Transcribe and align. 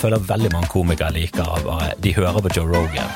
føler 0.00 0.22
veldig 0.30 0.50
mange 0.54 0.70
komikere 0.72 1.12
liker 1.14 1.44
av 1.44 1.68
De 2.02 2.12
hører 2.16 2.40
på 2.44 2.52
Joe 2.56 2.68
Rogan, 2.68 3.10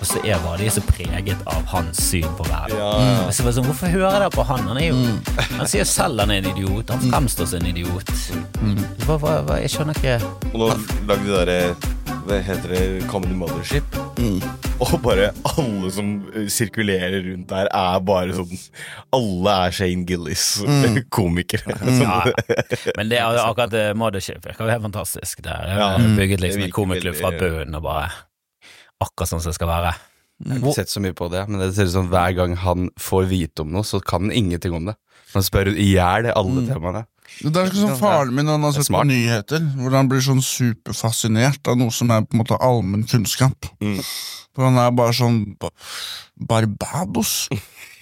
og 0.00 0.06
så 0.08 0.20
er 0.24 0.40
bare 0.44 0.58
de 0.60 0.70
så 0.72 0.82
preget 0.84 1.44
av 1.50 1.64
hans 1.72 2.00
syn 2.10 2.28
på 2.38 2.46
verden. 2.48 2.76
Ja. 2.78 3.26
Og 3.26 3.32
så 3.36 3.46
bare 3.46 3.56
sånn, 3.56 3.68
Hvorfor 3.70 3.92
hører 3.92 4.18
dere 4.18 4.30
på 4.34 4.44
han? 4.48 4.66
Han 4.70 4.80
er 4.80 4.90
jo 4.90 4.98
Han 5.58 5.68
sier 5.70 5.88
selv 5.88 6.22
han 6.24 6.32
er 6.32 6.42
en 6.42 6.50
idiot. 6.52 6.90
Han 6.92 7.12
fremstår 7.12 7.50
som 7.52 7.60
en 7.62 7.70
idiot. 7.72 8.12
Hva, 9.06 9.16
hva, 9.16 9.40
hva, 9.46 9.60
jeg 9.62 9.72
skjønner 9.72 9.96
ikke 9.96 10.18
Og 10.52 10.60
nå 10.60 10.68
lagde 11.08 11.24
de 11.24 11.32
derre 11.34 11.58
Hva 11.74 11.99
heter 12.46 12.68
det? 12.72 12.82
Comedy 13.10 13.34
Mothership. 13.34 13.96
Og 14.80 14.92
bare 15.04 15.30
alle 15.56 15.90
som 15.92 16.10
eh, 16.34 16.46
sirkulerer 16.52 17.18
rundt 17.26 17.48
der, 17.50 17.68
er 17.74 17.98
bare 18.06 18.32
sånn 18.36 18.52
Alle 19.16 19.54
er 19.66 19.74
Shane 19.76 20.06
Gillis, 20.08 20.44
komikere. 21.16 21.74
ja. 22.00 22.20
Men 22.96 23.10
det 23.12 23.18
er 23.20 23.40
akkurat 23.42 23.72
det 23.74 23.84
Mothership 24.00 24.44
virker 24.46 24.64
jo 24.68 24.72
helt 24.72 24.86
fantastisk. 24.86 25.42
Det 25.44 25.52
er 25.52 25.74
Ja. 25.80 25.90
bygget 25.98 26.40
liksom 26.44 26.64
en 26.68 26.74
komiklubb 26.76 27.18
fra 27.20 27.32
bunnen 27.36 27.76
og 27.80 27.84
bare 27.88 28.08
Akkurat 29.00 29.30
sånn 29.32 29.40
som 29.40 29.50
det 29.50 29.56
skal 29.58 29.70
være. 29.70 29.92
Jeg 30.40 30.56
har 30.56 30.60
ikke 30.64 30.72
sett 30.78 30.92
så 30.92 31.00
mye 31.04 31.14
på 31.16 31.26
det, 31.32 31.42
men 31.48 31.60
det 31.60 31.74
ser 31.76 31.88
ut 31.88 31.92
som 31.92 32.08
hver 32.12 32.32
gang 32.36 32.54
han 32.56 32.88
får 33.00 33.26
vite 33.28 33.60
om 33.64 33.72
noe, 33.74 33.84
så 33.84 33.98
kan 34.00 34.26
han 34.28 34.32
ingenting 34.32 34.72
om 34.76 34.86
det. 34.88 34.94
Han 35.34 35.44
spør 35.44 35.68
i 35.72 35.90
hjel 35.94 36.28
alle 36.32 36.62
temaene. 36.68 37.02
Det 37.40 37.56
er 37.56 37.70
ikke 37.70 37.80
sånn 37.80 37.96
faren 38.00 38.34
min 38.36 38.50
han 38.52 38.64
har 38.66 38.74
sett 38.76 38.90
på 38.92 39.00
nyheter, 39.08 39.62
hvor 39.78 39.94
han 39.96 40.08
blir 40.10 40.20
sånn 40.24 40.42
superfascinert 40.44 41.70
av 41.70 41.78
noe 41.80 41.94
som 41.94 42.10
er 42.12 42.26
på 42.26 42.36
en 42.36 42.42
måte 42.42 42.58
allmenn 42.60 43.06
kunnskap. 43.08 43.70
For 44.52 44.66
han 44.66 44.76
er 44.82 44.90
bare 44.92 45.14
sånn 45.16 45.38
Barbados? 46.36 47.48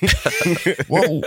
wow! 0.93 1.21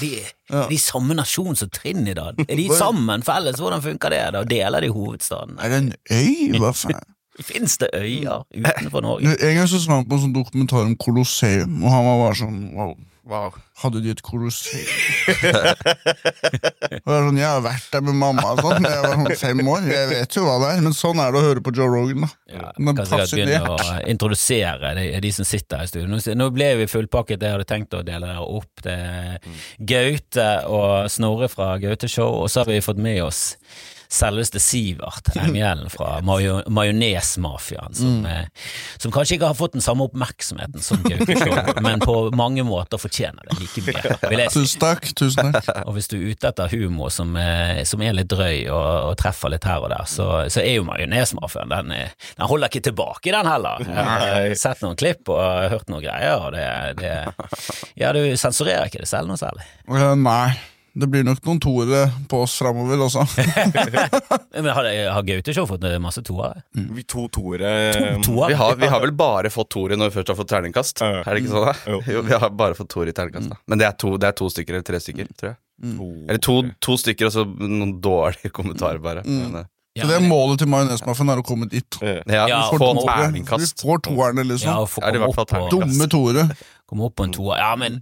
De, 0.00 0.10
Ja. 0.52 0.66
de 0.68 0.76
samme 0.78 1.14
nasjon 1.16 1.56
som 1.56 1.70
Trinidad. 1.72 2.36
Er 2.44 2.56
de 2.58 2.66
sammen 2.76 3.22
felles? 3.24 3.56
Hvordan 3.62 3.80
funker 3.82 4.12
det? 4.12 4.20
da? 4.34 4.42
Deler 4.44 4.84
de 4.84 4.90
hovedstaden? 4.92 5.56
Er 5.62 5.72
det 5.72 5.78
en 5.78 5.92
øy? 6.12 6.58
Hva 6.60 6.74
faen? 6.76 7.00
Fins 7.48 7.78
det 7.80 7.88
øyer 7.96 8.42
utenfor 8.52 9.00
Norge? 9.00 9.32
En 9.40 9.56
gang 9.56 9.68
så 9.70 9.80
så 9.80 9.94
han 9.94 10.04
på 10.04 10.18
en 10.18 10.26
sånn 10.26 10.34
dokumentar 10.36 10.84
om 10.84 10.92
Colosseum, 11.00 11.78
og 11.80 11.88
han 11.94 12.04
var 12.04 12.18
bare 12.26 12.36
sånn 12.42 12.58
wow. 12.76 12.92
Hadde 13.82 14.02
de 14.04 14.12
et 14.12 14.20
kolosseum? 14.22 14.86
Sånn, 17.02 17.38
jeg 17.40 17.48
har 17.48 17.62
vært 17.64 17.88
der 17.92 18.02
med 18.04 18.16
mamma 18.18 18.52
og 18.52 18.60
sånn, 18.62 18.86
jeg 18.86 19.02
var 19.02 19.14
sånn 19.16 19.38
fem 19.40 19.62
år. 19.72 19.86
Jeg 19.90 20.08
vet 20.10 20.36
jo 20.36 20.44
hva 20.46 20.56
det 20.62 20.68
er, 20.74 20.82
men 20.84 20.96
sånn 20.96 21.20
er 21.22 21.32
det 21.34 21.40
å 21.40 21.44
høre 21.46 21.62
på 21.64 21.72
Joe 21.76 21.88
Rogan. 21.90 22.26
da 22.26 22.30
Ja, 22.52 22.72
Men 22.78 22.98
Kanskje 22.98 23.20
jeg 23.22 23.32
begynne 23.32 23.72
å 23.72 23.78
introdusere 24.12 24.92
de, 24.98 25.06
de 25.24 25.32
som 25.34 25.48
sitter 25.48 25.82
her 25.82 25.88
i 25.88 25.92
studio. 25.92 26.10
Nå, 26.10 26.20
nå 26.38 26.50
ble 26.54 26.68
vi 26.82 26.90
fullpakket, 26.90 27.42
jeg 27.42 27.56
hadde 27.56 27.68
tenkt 27.68 27.96
å 27.98 28.04
dele 28.06 28.28
dere 28.28 28.44
opp. 28.44 28.84
Det 28.84 28.96
er 28.96 29.50
Gaute 29.92 30.48
og 30.70 31.10
Snorre 31.12 31.48
fra 31.52 31.74
Gaute 31.82 32.10
Show, 32.10 32.42
og 32.44 32.52
så 32.52 32.62
har 32.62 32.72
vi 32.72 32.82
fått 32.84 33.00
med 33.02 33.22
oss 33.24 33.42
selveste 34.12 34.60
Sivert 34.60 35.30
Engelen 35.40 35.88
fra 35.92 36.18
majo 36.28 36.58
Majonesmafiaen, 36.68 37.94
som, 37.96 38.26
eh, 38.26 38.44
som 39.00 39.12
kanskje 39.14 39.38
ikke 39.38 39.48
har 39.50 39.56
fått 39.58 39.72
den 39.76 39.84
samme 39.84 40.04
oppmerksomheten 40.08 40.82
som 40.84 41.00
Gaute 41.06 41.80
men 41.86 42.00
på 42.02 42.16
mange 42.36 42.64
måter 42.66 43.00
fortjener 43.00 43.46
det 43.48 43.58
like 43.60 43.84
mye, 43.86 44.16
vil 44.30 44.42
jeg 44.44 44.52
si. 44.52 44.62
Tusen 44.62 44.82
takk. 44.84 45.08
tusen 45.18 45.52
takk 45.54 45.70
Og 45.88 45.96
hvis 45.96 46.10
du 46.12 46.16
er 46.18 46.26
ute 46.34 46.50
etter 46.52 46.72
humor 46.76 47.10
som, 47.14 47.32
eh, 47.40 47.82
som 47.88 48.02
er 48.04 48.14
litt 48.16 48.30
drøy 48.32 48.66
og, 48.68 48.88
og 49.12 49.16
treffer 49.20 49.52
litt 49.54 49.64
her 49.68 49.82
og 49.86 49.90
der, 49.94 50.04
så, 50.10 50.28
så 50.52 50.60
er 50.62 50.76
jo 50.78 50.86
Majonesmafiaen 50.88 51.72
den, 51.72 51.94
er- 51.96 52.12
den 52.36 52.46
holder 52.50 52.68
ikke 52.72 52.84
tilbake, 52.90 53.32
den 53.32 53.48
heller. 53.48 53.80
Jeg 53.86 54.04
har 54.08 54.54
sett 54.58 54.82
noen 54.84 54.98
klipp 55.00 55.28
og 55.32 55.40
hørt 55.72 55.88
noen 55.92 56.04
greier, 56.04 56.36
og 56.44 56.52
det, 56.54 56.66
det 57.00 57.14
Ja, 57.98 58.12
du 58.14 58.20
sensurerer 58.38 58.88
ikke 58.90 59.02
det 59.02 59.08
selv 59.10 59.30
noe 59.30 59.40
særlig. 59.40 59.64
Eh, 59.88 60.12
Nei. 60.20 60.52
Det 60.94 61.06
blir 61.08 61.22
nok 61.24 61.38
noen 61.46 61.60
toere 61.62 62.02
på 62.28 62.42
oss 62.44 62.58
framover 62.60 63.00
også. 63.06 63.22
Men 64.52 64.68
har, 64.76 64.88
har 65.14 65.22
Gaute 65.24 65.54
Show 65.56 65.64
fått 65.70 65.86
masse 66.04 66.20
toere? 66.26 66.60
Vi 66.76 67.04
to 67.08 67.24
toere 67.32 67.70
To. 68.26 68.34
Vi 68.48 68.58
har, 68.60 68.76
vi 68.76 68.90
har 68.92 69.00
vel 69.00 69.14
bare 69.16 69.48
fått 69.52 69.70
toere 69.72 69.96
når 69.96 70.10
vi 70.10 70.16
først 70.18 70.32
har 70.34 70.38
fått 70.42 70.50
terningkast? 70.52 71.00
Ja. 71.00 71.22
Er 71.24 71.32
det 71.32 71.44
ikke 71.44 71.54
sånn? 71.54 71.68
da? 71.70 71.74
Jo. 71.88 72.00
Jo, 72.12 72.22
vi 72.28 72.36
har 72.44 72.50
bare 72.60 72.76
fått 72.76 72.90
toere 72.92 73.08
i 73.14 73.16
terningkast. 73.16 73.48
da 73.54 73.56
Men 73.72 73.80
det 73.80 73.88
er, 73.88 73.96
to, 74.04 74.12
det 74.20 74.28
er 74.28 74.36
to 74.42 74.50
stykker 74.52 74.76
eller 74.76 74.84
tre 74.90 75.00
stykker, 75.00 75.30
tror 75.32 75.54
jeg. 75.54 75.60
Eller 76.28 76.42
to, 76.44 76.56
to 76.84 76.98
stykker 77.00 77.30
og 77.30 77.36
så 77.38 77.46
noen 77.48 77.96
dårlige 78.04 78.52
kommentarer, 78.58 79.00
bare. 79.02 79.24
Men, 79.28 79.62
eh, 79.62 79.70
Ja, 79.96 80.04
Så 80.04 80.08
det 80.08 80.14
er 80.22 80.28
målet 80.28 80.60
til 80.62 80.68
Majonesmaffen, 80.72 81.28
er 81.32 81.40
å 81.40 81.44
komme 81.44 81.66
dit. 81.68 81.98
ja, 82.00 82.44
Ja, 82.48 82.60
få 82.70 82.78
Får 82.80 83.00
toere. 83.00 83.26
Vi 83.32 83.66
får 83.82 83.98
toerne, 84.06 84.44
liksom. 84.48 84.70
Ja, 84.70 84.86
få 84.88 85.02
Ja, 85.02 85.10
det 85.12 85.20
komme 85.20 85.32
opp, 85.32 85.36
på, 85.40 85.44
terningkast. 85.50 85.96
Dumme 85.96 86.08
toere. 86.14 86.44
komme 86.88 87.08
opp 87.08 87.16
på 87.16 87.26
en 87.28 87.34
toer. 87.36 87.58
Ja, 87.60 87.74
men 87.76 87.98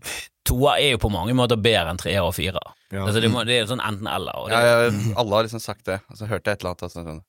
toer 0.50 0.76
er 0.76 0.94
jo 0.94 1.00
på 1.02 1.10
mange 1.12 1.34
måter 1.36 1.60
bedre 1.60 1.92
enn 1.92 2.00
treer 2.00 2.26
og 2.26 2.34
firer. 2.36 2.72
Ja. 2.90 3.04
Altså, 3.06 3.22
det, 3.22 3.30
må, 3.32 3.44
det 3.46 3.56
er 3.56 3.68
sånn 3.70 3.82
enten-eller. 3.84 4.48
Ja, 4.52 4.62
ja, 4.66 4.88
alle 5.20 5.36
har 5.36 5.46
liksom 5.46 5.62
sagt 5.62 5.86
det. 5.88 6.00
Og 6.10 6.18
så 6.18 6.28
hørte 6.30 6.50
jeg 6.50 6.58
et 6.58 6.64
eller 6.64 6.74
annet 6.74 6.96
sånn, 6.96 7.10
sånn, 7.10 7.22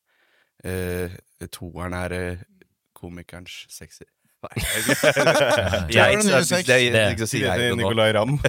uh, 0.66 1.20
Toeren 1.52 1.98
er 1.98 2.18
uh, 2.18 2.44
komikerens 2.98 3.64
sexy. 3.70 4.08
Jeg 5.92 6.18
ikke 6.18 7.26
å 7.26 7.30
si. 7.30 7.44
Nicolay 7.78 8.14
Ramm. 8.18 8.40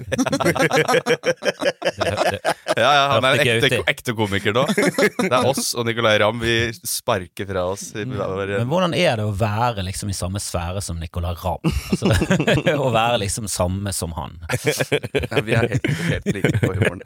Ja, 2.73 2.89
ja, 2.89 3.01
han 3.11 3.25
er 3.27 3.37
en 3.37 3.41
ekte, 3.43 3.79
ekte 3.91 4.13
komiker 4.17 4.55
nå. 4.55 4.63
Det 4.73 5.27
er 5.29 5.45
oss 5.45 5.75
og 5.77 5.85
Nicolay 5.85 6.17
Ramm. 6.23 6.39
Vi 6.41 6.71
sparker 6.73 7.45
fra 7.45 7.67
oss. 7.69 7.91
Men 7.93 8.65
hvordan 8.69 8.95
er 8.97 9.19
det 9.21 9.27
å 9.27 9.33
være 9.37 9.85
liksom 9.85 10.09
i 10.09 10.15
samme 10.17 10.41
sfære 10.41 10.81
som 10.81 10.97
Nicolay 10.97 11.37
Ramm? 11.37 11.61
Altså, 11.93 12.09
å 12.87 12.89
være 12.93 13.21
liksom 13.21 13.45
samme 13.51 13.93
som 13.93 14.15
han. 14.17 14.39
Ja, 14.49 15.43
vi 15.45 15.53
er 15.53 15.69
helt, 15.75 15.85
helt 16.09 16.31
like 16.33 16.53
på 16.63 16.73
humoren. 16.73 17.03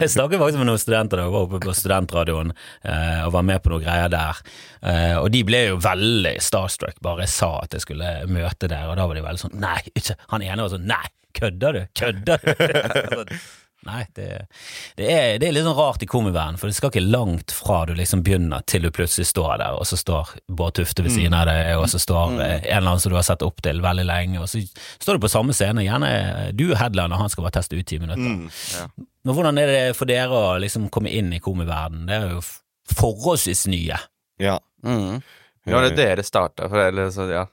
Jeg 0.00 0.10
snakket 0.14 0.40
faktisk 0.40 0.62
med 0.62 0.70
noen 0.70 0.80
studenter 0.80 1.20
da 1.20 1.28
jeg 1.28 1.34
var 1.36 1.44
oppe 1.50 1.60
på 1.66 1.76
studentradioen 1.76 2.54
eh, 2.54 3.20
og 3.26 3.34
var 3.36 3.44
med 3.52 3.60
på 3.60 3.74
noen 3.74 3.84
greier 3.84 4.08
der. 4.12 4.40
Eh, 4.80 5.16
og 5.20 5.28
de 5.34 5.44
ble 5.44 5.60
jo 5.66 5.76
veldig 5.84 6.38
starstruck 6.40 6.96
bare 7.04 7.26
jeg 7.26 7.34
sa 7.34 7.50
at 7.60 7.74
jeg 7.76 7.82
skulle 7.84 7.89
møte 7.98 8.68
der, 8.70 8.90
og 8.90 8.96
da 8.98 9.06
var 9.08 9.18
de 9.18 9.24
veldig 9.24 9.42
sånn 9.46 9.58
Nei, 9.62 9.80
ikke 9.94 10.16
Han 10.34 10.44
ene 10.46 10.62
var 10.62 10.74
sånn 10.74 10.86
Nei, 10.90 11.06
kødder 11.36 11.76
du? 11.76 11.82
Kødder 12.00 12.46
du? 12.46 13.34
Nei, 13.88 14.02
det, 14.12 14.46
det, 14.96 15.06
er, 15.08 15.38
det 15.40 15.46
er 15.48 15.54
litt 15.56 15.64
sånn 15.64 15.76
rart 15.78 16.02
i 16.04 16.08
komiverdenen, 16.10 16.58
for 16.60 16.68
det 16.68 16.76
skal 16.76 16.90
ikke 16.92 17.00
langt 17.00 17.54
fra 17.56 17.78
du 17.88 17.94
liksom 17.96 18.20
begynner 18.26 18.60
til 18.68 18.84
du 18.84 18.90
plutselig 18.92 19.30
står 19.30 19.54
der, 19.62 19.78
og 19.78 19.88
så 19.88 19.96
står 19.96 20.34
Bård 20.52 20.74
Tufte 20.76 21.00
ved 21.06 21.14
siden 21.14 21.36
av 21.38 21.46
deg, 21.48 21.70
og 21.80 21.86
så 21.88 21.96
står 22.02 22.34
eh, 22.44 22.58
en 22.58 22.66
eller 22.66 22.90
annen 22.90 23.00
som 23.00 23.14
du 23.14 23.16
har 23.16 23.24
sett 23.24 23.44
opp 23.46 23.62
til 23.64 23.80
veldig 23.80 24.04
lenge, 24.04 24.42
og 24.42 24.50
så 24.52 24.60
står 25.00 25.16
du 25.16 25.24
på 25.24 25.32
samme 25.32 25.56
scene, 25.56 25.86
gjerne 25.86 26.10
du 26.52 26.66
er 26.68 26.80
headliner, 26.82 27.22
han 27.22 27.32
skal 27.32 27.46
bare 27.46 27.56
teste 27.56 27.80
ut 27.80 27.88
ti 27.88 27.96
minutter. 28.02 28.92
Men 29.24 29.36
hvordan 29.38 29.62
er 29.62 29.72
det 29.72 29.80
for 29.96 30.12
dere 30.12 30.28
å 30.36 30.58
liksom 30.60 30.90
komme 30.92 31.12
inn 31.16 31.32
i 31.32 31.40
komiverdenen? 31.40 32.04
Det 32.10 32.18
er 32.18 32.36
jo 32.36 32.44
forholdsvis 33.00 33.64
nye. 33.72 33.96
Ja. 34.44 34.58
Mm. 34.84 35.22
Ja, 35.68 35.80
det 35.86 35.94
er 35.94 35.96
dere 36.02 36.24
starta 36.26 36.68
for, 36.68 36.84
eller 36.84 37.08
så, 37.16 37.30
ja. 37.32 37.46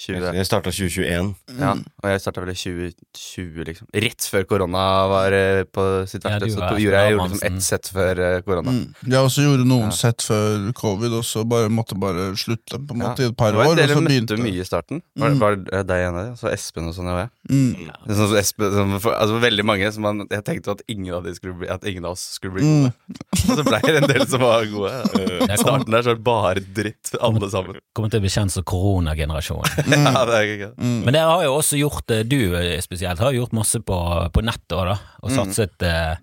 20, 0.00 0.30
Jeg 0.38 0.46
starta 0.48 0.70
2021. 0.72 1.34
ja. 1.60 1.72
Og 2.00 2.06
jeg 2.08 2.20
starta 2.22 2.40
vel 2.40 2.52
i 2.54 2.56
2020, 2.56 3.64
liksom. 3.68 3.88
Rett 4.00 4.26
før 4.32 4.46
korona 4.48 4.84
var 5.10 5.34
eh, 5.36 5.62
på 5.68 5.84
sitt 6.08 6.24
Ja, 6.24 6.38
verste. 6.40 6.48
Ja, 6.48 6.70
så 6.70 6.78
gjorde 6.80 6.80
jeg 6.80 6.84
gjorde 6.86 7.02
Hermansen. 7.04 7.36
liksom 7.36 7.58
ett 7.60 7.66
sett 7.66 7.90
før 7.92 8.22
eh, 8.24 8.36
korona. 8.46 8.72
Mm. 8.72 8.86
Jeg 9.12 9.20
også 9.28 9.44
gjorde 9.44 9.66
noen 9.68 9.92
sett 9.92 10.24
før 10.24 10.70
covid, 10.80 11.16
og 11.18 11.26
så 11.28 11.44
bare 11.44 11.68
måtte 11.68 11.98
bare 12.00 12.30
slutte 12.40 12.80
på 12.80 12.96
en 12.96 13.04
Ja. 13.04 13.12
i 13.20 13.26
et 13.28 13.36
par 13.36 13.52
år. 13.52 13.74
Dere 13.76 13.92
Og 13.96 14.08
jeg 14.08 14.22
møtte 14.24 14.38
mye 14.40 14.60
i 14.64 14.64
starten. 14.64 15.02
Var, 15.20 15.36
var 15.42 15.56
det 15.60 15.82
deg 15.92 16.06
en 16.08 16.16
av? 16.22 16.32
Så 16.40 16.48
Espen 16.48 16.88
og 16.88 16.96
sånn, 16.96 17.10
ja. 17.12 17.28
mm. 17.50 17.92
Sånn 18.08 18.36
Espen, 18.40 18.72
som, 18.72 18.96
for, 19.04 19.12
altså 19.20 19.36
veldig 19.42 19.64
mange 19.68 19.92
som 19.92 20.02
man, 20.06 20.24
Jeg 20.30 20.44
tenkte 20.48 20.72
at 20.78 20.82
ingen 20.88 21.12
av 21.14 21.24
de 21.28 21.34
bli 21.60 21.68
At 21.68 21.84
ingen 21.84 22.04
av 22.08 22.16
oss 22.16 22.24
skulle 22.38 22.56
bli 22.56 22.64
Mm. 22.70 22.90
Og 23.50 23.56
så 23.58 23.64
ble 23.66 23.78
det 23.84 23.96
en 24.02 24.08
del 24.08 24.24
som 24.28 24.40
var 24.42 24.64
gode. 24.70 24.90
Jeg 25.50 25.58
starten 25.60 25.90
der 25.92 26.02
så 26.04 26.12
var 26.12 26.16
det 26.20 26.24
bare 26.24 26.62
dritt, 26.76 27.10
alle 27.20 27.48
sammen. 27.50 27.78
kommer 27.96 28.10
til 28.12 28.20
å 28.20 28.24
bli 28.24 28.30
kjent 28.32 28.52
som 28.54 28.64
koronagenerasjonen. 28.68 29.89
Ja, 29.94 30.24
det 30.28 30.36
er 30.36 30.46
ikke 30.46 30.70
Mm. 30.80 31.00
Men 31.06 31.16
dere 31.16 31.32
har 31.32 31.44
jo 31.46 31.56
også 31.58 31.78
gjort 31.80 32.14
du 32.30 32.38
eh, 32.58 32.78
spesielt, 32.84 33.20
har 33.22 33.34
gjort 33.36 33.54
masse 33.56 33.80
på, 33.84 33.98
på 34.34 34.44
nettet 34.46 34.76
òg, 34.76 34.92
da. 34.92 34.96
Og 35.24 35.34
satset 35.34 35.86
eh, 35.86 36.14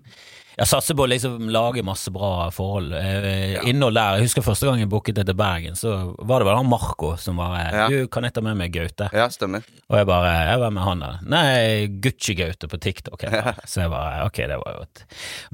ja, 0.58 0.64
satser 0.66 0.96
på 0.98 1.04
å 1.04 1.08
liksom 1.10 1.48
lage 1.54 1.84
masse 1.86 2.10
bra 2.10 2.48
forhold. 2.50 2.90
Eh, 2.98 3.58
Innhold 3.70 3.94
der. 3.94 4.16
Jeg 4.18 4.26
husker 4.26 4.42
første 4.42 4.66
gang 4.66 4.80
jeg 4.82 4.88
booket 4.90 5.14
det 5.20 5.24
til 5.28 5.36
Bergen, 5.38 5.76
så 5.78 5.92
var 6.18 6.42
det 6.42 6.48
vel 6.48 6.58
han 6.58 6.66
Marco 6.68 7.12
som 7.20 7.38
var 7.38 7.54
Ja. 7.58 7.84
Du, 7.92 8.08
kan 8.10 8.26
jeg 8.26 8.34
ta 8.34 8.42
med 8.42 8.58
meg 8.58 8.72
Gaute? 8.74 9.06
Ja, 9.14 9.28
stemmer. 9.30 9.62
Og 9.88 9.96
jeg 10.00 10.08
bare 10.08 10.32
Jeg 10.48 10.58
var 10.64 10.74
med 10.74 10.82
han 10.82 11.04
der. 11.04 11.20
Nei, 11.30 11.86
Gucci-Gaute 12.02 12.68
på 12.68 12.80
TikTok. 12.82 13.22
han. 13.22 13.54
Så 13.70 13.84
jeg 13.84 13.92
bare 13.94 14.26
Ok, 14.26 14.42
det 14.50 14.58
var 14.64 14.76
jo 14.80 14.82
et 14.88 15.04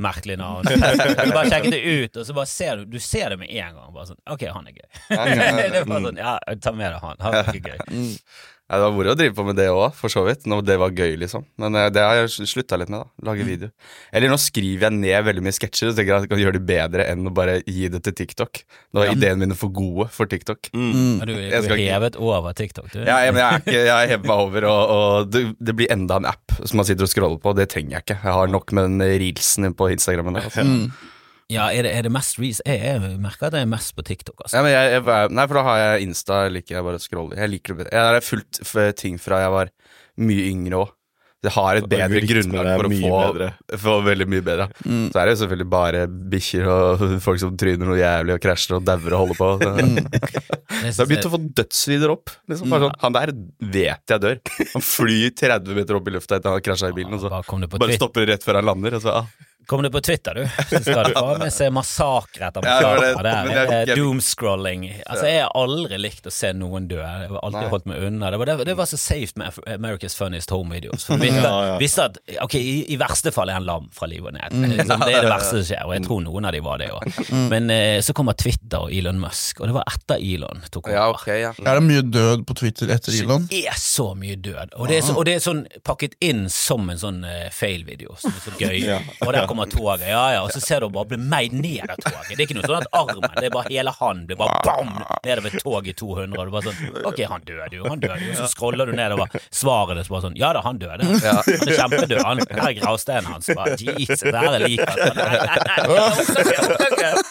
merkelig 0.00 0.38
navn. 0.40 0.72
Jeg 0.72 1.36
bare 1.36 1.46
sjekket 1.52 1.76
det 1.76 1.82
ut, 1.84 2.16
og 2.16 2.26
så 2.26 2.38
bare 2.40 2.50
ser 2.50 2.80
du 2.80 2.96
Du 2.96 2.98
ser 3.02 3.34
det 3.34 3.38
med 3.44 3.52
en 3.52 3.76
gang. 3.76 3.92
Bare 3.94 4.08
sånn 4.08 4.20
Ok, 4.32 4.46
han 4.48 4.66
er 4.70 4.80
gøy. 4.80 4.88
det 5.76 5.84
var 5.90 6.08
sånn 6.08 6.20
Ja, 6.24 6.38
ta 6.64 6.72
med 6.72 6.94
deg 6.94 7.04
han. 7.04 7.20
Han 7.20 7.38
er 7.42 7.52
ikke 7.52 7.74
gøy. 7.76 8.16
Ja, 8.64 8.78
det 8.80 8.84
var 8.86 8.94
moro 8.96 9.12
å 9.12 9.16
drive 9.18 9.34
på 9.36 9.44
med 9.44 9.58
det 9.60 9.66
òg, 9.68 9.92
for 9.92 10.08
så 10.08 10.22
vidt. 10.24 10.46
Når 10.48 10.62
det 10.64 10.76
var 10.80 10.94
gøy, 10.96 11.18
liksom. 11.20 11.42
Men 11.60 11.76
eh, 11.76 11.90
det 11.92 12.00
har 12.00 12.16
jeg 12.22 12.48
slutta 12.48 12.78
litt 12.80 12.88
med, 12.88 13.02
da. 13.04 13.28
Lage 13.28 13.44
video. 13.44 13.68
Eller 14.08 14.32
nå 14.32 14.38
skriver 14.40 14.86
jeg 14.88 14.96
ned 15.02 15.26
veldig 15.26 15.44
mye 15.44 15.56
sketsjer, 15.56 15.92
og 15.92 15.98
tenker 15.98 16.16
at 16.16 16.24
jeg 16.24 16.32
kan 16.32 16.40
gjøre 16.40 16.56
det 16.56 16.62
bedre 16.70 17.06
enn 17.12 17.28
å 17.28 17.34
bare 17.36 17.58
gi 17.60 17.90
det 17.92 18.00
til 18.08 18.16
TikTok. 18.22 18.62
Nå 18.96 19.04
er 19.04 19.12
ideene 19.12 19.44
mine 19.44 19.58
for 19.60 19.74
gode 19.74 20.08
for 20.16 20.30
TikTok. 20.32 20.72
Mm. 20.72 21.20
du, 21.20 21.34
du 21.34 21.34
Jeg 21.36 21.58
er 21.60 21.68
skal 21.68 21.84
hevet 21.84 22.16
over 22.16 22.56
TikTok, 22.56 22.88
du. 22.94 23.02
Ja, 23.04 23.20
jeg, 23.26 23.36
men 23.36 23.44
jeg 23.44 23.50
er 23.50 23.64
ikke, 23.66 23.86
jeg 23.90 24.12
hever 24.14 24.28
meg 24.32 24.44
over, 24.48 24.70
og, 24.72 24.94
og 24.96 25.32
det, 25.34 25.44
det 25.60 25.76
blir 25.76 25.92
enda 25.92 26.22
en 26.22 26.32
app 26.32 26.56
som 26.62 26.80
man 26.80 26.88
sitter 26.88 27.04
og 27.04 27.12
scroller 27.12 27.42
på. 27.44 27.52
Det 27.60 27.68
trenger 27.74 27.98
jeg 27.98 28.08
ikke. 28.08 28.20
Jeg 28.24 28.38
har 28.40 28.54
nok 28.56 28.72
med 28.72 28.88
den 28.88 29.10
reelsen 29.20 29.74
på 29.76 29.92
Instagrammen. 29.92 30.40
Altså. 30.40 30.64
Altså. 30.64 31.12
Ja, 31.54 31.68
er 31.70 31.86
det, 31.86 31.94
er 31.94 32.06
det 32.06 32.12
mest 32.14 32.40
reels? 32.40 32.60
Jeg, 32.66 32.82
jeg 32.82 33.20
merker 33.22 33.48
at 33.48 33.58
jeg 33.58 33.66
er 33.66 33.70
mest 33.70 33.94
på 33.96 34.04
TikTok, 34.06 34.36
altså. 34.42 34.58
Ja, 34.58 34.64
men 34.66 34.74
jeg, 34.74 34.98
jeg, 34.98 35.30
nei, 35.38 35.46
for 35.46 35.60
da 35.60 35.64
har 35.68 35.80
jeg 35.82 36.08
Insta, 36.08 36.42
liker 36.52 36.78
jeg 36.78 36.88
bare 36.88 37.00
å 37.00 37.04
scrolle. 37.04 37.38
Jeg 37.38 37.54
liker 37.54 37.74
det 37.74 37.84
bedre. 37.84 37.94
Jeg 37.94 38.10
har 38.10 38.28
fulgt 38.28 38.60
ting 39.00 39.22
fra 39.22 39.40
jeg 39.44 39.54
var 39.54 39.72
mye 40.24 40.50
yngre 40.50 40.84
òg. 40.84 40.92
Det 41.44 41.52
har 41.52 41.76
et 41.76 41.86
bedre 41.88 42.20
grunnlag 42.24 42.68
for 42.78 42.86
å 42.88 42.90
få, 42.94 43.78
få 43.82 43.94
veldig 44.06 44.26
mye 44.32 44.44
bedre. 44.44 44.66
Så 44.80 45.20
er 45.20 45.28
det 45.28 45.34
jo 45.34 45.40
selvfølgelig 45.42 45.66
bare 45.74 46.04
bikkjer 46.32 46.70
og 46.72 47.02
folk 47.26 47.42
som 47.42 47.58
tryner 47.60 47.90
noe 47.90 47.98
jævlig 48.00 48.36
og 48.38 48.42
krasjer 48.44 48.78
og 48.78 48.86
dauer 48.88 49.16
og 49.16 49.24
holder 49.24 49.40
på. 49.40 49.50
Så. 49.60 49.74
Det 50.74 50.90
Det 50.90 51.00
har 51.00 51.08
begynt 51.08 51.26
å 51.28 51.32
få 51.32 51.40
dødsvideoer 51.60 52.12
opp. 52.12 52.32
Liksom. 52.50 52.72
Bare 52.72 52.86
sånn, 52.86 52.96
han 53.00 53.14
der 53.14 53.32
vet 53.74 54.12
jeg 54.14 54.22
dør. 54.24 54.40
Han 54.74 54.84
flyr 54.84 55.30
30 55.40 55.78
meter 55.78 55.98
opp 55.98 56.08
i 56.10 56.14
lufta 56.16 56.38
etter 56.38 56.50
at 56.50 56.58
han 56.58 56.64
krasja 56.64 56.90
i 56.92 56.96
bilen, 56.96 57.14
og 57.16 57.22
så 57.22 57.30
det 57.30 57.70
bare 57.72 57.96
stopper 57.96 58.28
rett 58.28 58.44
før 58.44 58.58
han 58.60 58.68
lander. 58.68 58.96
Og 58.98 59.04
så, 59.04 59.14
ah. 59.22 59.52
Kom 59.66 59.82
du 59.82 59.90
på 59.90 60.00
Twitter 60.04 60.34
du. 60.34 60.44
Så 60.70 60.80
skal 60.84 61.04
du 61.10 61.14
få 61.16 61.38
med 61.40 61.52
se 61.54 61.68
massakre 61.72 62.48
etter 62.50 62.64
Ja, 62.66 62.78
det 63.00 63.14
var 63.16 63.22
det. 63.26 63.34
massakre 63.48 63.78
jeg- 63.78 63.88
Eh, 63.88 63.94
Doomscrolling. 63.96 64.84
Altså, 65.06 65.26
jeg 65.28 65.42
har 65.42 65.50
aldri 65.58 65.98
likt 66.00 66.26
å 66.26 66.32
se 66.32 66.52
noen 66.56 66.88
dø. 66.88 66.98
Jeg 67.00 67.28
har 67.30 67.40
alltid 67.42 67.60
Nei. 67.60 67.68
holdt 67.72 67.86
meg 67.90 68.02
unna. 68.08 68.30
Det 68.30 68.38
var, 68.38 68.46
det, 68.50 68.56
det 68.68 68.76
var 68.76 68.88
så 68.90 68.98
safe 68.98 69.32
med 69.40 69.52
America's 69.74 70.16
Funniest 70.16 70.50
Home 70.50 70.74
Videos. 70.74 71.06
Vi 71.08 71.16
visste, 71.16 71.42
Ja, 71.42 71.64
ja. 71.66 71.78
visste 71.80 72.04
at 72.08 72.18
ok, 72.44 72.54
i, 72.60 72.74
i 72.94 72.96
verste 73.00 73.32
fall 73.34 73.48
er 73.52 73.58
han 73.58 73.66
lam 73.68 73.88
fra 73.94 74.08
livet 74.10 74.32
og 74.32 74.36
ned. 74.38 74.70
Liksom, 74.74 75.04
det 75.06 75.14
er 75.14 75.26
det 75.26 75.30
verste 75.32 75.58
som 75.58 75.66
skjer, 75.70 75.84
og 75.88 75.94
jeg 75.96 76.04
tror 76.06 76.22
noen 76.24 76.48
av 76.48 76.52
de 76.56 76.60
var 76.64 76.78
det 76.82 76.90
òg. 76.94 77.20
Men 77.52 77.70
eh, 77.74 77.98
så 78.04 78.14
kommer 78.16 78.36
Twitter 78.38 78.84
og 78.86 78.92
Elon 78.94 79.20
Musk, 79.22 79.60
og 79.60 79.70
det 79.70 79.76
var 79.76 79.84
etter 79.90 80.20
Elon 80.24 80.62
tok 80.70 80.88
over. 80.88 80.96
Ja, 80.96 81.08
ok, 81.14 81.26
ja. 81.40 81.52
Er 81.64 81.80
det 81.80 81.84
mye 81.86 82.02
død 82.14 82.44
på 82.48 82.56
Twitter 82.58 82.92
etter 82.94 83.14
Elon? 83.20 83.46
Det 83.50 83.64
er 83.70 83.78
så 83.80 84.10
mye 84.18 84.36
død, 84.36 84.74
og 84.76 84.88
det 84.90 84.98
er, 85.00 85.06
så, 85.06 85.16
og 85.18 85.24
det 85.28 85.36
er 85.38 85.44
sånn 85.44 85.64
pakket 85.86 86.16
inn 86.24 86.46
som 86.52 86.88
en 86.92 87.00
sånn 87.00 87.22
uh, 87.24 87.48
fail-video. 87.54 88.14
Som 88.20 88.34
er 88.34 88.42
så 88.44 88.54
gøy. 88.60 88.78
Ja. 88.84 88.98
Og 89.24 89.32
der 89.34 89.46
kommer 89.54 89.70
toget, 89.70 90.08
ja 90.10 90.24
ja, 90.34 90.42
og 90.44 90.50
så 90.54 90.60
ser 90.62 90.82
du 90.84 90.88
bare 90.92 91.06
blir 91.14 91.22
meid 91.22 91.54
ned 91.54 91.86
av 91.86 91.96
toget. 92.02 92.32
Det 92.34 92.40
er 92.40 92.46
ikke 92.48 92.58
noe 92.58 92.66
sånn 92.68 92.82
at 92.82 92.88
armen, 93.00 93.30
det 93.38 93.46
er 93.48 93.54
bare 93.54 93.70
hele 93.70 93.92
han 93.94 94.24
blir 94.28 94.38
bare 94.40 94.60
bam 94.66 94.90
nedover 95.24 95.54
toget 95.62 95.92
i 95.94 95.96
200, 96.00 96.34
og 96.34 96.44
du 96.44 96.52
bare 96.54 96.66
sånn 96.68 96.80
Ok, 97.04 97.20
han 97.30 97.42
døde 97.46 97.78
jo, 97.78 97.84
han 97.88 98.00
døde 98.02 98.20
jo. 98.24 98.34
Så 98.38 98.48
scroller 98.52 98.90
du 98.90 98.94
nedover 98.96 99.30
svaret 99.54 100.04
så 100.06 100.14
bare 100.14 100.24
sånn 100.26 100.38
Ja 100.40 100.50
da, 100.56 100.62
han 100.64 100.78
døde. 100.80 101.04
Han 101.04 101.14
er 101.14 101.76
kjempedød. 101.78 102.20
Han, 102.24 102.42
her 102.50 102.68
er 102.70 102.76
gravsteinen 102.78 103.28
hans. 103.30 103.46
Bare, 103.54 103.76
Jesus, 103.78 104.24
det 104.24 104.34
her 104.34 104.56
er 104.56 104.64
liket 104.64 104.96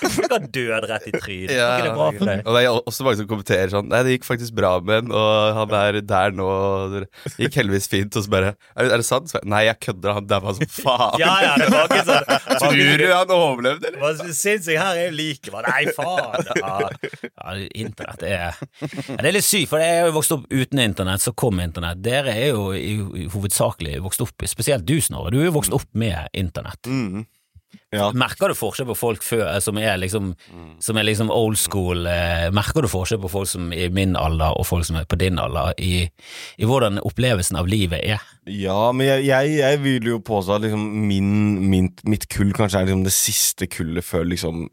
Du 0.03 0.27
kan 0.29 0.47
død 0.53 0.87
rett 0.89 1.07
i 1.09 1.13
trynet. 1.15 1.53
Er 1.53 1.77
ikke 1.77 1.87
det 1.87 1.95
bra 1.97 2.07
for 2.17 2.25
deg? 2.29 2.43
Og 2.45 2.51
det 2.57 2.63
er 2.63 2.69
også 2.93 3.07
mange 3.07 3.19
som 3.21 3.29
kommenterer 3.29 3.73
sånn 3.73 3.89
Nei, 3.91 4.01
det 4.07 4.15
gikk 4.17 4.27
faktisk 4.27 4.55
bra 4.57 4.71
med 4.83 5.03
han, 5.03 5.07
og 5.13 5.59
han 5.59 5.69
er 5.79 5.99
der 6.13 6.29
nå. 6.35 6.47
Det 6.93 7.01
gikk 7.45 7.59
heldigvis 7.61 7.89
fint. 7.91 8.11
Og 8.17 8.21
så 8.25 8.29
bare 8.33 8.53
Er, 8.77 8.83
er 8.89 8.97
det 9.01 9.07
sant? 9.07 9.33
Nei, 9.43 9.65
jeg 9.67 9.77
kødder. 9.89 10.11
Han 10.19 10.29
daua 10.29 10.55
som 10.57 10.67
faen. 10.77 11.19
Ja, 11.21 11.33
ja, 11.43 11.53
det 11.59 11.67
var 11.73 11.83
ikke 11.89 12.05
sånn. 12.07 12.12
Tror 12.61 12.97
du 12.99 13.05
han 13.09 13.33
overlevde, 13.33 13.89
eller? 13.89 13.99
Hva 14.01 14.31
syns 14.35 14.67
jeg 14.69 14.79
her 14.79 14.99
er 15.05 15.13
like? 15.15 15.51
Hva? 15.53 15.63
Nei, 15.67 15.83
faen! 15.95 16.49
Ja, 16.63 16.73
ja, 17.27 17.67
internett 17.83 18.23
er 18.25 18.33
ja, 18.33 18.49
Det 18.79 19.19
er 19.19 19.35
litt 19.35 19.47
sykt, 19.47 19.69
for 19.71 19.83
jeg 19.83 19.99
er 19.99 20.07
jo 20.07 20.15
vokst 20.17 20.35
opp 20.35 20.47
uten 20.51 20.81
internett, 20.83 21.23
så 21.23 21.33
kom 21.37 21.61
internett. 21.63 22.01
Dere 22.03 22.35
er 22.35 22.51
jo 22.53 22.69
i, 22.77 22.95
i, 23.23 23.27
hovedsakelig 23.33 23.99
vokst 24.03 24.23
opp, 24.25 24.47
spesielt 24.49 24.87
du, 24.87 24.97
Snorre. 25.03 25.33
Du 25.33 25.39
er 25.41 25.49
jo 25.49 25.55
vokst 25.57 25.75
opp 25.75 25.89
med 25.97 26.29
internett. 26.37 26.81
Mm. 26.87 27.25
Ja. 27.93 28.07
Merker 28.17 28.49
du 28.49 28.55
forskjell 28.57 28.87
på 28.89 28.95
folk 28.97 29.21
før, 29.25 29.43
eh, 29.51 29.59
som 29.61 29.77
er 29.77 29.97
liksom, 30.01 30.31
som 30.81 30.97
er 30.97 31.05
liksom 31.05 31.29
old 31.33 31.59
school? 31.61 32.07
Eh, 32.09 32.47
merker 32.55 32.81
du 32.81 32.89
forskjell 32.89 33.21
på 33.21 33.29
folk 33.29 33.49
som 33.51 33.71
er 33.73 33.87
i 33.87 33.93
min 33.93 34.15
alder 34.17 34.55
og 34.57 34.65
folk 34.65 34.87
som 34.87 34.97
er 34.97 35.05
på 35.09 35.19
din 35.21 35.37
alder, 35.41 35.73
i, 35.77 36.07
i 36.57 36.65
hvordan 36.69 37.01
opplevelsen 37.05 37.59
av 37.61 37.69
livet 37.69 38.01
er? 38.01 38.23
Ja, 38.49 38.89
men 38.91 39.07
jeg, 39.07 39.27
jeg, 39.29 39.53
jeg 39.61 39.79
vil 39.85 40.09
jo 40.09 40.17
påstå 40.25 40.57
at 40.57 40.65
liksom 40.65 40.81
min, 41.07 41.29
min, 41.71 41.91
mitt 42.09 42.25
kull 42.33 42.49
kanskje 42.57 42.81
er 42.81 42.89
liksom 42.89 43.05
det 43.05 43.13
siste 43.15 43.69
kullet 43.71 44.03
før 44.03 44.25
liksom 44.27 44.65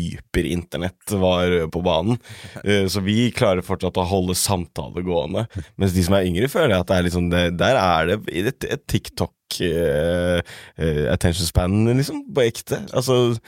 hyperinternett 0.00 1.10
var 1.20 1.52
på 1.74 1.82
banen. 1.84 2.18
Eh, 2.64 2.86
Så 2.86 3.02
vi 3.04 3.30
klarer 3.34 3.66
fortsatt 3.66 3.98
å 4.00 4.06
holde 4.08 4.34
samtale 4.38 5.02
gående. 5.06 5.46
Mens 5.76 5.92
de 5.96 6.06
som 6.06 6.16
er 6.16 6.26
yngre, 6.30 6.48
føler 6.50 6.76
jeg 6.76 6.84
at 6.86 6.90
det 6.90 6.96
er 7.00 7.06
liksom 7.10 7.28
det, 7.34 7.44
der 7.60 7.80
er 7.82 8.10
det 8.14 8.20
et, 8.54 8.70
et 8.78 8.86
TikTok 8.90 9.34
eh, 9.60 10.40
uh, 10.78 11.12
attention 11.12 11.46
span, 11.46 11.96
liksom, 11.96 12.22
på 12.34 12.44
ekte. 12.46 12.82
Altså 12.92 13.38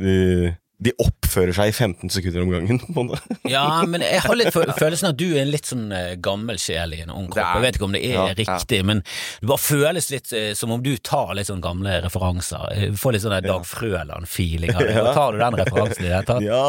eh, 0.00 0.54
de 0.80 0.92
oppfører 1.04 1.52
seg 1.52 1.68
i 1.68 1.72
15 1.76 2.08
sekunder 2.14 2.40
om 2.46 2.50
gangen. 2.54 2.78
på. 2.80 3.02
Ja, 3.50 3.82
men 3.84 4.00
jeg 4.00 4.22
har 4.24 4.36
litt 4.38 4.52
føl- 4.54 4.72
følelsen 4.82 5.10
at 5.10 5.18
du 5.20 5.26
er 5.34 5.42
en 5.42 5.50
litt 5.52 5.68
sånn 5.68 5.90
eh, 5.92 6.14
gammel 6.24 6.56
sjel 6.62 6.94
i 6.96 7.02
en 7.04 7.10
ung 7.12 7.26
kropp. 7.28 7.50
Jeg 7.58 7.64
vet 7.66 7.76
ikke 7.78 7.88
om 7.88 7.96
det 7.96 8.00
er 8.06 8.14
Ja, 8.16 8.24
riktig, 8.38 8.78
men 8.88 9.02
det 9.42 9.50
bare 9.50 9.60
føles 9.60 10.08
litt 10.14 10.32
eh, 10.32 10.52
som 10.56 10.72
om 10.72 10.80
du 10.84 10.94
tar 11.04 11.34
litt 11.36 11.50
sånn 11.50 11.60
gamle 11.64 11.98
referanser. 12.06 12.64
Jeg 12.78 12.96
Får 13.00 13.12
litt 13.16 13.24
sånn 13.26 13.36
Dag 13.44 13.66
Frøland-feeling 13.68 14.72
av 14.74 14.80
det. 14.88 14.94
Ja. 14.96 15.12
Tar 15.16 15.36
du 15.36 15.42
den 15.44 15.58
referansen 15.60 16.04
i 16.04 16.08
det 16.08 16.14
hele 16.14 16.28
tatt? 16.32 16.44
Ja, 16.48 16.64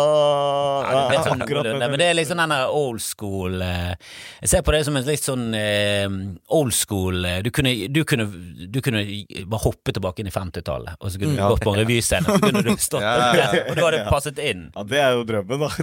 Ja, 0.91 1.01
det 1.11 1.23
sånn, 1.25 1.41
akkurat 1.45 1.69
men 1.81 1.97
det 1.99 2.07
er 2.11 2.15
liksom 2.17 2.39
den 2.41 2.51
der 2.53 2.71
old 2.75 3.01
school 3.03 3.61
eh, 3.63 3.93
Jeg 4.41 4.51
ser 4.51 4.63
på 4.65 4.73
det 4.75 4.83
som 4.87 4.97
en 4.99 5.05
litt 5.07 5.23
sånn 5.23 5.47
eh, 5.57 6.05
old 6.57 6.73
school 6.75 7.23
eh, 7.27 7.39
du, 7.45 7.51
kunne, 7.55 7.73
du, 7.93 8.01
kunne, 8.07 8.27
du 8.71 8.79
kunne 8.83 9.03
bare 9.47 9.63
hoppe 9.65 9.93
tilbake 9.95 10.23
inn 10.23 10.29
i 10.31 10.35
50-tallet, 10.35 10.97
og 10.99 11.11
så 11.13 11.21
kunne 11.21 11.35
du 11.37 11.41
Ja. 11.41 11.47
gått 11.53 11.63
på 11.63 11.73
en 11.73 11.79
revyscene, 11.81 12.27
så 12.27 12.39
kunne 12.43 12.63
du 12.65 12.71
stått 12.81 13.03
Ja, 13.05 13.13
ja, 13.15 13.47
der, 13.53 13.63
og 13.71 13.77
du 13.79 13.83
hadde 13.85 14.00
passet 14.09 14.39
inn. 14.41 14.67
Ja, 14.75 14.85
det 14.87 15.01
er 15.01 15.15
jo 15.17 15.25
drømmen, 15.27 15.65
da. 15.65 15.69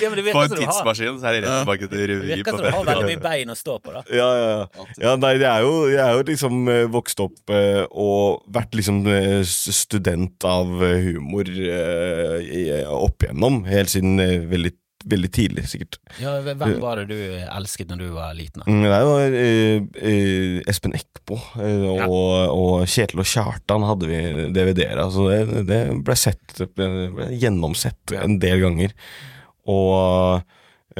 Ja, 0.00 0.08
det 0.12 0.32
På 0.32 0.42
en 0.44 0.52
tidsmaskin 0.52 1.18
så 1.20 1.28
er 1.28 1.36
det 1.36 1.42
rett 1.44 1.60
tilbake 1.62 1.88
til 1.88 1.98
det 1.98 2.06
revy. 2.10 2.28
virker 2.30 2.56
som 2.56 2.64
du 2.64 2.70
har 2.72 2.86
veldig 2.88 3.08
mye 3.10 3.22
bein 3.22 3.52
å 3.52 3.56
stå 3.58 3.76
på, 3.82 3.92
da. 3.94 4.02
Ja, 4.12 4.28
ja, 4.38 4.48
ja. 4.54 4.86
ja 5.02 5.14
nei, 5.20 5.34
jeg 5.36 5.48
er 5.50 5.66
jo, 5.66 5.74
jeg 5.90 6.02
er 6.04 6.16
jo 6.16 6.24
liksom 6.30 6.70
eh, 6.72 6.82
vokst 6.92 7.22
opp 7.24 7.52
eh, 7.54 7.82
og 7.90 8.46
vært 8.56 8.76
liksom 8.78 9.02
eh, 9.10 9.42
student 9.46 10.46
av 10.48 10.72
humor 10.80 11.50
eh, 11.50 12.82
opp 12.92 13.26
igjennom, 13.26 13.62
helt 13.68 13.92
siden 13.92 14.20
veldig, 14.50 14.72
veldig 15.06 15.30
tidlig, 15.34 15.64
sikkert. 15.70 15.98
Ja, 16.20 16.32
hvem 16.42 16.62
var 16.82 16.98
det 17.00 17.06
du 17.12 17.18
elsket 17.46 17.92
når 17.92 18.00
du 18.02 18.06
var 18.16 18.34
liten? 18.34 18.62
da? 18.62 18.66
Mm, 18.70 18.82
Det 18.86 18.98
var 19.10 19.36
uh, 19.36 20.58
Espen 20.72 20.96
Eckbo 20.98 21.38
uh, 21.56 21.62
Ja. 21.96 22.08
og, 22.08 22.34
og 22.56 22.86
Kjetil 22.90 23.22
og 23.22 23.28
Kjartan 23.30 23.86
hadde 23.86 24.10
vi 24.10 24.20
DVD-er 24.56 25.04
av, 25.04 25.14
så 25.14 25.28
det, 25.30 25.64
det 25.70 25.80
ble 26.06 26.18
sett 26.18 26.58
ble 26.74 27.30
gjennomsett 27.38 28.16
en 28.18 28.38
del 28.42 28.64
ganger. 28.66 28.94
Og 29.70 30.42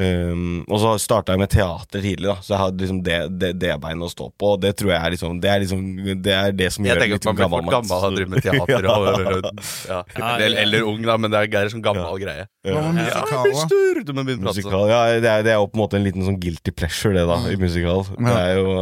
ehm, 0.01 0.65
og 0.69 0.79
så 0.83 0.93
starta 1.01 1.33
jeg 1.35 1.41
med 1.43 1.51
teater 1.53 2.03
tidlig, 2.05 2.29
da 2.29 2.37
så 2.43 2.55
jeg 2.55 2.61
hadde 2.63 2.85
liksom 2.85 3.01
det, 3.07 3.19
det, 3.41 3.51
det 3.63 3.73
beinet 3.83 4.07
å 4.07 4.11
stå 4.13 4.29
på. 4.37 4.53
Og 4.55 4.61
det 4.63 4.75
tror 4.77 4.93
jeg 4.93 5.01
er 5.01 5.15
liksom 5.17 5.41
Det 5.43 5.51
er, 5.53 5.63
liksom, 5.65 5.83
det, 6.25 6.35
er 6.37 6.53
det 6.57 6.69
som 6.75 6.85
Jeg 6.85 6.95
gjør 6.95 7.03
tenker 7.03 7.17
litt 7.17 7.27
at 7.27 7.31
man 7.31 7.37
blir 7.37 7.49
fort 7.57 7.75
gammel 7.77 7.97
av 7.97 8.05
å 8.05 8.29
med 8.33 8.43
teater. 8.45 8.91
Og, 8.97 9.51
ja. 9.89 10.03
Ja, 10.21 10.37
eller, 10.39 10.59
eller 10.67 10.87
ung, 10.89 11.01
da, 11.07 11.17
men 11.21 11.33
det 11.33 11.39
er, 11.41 11.49
en 11.51 11.61
er 11.65 11.73
sånn 11.73 11.85
gammel 11.85 12.21
greie. 12.23 12.47
Ja. 12.67 12.77
Ja, 12.77 12.83
musikal, 12.91 14.03
du 14.07 14.13
må 14.17 14.25
begynne 14.27 14.43
å 14.43 14.51
prate 14.51 14.61
sånn. 14.61 14.71
Musikal, 14.73 14.89
ja, 14.91 15.01
det 15.23 15.31
er, 15.31 15.45
det 15.47 15.53
er 15.55 15.59
jo 15.61 15.67
på 15.71 15.79
en 15.79 15.83
måte 15.85 15.99
en 16.01 16.07
liten 16.07 16.25
sånn 16.27 16.39
guilty 16.43 16.73
pleasure, 16.75 17.13
det, 17.15 17.23
da, 17.29 17.37
i 17.53 17.59
musikal. 17.61 18.03
Det 18.17 18.33
er 18.35 18.59
jo, 18.59 18.73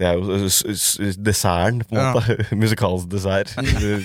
det 0.00 0.08
er 0.08 0.16
jo 0.16 0.38
s- 0.48 0.62
s- 0.72 1.18
desserten, 1.20 1.82
på 1.88 1.96
en 1.96 2.00
Ja. 2.00 2.12
måte. 2.16 2.38
Musikalens 2.62 3.04
dessert. 3.12 3.52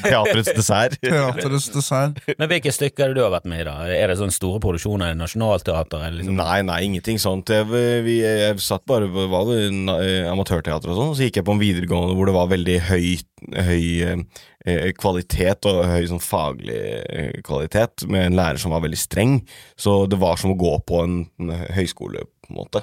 Teaterets 0.03 0.51
dessert. 0.57 0.97
Teaterets 1.01 1.69
dessert. 1.73 2.19
Men 2.37 2.51
hvilke 2.51 2.73
stykker 2.75 3.07
er 3.07 3.13
det 3.15 3.21
du 3.21 3.23
har 3.23 3.31
vært 3.37 3.47
med 3.49 3.63
i, 3.63 3.67
da? 3.69 3.77
Er 3.95 4.11
det 4.11 4.19
sånne 4.19 4.35
store 4.35 4.59
produksjoner 4.63 5.15
i 5.15 5.19
Nationaltheatret? 5.19 6.09
eller 6.11 6.26
Liksom? 6.27 6.37
Nei, 6.37 6.61
nei, 6.63 6.81
ingenting 6.85 7.19
sånt. 7.19 7.49
Jeg, 7.49 7.67
vi, 8.05 8.19
jeg 8.21 8.59
satt 8.63 8.85
bare 8.87 9.07
på 9.11 9.27
var 9.31 9.47
det, 9.49 9.71
eh, 9.95 10.27
amatørteater 10.31 10.91
og 10.91 10.99
sånn, 10.99 11.15
så 11.15 11.27
gikk 11.27 11.39
jeg 11.39 11.47
på 11.47 11.55
en 11.55 11.61
videregående 11.61 12.15
hvor 12.17 12.29
det 12.29 12.35
var 12.35 12.51
veldig 12.51 12.77
høy, 12.89 13.07
høy 13.55 13.85
eh, 14.05 14.23
eh, 14.65 14.89
kvalitet 14.97 15.67
og 15.69 15.83
høy 15.87 16.07
sånn 16.09 16.23
faglig 16.23 16.77
eh, 16.77 17.39
kvalitet, 17.47 18.07
med 18.11 18.27
en 18.27 18.39
lærer 18.39 18.61
som 18.61 18.75
var 18.75 18.83
veldig 18.85 18.99
streng. 18.99 19.39
Så 19.79 20.05
det 20.11 20.19
var 20.21 20.39
som 20.39 20.53
å 20.53 20.59
gå 20.59 20.75
på 20.87 21.03
en, 21.05 21.21
en 21.41 21.55
høyskole, 21.77 22.27
på 22.47 22.53
en 22.55 22.59
måte. 22.61 22.81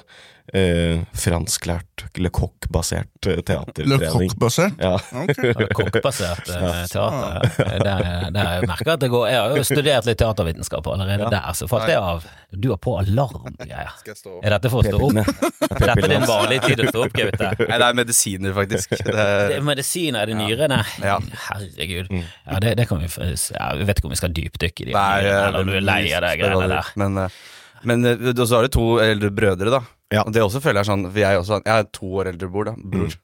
Eh, 0.53 0.99
fransklært, 1.17 2.03
Le 2.21 2.29
Coq-basert 2.29 3.25
eh, 3.25 3.39
Le 3.39 3.41
teatertrening. 3.47 4.29
Coq-basert. 4.29 4.75
Ja. 4.77 4.91
Ok. 5.23 5.39
Kokkbasert 5.73 6.51
eh, 6.53 6.83
teater. 6.91 7.47
Det, 7.81 7.95
det 8.35 8.43
jeg 8.45 8.67
merker 8.69 8.91
at 8.93 9.01
det 9.01 9.09
går 9.09 9.25
Jeg 9.31 9.39
har 9.41 9.55
jo 9.57 9.63
studert 9.65 10.05
litt 10.09 10.19
teatervitenskap 10.21 10.85
allerede 10.93 11.31
der, 11.33 11.49
så 11.57 11.67
falt 11.71 11.89
det 11.89 11.97
av. 11.97 12.27
Du 12.55 12.69
har 12.71 12.77
på 12.79 12.93
alarmgreier. 13.01 13.97
Er 14.45 14.53
dette 14.55 14.71
for 14.71 14.79
å 14.79 14.85
stå 14.85 15.01
opp? 15.01 15.17
Er 15.65 15.87
dette 15.89 16.11
din 16.13 16.27
vanlige 16.29 16.69
tid 16.69 16.85
å 16.85 16.87
stå 16.93 17.03
opp, 17.07 17.17
Gaute? 17.17 17.49
Nei, 17.65 17.79
det 17.81 17.89
er 17.89 17.97
medisiner, 17.97 18.55
faktisk. 18.55 18.93
Det 19.01 19.09
Det 19.09 19.25
er, 19.25 19.57
er 19.57 19.65
medisiner, 19.65 20.21
er 20.21 20.31
det 20.31 20.37
nyrene? 20.39 20.79
Ja. 21.01 21.17
Herregud. 21.49 22.13
Ja, 22.13 22.61
det, 22.63 22.75
det 22.79 22.85
kan 22.89 23.01
vi 23.01 23.09
ja, 23.09 23.67
Jeg 23.81 23.89
vet 23.89 23.99
ikke 23.99 24.09
om 24.11 24.13
vi 24.13 24.21
skal 24.21 24.33
dypdykke 24.35 24.85
i 24.85 24.89
de 24.91 24.95
Nei, 24.95 25.25
eh, 25.25 25.41
eller 25.49 25.65
om 25.65 25.73
du 25.73 25.77
er 25.81 25.85
lei 25.89 26.01
av 26.13 26.23
de 26.25 26.33
greiene 26.39 26.69
der. 26.71 26.93
Men, 27.01 27.17
eh, 27.25 27.43
men 27.89 28.05
eh, 28.09 28.31
så 28.41 28.57
har 28.57 28.67
du 28.67 28.73
to 28.75 28.87
eldre 29.03 29.31
brødre, 29.33 29.71
da. 29.73 29.81
Ja. 30.13 30.23
Og 30.25 30.33
det 30.35 30.43
også 30.45 30.61
føler 30.61 30.83
jeg 30.83 30.87
sånn 30.91 31.07
For 31.09 31.17
jeg, 31.17 31.39
også, 31.41 31.57
jeg 31.65 31.81
er 31.81 31.87
to 31.95 32.11
år 32.21 32.29
eldre 32.33 32.49
bror, 32.51 32.69
da. 32.69 32.75
Bror. 32.77 33.15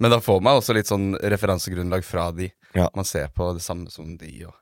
Men 0.00 0.12
da 0.12 0.20
får 0.24 0.44
man 0.44 0.60
også 0.60 0.76
litt 0.76 0.88
sånn 0.88 1.14
referansegrunnlag 1.20 2.04
fra 2.06 2.30
de. 2.36 2.50
Ja. 2.76 2.90
Man 2.96 3.08
ser 3.08 3.28
på 3.34 3.50
det 3.56 3.64
samme 3.64 3.92
som 3.92 4.14
de. 4.20 4.32
Og. 4.48 4.54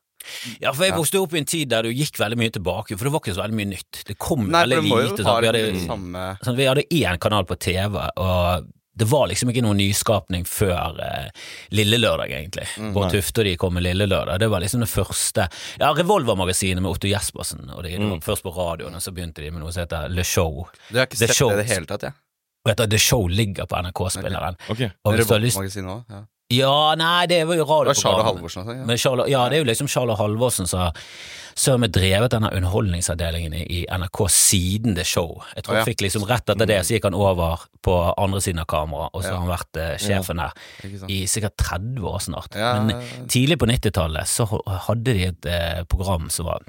Ja, 0.63 0.73
for 0.73 0.87
jeg 0.87 0.95
vokste 0.97 1.21
opp 1.21 1.35
i 1.37 1.41
en 1.43 1.49
tid 1.49 1.71
der 1.73 1.87
du 1.87 1.93
gikk 1.93 2.19
veldig 2.21 2.39
mye 2.41 2.53
tilbake, 2.55 2.97
for 2.97 3.07
det 3.07 3.13
var 3.15 3.23
ikke 3.23 3.37
så 3.37 3.45
veldig 3.45 3.59
mye 3.59 3.71
nytt. 3.75 4.01
Det 4.09 4.17
kom 4.21 4.47
Nei, 4.47 4.65
veldig 4.65 4.81
lite. 4.89 5.27
Sånn. 5.27 5.43
Vi, 5.45 5.51
hadde, 5.51 5.65
samme 5.85 6.25
sant? 6.41 6.59
vi 6.59 6.69
hadde 6.71 6.87
én 6.89 7.21
kanal 7.23 7.49
på 7.49 7.59
TV, 7.61 7.99
og 8.01 8.71
det 8.95 9.09
var 9.11 9.27
liksom 9.31 9.51
ikke 9.51 9.63
noen 9.65 9.81
nyskapning 9.81 10.45
før 10.47 11.01
eh, 11.03 11.47
Lille 11.75 11.99
Lørdag, 11.99 12.31
egentlig. 12.31 12.67
Bård 12.95 13.11
Tufte 13.15 13.43
og 13.43 13.49
de 13.49 13.55
kom 13.59 13.75
med 13.75 13.83
Lille 13.87 14.07
Lørdag. 14.07 14.39
Det 14.43 14.49
var 14.53 14.63
liksom 14.63 14.85
det 14.85 14.91
første 14.93 15.49
Ja, 15.81 15.91
Revolvermagasinet 15.97 16.83
med 16.83 16.93
Otto 16.93 17.11
Jespersen. 17.11 17.67
Og 17.75 17.83
det, 17.83 17.97
det 17.99 18.11
var 18.11 18.23
først 18.23 18.47
på 18.47 18.53
radioen, 18.55 18.95
og 18.95 19.03
så 19.03 19.15
begynte 19.15 19.43
de 19.43 19.51
med 19.51 19.65
noe 19.65 19.75
som 19.75 19.83
heter 19.83 20.13
Le 20.15 20.27
Show. 20.27 20.63
Du 20.91 21.01
har 21.01 21.09
ikke 21.09 21.19
The 21.19 21.27
sett 21.27 21.41
Show. 21.41 21.51
det 21.51 21.65
i 21.65 21.65
det 21.65 21.73
hele 21.75 21.91
tatt, 21.91 22.07
jeg. 22.07 22.19
Og 22.65 22.71
dette 22.73 22.87
The 22.95 23.01
Show 23.03 23.27
ligger 23.29 23.67
på 23.69 23.83
NRK-spilleren. 23.83 24.57
Ok. 24.73 24.87
Og 25.05 25.17
hvis 25.19 25.27
du 25.29 25.35
har 25.35 25.43
lyst 25.43 25.61
også, 25.61 25.83
ja. 26.09 26.23
Ja, 26.55 26.95
nei, 26.99 27.27
det 27.31 27.45
var 27.49 27.59
jo 27.59 27.69
radioprogrammet. 27.69 28.43
Det 28.43 28.49
var 28.49 28.55
sånn. 28.57 28.75
Ja. 28.75 28.85
Men 28.89 29.01
ja, 29.31 29.47
det 29.49 29.59
er 29.59 29.65
jo 29.65 29.71
liksom 29.71 29.91
Charles 29.91 30.21
Halvorsen 30.21 30.69
som 30.69 31.85
har 31.85 31.89
drevet 31.95 32.33
denne 32.35 32.51
underholdningsavdelingen 32.51 33.55
i 33.55 33.85
NRK 33.87 34.21
siden 34.33 34.97
det 34.97 35.07
Show. 35.07 35.39
Jeg 35.55 35.67
tror 35.67 35.77
Å, 35.77 35.79
ja. 35.83 35.87
fikk 35.87 36.03
liksom 36.07 36.27
Rett 36.29 36.51
etter 36.51 36.67
det 36.67 36.81
så 36.87 36.97
gikk 36.97 37.07
han 37.07 37.19
over 37.19 37.63
på 37.85 37.95
andre 38.11 38.41
siden 38.43 38.63
av 38.65 38.69
kameraet, 38.71 39.15
og 39.15 39.23
så 39.23 39.35
har 39.35 39.43
han 39.45 39.53
vært 39.53 39.81
eh, 39.81 39.93
sjefen 40.03 40.43
der 40.43 41.11
i 41.13 41.21
sikkert 41.31 41.57
30 41.63 42.09
år 42.11 42.23
snart. 42.27 42.59
Ja, 42.59 42.73
Men 42.81 42.97
ja, 42.97 43.03
ja. 43.05 43.27
tidlig 43.31 43.61
på 43.63 43.71
90-tallet 43.71 44.31
så 44.31 44.49
hadde 44.89 45.15
de 45.15 45.29
et 45.31 45.51
eh, 45.51 45.85
program 45.91 46.27
som 46.33 46.51
var 46.51 46.67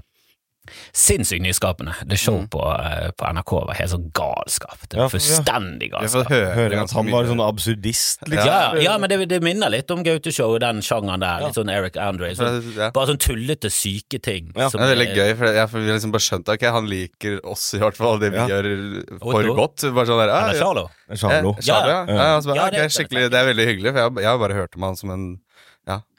sinnssykt 0.94 1.42
nyskapende. 1.42 1.94
Det 2.06 2.18
Show 2.20 2.36
Mm. 2.42 2.48
på, 2.50 2.62
eh, 2.80 3.12
på 3.12 3.26
NRK 3.34 3.52
var 3.68 3.74
helt 3.76 3.92
sånn 3.92 4.12
galskap. 4.12 4.78
Det 4.90 4.98
var 4.98 5.06
ja. 5.06 5.10
fullstendig 5.10 5.92
galskap. 5.92 6.26
fått 6.26 6.30
høre, 6.32 6.54
Hører 6.56 6.82
at 6.84 6.92
han 6.92 7.12
var 7.12 7.24
sånn 7.26 7.42
absurdist, 7.44 8.20
Ja, 8.28 8.32
liksom. 8.32 8.48
ja, 8.48 8.74
ja, 8.82 8.98
men 8.98 9.10
det, 9.10 9.30
det 9.30 9.42
minner 9.44 9.70
litt 9.70 9.90
om 9.92 10.04
Gaute-show, 10.04 10.58
den 10.60 10.82
sjangeren 10.82 11.20
der. 11.20 11.46
Litt 11.46 11.56
sånn 11.56 11.70
Eric 11.72 11.98
Andre. 11.98 12.34
Sånn, 12.36 12.76
Ja. 12.76 12.90
bare 12.92 13.08
sånn 13.08 13.18
tullete, 13.20 13.70
syke 13.72 14.22
ting. 14.22 14.52
Ja, 14.56 14.70
som 14.70 14.82
Det 14.82 14.90
er 14.90 14.96
veldig 14.96 15.16
gøy, 15.16 15.38
for 15.38 15.46
jeg 15.46 15.70
vi 15.70 15.88
har 15.88 15.98
liksom 16.00 16.12
bare 16.12 16.26
skjønt 16.26 16.50
Ok, 16.50 16.62
han 16.62 16.86
liker 16.88 17.40
oss 17.46 17.74
i 17.74 17.80
hvert 17.80 17.96
fall, 17.96 18.20
det 18.20 18.32
vi 18.32 18.38
Ja. 18.38 18.48
gjør 18.48 19.20
for 19.20 19.44
Otto. 19.44 19.56
godt. 19.56 19.94
Bare 19.96 20.06
sånn 20.06 20.20
der, 20.26 20.30
ah, 20.34 20.44
Eller 20.50 20.54
ja. 20.60 20.64
Charlo. 20.66 20.90
Charlo. 21.16 21.56
Ja, 21.62 21.74
Charlo, 21.74 21.90
ja. 21.90 22.06
Ja. 22.06 22.16
ja. 22.16 22.38
altså, 22.40 22.56
Ja, 22.56 22.70
det 22.70 22.80
er- 22.80 22.88
skikkelig, 22.90 23.30
det 23.32 23.34
er 23.34 23.54
veldig 23.54 23.66
hyggelig, 23.68 23.94
for 23.94 24.00
jeg, 24.00 24.16
jeg 24.24 24.26
har 24.26 24.38
bare 24.38 24.54
hørt 24.54 24.76
om 24.76 24.82
han 24.84 24.96
som 24.96 25.10
en 25.12 25.26
ja, 25.26 25.45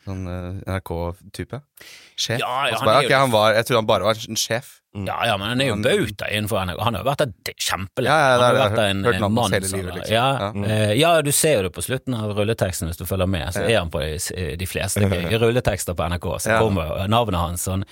sånn 0.06 0.25
eh, 0.30 0.78
NRK-type. 0.78 1.60
Sjef. 2.16 2.40
Ja, 2.40 2.54
ja, 2.70 2.78
han 2.80 2.86
bare, 2.88 3.04
okay, 3.04 3.12
jo- 3.12 3.20
han 3.26 3.30
var, 3.34 3.54
jeg 3.58 3.66
tror 3.68 3.82
han 3.82 3.86
bare 3.92 4.06
var 4.08 4.20
en 4.28 4.38
sjef. 4.40 4.75
Ja, 4.96 5.18
ja, 5.28 5.34
men 5.36 5.50
han 5.50 5.60
er 5.60 5.66
jo 5.68 5.75
bauta 5.84 6.25
innenfor 6.32 6.56
NRK. 6.64 6.78
Han 6.80 6.94
har 6.96 7.02
jo 7.02 7.08
vært 7.10 7.20
der 7.26 7.52
kjempelenge. 7.60 8.08
Ja, 8.08 8.16
ja, 8.16 8.36
han 8.40 8.44
har 8.46 8.56
vært 8.62 8.78
en, 8.80 9.02
hørt 9.04 9.25
mann 9.36 9.52
hele 9.52 9.68
livet, 9.68 9.92
liksom. 9.98 10.14
Ja, 10.14 10.28
Ja. 10.40 10.48
eh, 10.72 10.92
ja, 10.96 11.10
du 11.26 11.28
ser 11.36 11.58
jo 11.58 11.66
det 11.66 11.72
på 11.76 11.84
slutten 11.84 12.14
av 12.16 12.32
rulleteksten 12.38 12.88
hvis 12.88 12.96
du 12.96 13.04
følger 13.04 13.28
med. 13.28 13.50
Så 13.52 13.66
er 13.68 13.76
han 13.82 13.90
på 13.92 14.00
de, 14.00 14.56
de 14.56 14.66
fleste 14.70 15.02
gøye 15.04 15.36
rulletekster 15.42 15.92
på 15.98 16.06
NRK. 16.14 16.28
Så 16.46 16.56
kommer 16.62 17.04
navnet 17.12 17.36
hans 17.42 17.66
sånn 17.68 17.84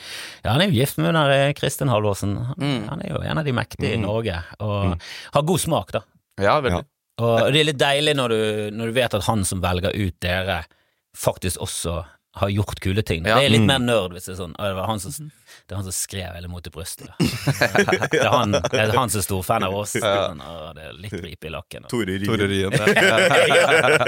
Ja, 0.47 0.55
han 0.55 0.63
er 0.65 0.71
jo 0.73 0.79
gift 0.81 0.97
med 0.97 1.13
hun 1.13 1.21
eh, 1.29 1.53
Kristin 1.59 1.93
Halvorsen. 1.93 2.39
Han, 2.41 2.55
Mm. 2.65 2.89
han 2.89 3.03
er 3.05 3.13
jo 3.13 3.21
en 3.21 3.39
av 3.39 3.45
de 3.45 3.53
mektige 3.53 3.93
i 3.93 4.01
Norge, 4.01 4.39
og 4.65 4.97
har 5.35 5.43
god 5.53 5.61
smak, 5.61 5.93
da. 5.93 6.01
Ja, 6.41 6.57
veldig. 6.65 6.87
Og 7.21 7.53
det 7.53 7.61
er 7.61 7.69
litt 7.69 7.79
deilig 7.85 8.17
når 8.17 8.29
du, 8.33 8.41
når 8.81 8.87
du 8.87 8.93
vet 8.97 9.15
at 9.21 9.29
han 9.29 9.45
som 9.45 9.61
velger 9.61 9.93
ut 9.93 10.17
dere, 10.25 10.63
faktisk 11.17 11.61
også 11.61 12.05
har 12.35 12.49
gjort 12.51 12.81
kule 12.83 13.03
ting. 13.07 13.25
Ja. 13.27 13.37
Det 13.39 13.47
er 13.47 13.51
litt 13.55 13.61
Mm. 13.63 13.67
mer 13.71 13.79
nerd 13.79 14.13
hvis 14.13 14.25
det 14.27 14.33
er 14.35 14.41
sånn. 14.43 14.55
Det 14.59 14.75
var 14.75 14.87
han 14.87 14.99
som, 15.01 15.31
det 15.65 15.73
er 15.73 15.79
han 15.81 15.85
som 15.87 15.95
skrev 15.97 16.35
hele 16.37 16.49
Mot 16.53 16.67
i 16.67 16.71
brystet. 16.71 17.09
Det 17.19 18.19
er 18.21 18.29
han, 18.29 18.53
det 18.53 18.81
er 18.83 18.91
han 18.93 19.09
som 19.13 19.21
er 19.23 19.25
storfan 19.25 19.65
av 19.65 19.73
oss. 19.79 19.95
«Å, 19.97 20.03
det 20.77 20.83
er 20.91 20.99
litt 21.01 21.15
ripe 21.25 21.47
i 21.49 21.53
lakken. 21.55 21.87
og- 21.87 21.91
Tore 21.95 22.19
Ryen. 22.51 22.73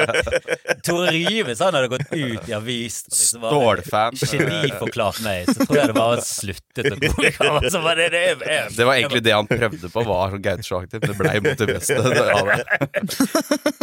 Tore 0.86 1.10
Ryen, 1.14 1.46
hvis 1.48 1.60
han 1.64 1.74
hadde 1.74 1.88
gått 1.92 2.12
ut 2.12 2.48
i 2.48 2.52
avis 2.56 2.96
liksom 3.08 3.40
Stålfan. 3.46 4.12
geniforklart 4.20 5.20
meg, 5.24 5.46
så 5.48 5.54
tror 5.66 5.76
jeg 5.80 5.86
det 5.90 5.96
bare 5.96 6.20
sluttet 6.24 6.86
å 6.92 6.94
gå. 7.00 7.08
Det, 7.96 8.08
det, 8.12 8.22
Det 8.76 8.84
var 8.86 8.94
egentlig 8.98 9.22
det 9.26 9.32
han 9.34 9.46
prøvde 9.50 9.88
på, 9.92 10.00
var 10.06 10.30
sånn 10.34 10.42
Gaute-aktiv. 10.44 11.00
Det 11.06 11.14
blei 11.18 11.36
mot 11.44 11.58
det 11.60 11.66
beste. 11.72 11.94
Det, 12.04 12.10
ja, 12.28 12.40
det. 12.44 12.64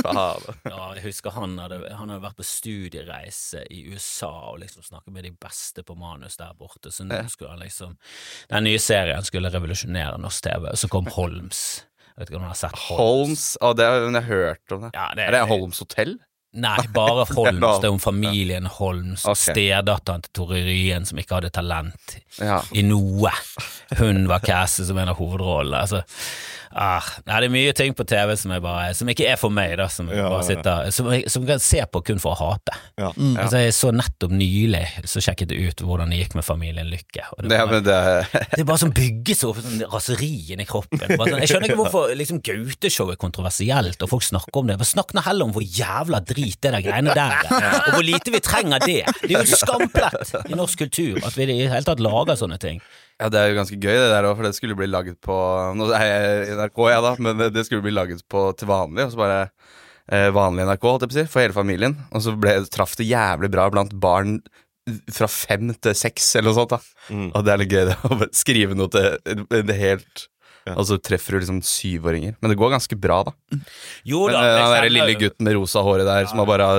Faen. 0.04 0.42
Ja, 0.70 0.84
jeg 0.98 1.04
husker 1.10 1.30
han 1.36 1.52
hadde, 1.62 1.78
han 1.98 2.10
hadde 2.14 2.24
vært 2.24 2.38
på 2.40 2.46
studiereise 2.48 3.62
i 3.74 3.76
USA 3.94 4.32
og 4.54 4.58
liksom 4.64 4.82
snakket 4.86 5.14
med 5.16 5.24
de 5.28 5.32
beste 5.42 5.82
på 5.88 5.94
manus 6.00 6.36
der 6.40 6.54
borte, 6.60 6.90
så 6.94 7.02
nå 7.08 7.20
skulle 7.32 7.52
han 7.56 7.63
liksom 7.64 7.96
Den 8.52 8.68
nye 8.68 8.80
serien 8.80 9.26
skulle 9.26 9.52
revolusjonere 9.54 10.20
norsk 10.22 10.44
TV, 10.46 10.70
og 10.74 10.78
så 10.80 10.90
kom 10.92 11.08
Holms. 11.16 11.64
Jeg 12.14 12.22
vet 12.22 12.30
ikke 12.30 12.38
om 12.42 12.46
du 12.46 12.52
har 12.52 12.60
sett 12.60 12.78
Holmes? 12.78 13.00
Holmes 13.00 13.48
oh, 13.62 13.74
det 13.78 13.88
har 13.90 14.04
jeg 14.06 14.24
hørt 14.30 14.76
om 14.76 14.86
det. 14.86 14.92
Ja, 14.94 15.08
det, 15.18 15.26
Er 15.28 15.38
det 15.38 15.42
Holms 15.50 15.80
hotell? 15.82 16.18
Nei, 16.54 16.78
bare 16.94 17.24
Holms. 17.34 17.80
Det 17.82 17.88
er 17.90 17.94
om 17.96 18.02
familien 18.02 18.68
Holms. 18.70 19.24
Okay. 19.26 19.56
stedatteren 19.56 20.22
til 20.22 20.34
Tore 20.38 20.60
Ryen 20.68 21.08
som 21.10 21.18
ikke 21.18 21.40
hadde 21.40 21.50
talent 21.56 22.18
Ja. 22.38 22.60
i 22.78 22.84
noe. 22.86 23.32
Hun 23.98 24.28
var 24.30 24.44
Cassie 24.46 24.86
som 24.86 25.00
en 25.02 25.10
av 25.10 25.18
hovedrollene. 25.18 25.82
Altså, 25.82 26.04
ah, 26.76 27.08
nei, 27.28 27.40
det 27.44 27.48
er 27.48 27.54
mye 27.54 27.74
ting 27.78 27.94
på 27.98 28.06
TV 28.10 28.34
som, 28.40 28.54
bare, 28.64 28.94
som 28.98 29.10
ikke 29.12 29.28
er 29.32 29.40
for 29.40 29.54
meg, 29.54 29.76
da, 29.80 29.88
som, 29.92 30.10
Ja, 30.14 30.28
bare 30.32 30.46
sitter, 30.48 30.90
som 30.96 31.10
jeg 31.14 31.30
som 31.32 31.46
jeg 31.46 31.52
kan 31.54 31.64
se 31.64 31.82
på 31.94 32.02
kun 32.10 32.22
for 32.22 32.34
å 32.34 32.40
hate. 32.52 32.76
Ja. 33.00 33.12
Altså, 33.14 33.62
jeg 33.62 33.76
så 33.78 33.92
nettopp 33.96 34.34
nylig 34.36 34.84
så 35.10 35.22
sjekket 35.24 35.54
jeg 35.54 35.72
ut 35.74 35.84
hvordan 35.86 36.14
det 36.14 36.22
gikk 36.22 36.38
med 36.40 36.46
familien 36.48 36.90
Lykke. 36.90 37.28
Og 37.36 37.44
det, 37.44 37.52
Det, 37.54 37.60
var, 37.60 37.72
men 37.72 37.86
det, 37.88 38.00
det 38.56 38.62
er 38.64 38.68
bare 38.70 38.82
sånn 38.84 38.96
bygges 38.96 39.44
opp 39.48 39.62
sånn 39.64 39.86
raseri 39.94 40.32
i 40.54 40.68
kroppen. 40.68 41.02
Bare 41.04 41.30
sånn, 41.32 41.44
jeg 41.44 41.52
skjønner 41.54 41.72
ikke 41.72 41.80
hvorfor 41.82 42.14
liksom, 42.20 42.42
Gaute-show 42.44 43.14
er 43.14 43.20
kontroversielt, 43.22 44.02
og 44.04 44.12
folk 44.12 44.26
snakker 44.28 44.64
om 44.64 44.72
det. 44.72 44.80
Men 44.82 44.90
snakk 44.90 45.16
nå 45.16 45.24
heller 45.26 45.50
om 45.50 45.56
hvor 45.56 45.66
jævla 45.66 46.22
drit 46.26 46.60
det 46.64 46.74
der 46.76 46.84
greiene 46.86 47.16
der 47.16 47.38
er, 47.44 47.80
og 47.88 47.98
hvor 47.98 48.06
lite 48.08 48.34
vi 48.34 48.44
trenger 48.44 48.84
det. 48.84 49.02
Det 49.24 49.32
er 49.32 49.44
jo 49.46 49.60
skamplett 49.64 50.36
i 50.50 50.58
norsk 50.58 50.86
kultur 50.86 51.22
at 51.24 51.38
vi 51.38 51.46
i 51.46 51.52
det 51.52 51.72
hele 51.72 51.86
tatt 51.88 52.04
lager 52.04 52.38
sånne 52.40 52.60
ting. 52.62 52.82
Ja, 53.22 53.30
det 53.30 53.40
er 53.40 53.52
jo 53.52 53.60
ganske 53.60 53.78
gøy, 53.78 53.94
det 53.94 54.10
der 54.12 54.28
òg, 54.28 54.36
for 54.40 54.48
det 54.48 54.56
skulle 54.58 54.78
bli 54.78 54.90
laget 54.90 55.20
på 55.24 55.36
Nå 55.78 55.88
er 55.94 56.06
jeg 56.08 56.50
i 56.50 56.58
NRK, 56.58 56.84
jeg, 56.90 57.06
da, 57.06 57.14
men 57.24 57.46
det 57.54 57.66
skulle 57.68 57.86
bli 57.86 57.94
laget 57.94 58.26
på 58.32 58.48
til 58.60 58.70
vanlig, 58.72 59.06
og 59.06 59.14
så 59.14 59.22
bare 59.22 59.40
eh, 60.10 60.30
vanlig 60.36 60.68
NRK, 60.68 60.90
holdt 60.90 61.06
jeg 61.06 61.14
på 61.14 61.18
å 61.18 61.22
si, 61.22 61.30
for 61.32 61.46
hele 61.46 61.56
familien. 61.56 61.98
Og 62.12 62.26
så 62.26 62.36
ble, 62.36 62.58
traff 62.74 62.98
det 63.00 63.10
jævlig 63.10 63.52
bra 63.54 63.70
blant 63.74 63.96
barn 64.04 64.40
fra 65.14 65.30
fem 65.32 65.72
til 65.80 65.96
seks, 65.96 66.34
eller 66.36 66.52
noe 66.52 66.60
sånt. 66.62 66.76
da 66.76 66.82
Mm. 67.12 67.34
Og 67.36 67.42
det 67.44 67.52
er 67.52 67.60
litt 67.60 67.74
gøy 67.74 67.82
det, 67.90 67.96
å 68.08 68.28
skrive 68.32 68.76
noe 68.80 68.92
til 68.94 69.64
det 69.68 69.76
helt 69.76 70.28
Ja. 70.64 70.78
Og 70.80 70.86
så 70.88 70.96
treffer 71.02 71.36
du 71.36 71.42
liksom 71.42 71.60
syvåringer. 71.68 72.38
Men 72.40 72.54
det 72.54 72.58
går 72.60 72.72
ganske 72.72 72.96
bra, 73.00 73.20
da. 73.28 73.34
Jo 74.08 74.22
da, 74.32 74.40
Men, 74.40 74.54
den 74.56 74.76
der 74.76 74.88
lille 74.94 75.18
gutten 75.20 75.48
med 75.48 75.58
rosa 75.58 75.84
håret 75.84 76.08
der, 76.08 76.28
som 76.30 76.40
har 76.40 76.48
bare 76.48 76.70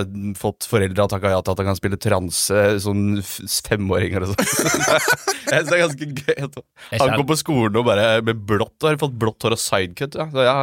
fått 0.40 0.68
foreldra 0.70 1.06
takka 1.10 1.34
ja 1.34 1.42
til 1.44 1.52
at 1.52 1.60
han 1.60 1.68
kan 1.68 1.78
spille 1.78 2.00
transe, 2.00 2.62
sånn 2.84 3.20
femåringer 3.24 4.24
og 4.24 4.32
sånn. 4.32 4.86
jeg 5.52 5.68
det 5.68 5.76
er 5.76 5.84
ganske 5.84 6.10
gøy. 6.22 6.64
Han 6.96 7.16
går 7.18 7.28
på 7.28 7.38
skolen 7.40 7.80
og 7.82 7.88
bare 7.90 8.08
med 8.24 8.40
blått 8.48 8.88
har 8.88 9.00
fått 9.00 9.18
blått 9.20 9.44
hår 9.44 9.58
og 9.58 9.60
sidecut. 9.60 10.16
Ja. 10.16 10.28
Så 10.32 10.48
ja, 10.48 10.56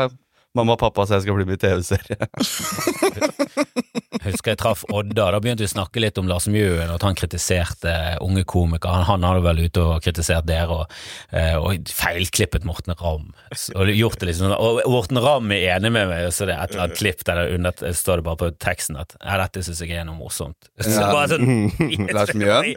mamma 0.58 0.76
og 0.76 0.82
pappa 0.82 1.06
sa 1.08 1.18
jeg 1.18 1.28
skal 1.28 1.40
bli 1.40 1.48
med 1.50 1.60
i 1.60 1.64
TV-serie. 1.66 2.18
Husker 4.22 4.54
jeg 4.54 4.60
traff 4.62 4.84
Odda, 4.94 5.32
da 5.34 5.40
begynte 5.42 5.64
vi 5.64 5.70
å 5.70 5.72
snakke 5.72 6.02
litt 6.04 6.20
om 6.22 6.28
Lars 6.30 6.46
Mjøen, 6.52 6.92
at 6.94 7.04
han 7.06 7.16
kritiserte 7.18 7.94
unge 8.22 8.44
komikere. 8.50 9.02
Han, 9.08 9.24
han 9.24 9.26
hadde 9.26 9.44
vel 9.46 9.62
ute 9.66 9.86
og 9.86 10.04
kritisert 10.06 10.46
dere, 10.50 10.82
og, 10.84 10.92
eh, 11.34 11.56
og 11.58 11.90
feilklippet 11.96 12.68
Morten 12.68 12.94
Ramm. 13.00 13.32
Og 13.74 13.92
gjort 13.96 14.22
det 14.22 14.30
liksom 14.30 14.54
og 14.54 14.82
Morten 14.92 15.22
Ramm 15.24 15.54
er 15.56 15.78
enig 15.78 15.94
med 15.96 16.12
meg, 16.12 16.28
så 16.36 16.46
det 16.46 16.54
er 16.54 16.66
et 16.66 16.76
eller 16.76 16.86
annet 16.86 17.00
klipp 17.00 17.26
der 17.28 17.42
under, 17.56 17.86
står 18.02 18.22
det 18.22 18.28
bare 18.28 18.42
på 18.44 18.52
teksten 18.62 19.00
at 19.02 19.16
ja, 19.18 19.40
dette 19.42 19.64
syns 19.66 19.82
jeg 19.82 19.96
er 19.98 20.06
noe 20.06 20.20
morsomt. 20.20 20.70
Så 20.92 21.02
bare 21.08 21.32
sånn, 21.32 21.72
Lars 22.18 22.36
Mjøen? 22.38 22.74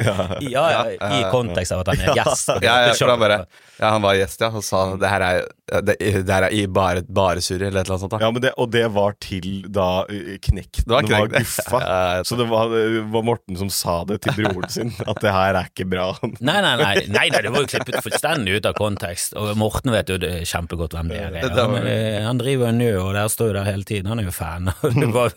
Ja, 0.48 0.64
ja, 0.72 0.82
i 1.18 1.24
kontekst 1.34 1.74
av 1.74 1.84
at 1.84 1.92
han 1.92 2.06
er 2.06 2.22
gjest. 2.22 2.54
Ja, 2.64 2.78
ja, 2.86 2.94
han 2.94 3.20
bare, 3.20 3.42
ja, 3.80 3.90
han 3.90 4.04
var 4.04 4.16
gjest, 4.16 4.40
ja, 4.40 4.52
og 4.54 4.64
sa 4.64 4.86
det 5.00 5.10
her 5.12 5.26
er, 5.28 5.44
det, 5.84 5.98
det 5.98 6.30
her 6.30 6.48
er 6.48 6.56
i 6.56 6.64
bare, 6.70 7.04
bare 7.04 7.42
surr, 7.44 7.63
eller 7.66 7.80
et 7.80 7.86
eller 7.88 7.94
annet 7.96 8.04
sånt. 8.04 8.14
da 8.14 8.20
Ja, 8.24 8.30
men 8.30 8.42
det, 8.44 8.52
og 8.60 8.70
det 8.74 8.84
var 8.94 9.14
til 9.20 9.48
da 9.72 10.04
uh, 10.08 10.34
knekten 10.44 10.84
Det 10.88 10.94
var 10.94 11.08
var, 11.10 11.28
guffa. 11.34 11.80
Ja, 11.84 12.22
Så 12.24 12.36
det 12.40 12.46
var, 12.50 12.68
det 12.72 13.02
var 13.14 13.22
Morten 13.26 13.56
som 13.60 13.70
sa 13.72 14.04
det 14.08 14.20
til 14.24 14.36
broren 14.38 14.68
sin, 14.70 14.92
at 15.10 15.20
det 15.24 15.32
her 15.34 15.54
er 15.60 15.70
ikke 15.72 15.86
bra. 15.90 16.10
Nei, 16.40 16.58
nei, 16.64 16.74
nei, 16.80 16.94
nei, 17.16 17.26
nei, 17.32 17.42
det 17.44 17.52
var 17.54 17.64
jo 17.64 17.70
klippet 17.74 18.00
fullstendig 18.04 18.58
ut 18.60 18.66
av 18.70 18.76
kontekst. 18.78 19.34
Og 19.40 19.54
Morten 19.60 19.92
vet 19.94 20.08
jo 20.12 20.18
kjempegodt 20.20 20.94
hvem 20.96 21.08
det 21.12 21.20
er. 21.20 21.38
Ja, 21.42 21.48
det 21.48 21.56
var- 21.56 21.74
Han, 21.74 21.88
eh, 21.88 22.32
driver 22.44 22.70
jo 22.70 22.76
nå, 22.78 22.90
og 23.04 23.12
der 23.16 23.28
står 23.32 23.52
jo 23.52 23.56
der 23.60 23.68
hele 23.70 23.84
tiden. 23.88 24.06
Han 24.12 24.20
er 24.20 24.28
jo 24.28 24.34
fan. 24.34 24.70
Var, 25.14 25.32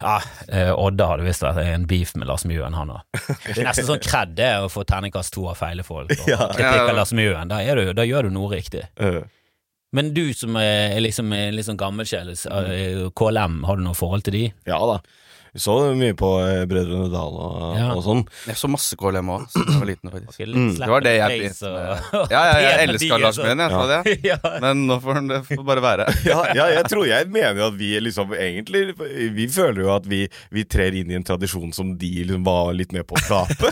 ja, 0.00 0.16
eh, 0.48 0.70
Odda 0.74 1.06
hadde 1.14 1.24
visst 1.26 1.42
vært 1.44 1.62
en 1.64 1.86
beef 1.90 2.14
med 2.18 2.28
Lars 2.28 2.44
Mjøen, 2.48 2.74
han 2.76 2.90
òg. 2.94 3.00
Det 3.46 3.58
er 3.58 3.68
nesten 3.70 3.88
sånn 3.88 4.02
kred 4.04 4.34
det 4.38 4.50
å 4.62 4.68
få 4.72 4.84
terningkast 4.88 5.32
to 5.34 5.46
av 5.50 5.56
feile 5.60 5.82
folk. 5.86 6.10
Og 6.14 6.28
Ja. 6.28 6.36
kritikk 6.52 6.60
Ja. 6.82 6.88
av 6.90 6.96
Lars 6.96 7.12
Mjøen. 7.16 7.48
Da, 7.50 7.58
er 7.62 7.76
du, 7.80 7.92
da 7.96 8.02
gjør 8.06 8.28
du 8.28 8.30
noe 8.36 8.50
riktig. 8.52 8.84
Uh, 9.00 9.22
Men 9.94 10.10
du 10.14 10.24
som 10.34 10.56
er 10.58 10.96
liksom 11.02 11.30
er 11.36 11.52
litt 11.54 11.68
sånn 11.68 11.78
gammelsjel, 11.78 12.32
eh, 12.34 13.04
KLM, 13.14 13.60
har 13.68 13.78
du 13.78 13.84
noe 13.84 13.98
forhold 13.98 14.26
til 14.26 14.38
de? 14.38 14.46
ja 14.66 14.80
da. 14.90 14.98
Vi 15.54 15.60
så 15.62 15.74
mye 15.94 16.14
på 16.18 16.28
uh, 16.42 16.64
Brødrene 16.66 17.06
Dal 17.12 17.36
og, 17.38 17.76
Ja. 17.78 17.88
og 17.94 18.00
sånn. 18.02 18.22
Jeg 18.50 18.56
så 18.58 18.66
masse 18.72 18.96
KLM 18.98 19.28
òg, 19.30 19.44
da 19.54 19.62
jeg 19.62 19.78
var 19.78 19.86
liten, 19.86 20.10
faktisk. 20.10 20.40
Mm, 20.50 20.72
Det 20.80 20.88
var 20.90 21.04
det 21.04 21.12
jeg 21.14 21.30
begynte 21.30 21.70
med. 21.70 22.08
Ja, 22.34 22.40
ja, 22.50 22.56
jeg 22.64 22.80
elska 22.88 23.18
Lars 23.22 23.38
altså. 23.38 23.46
Jeg 23.46 23.70
sa 23.70 23.84
det. 23.92 24.14
Ja. 24.32 24.38
Men 24.64 24.82
nå 24.88 24.96
får 25.04 25.14
han- 25.20 25.28
det 25.30 25.38
får 25.52 25.62
bare 25.68 25.84
være. 25.84 26.06
Ja, 26.32 26.40
ja, 26.58 26.66
jeg 26.74 26.88
tror 26.90 27.06
jeg 27.06 27.28
mener 27.30 27.60
jo 27.62 27.68
at 27.68 27.76
vi 27.78 27.92
liksom 28.02 28.34
egentlig 28.34 28.82
Vi 29.36 29.46
føler 29.54 29.80
jo 29.84 29.92
at 29.94 30.06
vi, 30.10 30.24
vi 30.50 30.64
trer 30.64 30.98
inn 30.98 31.10
i 31.14 31.18
en 31.20 31.24
tradisjon 31.26 31.70
som 31.76 31.94
de 32.02 32.10
liksom 32.26 32.42
var 32.50 32.72
litt 32.74 32.90
med 32.92 33.06
på 33.06 33.14
å 33.14 33.22
skape. 33.22 33.70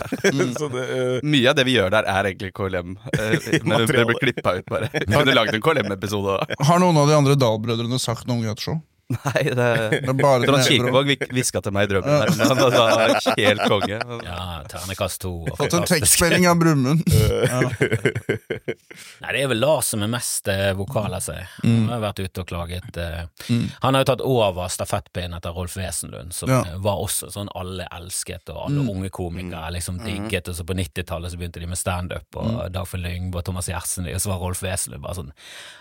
Så 0.55 0.71
det, 0.71 0.85
uh, 0.87 1.19
Mye 1.25 1.51
av 1.51 1.59
det 1.59 1.67
vi 1.67 1.75
gjør 1.75 1.91
der, 1.97 2.07
er 2.07 2.31
egentlig 2.31 2.53
KLM. 2.55 2.95
eh, 3.11 3.59
Men 3.67 3.83
det 3.83 4.07
ble 4.07 4.15
klippa 4.23 4.55
ut, 4.61 4.65
bare. 4.71 4.87
Vi 4.93 5.11
kunne 5.11 5.35
laget 5.35 5.59
en 5.59 5.65
KLM-episode. 5.67 6.39
Har 6.63 6.79
noen 6.79 6.97
av 7.03 7.11
de 7.11 7.19
andre 7.19 7.35
Dahl-brødrene 7.35 7.99
sagt 7.99 8.23
noe 8.31 8.39
om 8.39 8.55
Show? 8.63 8.79
Nei, 9.09 9.43
det 9.43 10.01
Det 10.07 10.13
bare 10.17 10.45
Trond. 10.47 10.63
Kirkevåg 10.65 11.09
hviska 11.29 11.61
til 11.61 11.73
meg 11.75 11.89
i 11.89 11.93
drømmen 11.93 12.09
her. 12.09 12.29
men 12.37 12.47
Han 12.47 12.57
var 12.57 13.19
helt 13.37 13.63
konge. 13.69 13.99
Ja, 14.23 14.63
ternekast 14.71 15.19
to. 15.21 15.33
Fått 15.59 15.73
en 15.77 15.83
tekstmelding 15.89 16.47
av 16.49 16.57
Brumund. 16.61 17.03
Ja. 17.11 17.59
Nei, 19.23 19.31
det 19.35 19.41
er 19.43 19.49
vel 19.51 19.59
Lars 19.61 19.89
som 19.93 20.03
er 20.05 20.09
mest 20.11 20.47
eh, 20.51 20.71
vokal 20.77 21.13
av 21.17 21.23
seg. 21.25 21.43
Mm. 21.63 21.73
Han 21.75 21.91
har 21.93 22.01
vært 22.07 22.21
ute 22.23 22.43
og 22.43 22.49
klaget. 22.49 22.97
Eh. 22.99 23.59
Han 23.83 23.93
har 23.97 24.03
jo 24.03 24.09
tatt 24.13 24.23
over 24.25 24.71
stafettpinnen 24.73 25.37
etter 25.37 25.53
Rolf 25.55 25.75
Wesenlund, 25.79 26.33
som 26.35 26.49
Ja. 26.51 26.61
Mm. 26.63 26.73
eh, 26.73 26.79
var 26.87 27.03
også 27.03 27.29
sånn 27.33 27.51
alle 27.59 27.87
elsket, 27.95 28.49
og 28.53 28.65
alle 28.67 28.85
unge 28.93 29.09
komikere 29.13 29.71
liksom 29.77 29.99
digget. 30.03 30.49
Og 30.49 30.55
så 30.57 30.65
på 30.67 30.75
90-tallet 30.77 31.31
så 31.33 31.39
begynte 31.39 31.59
de 31.63 31.67
med 31.69 31.77
standup, 31.79 32.27
og 32.35 32.43
Mm. 32.53 32.71
Dagfinn 32.73 33.01
Lyngbo 33.01 33.39
og 33.39 33.45
Thomas 33.47 33.67
Gjertsen, 33.67 34.05
og 34.13 34.19
så 34.21 34.29
var 34.29 34.39
Rolf 34.43 34.61
Wesenlund 34.63 35.01
bare 35.03 35.15
sånn 35.15 35.31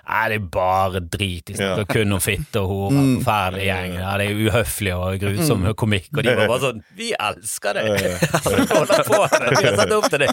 Nei, 0.09 0.29
det 0.29 0.37
er 0.37 0.47
bare 0.53 1.01
drit. 1.01 1.51
i 1.51 1.55
stedet, 1.55 1.79
Ja. 1.79 1.85
kun 1.85 2.13
om 2.13 2.21
fitte 2.21 2.61
og 2.63 2.69
hore. 2.69 3.03
Mm. 3.13 3.19
Forferdelig 3.23 3.67
gjeng. 3.67 3.95
Ja, 3.99 4.13
det 4.21 4.27
er 4.29 4.41
uhøflig 4.47 4.93
og 4.97 5.17
grusom 5.23 5.67
komikk. 5.79 6.09
Og 6.17 6.25
de 6.25 6.35
var 6.39 6.51
bare 6.51 6.63
sånn 6.63 6.83
Vi 6.99 7.11
elsker 7.17 7.79
det! 7.79 7.85
Vi 7.93 8.67
holder 8.73 9.05
på 9.09 9.21
med 9.23 9.37
det. 9.45 9.53
Vi 9.59 9.67
har 9.69 9.79
satt 9.81 9.95
opp 9.97 10.09
til 10.13 10.25
det. 10.25 10.31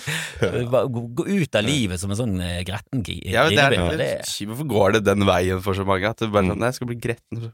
Gå 1.19 1.27
ut 1.29 1.59
av 1.59 1.65
livet 1.67 2.01
som 2.01 2.13
en 2.13 2.19
sånn 2.19 2.36
eh, 2.43 2.62
gretten 2.67 3.03
Ja, 3.29 3.48
hvorfor 3.50 4.67
går 4.69 4.98
det 4.98 5.03
den 5.07 5.27
veien 5.27 5.63
for 5.65 5.77
så 5.77 5.86
mange? 5.88 6.09
At 6.09 6.21
det 6.24 6.31
bare 6.33 6.48
sånn, 6.50 6.59
nei, 6.62 6.71
jeg 6.71 6.79
skal 6.79 6.91
bli 6.91 7.00
gretten. 7.03 7.50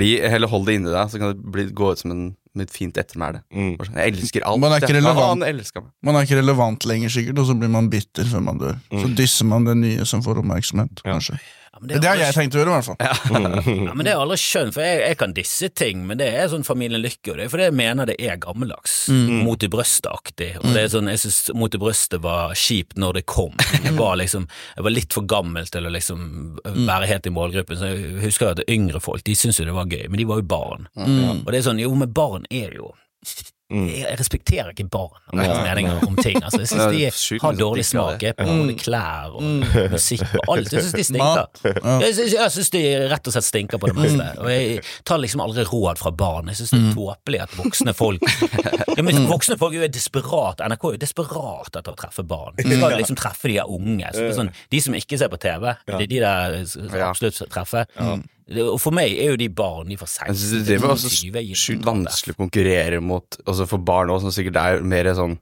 Bli, 0.00 0.10
heller 0.32 0.50
hold 0.50 0.68
det 0.68 0.78
inni 0.80 0.92
deg, 0.92 1.12
så 1.12 1.20
kan 1.20 1.34
det 1.34 1.54
bli, 1.54 1.66
gå 1.76 1.92
ut 1.92 2.02
som 2.02 2.14
en, 2.14 2.26
med 2.56 2.66
et 2.68 2.74
fint 2.74 3.00
ettermæle. 3.00 3.44
Mm. 3.54 3.72
Sånn, 3.78 4.00
Jeg 4.00 4.16
elsker 4.16 4.46
alt. 4.48 4.62
Man 4.62 4.74
er 4.74 4.84
ikke 4.84 4.98
relevant. 4.98 5.46
Ja. 5.46 5.86
Man 6.06 6.18
er 6.18 6.28
ikke 6.28 6.40
relevant 6.40 6.88
lenger, 6.88 7.12
sikkert, 7.12 7.40
og 7.42 7.50
så 7.50 7.56
blir 7.58 7.72
man 7.72 7.90
bitter 7.92 8.28
før 8.30 8.44
man 8.50 8.60
dør. 8.62 8.76
Så 8.90 9.12
dysser 9.18 9.48
man 9.50 9.68
det 9.68 9.78
nye 9.80 10.08
som 10.08 10.24
får 10.26 10.42
oppmerksomhet, 10.44 11.04
kanskje. 11.06 11.38
Men 11.80 11.88
Det 11.88 12.04
har 12.04 12.16
aldri- 12.16 12.26
jeg 12.26 12.34
tenkt 12.36 12.54
å 12.56 12.60
gjøre, 12.60 12.70
i 12.70 12.76
hvert 12.76 12.88
fall. 12.90 12.98
Ja, 13.88 13.94
men 13.96 14.04
det 14.04 14.12
er 14.12 14.20
aldri 14.20 14.36
skjønt, 14.42 14.74
for 14.76 14.84
jeg, 14.84 14.98
jeg 15.08 15.18
kan 15.22 15.32
disse 15.36 15.68
ting, 15.80 16.02
men 16.06 16.18
det 16.20 16.28
er 16.36 16.50
sånn 16.52 16.64
Familien 16.66 17.00
Lykke, 17.00 17.32
og 17.32 17.38
det 17.40 17.46
er 17.46 17.52
fordi 17.54 17.66
jeg 17.70 17.76
mener 17.80 18.10
det 18.10 18.16
er 18.20 18.36
gammeldags. 18.42 18.96
Mot 19.10 19.64
i 19.64 19.70
brøstet-aktig. 19.72 20.50
Og 20.60 20.68
det 20.74 20.82
er 20.84 20.90
sånn, 20.92 21.08
jeg 21.10 21.22
syns 21.24 21.40
Mot 21.56 21.74
i 21.74 21.80
brøstet 21.80 22.20
var 22.24 22.52
kjipt 22.58 23.00
når 23.00 23.20
det 23.20 23.24
kom. 23.32 23.56
Jeg 23.80 23.94
var 23.98 24.16
liksom, 24.20 24.44
jeg 24.76 24.84
var 24.86 24.94
litt 24.94 25.12
for 25.16 25.26
gammel 25.30 25.66
til 25.72 25.88
å 25.88 25.92
liksom 25.94 26.26
være 26.86 27.08
helt 27.10 27.26
i 27.30 27.34
målgruppen, 27.34 27.80
så 27.80 27.90
jeg 27.94 28.20
husker 28.26 28.52
at 28.52 28.64
yngre 28.70 29.00
folk 29.02 29.24
de 29.26 29.34
syntes 29.38 29.58
jo 29.62 29.68
det 29.70 29.76
var 29.76 29.88
gøy, 29.90 30.04
men 30.12 30.20
de 30.20 30.28
var 30.28 30.42
jo 30.42 30.48
barn. 30.52 30.86
Og 31.00 31.48
det 31.50 31.62
er 31.62 31.66
sånn, 31.70 31.80
jo, 31.80 31.94
men 31.96 32.12
barn 32.12 32.44
er 32.50 32.76
jo 32.76 32.92
jeg 33.70 34.00
jeg 34.10 34.18
respekterer 34.18 34.70
ikke 34.74 34.88
barn 34.90 35.14
og 35.30 35.38
deres 35.38 35.60
meninger 35.62 36.00
om 36.06 36.16
ting. 36.18 36.36
Altså, 36.42 36.60
jeg 36.60 36.68
Det 36.68 37.14
syns 37.14 37.38
de 37.38 37.38
har 37.44 37.52
dårlig 37.58 37.84
smak 37.86 38.24
på 38.38 38.46
både 38.48 38.74
klær 38.80 39.36
og 39.38 39.42
musikk 39.92 40.24
og 40.46 40.56
alt. 40.56 40.72
Jeg 40.72 40.82
syns 40.82 40.96
de 40.98 41.04
stinker. 41.04 41.46
Jeg 42.02 42.14
syns, 42.18 42.32
jeg 42.34 42.54
syns 42.56 42.70
de 42.74 42.82
rett 43.12 43.30
og 43.30 43.36
slett 43.36 43.48
stinker 43.48 43.78
på 43.82 43.90
det 43.92 43.96
meste. 43.96 44.26
Og 44.42 44.50
jeg 44.50 44.80
tar 45.04 45.22
liksom 45.22 45.44
aldri 45.44 45.64
råd 45.70 46.02
fra 46.02 46.10
barn. 46.10 46.50
Jeg 46.50 46.60
syns 46.60 46.74
det 46.74 46.80
er 46.82 46.96
tåpelig 46.98 47.42
at 47.46 47.54
voksne 47.58 47.94
folk 47.94 48.26
ja, 48.96 49.02
men 49.06 49.26
Voksne 49.30 49.56
folk 49.60 49.74
er 49.76 49.84
jo 49.86 49.92
desperat 49.94 50.60
NRK 50.66 50.84
er 50.90 50.96
jo 50.96 51.02
desperat 51.04 51.76
etter 51.78 51.92
å 51.94 51.98
treffe 51.98 52.24
barn. 52.26 52.58
De 52.58 52.74
skal 52.74 52.96
liksom 52.98 53.18
treffe 53.20 53.48
de 53.48 53.58
der 53.60 53.70
unge. 53.70 54.10
Så 54.16 54.32
sånn, 54.40 54.50
de 54.72 54.82
som 54.82 54.96
ikke 54.98 55.18
ser 55.20 55.30
på 55.32 55.38
TV, 55.40 55.70
det 55.86 56.02
er 56.02 56.10
de 56.10 56.20
der 56.26 56.60
absolutt 57.06 57.38
skal 57.38 57.50
treffe. 57.54 57.86
Det- 57.94 58.22
Og 58.50 58.80
for 58.82 58.94
meg 58.94 59.14
er 59.14 59.30
jo 59.30 59.38
de 59.38 59.46
barn 59.54 59.92
de 59.92 59.98
fra 60.00 60.08
Jeg 60.10 60.34
16 60.34 60.40
synes 60.40 60.66
det 60.66 60.80
var 60.82 60.96
også 60.96 61.12
20 61.12 61.58
sjukt 61.58 61.86
vanskelig 61.86 62.34
å 62.34 62.40
konkurrere 62.40 62.98
mot 63.04 63.38
altså 63.44 63.66
for 63.70 63.82
barn 63.86 64.10
òg, 64.10 64.24
som 64.24 64.34
sikkert 64.34 64.58
er 64.58 64.82
mer 64.82 65.10
sånn 65.14 65.36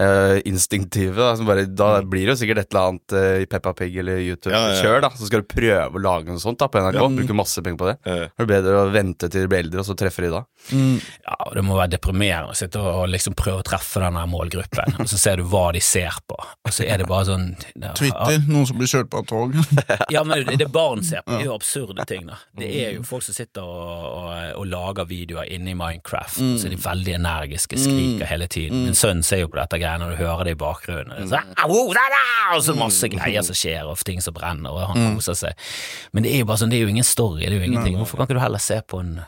eh, 0.00 0.38
instinktive. 0.48 1.16
Da, 1.18 1.36
som 1.36 1.46
bare, 1.48 1.64
da 1.66 1.88
blir 2.02 2.26
det 2.28 2.34
jo 2.36 2.40
sikkert 2.42 2.62
et 2.62 2.70
eller 2.72 2.92
annet 2.92 3.14
uh, 3.16 3.42
i 3.42 3.46
Peppa 3.50 3.72
Pig 3.78 3.96
eller 4.02 4.20
YouTube. 4.22 4.54
Ja, 4.54 4.60
ja, 4.68 4.74
ja. 4.76 4.82
Kjør, 4.82 5.00
da. 5.06 5.10
Så 5.18 5.28
skal 5.30 5.42
du 5.44 5.48
prøve 5.50 5.98
å 5.98 6.02
lage 6.02 6.30
noe 6.32 6.42
sånt 6.42 6.60
da 6.62 6.68
på 6.72 6.82
NRK. 6.84 7.00
Bruke 7.18 7.36
masse 7.38 7.62
penger 7.64 7.80
på 7.80 7.90
det. 7.90 7.96
Ja. 8.08 8.28
Det 8.28 8.46
er 8.46 8.50
bedre 8.52 8.82
å 8.82 8.88
vente 8.94 9.30
til 9.32 9.44
de 9.44 9.50
blir 9.50 9.64
eldre, 9.64 9.82
og 9.82 9.88
så 9.88 9.96
treffer 9.98 10.28
de 10.28 10.32
da. 10.36 10.42
Ja, 10.72 11.36
og 11.46 11.54
det 11.56 11.62
må 11.64 11.76
være 11.78 11.94
deprimerende 11.96 12.52
å 12.52 12.58
sitte 12.58 12.80
og 12.82 13.06
liksom 13.12 13.36
prøve 13.38 13.62
å 13.62 13.66
treffe 13.66 14.02
denne 14.02 14.24
målgruppen, 14.28 14.98
og 15.00 15.08
så 15.10 15.18
ser 15.20 15.40
du 15.40 15.46
hva 15.48 15.68
de 15.74 15.80
ser 15.84 16.16
på, 16.28 16.36
og 16.38 16.74
så 16.74 16.84
er 16.86 17.00
det 17.00 17.06
bare 17.08 17.28
sånn 17.30 17.46
det- 17.74 17.94
Twitter, 17.98 18.42
noen 18.48 18.66
som 18.68 18.76
blir 18.78 18.90
kjørt 18.90 19.08
på 19.12 19.22
av 19.22 19.26
tog. 19.30 19.54
Ja, 20.12 20.22
men 20.24 20.44
det 20.46 20.58
det 20.60 20.68
barn 20.72 21.02
ser 21.04 21.22
på, 21.24 21.32
det 21.36 21.44
er 21.46 21.48
jo 21.50 21.54
absurde 21.56 22.04
ting, 22.08 22.26
da. 22.28 22.36
Det 22.58 22.68
er 22.84 22.92
jo 22.96 23.02
folk 23.06 23.24
som 23.24 23.36
sitter 23.36 23.62
og, 23.64 24.04
og, 24.18 24.28
og 24.60 24.66
lager 24.70 25.08
videoer 25.08 25.48
inne 25.54 25.72
i 25.72 25.76
Minecraft, 25.78 26.40
og 26.42 26.58
så 26.60 26.68
er 26.68 26.74
de 26.74 26.80
veldig 26.84 27.14
energiske, 27.18 27.78
skriker 27.80 28.28
hele 28.30 28.48
tiden. 28.50 28.84
Min 28.88 28.98
sønn 28.98 29.22
ser 29.26 29.42
jo 29.44 29.50
på 29.52 29.58
dette 29.60 29.80
greiene, 29.88 30.08
og 30.08 30.12
du 30.14 30.20
hører 30.20 30.44
det 30.48 30.56
i 30.56 30.60
bakgrunnen. 30.60 31.28
Så, 31.30 31.40
«Au, 31.64 31.80
da, 31.96 32.04
da!» 32.12 32.24
og 32.56 32.62
så 32.64 32.76
masse 32.76 33.08
greier 33.12 33.44
som 33.44 33.56
skjer, 33.56 33.88
og 33.88 33.98
ting 34.06 34.22
som 34.24 34.36
brenner, 34.36 34.72
og 34.72 34.92
han 34.92 35.16
koser 35.16 35.36
seg. 35.38 35.66
Men 36.12 36.26
det 36.26 36.36
er 36.36 36.44
jo 36.44 36.50
bare 36.52 36.62
sånn, 36.62 36.72
det 36.72 36.80
er 36.80 36.86
jo 36.86 36.94
ingen 36.94 37.06
story, 37.06 37.44
det 37.46 37.56
er 37.56 37.58
jo 37.60 37.72
ingenting. 37.72 37.98
Hvorfor 38.00 38.20
kan 38.20 38.28
ikke 38.28 38.38
du 38.38 38.44
heller 38.44 38.62
se 38.62 38.80
på 38.88 39.02
en 39.04 39.18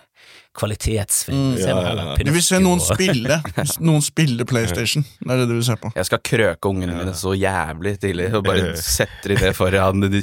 kvalitetsfilm? 0.59 1.55
Ja, 1.61 1.68
ja, 1.68 1.92
ja. 1.94 2.14
Du 2.27 2.31
vil 2.35 2.42
se 2.42 2.59
noen 2.62 2.81
spille 2.83 3.37
Noen 3.87 4.03
spille 4.03 4.46
PlayStation. 4.49 5.05
Det 5.20 5.31
er 5.31 5.42
det 5.42 5.46
du 5.51 5.55
vil 5.55 5.64
se 5.68 5.77
på. 5.81 5.92
Jeg 5.94 6.09
skal 6.09 6.23
krøke 6.27 6.73
ungene 6.73 6.96
mine 6.99 7.14
så 7.16 7.37
jævlig 7.38 7.94
tidlig, 8.03 8.29
og 8.35 8.44
bare 8.49 8.75
setter 8.99 9.35
de 9.35 9.38
det 9.44 9.55
foran 9.59 10.03
de 10.03 10.23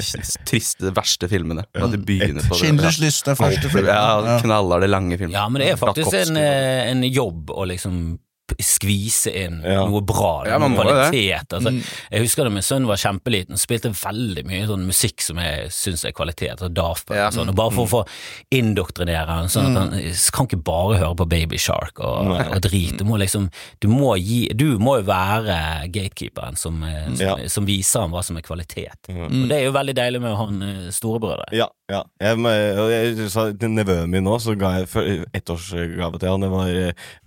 triste, 0.49 0.91
verste 0.97 1.31
filmene. 1.31 1.63
At 1.71 1.95
de 1.95 2.01
begynner 2.01 2.43
på 2.43 2.57
det. 2.57 2.61
Schindlers 2.65 2.99
liste 3.03 3.33
er 3.33 3.39
første 3.39 3.71
film. 3.73 3.89
Ja, 3.89 4.37
knaller 4.43 4.83
det 4.83 4.91
lange 4.91 5.19
filmer. 5.19 5.37
Ja, 5.37 5.47
men 5.51 5.63
det 5.63 5.73
er 5.73 5.81
faktisk 5.81 6.19
en, 6.25 6.39
eh, 6.41 6.87
en 6.91 7.05
jobb 7.07 7.53
å 7.55 7.67
liksom 7.71 8.17
skvise 8.61 9.31
inn 9.35 9.61
Ja. 9.63 9.85
noe 9.87 10.01
bra, 10.01 10.43
Ja, 10.47 10.57
noe 10.57 10.69
kvalitet. 10.75 11.53
Altså, 11.53 11.71
Jeg 12.11 12.21
husker 12.21 12.43
da 12.43 12.49
min 12.49 12.63
sønn 12.65 12.87
var 12.87 12.95
kjempeliten, 12.97 13.57
spilte 13.57 13.91
veldig 13.93 14.45
mye 14.45 14.67
sånn 14.67 14.85
musikk 14.87 15.21
som 15.21 15.37
jeg 15.37 15.69
syns 15.69 16.05
er 16.05 16.11
kvalitet, 16.11 16.51
altså 16.57 16.69
Daft 16.73 17.05
Punk 17.07 17.17
Ja. 17.17 17.27
og 17.27 17.33
sånn, 17.33 17.49
og 17.49 17.55
bare 17.55 17.71
for 17.71 17.85
å 17.85 17.89
få 17.91 18.07
indoktrinere 18.51 19.27
han, 19.27 19.47
sånn 19.51 19.71
at 19.75 19.77
han 19.77 20.13
kan 20.33 20.47
ikke 20.47 20.63
bare 20.63 20.97
høre 21.01 21.15
på 21.19 21.27
Baby 21.29 21.57
Shark 21.61 21.99
og, 21.99 22.31
og 22.31 22.61
drit. 22.61 22.97
Du 22.97 23.05
må 23.05 23.17
liksom 23.19 23.49
Du 23.81 23.87
må 23.91 24.15
gi 24.17 24.47
Du 24.57 24.77
må 24.79 24.97
jo 24.99 25.03
være 25.07 25.89
gatekeeperen 25.91 26.57
som, 26.57 26.81
eh, 26.83 27.05
som, 27.15 27.25
Ja. 27.27 27.47
som 27.47 27.65
viser 27.65 28.01
ham 28.01 28.11
hva 28.11 28.23
som 28.23 28.37
er 28.37 28.41
kvalitet. 28.41 29.07
Og 29.09 29.47
det 29.49 29.51
er 29.51 29.65
jo 29.65 29.71
veldig 29.75 29.95
deilig 29.95 30.21
med 30.21 30.35
han 30.37 30.61
eh, 30.63 30.87
storebrødre. 30.91 31.45
Ja, 31.53 31.67
ja. 31.91 32.01
Jeg, 32.19 32.39
og 32.81 32.89
jeg 32.91 33.29
sa 33.31 33.45
til 33.55 33.71
nevøen 33.71 34.11
min 34.11 34.25
nå, 34.27 34.35
så 34.43 34.55
ga 34.59 34.73
jeg 34.81 35.27
ettårsgave 35.37 36.19
til 36.19 36.31
han. 36.31 36.43
Det 36.43 36.51
var, 36.51 36.71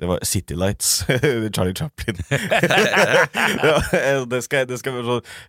det 0.02 0.10
var 0.10 0.24
City 0.26 0.58
Lights. 0.58 1.04
Charlie 1.54 1.76
Chaplin. 1.76 2.20
ja, 3.66 3.76
det 4.28 4.42
skal, 4.44 4.68
det 4.68 4.80
skal, 4.82 5.00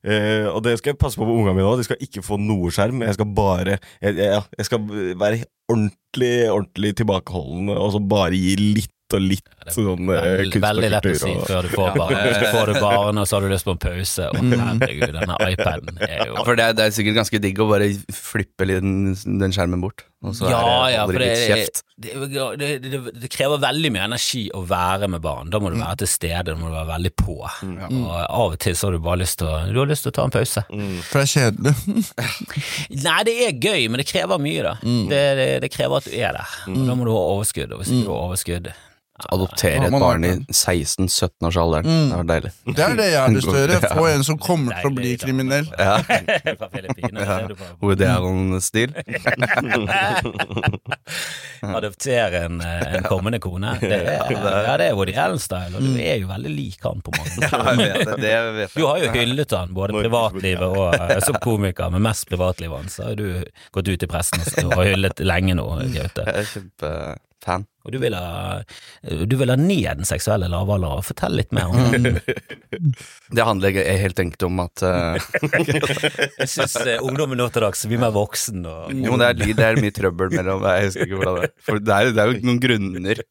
eh, 0.03 0.47
og 0.47 0.63
det 0.63 0.77
skal 0.79 0.93
jeg 0.93 1.01
passe 1.01 1.19
på 1.19 1.27
på 1.27 1.35
ungene 1.35 1.57
mine 1.57 1.67
òg. 1.67 1.81
De 1.81 1.87
skal 1.89 1.99
ikke 2.03 2.23
få 2.25 2.39
noe 2.41 2.71
skjerm. 2.71 3.03
Jeg 3.03 3.19
skal 3.19 3.33
bare 3.35 3.77
jeg, 3.77 4.15
jeg, 4.15 4.41
jeg 4.57 4.69
skal 4.69 4.87
være 5.19 5.43
ordentlig 5.71 6.33
ordentlig 6.51 6.95
tilbakeholden, 6.99 7.69
og 7.75 7.93
så 7.93 8.01
bare 8.03 8.35
gi 8.35 8.55
litt 8.59 8.95
og 9.17 9.23
litt 9.23 9.47
sånn 9.71 10.09
eh, 10.15 10.43
Veldig, 10.61 10.89
lett 10.91 11.07
å 11.11 11.15
si 11.21 11.33
før 11.47 11.67
du 11.67 11.73
får 11.75 11.97
barn. 11.97 12.15
Får 12.51 12.71
du 12.73 12.79
barn, 12.81 13.19
og 13.21 13.27
så 13.29 13.37
har 13.37 13.45
du 13.47 13.51
lyst 13.53 13.67
på 13.67 13.75
en 13.75 13.81
pause. 13.81 14.29
Og 14.31 14.53
herregud, 14.53 15.11
denne 15.17 15.37
iPaden 15.51 15.99
er 16.07 16.25
Ja, 16.31 16.45
for 16.47 16.57
det 16.59 16.69
er, 16.71 16.77
det 16.79 16.87
er 16.89 16.95
sikkert 16.95 17.19
ganske 17.21 17.41
digg 17.43 17.59
å 17.61 17.67
bare 17.69 17.91
flippe 18.15 18.67
den, 18.69 19.11
den 19.41 19.53
skjermen 19.55 19.83
bort. 19.83 20.05
Og 20.21 20.35
så 20.37 20.49
Ja, 20.51 20.59
er 20.61 20.65
det 20.85 20.93
ja, 20.93 21.03
aldri 21.05 21.17
det, 21.17 21.29
litt 21.31 21.47
kjeft. 21.49 21.79
det, 21.97 22.11
det, 22.61 22.67
det, 22.83 22.99
det 23.23 23.29
krever 23.33 23.61
veldig 23.63 23.89
mye 23.95 24.03
energi 24.11 24.43
å 24.53 24.61
være 24.69 25.07
med 25.09 25.23
barn. 25.23 25.49
Da 25.53 25.57
må 25.63 25.71
du 25.73 25.79
være 25.79 26.03
til 26.03 26.11
stede, 26.11 26.43
da 26.51 26.57
må 26.59 26.69
du 26.69 26.75
være 26.75 26.91
veldig 26.91 27.13
på. 27.17 27.37
Og 27.41 28.11
av 28.21 28.43
og 28.51 28.59
til 28.61 28.77
så 28.77 28.89
har 28.91 28.97
du 28.97 29.01
bare 29.05 29.21
lyst 29.23 29.39
til 29.41 29.49
å 29.49 29.55
Du 29.71 29.79
har 29.81 29.89
lyst 29.89 30.05
til 30.05 30.13
å 30.13 30.17
ta 30.19 30.27
en 30.29 30.35
pause. 30.35 30.65
For 31.09 31.23
det 31.23 31.25
er 31.25 31.33
kjedelig. 31.33 32.05
Nei, 33.07 33.17
det 33.27 33.35
er 33.47 33.57
gøy, 33.57 33.87
men 33.89 34.01
det 34.03 34.07
krever 34.11 34.41
mye, 34.41 34.61
da. 34.69 34.75
Det, 34.83 35.23
det, 35.41 35.49
det 35.65 35.71
krever 35.73 36.01
at 36.01 36.07
du 36.09 36.13
er 36.17 36.37
der. 36.37 36.55
Mm. 36.69 36.85
da 36.87 36.95
må 36.97 37.07
du 37.07 37.13
ha 37.15 37.25
overskudd, 37.35 37.73
og 37.73 37.81
hvis 37.81 37.91
ikke 37.93 38.05
du 38.05 38.13
har 38.13 38.25
overskudd 38.29 38.71
Adoptere 39.29 39.87
et 39.87 39.93
barn 39.93 40.25
i 40.25 40.31
16-17-årsalderen. 40.49 41.87
Det 41.87 42.17
var 42.17 42.27
deilig. 42.29 42.51
Det 42.65 42.83
er 42.85 42.95
det 42.97 43.07
jeg 43.11 43.19
har 43.21 43.33
lyst 43.35 43.47
til 43.47 43.57
å 43.57 43.61
gjøre. 43.61 43.79
Få 43.99 44.05
en 44.09 44.25
som 44.27 44.39
kommer 44.41 44.79
til 44.81 44.89
å 44.89 44.93
bli 44.97 45.13
kriminell. 45.21 45.69
Fra 46.59 46.69
Filippinene. 46.73 47.55
Woody 47.83 48.07
Allen-stil. 48.09 48.95
Adoptere 51.81 52.43
en, 52.47 52.61
eh, 52.65 52.95
en 52.97 53.07
kommende 53.07 53.39
kone. 53.43 53.75
Det 53.81 53.93
er, 53.93 54.31
ja, 54.33 54.75
det 54.81 54.89
er 54.89 54.97
Woody 54.97 55.15
Allen-style, 55.15 55.77
og 55.77 55.85
du 55.85 56.01
er 56.01 56.21
jo 56.23 56.29
veldig 56.31 56.53
lik 56.55 56.85
han 56.87 57.03
på 57.05 57.13
mange 57.17 57.35
måter. 57.37 57.57
Ja, 57.57 57.75
jeg 57.77 57.97
vet 58.01 58.13
det, 58.15 58.21
det 58.21 58.53
vet 58.57 58.77
Du 58.77 58.85
har 58.87 59.01
jo 59.03 59.11
hyllet 59.15 59.57
han, 59.57 59.73
både 59.77 59.97
privatlivet 60.01 60.67
og 60.67 60.95
eh, 60.97 61.17
som 61.25 61.37
komiker, 61.43 61.91
men 61.93 62.05
mest 62.07 62.27
privatlivet 62.31 62.81
hans. 62.81 62.97
Så 62.97 63.11
har 63.11 63.19
du 63.19 63.43
gått 63.75 63.91
ut 63.91 64.07
i 64.07 64.09
pressen 64.09 64.71
og 64.71 64.79
hyllet 64.85 65.21
lenge 65.25 65.57
nå, 65.59 65.67
Gaute. 65.91 66.25
Er. 67.49 67.63
Og 67.81 67.93
du 67.95 67.97
vil 68.01 68.13
ha, 68.13 68.61
du 69.25 69.35
vil 69.39 69.49
ha 69.49 69.57
ned 69.57 70.01
den 70.01 70.07
seksuelle 70.07 70.49
lavalderen. 70.51 71.05
Fortell 71.05 71.33
litt 71.39 71.53
mer 71.55 71.71
om 71.71 71.95
det. 71.95 72.21
Det 73.35 73.45
handler 73.47 73.77
helt 74.01 74.19
enkelt 74.19 74.43
om 74.43 74.59
at 74.63 74.83
uh... 74.83 75.15
Jeg 75.41 76.49
syns 76.51 76.75
ungdommen 76.99 77.39
nå 77.39 77.47
til 77.53 77.63
dags 77.63 77.85
er 77.85 77.91
mye 77.93 78.01
mer 78.03 78.13
voksen. 78.15 78.65
Og, 78.67 78.91
Jo, 78.91 79.17
det 79.19 79.29
er, 79.29 79.55
det 79.55 79.65
er 79.65 79.79
mye 79.81 79.95
trøbbel 79.95 80.33
mellom 80.35 80.65
Jeg 80.67 80.89
husker 80.89 81.07
ikke 81.07 81.21
hvordan 81.21 81.39
det 81.39 81.47
er. 81.47 81.55
For 81.67 81.81
det 81.81 81.95
er, 81.95 82.11
det 82.11 82.23
er 82.23 82.31
jo 82.31 82.43
noen 82.49 82.61
grunner 82.63 83.23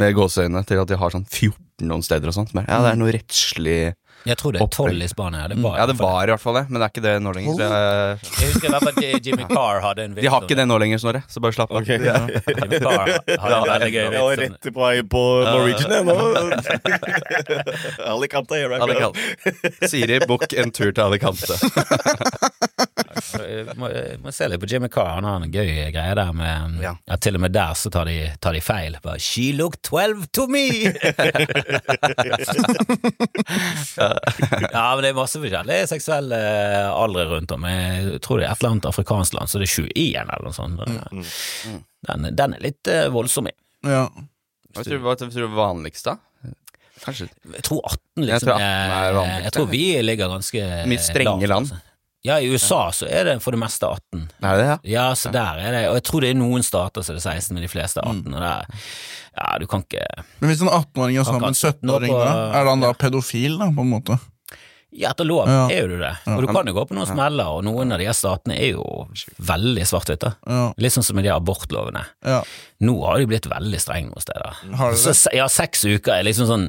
med 0.00 0.14
gåseøyne 0.16 0.62
til 0.68 0.82
at 0.82 0.92
de 0.92 1.00
har 1.00 1.16
sånn 1.16 1.26
14 1.26 1.88
noen 1.90 2.04
steder 2.04 2.30
og 2.30 2.36
sånt. 2.36 2.54
Men 2.56 2.68
ja, 2.68 2.80
det 2.84 2.92
er 2.92 3.00
noe 3.00 3.14
rettslig 3.16 3.78
Jeg 4.28 4.36
tror 4.36 4.52
det 4.52 4.60
er 4.60 4.68
tolv 4.74 5.00
i 5.00 5.08
Spania. 5.08 5.46
Det 5.48 5.56
var, 5.62 5.78
Ja, 5.80 5.86
det 5.88 5.96
var 5.98 6.28
i 6.28 6.32
hvert 6.34 6.42
fall 6.42 6.58
det, 6.58 6.64
men 6.68 6.80
det 6.80 6.84
er 6.86 6.92
ikke 6.92 7.04
det 7.06 7.14
nå 7.24 7.32
lenger. 7.36 7.54
Så 7.56 7.62
jeg, 7.64 7.70
Jeg 8.40 8.50
husker 8.50 8.66
i 8.68 8.72
hvert 8.74 8.84
fall 8.84 8.92
at 9.00 9.26
Jimmy 9.26 9.46
Carr 9.48 9.80
hadde 9.84 10.04
en 10.04 10.14
de 10.18 10.26
har 10.34 10.44
ikke 10.44 10.58
det 10.60 10.66
nå 10.68 10.76
lenger, 10.82 11.00
Snorre, 11.00 11.22
så 11.30 11.40
bare 11.40 11.56
slapp 11.56 11.72
av. 11.72 11.80
Okay. 11.80 11.98
ja. 12.04 12.18
Jimmy 12.28 12.80
Carr 12.84 13.14
hadde 13.16 13.56
en 13.56 13.68
veldig 13.70 13.92
gøy 13.94 14.06
vits. 14.12 14.42
rett 14.42 14.70
på 14.74 14.84
vei 14.84 15.02
på 15.16 15.22
Norwegian, 15.48 15.90
jeg 15.96 16.04
nå. 16.04 16.16
Alicante, 18.12 18.60
here 18.60 18.74
I 18.74 18.78
go. 18.78 18.84
Alicante. 18.84 19.88
Siri, 19.88 20.20
book 20.28 20.52
en 20.52 20.70
tur 20.74 20.92
til 20.92 21.02
Alicante. 21.06 21.56
Jeg 23.40 23.76
må, 23.78 23.88
jeg 23.92 24.18
må 24.24 24.32
se 24.34 24.48
litt 24.50 24.60
på 24.62 24.68
Jimmy 24.70 24.88
Carr. 24.92 25.10
Han 25.18 25.24
har 25.28 25.36
en 25.44 25.52
gøy 25.52 25.70
greie 25.94 26.14
der 26.18 26.32
med 26.36 26.80
Ja. 26.84 26.94
ja. 27.06 27.16
Til 27.20 27.34
og 27.38 27.42
med 27.44 27.52
der 27.54 27.74
så 27.78 27.90
tar 27.92 28.04
de, 28.08 28.16
tar 28.40 28.52
de 28.56 28.60
feil. 28.64 28.96
Bare, 29.04 29.18
She 29.22 29.52
looked 29.56 29.82
12 29.86 30.26
to 30.36 30.46
me! 30.50 30.66
ja, 34.70 34.94
men 34.94 35.02
det 35.04 35.10
er 35.10 35.16
masse 35.18 35.40
forskjellige 35.40 35.86
seksuelle 35.90 36.40
aldre 36.94 37.26
rundt 37.34 37.52
om. 37.56 37.64
Jeg 37.68 38.20
tror 38.24 38.40
det 38.40 38.46
er 38.48 38.54
et 38.54 38.62
eller 38.62 38.74
annet 38.76 38.88
afrikansk 38.90 39.36
land, 39.38 39.50
så 39.52 39.60
det 39.62 39.68
er 39.68 39.74
21 39.90 40.24
eller 40.24 40.46
noe 40.46 40.56
sånt. 40.56 40.76
Den, 42.10 42.30
den 42.36 42.56
er 42.56 42.64
litt 42.64 42.90
uh, 42.90 43.06
voldsom. 43.14 43.50
Ja. 43.86 44.06
Hva 44.70 44.84
tror 44.86 44.96
du 45.00 45.04
hva 45.04 45.16
tror 45.18 45.32
du 45.34 45.46
vanligst, 45.56 46.06
da? 46.06 46.16
Kanskje 47.00 47.30
Jeg 47.54 47.62
tror 47.64 47.80
18 47.88 48.26
Jeg 48.26 48.26
liksom 48.28 48.48
tror 48.50 48.60
18 48.60 48.64
er 48.66 49.16
er- 49.16 49.44
Jeg 49.46 49.52
tror 49.56 49.68
vi 49.70 49.84
ligger 50.04 50.28
ganske 50.28 50.64
Mye 50.90 51.00
strenge 51.00 51.46
land. 51.48 51.70
altså. 51.70 51.80
Ja, 52.26 52.34
i 52.40 52.50
USA 52.52 52.90
så 52.92 53.06
er 53.08 53.24
det 53.24 53.38
for 53.40 53.56
det 53.56 53.60
meste 53.62 53.88
18. 53.88 54.26
Er 54.44 54.58
det 54.60 54.64
ja? 54.66 54.74
Ja, 54.92 55.04
så 55.16 55.30
der 55.32 55.56
er 55.56 55.72
det 55.72 55.84
Og 55.88 55.94
jeg 55.96 56.04
tror 56.04 56.20
det 56.20 56.32
er 56.34 56.40
noen 56.40 56.64
stater 56.66 57.00
er 57.00 57.16
det 57.16 57.22
16, 57.24 57.54
men 57.56 57.64
de 57.64 57.70
fleste 57.72 58.02
er 58.02 58.10
18. 58.10 58.34
Og 58.34 58.42
det 58.42 58.50
er, 58.50 58.82
ja, 59.40 59.46
du 59.62 59.64
kan 59.70 59.86
ikke 59.86 60.04
Men 60.42 60.50
hvis 60.52 60.60
en 60.60 60.68
18-åring 60.68 61.16
er 61.16 61.24
sammen 61.30 61.46
med 61.46 61.54
en 61.54 61.62
17-åring, 61.62 62.12
da, 62.12 62.34
er 62.60 62.68
han 62.74 62.84
da 62.84 62.92
pedofil, 62.92 63.56
da, 63.62 63.70
på 63.72 63.86
en 63.86 63.94
måte? 63.94 64.18
Ja, 64.90 65.12
etter 65.12 65.22
lov 65.24 65.46
Ja. 65.46 65.68
er 65.70 65.84
jo 65.84 65.92
du 65.92 66.00
det. 66.02 66.12
Og 66.26 66.40
du 66.42 66.48
kan 66.50 66.66
jo 66.66 66.72
gå 66.74 66.82
på 66.90 66.96
noen 66.98 67.06
smeller, 67.06 67.46
og 67.46 67.62
noen 67.62 67.92
av 67.94 68.00
de 68.02 68.08
her 68.08 68.16
statene 68.18 68.56
er 68.58 68.72
jo 68.72 68.84
veldig 69.38 69.84
svart-hvite. 69.86 70.32
Ja. 70.50 70.64
Litt 70.82 70.96
sånn 70.96 71.06
som 71.06 71.14
med 71.16 71.24
de 71.28 71.30
abortlovene. 71.30 72.02
ja. 72.26 72.40
Nå 72.82 72.96
har 73.04 73.20
de 73.22 73.28
blitt 73.30 73.46
veldig 73.46 73.78
strenge 73.80 74.10
noen 74.10 74.24
steder. 74.24 74.56
Har 74.80 74.90
de 74.90 74.98
det? 74.98 75.14
Så, 75.14 75.30
ja, 75.36 75.46
seks 75.52 75.84
uker 75.86 76.16
er 76.18 76.24
liksom 76.26 76.48
sånn 76.50 76.66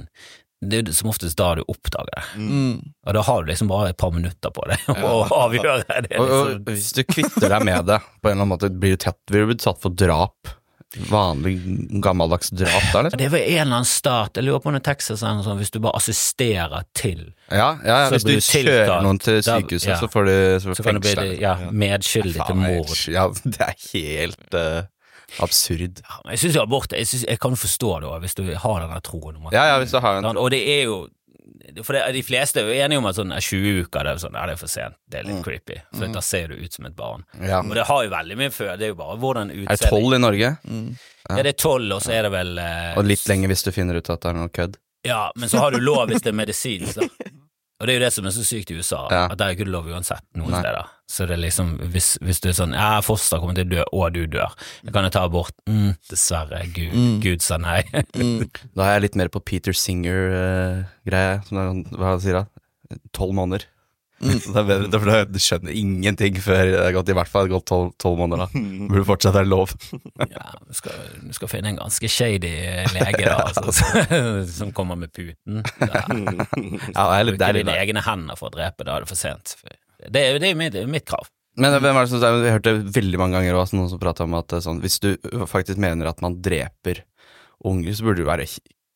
Det 0.62 0.78
er 0.78 0.90
jo 0.92 0.94
som 0.94 1.10
oftest 1.10 1.38
da 1.40 1.56
du 1.58 1.64
oppdager 1.68 2.12
det. 2.14 2.24
Mm. 2.38 2.94
Og 3.08 3.14
da 3.18 3.22
har 3.26 3.42
du 3.44 3.50
liksom 3.50 3.68
bare 3.72 3.90
et 3.90 3.98
par 3.98 4.12
minutter 4.14 4.52
på 4.54 4.66
deg 4.70 4.90
å 5.10 5.14
avgjøre 5.42 5.84
det. 6.08 6.20
Og, 6.20 6.30
og 6.30 6.48
Liksom. 6.52 6.64
hvis 6.70 6.92
du 6.94 7.04
kvitter 7.10 7.50
deg 7.50 7.66
med 7.66 7.86
det, 7.90 7.98
på 8.22 8.30
en 8.30 8.36
eller 8.36 8.44
annen 8.46 8.52
måte, 8.54 8.70
blir 8.70 8.94
du 8.94 9.02
tatt, 9.08 9.18
vil 9.34 9.48
du 9.48 9.54
bli 9.56 9.60
satt 9.64 9.82
for 9.82 9.90
drap? 9.98 10.58
Vanlig 11.08 11.54
gammeldags 12.04 12.50
drap 12.52 12.84
der, 12.92 13.04
liksom? 13.08 13.18
Det 13.22 13.30
var 13.32 13.40
en 13.40 13.52
eller 13.62 13.76
annen 13.78 13.86
stat, 13.88 14.36
jeg 14.36 14.44
lurer 14.44 14.60
på 14.60 14.68
om 14.70 14.76
det 14.76 14.82
er 14.82 14.88
Texas 14.90 15.22
eller 15.24 15.38
noe 15.40 15.46
sånt, 15.46 15.62
hvis 15.64 15.72
du 15.72 15.78
bare 15.86 15.96
assisterer 16.02 16.84
til, 17.00 17.22
Ja, 17.48 17.70
ja, 17.80 18.00
ja 18.04 18.10
hvis 18.12 18.26
du 18.28 18.34
du 18.34 18.42
tiltalt. 18.42 18.68
kjører 18.68 19.06
noen 19.06 19.20
til 19.24 19.38
Da- 19.40 19.56
sykehuset, 19.62 19.88
ja. 19.94 20.00
så 20.02 20.10
får 20.12 20.28
du 20.28 20.34
så 20.66 20.76
så 20.76 20.84
kan 20.84 21.00
du 21.00 21.06
bli 21.06 21.14
fengsel. 21.16 21.40
ja, 21.40 21.54
medskyldig 21.72 22.44
til 22.46 22.60
mord. 22.60 22.92
Ja, 23.08 23.24
det 23.56 23.70
er 23.70 23.78
helt 23.94 24.60
eh, 24.60 24.82
absurd. 25.40 26.02
Ja, 26.04 26.20
Jeg 26.32 26.40
syns 26.40 26.58
abort 26.58 26.92
jeg, 26.92 27.08
synes, 27.08 27.24
jeg 27.28 27.40
kan 27.40 27.56
forstå 27.56 28.02
det 28.02 28.10
hvis 28.22 28.36
du 28.36 28.44
har 28.56 28.80
denne 28.82 29.02
troen 29.02 29.38
om 29.38 29.48
at 29.48 29.54
Ja, 29.54 29.66
ja, 29.72 29.80
hvis 29.80 29.92
du 29.92 30.00
har 30.00 30.22
den. 30.22 30.38
Og 30.38 30.52
det 30.52 30.62
er 30.68 30.84
jo 30.86 31.08
For 31.86 31.94
det, 31.94 32.02
de 32.14 32.24
fleste 32.24 32.60
er 32.60 32.68
jo 32.68 32.74
enige 32.84 32.98
om 32.98 33.06
at 33.06 33.16
sånn, 33.16 33.32
20 33.32 33.86
uker 33.86 34.04
det 34.04 34.12
er 34.12 34.18
sånn, 34.20 34.34
ja, 34.36 34.46
det 34.50 34.54
er 34.54 34.60
for 34.60 34.68
sent. 34.68 34.96
Det 35.08 35.20
er 35.20 35.24
litt 35.24 35.38
Mm. 35.40 35.44
creepy. 35.44 35.78
For 35.96 36.08
da 36.08 36.20
ser 36.20 36.48
du 36.48 36.56
ut 36.56 36.74
som 36.74 36.86
et 36.86 36.96
barn. 36.96 37.24
ja. 37.40 37.60
Og 37.62 37.74
det 37.76 37.86
har 37.88 38.04
jo 38.04 38.10
veldig 38.10 38.38
mye 38.38 38.50
før. 38.52 38.78
Det 38.78 38.86
er 38.86 38.92
jo 38.92 38.96
bare 38.96 39.18
hvordan 39.18 39.52
Er 39.52 39.76
det 39.78 39.88
tolv 39.90 40.14
i 40.14 40.18
Norge? 40.20 40.58
Ja, 41.30 41.36
det 41.44 41.46
er 41.54 41.58
tolv, 41.62 41.92
og 41.96 42.02
så 42.02 42.12
er 42.12 42.24
det 42.24 42.32
vel 42.32 42.58
eh, 42.60 42.96
Og 42.98 43.06
litt 43.06 43.24
lenger 43.30 43.48
hvis 43.48 43.64
du 43.64 43.72
finner 43.72 43.96
ut 43.96 44.10
at 44.10 44.20
det 44.22 44.30
er 44.30 44.34
noe 44.34 44.50
kødd. 44.50 44.76
Ja, 45.06 45.32
men 45.38 45.50
så 45.50 45.60
har 45.60 45.72
du 45.72 45.80
lov 45.80 46.10
hvis 46.10 46.22
det 46.22 46.34
er 46.34 46.38
medisinsk, 46.44 46.96
da. 47.00 47.08
Og 47.82 47.88
det 47.88 47.94
er 47.96 48.00
jo 48.00 48.06
det 48.06 48.14
som 48.14 48.26
er 48.26 48.30
så 48.36 48.44
sykt 48.46 48.70
i 48.72 48.76
USA, 48.78 49.08
Ja. 49.10 49.26
at 49.32 49.38
der 49.38 49.46
er 49.48 49.56
ikke 49.56 49.66
lov 49.72 49.88
uansett 49.88 50.22
noen 50.36 50.52
Nei. 50.52 50.60
steder. 50.62 50.86
Så 51.12 51.26
det 51.28 51.36
er 51.36 51.42
liksom, 51.44 51.74
hvis, 51.92 52.14
hvis 52.24 52.40
du 52.40 52.46
er 52.48 52.56
sånn 52.56 52.72
ja, 52.78 53.02
foster 53.04 53.42
kommer 53.44 53.58
til 53.58 53.66
å 53.68 53.72
dø, 53.74 53.82
og 53.92 54.14
du 54.16 54.22
dør, 54.32 54.54
jeg 54.86 54.94
kan 54.96 55.04
jo 55.04 55.12
ta 55.12 55.26
abort. 55.28 55.52
Mm, 55.68 55.92
dessverre, 56.08 56.62
Gud, 56.72 56.94
Mm. 56.96 57.18
Gud 57.26 57.44
sa 57.44 57.58
nei. 57.60 57.82
Da 58.78 58.86
er 58.88 58.94
jeg 58.96 59.04
litt 59.10 59.20
mer 59.20 59.32
på 59.34 59.42
Peter 59.44 59.76
Singer-greie, 59.76 61.42
som 61.50 61.60
er, 61.60 61.70
sånn- 61.74 61.86
hva 62.00 62.16
sier 62.24 62.40
han? 62.42 62.50
Tolv 63.16 63.36
måneder. 63.38 63.68
Det 64.22 64.54
er 64.54 64.66
bedre, 64.70 64.86
det 64.94 65.14
er 65.18 65.24
du 65.34 65.40
skjønner 65.42 65.74
ingenting 65.74 66.36
før 66.46 66.60
det 66.70 66.82
er 66.84 66.92
gått 66.94 67.08
i 67.10 67.14
hvert 67.18 67.30
fall 67.32 67.48
gått 67.50 67.66
tolv 67.72 67.88
tolv 67.98 68.20
måneder. 68.20 68.52
da 68.54 68.86
Burde 68.92 69.06
fortsatt 69.08 69.34
være 69.34 69.50
lov. 69.50 69.74
Ja, 70.36 70.52
du 70.62 70.76
skal, 70.78 70.94
du 71.26 71.32
skal 71.34 71.50
finne 71.50 71.72
en 71.74 71.80
ganske 71.80 72.06
shady 72.12 72.52
lege 72.94 73.24
da, 73.26 73.40
altså, 73.50 74.46
som 74.46 74.70
kommer 74.78 75.00
med 75.02 75.10
puten. 75.16 75.64
Da, 75.82 76.04
Ja, 76.06 77.08
det 77.10 77.18
er 77.18 77.26
litt, 77.26 77.40
det 77.42 77.48
er 77.50 77.58
litt 77.58 77.66
dine 77.66 77.80
egne 77.82 78.04
hender 78.06 78.38
for 78.38 78.52
å 78.52 78.56
drepe, 78.60 78.86
da 78.86 79.00
er 79.00 79.08
det 79.08 79.10
for 79.10 79.18
sent. 79.20 79.56
Det 80.10 80.24
er, 80.24 80.42
er 80.42 80.58
mitt, 80.58 80.78
mitt 80.90 81.06
krav. 81.08 81.30
Men 81.60 81.76
hvem 81.84 81.98
er 82.00 82.08
det 82.08 82.12
som 82.14 82.22
Jeg 82.24 82.56
hørte 82.56 82.74
veldig 82.96 83.20
mange 83.20 83.40
ganger 83.40 83.58
også, 83.60 83.76
noen 83.76 83.90
som 83.92 84.00
pratet 84.02 84.24
om 84.24 84.38
at 84.40 84.54
eh, 84.56 84.64
sånn, 84.64 84.80
hvis 84.84 85.02
du 85.04 85.10
faktisk 85.52 85.82
mener 85.84 86.10
at 86.10 86.22
man 86.24 86.40
dreper 86.44 87.04
unger, 87.68 87.94
så 87.94 88.08
burde 88.08 88.24
du 88.24 88.30
være 88.30 88.48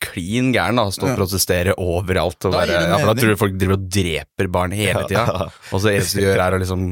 klin 0.02 0.50
gæren 0.52 0.78
og 0.78 0.90
stå 0.92 1.06
og 1.06 1.10
Ja. 1.12 1.16
protestere 1.16 1.72
overalt. 1.80 2.44
Og 2.44 2.52
bare, 2.52 2.66
være, 2.68 2.88
ja, 2.90 2.96
for 3.00 3.08
da 3.08 3.14
tror 3.20 3.30
du 3.32 3.36
folk 3.40 3.54
driver 3.58 3.76
og 3.78 3.86
dreper 3.90 4.48
barn 4.52 4.74
hele 4.76 5.04
tida. 5.08 5.46
Og 5.72 5.80
så 5.80 5.88
eneste 5.94 6.20
du 6.20 6.26
gjør, 6.26 6.42
er 6.46 6.56
å 6.56 6.60
liksom 6.60 6.82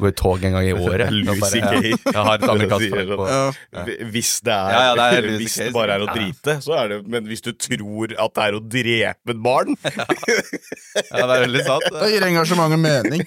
gå 0.00 0.08
i 0.10 0.14
tog 0.18 0.44
en 0.44 0.56
gang 0.58 0.66
i 0.66 0.74
året. 0.74 1.12
Lucy 1.28 1.60
Gay. 1.62 1.92
ja, 2.10 2.24
har 2.26 2.34
et 2.40 2.46
amerikansk 2.50 2.88
Sier 2.96 3.12
på. 3.16 3.28
Ja. 3.30 3.84
Hvis 4.10 4.32
det 4.46 4.52
er, 4.56 4.74
Ja, 4.74 4.80
ja, 4.88 4.94
det 4.98 5.06
er 5.20 5.28
hvis 5.38 5.56
det 5.62 5.68
bare 5.76 5.94
er 5.98 6.04
å 6.06 6.10
drite, 6.10 6.56
så 6.64 6.74
er 6.80 6.88
det 6.94 6.98
Men 7.06 7.28
hvis 7.30 7.42
du 7.46 7.52
tror 7.54 8.14
at 8.18 8.34
det 8.34 8.44
er 8.48 8.58
å 8.58 8.62
drepe 8.74 9.34
et 9.36 9.42
barn 9.44 9.76
Ja, 11.10 11.26
det 11.26 11.34
er 11.36 11.44
veldig 11.46 11.62
sant. 11.66 11.86
Da 11.94 12.08
gir 12.10 12.24
engasjementet 12.26 12.80
mening. 12.82 13.22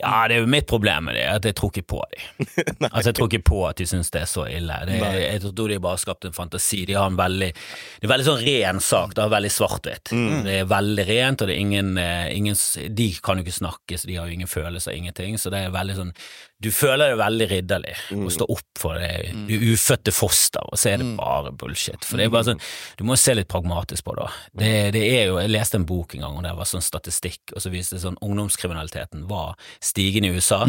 Ja, 0.00 0.14
det 0.30 0.36
er 0.36 0.44
jo 0.44 0.48
mitt 0.50 0.68
problem 0.70 1.08
med 1.10 1.16
det, 1.18 1.26
at 1.34 1.46
jeg 1.50 1.56
tror 1.58 1.72
ikke 1.74 1.86
på 1.96 2.00
dem. 2.14 2.46
altså, 2.90 3.10
jeg 3.10 3.16
tror 3.18 3.30
ikke 3.30 3.42
på 3.50 3.60
at 3.68 3.80
de 3.80 3.86
syns 3.90 4.10
det 4.14 4.22
er 4.22 4.30
så 4.30 4.46
ille. 4.50 4.76
Det, 4.88 4.98
jeg 5.02 5.42
tror 5.44 5.68
de 5.70 5.76
har 5.78 5.84
bare 5.84 6.00
skapt 6.02 6.28
en 6.28 6.36
fantasi. 6.36 6.84
De 6.88 6.96
har 6.98 7.10
en 7.10 7.18
veldig 7.18 7.50
Det 7.52 8.06
er 8.06 8.12
veldig 8.12 8.19
sånn 8.26 8.40
ren 8.44 8.80
sak, 8.82 9.14
det 9.16 9.22
er 9.22 9.32
veldig 9.32 9.50
svart-hvitt. 9.52 10.10
Det 10.44 10.54
er 10.60 10.68
veldig 10.70 11.04
rent, 11.08 11.42
og 11.42 11.48
det 11.48 11.54
er 11.54 11.60
ingen, 11.60 11.98
eh, 11.98 12.30
ingen 12.36 12.56
De 12.96 13.06
kan 13.22 13.38
jo 13.38 13.44
ikke 13.44 13.58
snakke, 13.58 13.98
så 13.98 14.06
de 14.06 14.16
har 14.16 14.26
jo 14.26 14.32
ingen 14.32 14.50
følelser, 14.50 14.92
ingenting. 14.92 15.38
Så 15.38 15.50
det 15.50 15.64
er 15.64 15.70
veldig 15.74 15.96
sånn 15.96 16.12
Du 16.60 16.68
føler 16.70 17.08
det 17.08 17.16
veldig 17.16 17.46
ridderlig 17.48 17.94
å 18.12 18.30
stå 18.30 18.44
opp 18.52 18.78
for 18.78 18.98
det, 19.00 19.32
du 19.48 19.54
ufødte 19.72 20.12
foster, 20.12 20.60
og 20.60 20.76
så 20.76 20.90
er 20.90 20.98
det 21.00 21.16
bare 21.16 21.52
bullshit. 21.56 22.04
For 22.04 22.20
det 22.20 22.26
er 22.26 22.34
bare 22.34 22.50
sånn 22.50 22.60
Du 22.98 23.04
må 23.04 23.16
se 23.16 23.34
litt 23.34 23.48
pragmatisk 23.48 24.04
på 24.04 24.16
det. 24.18 24.28
Det, 24.52 24.92
det 24.92 25.04
er 25.08 25.26
jo 25.30 25.38
Jeg 25.40 25.50
leste 25.54 25.80
en 25.80 25.86
bok 25.88 26.14
en 26.14 26.20
gang, 26.26 26.36
og 26.36 26.44
det 26.44 26.52
var 26.58 26.68
sånn 26.68 26.84
statistikk, 26.84 27.54
og 27.54 27.64
så 27.64 27.72
viste 27.72 27.96
det 27.96 28.04
sånn 28.04 28.20
ungdomskriminaliteten 28.20 29.26
var 29.28 29.56
stigende 29.80 30.28
i 30.28 30.36
USA. 30.36 30.66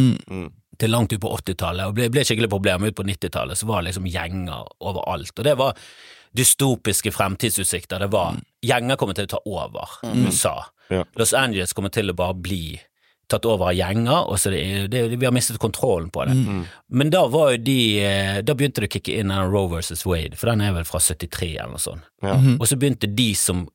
Til 0.80 0.90
langt 0.90 1.12
ut 1.14 1.22
på 1.22 1.36
80-tallet, 1.38 1.92
og 1.92 1.94
ble, 1.98 2.08
ble 2.10 2.24
skikkelig 2.24 2.50
problem 2.50 2.88
ut 2.88 2.96
på 2.96 3.04
90-tallet, 3.04 3.60
så 3.60 3.68
var 3.68 3.82
det 3.82 3.92
liksom 3.92 4.08
gjenger 4.08 4.72
overalt. 4.80 5.36
Og 5.38 5.46
det 5.46 5.58
var 5.60 5.76
dystopiske 6.38 7.12
fremtidsutsikter. 7.12 8.00
Det 8.00 8.12
var 8.14 8.40
Gjenger 8.62 9.00
kommer 9.00 9.18
til 9.18 9.28
å 9.28 9.34
ta 9.34 9.42
over 9.50 9.98
USA. 10.14 10.56
Ja. 10.92 11.04
Los 11.18 11.34
Angeles 11.34 11.74
kommer 11.74 11.90
til 11.94 12.12
å 12.12 12.16
bare 12.18 12.38
bli 12.38 12.80
tatt 13.32 13.46
over 13.48 13.72
av 13.72 13.76
gjenger, 13.78 14.28
og 14.28 14.40
så 14.40 14.52
det, 14.52 14.62
det, 14.92 15.06
vi 15.16 15.26
har 15.28 15.34
mistet 15.36 15.60
kontrollen 15.62 16.10
på 16.12 16.26
det. 16.28 16.36
Men 16.92 17.12
da 17.14 17.24
var 17.32 17.54
jo 17.54 17.62
de 17.64 17.78
eh, 18.04 18.40
Da 18.44 18.56
begynte 18.58 18.84
det 18.84 18.90
å 18.90 18.94
kicke 18.98 19.14
inn 19.22 19.32
den 19.32 19.52
Roe 19.54 19.70
versus 19.72 20.04
Wade, 20.08 20.36
for 20.40 20.52
den 20.52 20.64
er 20.66 20.76
vel 20.76 20.88
fra 20.88 21.00
73 21.00 21.54
eller 21.54 21.78
noe 21.78 21.84
sånt. 21.84 22.10
Ja. 22.26 22.36
Og 22.58 22.68
så 22.68 22.78
begynte 22.80 23.08
de 23.08 23.32
som 23.40 23.66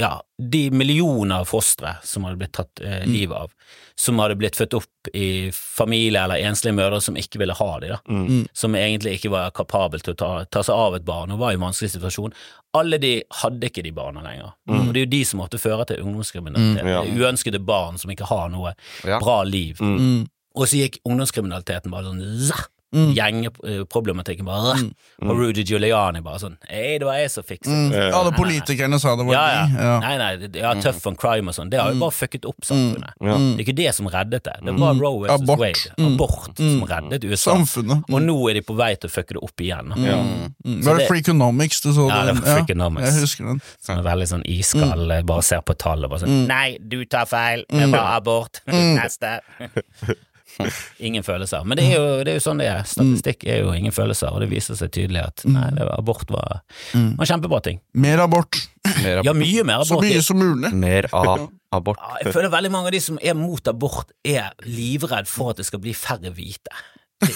ja, 0.00 0.22
de 0.42 0.70
millioner 0.74 1.44
av 1.44 1.44
fostre 1.46 1.92
som 2.02 2.24
hadde 2.26 2.40
blitt 2.40 2.52
tatt 2.56 2.80
eh, 2.82 3.04
livet 3.06 3.36
av, 3.44 3.52
som 3.94 4.18
hadde 4.18 4.34
blitt 4.40 4.56
født 4.58 4.74
opp 4.74 5.10
i 5.14 5.50
familie 5.54 6.18
eller 6.24 6.42
enslige 6.42 6.74
mødre 6.74 6.98
som 7.04 7.14
ikke 7.20 7.38
ville 7.38 7.54
ha 7.54 7.68
dem, 7.84 7.94
da. 7.94 8.00
Mm. 8.10 8.40
som 8.52 8.74
egentlig 8.74 9.20
ikke 9.20 9.30
var 9.36 9.54
kapabel 9.54 10.02
til 10.02 10.16
å 10.16 10.18
ta, 10.18 10.30
ta 10.50 10.64
seg 10.66 10.74
av 10.74 10.96
et 10.98 11.06
barn 11.06 11.30
og 11.30 11.38
var 11.44 11.54
i 11.54 11.58
en 11.60 11.62
vanskelig 11.68 11.92
situasjon. 11.94 12.34
Alle 12.74 12.98
de 12.98 13.12
hadde 13.42 13.70
ikke 13.70 13.84
de 13.86 13.92
barna 13.94 14.24
lenger. 14.26 14.50
Og 14.66 14.90
det 14.90 15.04
er 15.04 15.06
jo 15.06 15.12
de 15.14 15.22
som 15.30 15.38
måtte 15.44 15.62
føre 15.62 15.86
til 15.86 16.02
ungdomskriminalitet. 16.02 16.82
Mm, 16.82 16.90
ja. 16.90 17.02
Uønskede 17.06 17.62
barn 17.62 18.00
som 18.02 18.10
ikke 18.10 18.26
har 18.32 18.48
noe 18.50 18.74
Ja. 19.06 19.20
bra 19.22 19.42
liv. 19.46 19.78
Mm. 19.78 20.24
Og 20.58 20.66
så 20.70 20.82
gikk 20.82 20.98
ungdomskriminaliteten 21.06 21.90
bare 21.94 22.10
sånn 22.10 22.22
zah, 22.48 22.66
Mm. 22.94 23.08
Gjengeproblematikken 23.16 24.46
bare 24.46 24.74
mm. 24.78 24.90
Og 25.26 25.38
Rudy 25.40 25.64
Giuliani 25.66 26.20
bare 26.22 26.38
sånn 26.42 26.54
Hei, 26.68 26.98
det 27.02 27.06
var 27.08 27.16
jeg 27.18 27.30
som 27.32 27.42
fikset 27.46 27.72
Mm. 27.74 27.88
det. 27.90 28.02
Alle 28.14 28.30
politikerne 28.36 28.98
sa 29.02 29.16
det 29.18 29.24
var 29.26 29.34
Ja, 29.34 29.44
ja. 29.50 29.62
de. 29.66 29.82
Ja. 29.82 29.94
Nei, 30.04 30.12
nei, 30.20 30.48
ja, 30.60 30.74
tough 30.80 31.06
on 31.10 31.16
crime 31.16 31.48
og 31.50 31.54
sånn. 31.56 31.70
Det 31.72 31.80
har 31.80 31.90
jo 31.92 31.98
bare 32.00 32.14
fucket 32.14 32.44
opp 32.46 32.60
samfunnet. 32.66 33.14
Ja. 33.20 33.34
Det 33.38 33.58
er 33.58 33.64
ikke 33.64 33.76
det 33.80 33.94
som 33.96 34.06
reddet 34.12 34.44
det. 34.46 34.54
Det 34.64 34.74
var 34.78 34.94
Roe 34.94 35.24
versus 35.24 35.42
Abort. 35.42 35.58
Wade. 35.64 35.94
Mm. 35.98 36.14
Abort 36.14 36.56
som 36.60 36.84
reddet 36.90 37.24
USA. 37.24 37.54
Samfunnet. 37.56 38.04
Og 38.12 38.22
nå 38.22 38.36
er 38.50 38.54
de 38.60 38.62
på 38.68 38.76
vei 38.78 38.92
til 38.94 39.10
å 39.10 39.12
fucke 39.14 39.34
det 39.38 39.42
opp 39.42 39.64
igjen. 39.64 39.90
Ja. 40.04 40.18
Mm. 40.64 40.82
Var 40.86 41.00
det 41.02 41.08
Freakonomics 41.10 41.80
du 41.82 41.90
så? 41.96 42.08
Ja, 42.08 42.20
det 42.24 42.34
den? 42.34 42.42
var 42.44 42.58
Freakonomics. 42.60 43.08
Jeg 43.10 43.24
husker 43.26 43.44
den. 43.50 43.60
Som 43.80 43.98
er 43.98 44.06
veldig 44.10 44.28
sånn 44.34 44.44
iskald, 44.46 45.14
bare 45.26 45.42
ser 45.42 45.62
på 45.66 45.74
tallet 45.76 46.04
og 46.04 46.10
bare 46.14 46.20
Mm. 46.28 46.28
sånn 46.28 46.46
Nei, 46.46 46.78
du 46.78 47.04
tar 47.04 47.26
feil. 47.26 47.64
Det 47.68 47.90
var 47.90 48.16
abort. 48.20 48.60
Neste. 48.68 49.40
Ingen 51.06 51.24
følelser. 51.26 51.64
Men 51.66 51.80
det 51.80 51.88
er, 51.88 51.96
jo, 51.98 52.22
det 52.26 52.34
er 52.34 52.38
jo 52.38 52.44
sånn 52.44 52.62
det 52.62 52.68
er. 52.70 52.84
Statistikk 52.88 53.46
er 53.50 53.62
jo 53.64 53.74
ingen 53.76 53.94
følelser, 53.94 54.30
og 54.34 54.44
det 54.44 54.50
viser 54.52 54.78
seg 54.78 54.92
tydelig 54.94 55.24
at 55.24 55.44
nei, 55.48 55.66
det 55.76 55.86
var, 55.86 55.98
abort 55.98 56.30
var, 56.32 56.62
var 56.94 57.30
kjempebra 57.30 57.60
ting. 57.66 57.82
Mer 57.94 58.24
abort. 58.24 58.60
Mer, 59.02 59.20
abort. 59.20 59.28
Ja, 59.28 59.36
mye 59.36 59.66
mer 59.66 59.82
abort. 59.82 59.92
Så 59.92 60.00
mye 60.04 60.24
som 60.24 60.40
mulig. 60.40 60.72
mer 60.78 61.08
av 61.12 61.48
abort. 61.74 62.02
Ja, 62.02 62.20
jeg 62.22 62.34
føler 62.36 62.52
veldig 62.54 62.72
mange 62.74 62.90
av 62.92 62.96
de 62.96 63.02
som 63.02 63.20
er 63.22 63.36
mot 63.38 63.70
abort, 63.70 64.12
er 64.26 64.52
livredd 64.66 65.30
for 65.30 65.54
at 65.54 65.62
det 65.62 65.68
skal 65.68 65.82
bli 65.84 65.94
færre 65.96 66.32
hvite. 66.34 66.82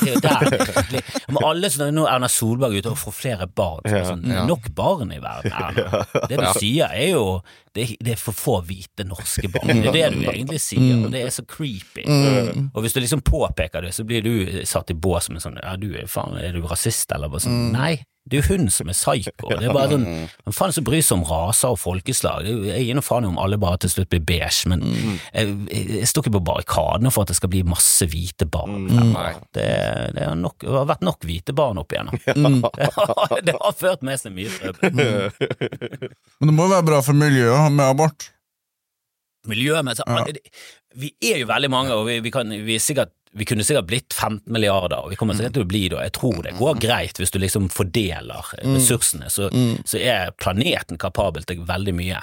Er 0.09 0.21
der 0.23 1.03
Men 1.29 1.39
alle 1.45 1.71
som 1.73 1.89
Nå 1.95 2.05
er 2.07 2.15
Erna 2.17 2.29
Solberg 2.33 2.79
ute 2.79 2.93
og 2.93 2.99
får 3.01 3.15
flere 3.17 3.47
barn. 3.49 3.87
så 3.89 4.03
sånn, 4.13 4.27
Nok 4.49 4.69
barn 4.77 5.13
i 5.15 5.21
verden. 5.23 5.53
Erna. 5.55 6.03
Det 6.31 6.39
du 6.41 6.47
sier, 6.59 6.91
er 6.93 7.13
jo 7.15 7.25
det, 7.79 7.85
det 8.03 8.15
er 8.17 8.19
for 8.21 8.35
få 8.35 8.57
hvite 8.67 9.05
norske 9.07 9.47
barn. 9.55 9.69
Det 9.85 9.91
er 9.91 9.95
det 9.95 10.07
du 10.17 10.25
egentlig 10.33 10.59
sier, 10.65 10.97
og 11.05 11.13
det 11.15 11.21
er 11.27 11.31
så 11.35 11.45
creepy. 11.47 12.03
Og 12.73 12.81
hvis 12.83 12.97
du 12.97 13.01
liksom 13.05 13.23
påpeker 13.23 13.85
det, 13.87 13.93
så 13.95 14.03
blir 14.09 14.25
du 14.25 14.33
satt 14.67 14.91
i 14.91 14.97
bås 14.99 15.29
med 15.31 15.45
sånn 15.45 15.61
Ja, 15.63 15.77
du 15.79 15.91
er 15.95 16.09
faen, 16.11 16.39
er 16.43 16.57
du 16.57 16.65
rasist, 16.67 17.13
eller 17.15 17.31
bare 17.31 17.45
sånn 17.47 17.69
Nei. 17.75 17.95
Det 18.29 18.39
er 18.39 18.45
jo 18.45 18.57
hun 18.57 18.71
som 18.73 18.91
er 18.91 18.97
psyko. 18.97 19.51
Det 19.51 19.69
er 19.69 19.75
bare 19.75 19.95
sånn 19.95 20.07
Hvem 20.45 20.57
faen 20.57 20.75
som 20.77 20.87
bryr 20.87 21.05
seg 21.05 21.19
om 21.19 21.25
raser 21.29 21.75
og 21.75 21.81
folkeslag? 21.81 22.47
Er 22.47 22.69
Jeg 22.71 22.87
gir 22.89 22.99
nå 22.99 23.05
faen 23.05 23.27
i 23.27 23.31
om 23.31 23.41
alle 23.41 23.59
bare 23.61 23.81
til 23.83 23.93
slutt 23.93 24.11
blir 24.13 24.25
beige, 24.29 24.71
men 24.71 24.85
jeg, 25.33 25.55
jeg, 25.73 26.09
står 26.11 26.27
ikke 26.27 26.37
på 26.39 26.45
barrikadene 26.51 27.13
for 27.15 27.25
at 27.25 27.33
det 27.33 27.39
skal 27.41 27.53
bli 27.53 27.65
masse 27.69 28.09
hvite 28.11 28.49
barn. 28.49 28.89
fremover. 28.89 29.43
Det, 29.57 29.69
det, 30.17 30.25
har 30.29 30.39
nok, 30.39 30.59
det 30.65 30.75
har 30.77 30.89
vært 30.95 31.07
nok 31.09 31.29
hvite 31.29 31.57
barn 31.57 31.83
opp 31.83 31.95
igjennom. 31.95 32.19
Det, 32.25 32.91
har, 32.97 33.37
det 33.49 33.59
har 33.59 33.79
ført 33.79 34.05
med 34.07 34.21
seg 34.21 34.35
mye 34.37 34.53
trøbbel. 34.57 34.91
Men 36.39 36.51
det 36.51 36.55
må 36.57 36.69
jo 36.69 36.75
være 36.77 36.89
bra 36.93 37.05
for 37.05 37.19
miljøet 37.19 37.73
med 37.73 37.87
abort. 37.89 38.33
Miljømessig 39.49 40.05
Vi 40.99 41.13
er 41.23 41.43
jo 41.43 41.49
veldig 41.49 41.71
mange, 41.71 41.95
og 41.95 42.09
vi, 42.09 42.19
vi, 42.25 42.33
kan, 42.35 42.51
vi, 42.51 42.75
er 42.75 42.83
sikkert, 42.83 43.13
vi 43.39 43.47
kunne 43.49 43.65
sikkert 43.67 43.87
blitt 43.89 44.15
15 44.15 44.53
milliarder, 44.53 45.05
og 45.05 45.13
vi 45.13 45.17
kommer 45.21 45.37
sikkert 45.39 45.55
til 45.59 45.65
å 45.67 45.71
bli 45.71 45.85
det, 45.89 45.97
og 45.99 46.05
jeg 46.07 46.15
tror 46.19 46.43
det 46.45 46.57
går 46.59 46.81
greit 46.83 47.21
hvis 47.23 47.33
du 47.35 47.39
liksom 47.43 47.71
fordeler 47.73 48.53
ressursene, 48.65 49.31
så, 49.31 49.49
så 49.87 49.99
er 50.03 50.35
planeten 50.43 50.99
kapabel 51.01 51.47
til 51.49 51.63
veldig 51.69 51.95
mye. 51.99 52.21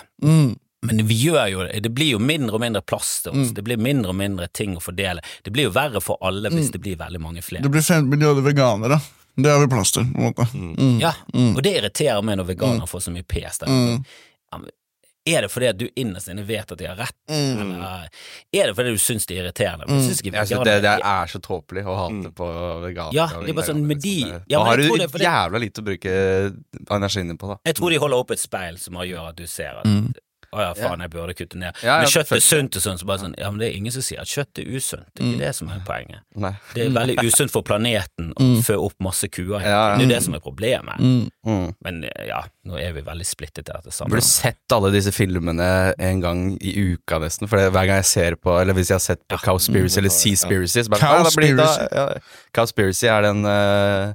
Men 0.85 1.01
vi 1.09 1.15
gjør 1.17 1.47
jo 1.49 1.63
det 1.81 1.89
blir 1.97 2.11
jo 2.13 2.19
mindre 2.21 2.59
og 2.59 2.61
mindre 2.61 2.81
plass 2.85 3.21
til 3.25 3.33
oss, 3.33 3.53
det 3.57 3.63
blir 3.65 3.79
mindre 3.81 4.11
og 4.13 4.19
mindre 4.19 4.47
ting 4.53 4.75
å 4.77 4.83
fordele. 4.83 5.23
Det 5.43 5.53
blir 5.55 5.69
jo 5.69 5.73
verre 5.73 6.01
for 6.03 6.21
alle 6.21 6.51
hvis 6.53 6.69
det 6.75 6.83
blir 6.83 6.99
veldig 6.99 7.21
mange 7.23 7.41
flere. 7.45 7.63
Det 7.65 7.71
blir 7.73 7.81
15 7.81 8.09
milliarder 8.11 8.45
veganere. 8.45 8.99
Det 9.35 9.51
har 9.51 9.59
vi 9.59 9.67
plass 9.67 9.91
til. 9.91 10.05
på 10.13 10.21
en 10.21 10.29
måte. 10.29 10.45
Mm. 10.53 10.99
Ja, 11.01 11.11
og 11.33 11.61
det 11.65 11.73
irriterer 11.79 12.21
meg 12.23 12.37
når 12.39 12.53
veganere 12.53 12.87
får 12.87 13.07
så 13.07 13.11
mye 13.11 13.25
pes. 13.27 13.57
der. 13.63 13.73
Ja, 14.51 14.59
Er 15.27 15.41
det 15.41 15.49
fordi 15.49 15.67
at 15.71 15.77
du 15.79 15.87
innerst 15.97 16.29
inne 16.29 16.43
vet 16.45 16.71
at 16.71 16.77
de 16.77 16.85
har 16.85 16.95
rett, 16.99 17.15
eller 17.33 18.09
er 18.53 18.67
det 18.69 18.75
fordi 18.77 18.91
du 18.93 18.99
syns 19.01 19.25
de 19.25 19.33
er 19.39 19.43
irriterende? 19.47 19.87
Mm. 19.89 20.01
synes 20.05 20.21
Jeg 20.21 20.47
synes 20.51 20.63
det, 20.67 20.75
det 20.83 20.91
er- 20.91 21.25
så 21.31 21.39
tåpelig 21.41 21.83
å 21.83 21.95
hate 21.97 22.31
på 22.37 22.49
veganere. 22.83 23.13
Ja, 23.17 23.25
det 23.41 23.49
er 23.49 23.53
bare 23.57 23.65
sånn 23.65 23.81
med 23.87 24.01
de- 24.01 24.21
liksom. 24.25 24.43
ja, 24.47 24.57
Da 24.59 24.63
men 24.63 24.67
har 24.67 24.77
jeg 24.77 24.85
du 24.85 24.89
tror 24.89 24.97
det 24.97 25.25
jævla 25.25 25.59
lite 25.65 25.81
å 25.81 25.85
bruke 25.89 26.13
energien 26.91 27.27
din 27.27 27.37
på, 27.37 27.47
da. 27.47 27.57
Jeg 27.65 27.75
tror 27.75 27.89
de 27.89 27.97
holder 27.97 28.17
opp 28.17 28.31
et 28.31 28.39
speil 28.39 28.77
som 28.77 28.93
gjør 28.93 29.29
at 29.29 29.35
du 29.35 29.47
ser 29.47 29.81
at 29.81 29.85
Å 30.51 30.61
ja, 30.61 30.71
faen, 30.77 31.01
jeg 31.05 31.11
burde 31.13 31.33
kutte 31.37 31.57
ned. 31.61 31.77
Ja, 31.81 31.95
ja, 31.95 31.97
men 32.03 32.11
kjøtt 32.11 32.33
er 32.35 32.43
sunt 32.43 32.77
og 32.79 32.83
sånn, 32.85 32.99
så 33.01 33.07
bare 33.09 33.23
sånn 33.23 33.35
Ja, 33.39 33.49
men 33.51 33.61
det 33.63 33.69
er 33.71 33.77
ingen 33.79 33.93
som 33.95 34.03
sier 34.05 34.21
at 34.21 34.29
kjøtt 34.31 34.61
er 34.61 34.69
usunt. 34.75 35.07
Det 35.13 35.23
er 35.23 35.31
ikke 35.31 35.41
det 35.45 35.53
som 35.57 35.71
er 35.73 35.81
poenget. 35.87 36.21
Nei. 36.35 36.53
Det 36.73 36.85
er 36.85 36.93
veldig 36.95 37.15
usunt 37.25 37.53
for 37.53 37.65
planeten 37.67 38.31
å 38.35 38.49
fø 38.65 38.77
opp 38.87 38.95
masse 39.03 39.29
kuer. 39.31 39.57
Ja, 39.63 39.71
ja. 39.71 39.97
Det 39.99 40.05
er 40.07 40.13
det 40.15 40.21
som 40.27 40.37
er 40.37 40.43
problemet. 40.43 40.99
Mm. 40.99 41.73
Men 41.85 42.01
ja, 42.27 42.43
nå 42.65 42.77
er 42.81 42.93
vi 42.95 43.03
veldig 43.05 43.27
splittet 43.27 43.65
i 43.65 43.71
dette 43.71 43.93
sammen. 43.93 44.13
burde 44.15 44.25
sett 44.27 44.75
alle 44.75 44.91
disse 44.93 45.13
filmene 45.15 45.69
en 45.97 46.21
gang 46.23 46.45
i 46.61 46.75
uka, 46.93 47.19
nesten. 47.23 47.49
For 47.51 47.59
hver 47.59 47.89
gang 47.89 48.01
jeg 48.01 48.09
ser 48.11 48.35
på 48.41 48.55
Eller 48.59 48.75
hvis 48.77 48.89
jeg 48.91 48.97
har 48.99 49.03
sett 49.03 49.21
på 49.29 49.37
Cowspiracy 49.43 49.99
eller 50.01 50.13
Seaspiracy 50.13 50.83
så 50.85 50.91
bare, 50.93 51.09
«Ah, 51.09 51.23
da 51.25 51.31
blir 51.35 51.55
Cowspiracy. 51.57 52.23
Cowspiracy 52.55 53.07
er 53.11 53.21
den 53.27 53.45
eh, 53.49 54.13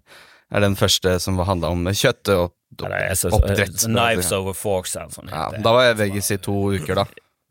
Er 0.51 0.65
den 0.65 0.77
første 0.79 1.19
som 1.23 1.39
handla 1.47 1.71
om 1.71 1.87
kjøtt 1.95 2.33
og 2.35 2.51
Oppdrett. 2.79 3.83
Knives 3.87 4.31
over 4.37 4.57
forks 4.57 4.97
eller 4.97 5.11
sånn. 5.15 5.33
Ja, 5.33 5.49
da 5.59 5.75
var 5.75 5.91
jeg 5.91 5.99
veggis 6.05 6.31
i 6.37 6.39
to 6.43 6.57
uker, 6.77 7.03
da. 7.03 7.09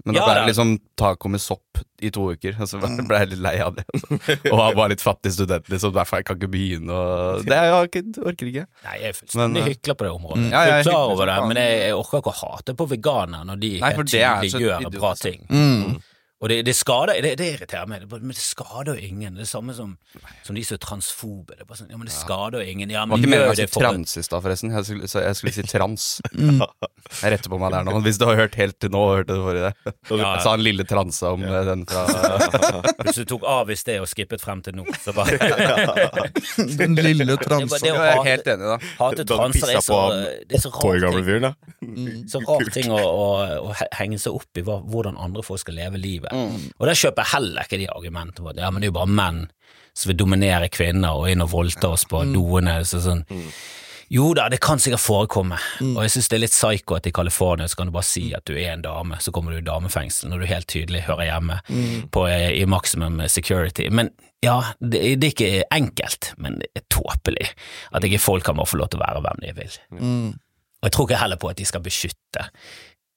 Men 0.08 0.15
da 0.15 0.23
ble 0.23 0.36
det 0.38 0.43
liksom 0.53 0.69
taco 0.97 1.27
med 1.32 1.41
sopp 1.43 1.82
i 1.99 2.10
to 2.15 2.29
uker, 2.32 2.55
og 2.63 2.69
så 2.71 2.79
ble 2.79 3.17
jeg 3.19 3.32
litt 3.34 3.41
lei 3.43 3.55
av 3.60 3.75
det. 3.75 3.84
Altså. 3.91 4.38
Og 4.47 4.53
var 4.55 4.77
bare 4.77 4.93
litt 4.93 5.03
fattig 5.03 5.34
student, 5.36 5.67
liksom. 5.71 5.91
Derfor 5.95 6.21
jeg 6.21 6.27
kan 6.29 6.39
ikke 6.39 6.51
begynne 6.53 6.95
å 6.95 7.10
Det 7.43 7.58
jeg 7.58 7.89
ikke, 7.89 8.03
orker 8.32 8.51
ikke. 8.51 8.63
Nei, 8.86 8.93
jeg 9.01 9.12
er 9.12 9.17
fullstendig 9.17 9.63
eh, 9.63 9.67
hykler 9.73 9.99
på 9.99 10.08
det 10.08 10.13
området. 10.15 10.45
Ja, 10.53 10.62
jeg 10.69 10.77
er 10.77 10.88
klar 10.88 11.12
over 11.15 11.32
det, 11.32 11.36
men 11.51 11.60
jeg, 11.60 11.82
jeg 11.84 11.97
orker 11.99 12.23
ikke 12.23 12.32
å 12.32 12.38
hate 12.39 12.77
på 12.79 12.88
veganere 12.93 13.49
når 13.51 13.62
de 13.65 13.73
Nei, 13.84 13.91
helt 13.97 14.13
tydelig 14.13 14.63
gjør 14.63 14.88
bra 14.95 15.12
ting. 15.19 15.43
Mm. 15.51 15.99
Og 16.39 16.47
det, 16.47 16.62
det 16.63 16.71
skader 16.78 17.17
det, 17.19 17.34
det 17.36 17.47
irriterer 17.58 17.88
meg, 17.91 17.99
det, 18.06 18.08
bare- 18.12 18.23
men 18.23 18.32
det 18.32 18.39
skader 18.39 18.93
jo 18.95 19.08
ingen. 19.10 19.34
Det 19.36 19.41
er 19.41 19.43
det 19.43 19.49
samme 19.52 19.73
som, 19.75 19.89
som 20.47 20.56
de 20.56 20.62
som 20.63 20.78
er 20.78 20.82
transfobe. 20.86 21.52
Det 21.58 21.65
er 21.65 21.67
bare 21.67 21.80
sånn, 21.82 21.89
ja, 21.91 21.97
men 21.99 22.08
det 22.08 22.13
skader 22.15 22.63
jo 22.63 22.71
ingen. 22.75 22.93
Ja, 22.93 23.02
Det 23.04 23.12
var 23.12 23.19
ikke 23.19 23.32
meningen 23.34 23.52
å 23.52 23.58
si 23.60 23.65
trans 23.75 24.15
i 24.15 24.23
stad, 24.23 24.43
forresten. 24.45 24.71
Jeg 24.71 24.88
skulle, 24.88 25.10
så 25.12 25.23
jeg 25.25 25.36
skulle 25.39 25.56
si 25.58 25.65
trans. 25.67 26.08
Jeg 27.19 27.32
retter 27.34 27.49
på 27.52 27.58
meg 27.60 27.71
der 27.73 27.88
nå. 27.88 27.95
Hvis 28.06 28.19
du 28.21 28.25
har 28.30 28.38
hørt 28.38 28.54
helt 28.60 28.75
til 28.80 28.91
nå, 28.93 28.99
hørte 29.17 29.34
du 29.36 29.41
forrige. 29.41 29.71
Ja. 29.82 29.91
Jeg 30.13 30.43
sa 30.45 30.52
han 30.54 30.62
lille 30.63 30.86
transa 30.88 31.32
om 31.34 31.41
ja. 31.43 31.63
den 31.65 31.82
fra 31.89 32.04
Hvis 33.08 33.17
du 33.17 33.23
tok 33.34 33.43
av 33.49 33.71
i 33.73 33.78
sted 33.80 33.97
og 34.04 34.08
skippet 34.12 34.43
frem 34.43 34.62
til 34.63 34.78
nå, 34.78 34.86
så 35.02 35.12
bare 35.17 35.39
Den 36.80 36.95
lille 36.99 37.25
Det 37.25 37.39
transa. 37.47 37.80
det 37.82 37.89
Jeg 37.89 37.97
er 38.13 38.23
helt 38.28 38.47
enig, 38.54 38.69
da. 38.69 38.78
hate 38.99 39.25
transer 39.28 39.73
er 39.73 39.82
så, 39.84 39.99
det 40.49 40.60
er 40.60 40.63
så 40.63 40.71
Åtte 40.71 40.86
år 40.88 40.99
rar 41.02 41.17
gamle 41.17 41.25
ting. 41.25 41.41
da. 41.47 41.52
Så 42.30 42.43
rar 42.45 42.71
ting 42.78 42.93
å, 42.93 42.99
å, 43.02 43.28
å 43.71 43.75
henge 43.97 44.19
seg 44.21 44.38
opp 44.39 44.60
i 44.62 44.63
hva, 44.69 44.80
hvordan 44.86 45.17
andre 45.19 45.43
folk 45.45 45.63
skal 45.63 45.78
leve 45.80 45.99
livet. 46.02 46.29
Og 46.34 46.88
der 46.88 47.00
kjøper 47.00 47.24
jeg 47.26 47.34
heller 47.34 47.68
ikke 47.68 47.82
de 47.82 47.89
argumentene 47.94 48.46
på 48.46 48.54
at 48.54 48.62
ja, 48.62 48.70
men 48.72 48.82
det 48.82 48.89
er 48.89 48.94
jo 48.94 49.00
bare 49.00 49.18
menn 49.20 49.44
som 49.94 50.12
vil 50.12 50.20
dominere 50.22 50.70
kvinner 50.72 51.18
og 51.18 51.28
inn 51.32 51.44
og 51.44 51.52
voldta 51.52 51.89
oss 51.96 52.06
på 52.08 52.24
doene. 52.34 52.80
Så 52.88 53.02
sånn. 53.04 53.26
Jo 54.10 54.32
da, 54.34 54.48
det 54.50 54.58
kan 54.63 54.80
sikkert 54.82 55.04
forekomme, 55.04 55.58
og 55.86 56.00
jeg 56.02 56.10
synes 56.15 56.30
det 56.32 56.38
er 56.39 56.42
litt 56.42 56.54
psycho 56.56 56.96
at 56.96 57.06
i 57.06 57.12
California 57.13 57.68
så 57.70 57.78
kan 57.78 57.92
du 57.92 57.94
bare 57.94 58.08
si 58.10 58.24
at 58.34 58.42
du 58.50 58.56
er 58.58 58.72
en 58.74 58.82
dame, 58.82 59.20
så 59.22 59.30
kommer 59.30 59.54
du 59.54 59.60
i 59.60 59.65
damefengsel 59.68 60.32
når 60.32 60.42
du 60.42 60.48
helt 60.50 60.68
tydelig 60.72 61.04
hører 61.06 61.28
hjemme 61.28 61.60
på, 62.10 62.24
eh, 62.26 62.56
i 62.58 62.65
maximum 62.65 63.22
security. 63.30 63.86
Men 63.94 64.10
ja, 64.42 64.74
det, 64.82 65.04
det 65.22 65.28
er 65.28 65.36
ikke 65.36 65.52
enkelt, 65.78 66.32
men 66.42 66.58
det 66.58 66.72
er 66.80 66.88
tåpelig 66.89 67.52
at 67.94 68.08
ikke 68.08 68.24
folk 68.24 68.48
kan 68.50 68.58
bare 68.58 68.72
få 68.72 68.82
lov 68.82 68.89
til 68.89 68.98
å 68.98 69.06
være 69.06 69.22
hvem 69.28 69.44
de 69.46 69.54
vil. 69.62 69.78
Og 70.80 70.88
jeg 70.88 70.96
tror 70.96 71.06
ikke 71.10 71.22
heller 71.22 71.38
på 71.44 71.50
at 71.52 71.60
de 71.60 71.65
skal 71.70 71.82
beskytte 71.86 72.48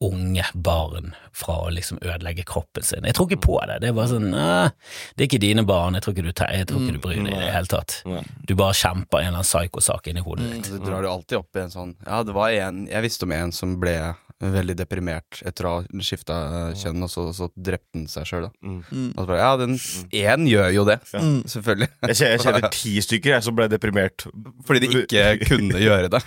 unge 0.09 0.45
barn 0.55 1.13
fra 1.37 1.57
å 1.67 1.71
liksom 1.73 2.01
ødelegge 2.03 2.45
kroppen 2.49 2.85
sin. 2.87 3.07
Jeg 3.09 3.17
tror 3.17 3.29
ikke 3.31 3.45
på 3.47 3.59
det. 3.71 3.79
Det 3.83 3.91
er 3.91 3.97
bare 3.97 4.11
sånn 4.11 4.29
Det 4.33 5.25
er 5.25 5.29
ikke 5.29 5.43
dine 5.43 5.65
barn, 5.69 5.97
jeg 5.97 6.05
tror 6.05 6.17
ikke 6.17 6.27
du, 6.27 6.33
jeg 6.33 6.69
tror 6.69 6.83
ikke 6.83 6.97
du 6.97 7.03
bryr 7.05 7.23
deg 7.23 7.33
i 7.33 7.39
det 7.45 7.55
hele 7.55 7.71
tatt. 7.73 7.99
Du 8.49 8.55
bare 8.59 8.77
kjemper 8.77 9.23
en 9.23 9.31
eller 9.33 9.41
annen 9.43 9.49
psykosak 9.49 10.11
inni 10.13 10.25
hodet 10.25 10.51
ditt. 10.53 10.73
Du 10.75 10.83
drar 10.85 11.05
det 11.05 11.11
alltid 11.13 11.39
opp 11.39 11.57
i 11.57 11.65
en 11.65 11.73
sånn 11.73 11.95
Ja, 12.07 12.23
det 12.27 12.35
var 12.37 12.51
en 12.53 12.85
Jeg 12.91 13.05
visste 13.07 13.29
om 13.29 13.33
en 13.37 13.53
som 13.55 13.79
ble 13.83 13.97
veldig 14.43 14.75
deprimert 14.79 15.39
etter 15.47 15.67
å 15.69 15.73
ha 15.77 16.03
skifta 16.03 16.37
kjønn, 16.79 17.05
og 17.07 17.11
så, 17.13 17.29
så 17.37 17.49
drepte 17.55 18.01
han 18.01 18.09
seg 18.11 18.27
sjøl, 18.29 18.49
Mm. 18.63 19.13
Bare, 19.17 19.37
ja, 19.39 19.51
den 19.59 19.75
én 20.17 20.45
gjør 20.49 20.69
jo 20.75 20.83
det, 20.87 20.97
selvfølgelig. 21.13 21.89
Jeg 22.11 22.17
kjenner, 22.19 22.33
jeg 22.33 22.43
kjenner 22.45 22.65
ti 22.77 22.93
stykker 23.05 23.33
jeg, 23.35 23.45
som 23.47 23.57
ble 23.57 23.67
deprimert. 23.71 24.25
Fordi 24.67 24.83
de 24.83 24.89
ikke 25.03 25.25
kunne 25.49 25.81
gjøre 25.83 26.11
det. 26.13 26.21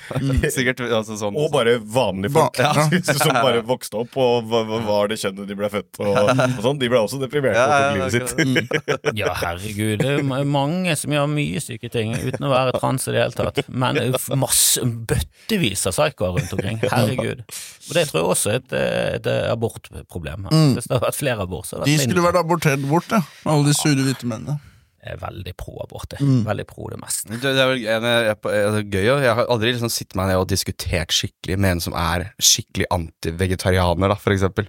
Sikkert 0.53 0.81
altså 0.85 1.17
sånn 1.19 1.35
Og 1.39 1.49
bare 1.53 1.75
vanlige 1.79 2.33
folk 2.35 2.59
ja. 2.59 2.71
som 3.11 3.33
bare 3.35 3.61
vokste 3.67 3.99
opp 4.03 4.15
og 4.21 4.49
var 4.49 5.11
det 5.11 5.17
kjønnet 5.21 5.49
de 5.49 5.57
ble 5.59 5.69
født 5.73 5.99
og, 6.03 6.11
og 6.15 6.61
sånn. 6.65 6.79
De 6.81 6.89
ble 6.91 7.01
også 7.01 7.19
deprimerte 7.21 7.59
Ja, 7.59 7.67
over 7.75 7.99
livet 7.99 8.15
sitt. 8.15 9.15
Ja, 9.17 9.33
herregud, 9.41 10.03
det 10.03 10.13
er 10.15 10.47
mange 10.49 10.95
som 10.99 11.13
gjør 11.15 11.29
mye 11.31 11.63
syke 11.63 11.91
ting 11.93 12.15
uten 12.15 12.47
å 12.47 12.53
være 12.53 12.75
trans 12.79 13.07
i 13.09 13.15
det 13.15 13.23
hele 13.25 13.37
tatt. 13.37 13.61
Men 13.71 14.01
masse 14.39 14.83
bøttevis 14.85 15.85
av 15.89 15.95
psykoer 15.97 16.37
rundt 16.39 16.55
omkring. 16.57 16.81
Herregud. 16.83 17.43
Og 17.45 17.93
det 17.97 18.04
tror 18.11 18.21
jeg 18.21 18.29
også 18.35 18.53
er 18.53 18.61
et, 18.61 18.77
et 19.19 19.27
abortproblem. 19.51 20.47
Hvis 20.77 20.87
det 20.89 20.97
har 20.97 21.03
vært 21.07 21.19
flere 21.19 21.47
abort, 21.47 21.67
så 21.69 21.81
det 21.81 21.89
De 21.89 21.97
vært 21.97 22.07
skulle 22.09 22.27
vært 22.29 22.39
abortert 22.43 22.87
bort, 22.89 23.11
ja. 23.11 23.21
Alle 23.45 23.69
de 23.69 23.75
sure 23.77 24.05
hvite 24.07 24.29
mennene. 24.29 24.59
Jeg 25.05 25.19
er 25.19 25.19
veldig 25.21 25.51
pro 25.61 25.75
abort. 25.83 26.15
jeg. 26.17 26.25
Mm. 26.25 26.39
Veldig 26.47 26.63
pro 26.65 26.87
det 26.89 26.97
meste. 26.97 27.29
Det, 27.29 27.41
det 27.45 27.61
er 27.61 27.67
vel 27.69 27.83
en, 27.93 28.07
jeg, 28.09 28.23
jeg, 28.25 28.39
det 28.41 28.79
er 28.79 28.87
gøy, 28.89 29.09
jeg 29.21 29.35
har 29.37 29.51
aldri 29.53 29.73
liksom 29.75 29.91
sittet 29.93 30.17
meg 30.17 30.31
ned 30.31 30.39
og 30.41 30.47
diskutert 30.49 31.13
skikkelig 31.13 31.57
med 31.61 31.75
en 31.75 31.83
som 31.85 31.97
er 32.01 32.25
skikkelig 32.41 32.87
antivegetarianer, 32.95 34.09
da, 34.09 34.17
for 34.17 34.33
eksempel. 34.33 34.65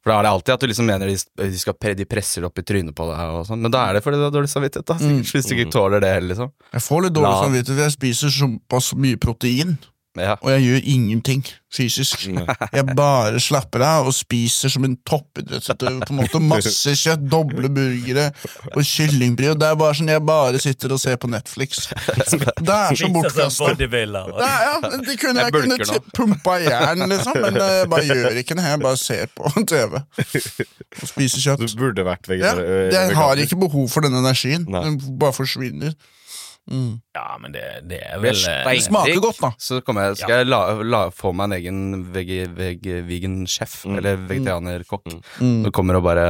For 0.00 0.08
da 0.12 0.16
er 0.16 0.24
det 0.24 0.32
alltid 0.32 0.54
at 0.54 0.64
du 0.64 0.70
liksom 0.72 0.88
mener 0.88 1.12
de, 1.12 1.18
de, 1.42 1.60
skal, 1.60 1.76
de 2.00 2.08
presser 2.08 2.40
det 2.40 2.48
opp 2.48 2.62
i 2.62 2.64
trynet 2.64 2.96
på 2.96 3.10
deg, 3.10 3.34
og 3.36 3.44
sånn. 3.50 3.60
men 3.60 3.74
da 3.76 3.84
er 3.90 3.98
det 3.98 4.04
fordi 4.06 4.22
du 4.22 4.24
har 4.24 4.32
dårlig 4.32 4.52
samvittighet, 4.54 4.88
da. 4.88 4.96
Sikkert, 5.04 5.34
Hvis 5.36 5.50
du 5.50 5.56
ikke 5.58 5.74
tåler 5.76 6.00
det 6.04 6.14
heller, 6.16 6.32
liksom. 6.32 6.54
Jeg 6.72 6.86
får 6.88 7.04
litt 7.04 7.16
dårlig 7.20 7.34
samvittighet, 7.44 7.76
for 7.76 7.84
jeg 7.84 7.96
spiser 7.98 8.34
såpass 8.40 8.92
mye 9.04 9.20
protein. 9.20 9.76
Ja. 10.16 10.36
og 10.40 10.50
jeg 10.52 10.62
gjør 10.62 10.84
ingenting 10.94 11.40
fysisk. 11.74 12.28
Jeg 12.30 12.84
bare 12.94 13.40
slapper 13.42 13.82
av 13.82 14.06
og 14.06 14.14
spiser 14.14 14.70
som 14.70 14.84
en 14.86 14.92
toppidrettsutøver. 15.10 16.04
på 16.06 16.12
en 16.14 16.20
måte 16.20 16.38
Masse 16.40 16.92
kjøtt, 16.94 17.24
doble 17.32 17.66
burgere 17.74 18.28
og 18.76 18.84
kyllingbry. 18.86 19.48
Og 19.50 19.58
det 19.58 19.66
er 19.72 19.74
bare 19.80 19.96
sånn 19.98 20.12
jeg 20.12 20.22
bare 20.24 20.60
sitter 20.62 20.94
og 20.94 21.00
ser 21.02 21.16
på 21.18 21.26
Netflix. 21.32 21.88
Det 21.90 22.70
er 22.70 22.94
så 22.94 23.10
bortkasta. 23.10 23.72
bodybuilder. 23.72 24.30
Det 24.38 24.46
er- 24.46 24.62
Ja, 24.64 24.80
det 25.02 25.18
kunne 25.18 25.40
Jeg 25.40 25.52
jeg, 25.52 25.86
kunne 25.88 26.00
pumpa 26.14 26.58
i 26.60 26.64
jern, 26.70 27.08
liksom, 27.10 27.40
men 27.42 27.54
jeg 27.58 27.88
bare 27.90 28.06
gjør 28.06 28.38
ikke 28.44 28.54
det. 28.54 28.64
Jeg 28.70 28.80
bare 28.86 28.96
ser 28.96 29.26
på 29.34 29.50
TV 29.66 29.98
og 29.98 31.08
spiser 31.10 31.56
Du 31.56 31.66
kjøtt. 31.66 31.76
burde 31.76 32.04
vært 32.06 32.30
Ja, 32.38 32.54
øh, 32.54 32.92
jeg 32.92 33.16
har 33.16 33.34
ikke 33.36 33.58
behov 33.58 33.88
for 33.90 34.00
den 34.00 34.14
energien. 34.14 34.64
Den 34.70 35.00
bare 35.18 35.32
forsvinner. 35.32 35.92
Mm. 36.70 37.00
Ja, 37.14 37.36
men 37.42 37.52
det, 37.52 37.62
det 37.90 38.00
er 38.08 38.18
vel 38.22 38.34
eh. 38.48 38.64
Det 38.64 38.82
smaker 38.86 39.20
godt, 39.20 39.40
da. 39.44 39.50
Så 39.60 39.80
jeg, 39.82 40.16
skal 40.16 40.38
jeg 40.42 40.48
la, 40.48 40.60
la, 40.82 41.02
få 41.12 41.34
meg 41.36 41.50
en 41.50 41.56
egen 41.58 41.80
veg, 42.14 42.30
veg, 42.56 42.86
vegan-sjef, 43.08 43.82
eller 43.98 44.16
vegetarianerkokk, 44.28 45.14
Mm. 45.40 45.64
som 45.64 45.72
kommer 45.72 45.98
og 45.98 46.04
bare 46.06 46.28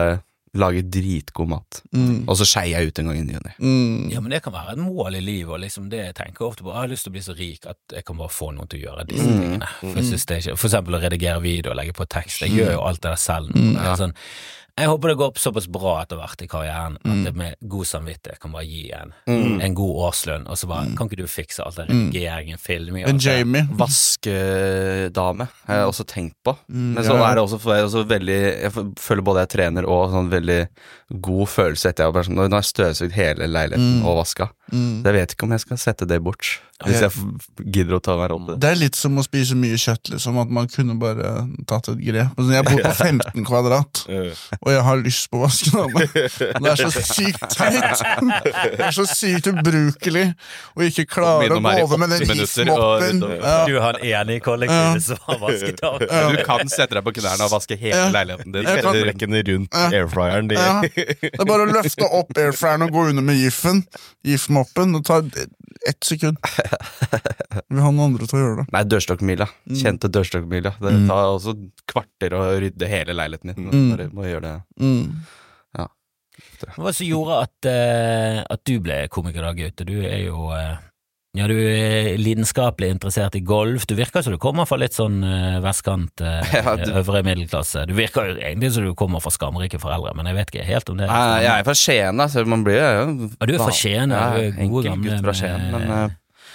lager 0.55 0.85
dritgod 0.87 1.49
mat. 1.51 1.81
Mm. 1.94 2.29
Og 2.31 2.37
så 2.38 2.47
skeier 2.47 2.79
jeg 2.79 2.92
ut 2.92 2.99
en 3.03 3.09
gang 3.11 3.16
i 3.18 3.25
ny 3.27 3.35
og 3.35 3.42
ne. 3.47 3.55
Mm. 3.59 4.11
Ja, 4.12 4.20
men 4.23 4.31
det 4.31 4.38
kan 4.44 4.55
være 4.55 4.77
et 4.77 4.83
mål 4.83 5.16
i 5.18 5.23
livet, 5.25 5.51
og 5.51 5.59
liksom 5.64 5.88
det 5.90 5.99
jeg 6.05 6.14
tenker 6.20 6.47
ofte 6.47 6.62
på. 6.62 6.70
Jeg 6.70 6.79
har 6.79 6.92
lyst 6.92 7.07
til 7.09 7.11
å 7.11 7.16
bli 7.16 7.23
så 7.27 7.35
rik 7.38 7.66
at 7.73 7.97
jeg 7.97 8.07
kan 8.07 8.20
bare 8.20 8.31
få 8.31 8.53
noen 8.55 8.70
til 8.70 8.85
å 8.85 8.85
gjøre 8.87 9.07
disse 9.11 9.27
Mm. 9.27 9.40
tingene. 9.40 9.70
For, 9.81 9.99
jeg 9.99 10.05
det 10.14 10.37
er 10.37 10.42
ikke, 10.44 10.57
for 10.62 10.68
eksempel 10.70 10.94
å 10.94 11.03
redigere 11.03 11.42
video 11.42 11.70
og 11.73 11.77
legge 11.81 11.92
på 11.99 12.07
tekst. 12.07 12.38
Mm. 12.42 12.47
Jeg 12.47 12.59
gjør 12.61 12.73
jo 12.77 12.85
alt 12.87 13.01
det 13.03 13.11
der 13.11 13.16
selv. 13.25 13.51
Det 13.53 13.83
er 13.83 13.97
Sånn, 14.05 14.14
jeg 14.76 14.88
håper 14.90 15.08
det 15.12 15.16
går 15.20 15.28
opp 15.30 15.38
såpass 15.38 15.68
bra 15.70 16.00
etter 16.02 16.18
hvert 16.18 16.40
i 16.42 16.48
karrieren 16.50 16.96
Mm. 17.04 17.10
at 17.12 17.24
det 17.28 17.32
med 17.38 17.54
god 17.70 17.87
samvittighet 17.87 18.40
kan 18.42 18.50
bare 18.52 18.64
gi 18.66 18.90
en, 18.92 19.12
en 19.62 19.74
god 19.74 19.94
årslønn, 20.08 20.48
og 20.50 20.56
så 20.58 20.66
bare 20.66 20.96
Kan 20.98 21.06
ikke 21.08 21.20
du 21.22 21.28
fikse 21.30 21.62
alt 21.62 21.76
det 21.76 21.87
redigeringen, 21.90 22.58
filming 22.58 23.04
Mm. 23.04 23.10
En? 23.10 23.18
Jamie. 23.22 23.62
Vaskedame 23.80 25.46
har 25.68 25.76
jeg 25.80 25.87
også 25.90 26.04
tenkt 26.10 26.37
på. 26.44 26.56
Mm, 26.68 26.94
Men 26.96 27.04
så 27.06 27.16
er 27.20 27.34
det 27.38 27.44
også, 27.44 27.58
for 27.62 27.74
jeg, 27.76 27.84
også 27.88 28.04
veldig 28.10 28.38
Jeg 28.64 28.72
føler 29.00 29.22
både 29.26 29.44
jeg 29.44 29.52
trener 29.54 29.87
og 29.88 30.10
sånn 30.12 30.30
veldig 30.32 30.60
god 31.24 31.46
følelse 31.52 31.90
etter 31.92 32.04
jeg 32.08 32.14
har 32.16 32.26
sånn, 32.28 32.34
Nå 32.40 32.48
har 32.48 32.62
jeg 32.64 32.70
støvsugd 32.72 33.12
hele 33.18 33.46
leiligheten 33.50 34.02
og 34.08 34.18
vaska. 34.22 34.50
Mm. 34.72 35.02
Så 35.04 35.10
jeg 35.10 35.18
vet 35.20 35.34
ikke 35.37 35.46
om 35.46 35.54
jeg 35.54 35.60
skal 35.66 35.76
sette 35.82 36.08
det 36.08 36.20
bort. 36.24 36.54
Hvis 36.82 37.00
jeg 37.04 37.12
gidder 37.70 37.96
å 37.96 38.00
ta 38.02 38.16
meg 38.18 38.32
råd 38.32 38.40
til 38.42 38.48
det. 38.50 38.56
Det 38.64 38.70
er 38.74 38.78
litt 38.80 38.96
som 38.98 39.14
å 39.20 39.22
spise 39.24 39.54
mye 39.56 39.76
kjøtt, 39.78 40.10
liksom. 40.10 40.38
At 40.42 40.50
man 40.52 40.66
kunne 40.68 40.96
bare 40.98 41.46
tatt 41.70 41.87
et 41.92 42.00
grep. 42.02 42.32
Altså, 42.34 42.50
Jeg 42.56 42.66
bor 42.66 42.80
på 42.82 42.92
15 43.06 43.44
kvadrat, 43.46 44.00
og 44.58 44.70
jeg 44.72 44.82
har 44.88 45.02
lyst 45.04 45.30
på 45.30 45.38
vaskedame. 45.44 46.02
Det 46.10 46.72
er 46.72 46.82
så 46.82 46.90
sykt 46.98 47.46
teit! 47.54 48.02
Det 48.74 48.88
er 48.88 48.96
så 48.96 49.06
sykt 49.06 49.46
ubrukelig 49.52 50.26
å 50.74 50.84
ikke 50.88 51.06
klare 51.14 51.54
å 51.54 51.62
gå 51.62 51.74
over 51.87 52.02
med 52.02 52.10
den 52.16 52.26
Ja. 53.38 53.54
Du 53.70 53.78
har 53.80 53.94
en 54.00 54.04
enig 54.10 54.40
i 54.40 54.44
kollektivet 54.44 55.06
som 55.06 55.22
har 55.28 55.40
vasket 55.46 55.82
av. 55.87 56.02
Du 56.02 56.40
kan 56.46 56.68
sette 56.72 56.98
deg 56.98 57.06
på 57.06 57.14
knærne 57.20 57.46
og 57.46 57.54
vaske 57.54 57.78
hele 57.78 58.10
leiligheten 58.14 58.50
din. 58.54 58.66
Jeg 58.66 59.46
rundt 59.54 59.74
airfryeren. 59.78 60.48
din. 60.50 60.58
Det 60.94 61.32
er 61.38 61.46
bare 61.48 61.66
å 61.66 61.70
løfte 61.70 62.08
opp 62.10 62.34
airfryeren 62.37 62.87
og 62.88 62.94
gå 62.98 63.08
under 63.12 63.22
med 63.30 63.38
giffen. 63.40 63.84
Giftmoppen. 64.26 64.94
Og 64.98 65.04
tar 65.06 65.22
ett 65.88 66.05
sekund. 66.05 66.38
Vi 67.68 67.81
har 67.81 67.92
noen 67.92 68.07
andre 68.09 68.29
til 68.29 68.38
å 68.38 68.42
gjøre 68.42 68.59
det. 68.62 68.66
Nei, 68.75 68.83
dørstokkmila. 68.88 69.49
Mm. 69.68 69.79
Kjente 69.81 70.11
dørstokkmila. 70.12 70.75
Det 70.81 70.92
tar 71.09 71.31
også 71.37 71.57
kvarter 71.90 72.37
å 72.38 72.44
rydde 72.64 72.90
hele 72.90 73.16
leiligheten 73.16 73.53
din. 73.55 73.70
Mm. 73.70 73.88
Bare 73.92 74.11
må 74.14 74.29
gjøre 74.29 74.44
det. 74.47 74.59
Mm. 74.81 75.25
Hva 76.64 76.83
var 76.83 76.90
det 76.90 76.99
som 76.99 77.07
gjorde 77.07 77.37
at, 77.44 77.68
uh, 77.68 78.40
at 78.57 78.62
du 78.66 78.75
ble 78.83 78.97
komiker 79.12 79.44
da, 79.44 79.53
Gaute? 79.57 79.87
Du 79.87 79.94
er 80.01 80.25
jo 80.25 80.49
eh, 80.57 80.81
ja, 81.35 81.47
du 81.51 81.55
er 81.59 82.12
lidenskapelig 82.20 82.92
interessert 82.94 83.35
i 83.35 83.40
golf. 83.42 83.87
Du 83.90 83.94
virker 83.99 84.23
som 84.23 84.35
du 84.35 84.38
kommer 84.42 84.68
fra 84.70 84.79
litt 84.79 84.94
sånn 84.94 85.16
eh, 85.27 85.57
vestkant, 85.64 86.23
eh, 86.23 86.53
Ja, 86.61 86.77
du- 86.79 86.92
øvre 87.01 87.25
middelklasse. 87.27 87.87
Du 87.90 87.94
virker 87.99 88.31
jo 88.31 88.37
egentlig 88.38 88.70
som 88.77 88.87
du 88.87 88.92
kommer 88.99 89.23
fra 89.25 89.33
skamrike 89.35 89.81
foreldre, 89.83 90.14
men 90.14 90.31
jeg 90.31 90.38
vet 90.38 90.53
ikke 90.55 90.66
helt 90.68 90.92
om 90.94 91.01
det. 91.03 91.09
Nei, 91.11 91.40
jeg 91.42 91.53
er 91.59 91.66
fra 91.66 91.75
Skien, 91.81 92.23
da, 92.23 92.29
så 92.31 92.44
man 92.47 92.62
blir 92.66 92.79
jo 92.79 93.31
Ja, 93.40 93.47
du 93.51 93.55
er 93.57 93.64
fra 93.64 93.75
Skien, 93.75 94.14
ja. 94.14 94.29
Du 94.37 94.44
er 94.62 94.70
gode 94.70 94.87
gamle 94.92 95.18
fra 95.18 95.33
med- 95.33 95.40
Skien. 95.42 95.66
Men, 95.75 95.88
men, 95.90 96.14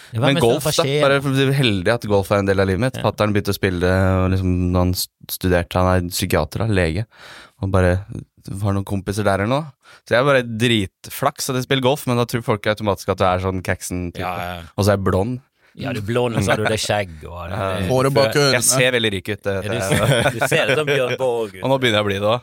Ja, 0.09 0.21
men 0.23 0.39
golf, 0.41 0.63
da. 0.65 0.83
Bare 1.03 1.19
heldig 1.53 1.91
at 1.93 2.05
golf 2.09 2.31
er 2.33 2.39
en 2.41 2.47
del 2.49 2.63
av 2.63 2.65
livet 2.71 2.81
mitt. 2.81 2.95
Ja. 2.97 3.03
Fattern 3.05 3.35
begynte 3.35 3.53
å 3.53 3.59
spille 3.59 3.91
og 4.23 4.31
liksom, 4.33 4.55
da 4.73 4.79
han 4.87 4.95
studerte, 5.29 5.75
han 5.83 5.91
er 5.91 6.07
psykiater, 6.09 6.63
da, 6.63 6.71
lege, 6.79 7.03
og 7.61 7.69
bare 7.75 7.91
har 8.63 8.75
noen 8.75 8.87
kompiser 8.87 9.27
der 9.27 9.43
eller 9.43 9.51
noe. 9.51 9.93
Så 10.03 10.15
jeg 10.15 10.21
er 10.21 10.27
bare 10.27 10.45
dritflaks 10.45 11.51
at 11.51 11.59
jeg 11.59 11.67
spiller 11.67 11.85
golf, 11.85 12.05
men 12.09 12.19
da 12.19 12.25
tror 12.29 12.45
folk 12.45 12.69
automatisk 12.71 13.13
at 13.13 13.21
du 13.21 13.25
er 13.27 13.43
sånn 13.43 13.63
Caxon-type. 13.65 14.25
Ja, 14.25 14.57
ja. 14.59 14.67
Og 14.75 14.85
så 14.85 14.93
er 14.93 14.99
jeg 14.99 15.05
blond. 15.09 15.39
Ja, 15.79 15.93
du 15.95 15.99
er 16.01 16.05
blond, 16.05 16.35
og 16.35 16.43
så 16.43 16.51
har 16.53 16.59
du 16.59 16.65
det 16.69 16.79
skjegg 16.83 17.11
og 17.29 17.49
det, 17.51 17.57
Håret 17.89 18.13
bak 18.15 18.35
Jeg 18.35 18.63
ser 18.67 18.91
veldig 18.97 19.11
rik 19.15 19.29
ut. 19.31 19.41
Det, 19.45 19.53
Ja, 19.63 19.71
du, 19.71 20.39
du 20.39 20.47
ser 20.51 20.71
ut 20.73 20.77
som 20.81 20.87
Bjørn 20.89 21.15
Borg 21.19 21.55
og 21.61 21.67
nå 21.71 21.77
begynner 21.79 21.99
jeg 21.99 22.03
å 22.03 22.09
bli 22.09 22.19
det 22.19 22.29
òg. 22.29 22.39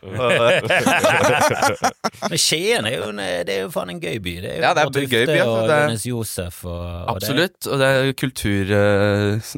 Men 2.31 2.38
Skien 2.40 2.87
er 2.88 2.94
jo, 2.96 3.11
det 3.16 3.53
er 3.53 3.61
jo 3.64 3.70
faen 3.75 3.90
en 3.92 4.01
gøy 4.03 4.16
by. 4.25 4.35
Det 4.42 4.51
er 4.51 4.57
jo 4.59 4.62
Ja, 4.64 4.70
det 4.77 4.83
er 4.83 4.88
Bård 4.88 4.96
en 5.03 5.11
gøy 5.11 5.27
by, 5.27 5.27
Tufte 5.27 5.42
altså. 5.42 5.57
Og 5.57 5.68
Det 5.68 5.77
er- 5.77 6.05
Josef 6.07 6.59
og, 6.64 6.72
og 6.81 7.11
Absolutt. 7.16 7.66
Og 7.72 7.81
det 7.83 7.87
er 7.90 7.99
jo 8.09 8.14
kultur 8.22 8.72
eh, 8.77 9.51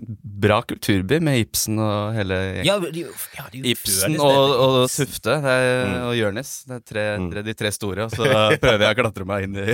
Bra 0.48 0.58
kulturby 0.70 1.18
med 1.28 1.38
Ibsen 1.44 1.78
og 1.82 2.14
hele. 2.16 2.38
Ja, 2.66 2.78
de, 2.82 3.04
ja, 3.38 3.44
de 3.52 3.62
Ibsen 3.72 4.18
og, 4.20 4.54
og 4.64 4.76
Tufte 4.92 5.36
det 5.44 5.54
er, 5.54 5.94
og 6.08 6.14
Jonis. 6.18 6.52
Det 6.68 6.78
er 6.78 6.84
tre, 6.92 7.04
tre, 7.32 7.42
de 7.46 7.54
tre 7.58 7.72
store, 7.74 8.06
og 8.08 8.14
så 8.14 8.26
prøver 8.62 8.84
jeg 8.86 8.96
å 8.96 8.98
klatre 9.02 9.26
meg 9.28 9.46
inn 9.48 9.58
i 9.58 9.66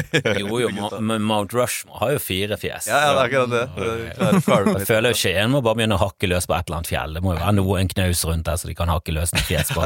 Jo, 0.45 0.61
jo, 0.64 0.69
Mount 1.31 1.55
Rushmore 1.57 2.01
har 2.03 2.14
jo 2.17 2.23
fire 2.23 2.59
fjes. 2.61 2.88
Ja, 2.90 3.01
ja, 3.07 3.12
det 3.14 3.21
er 3.21 3.29
akkurat 3.29 3.51
det. 3.55 3.64
Det. 3.98 4.11
klarer 4.44 4.78
Jeg 4.80 4.88
føler 4.88 5.09
jo 5.14 5.18
Skien 5.20 5.48
må 5.54 5.59
bare 5.64 5.76
begynne 5.78 5.96
å 5.98 6.02
hakke 6.04 6.26
løs 6.30 6.46
på 6.50 6.54
et 6.57 6.64
eller 6.68 6.78
annet 6.80 6.90
fjell. 6.90 7.11
Det 7.18 7.22
må 7.24 7.30
jo 7.35 7.40
være 7.42 7.54
noe, 7.59 7.74
en 7.80 7.90
knaus 7.94 8.20
rundt 8.28 8.46
der 8.48 8.57
så 8.61 8.64
de 8.70 8.74
kan 8.78 8.88
hakke 8.92 9.11
løs 9.16 9.30
noen 9.35 9.46
fjes 9.48 9.68
på. 9.74 9.83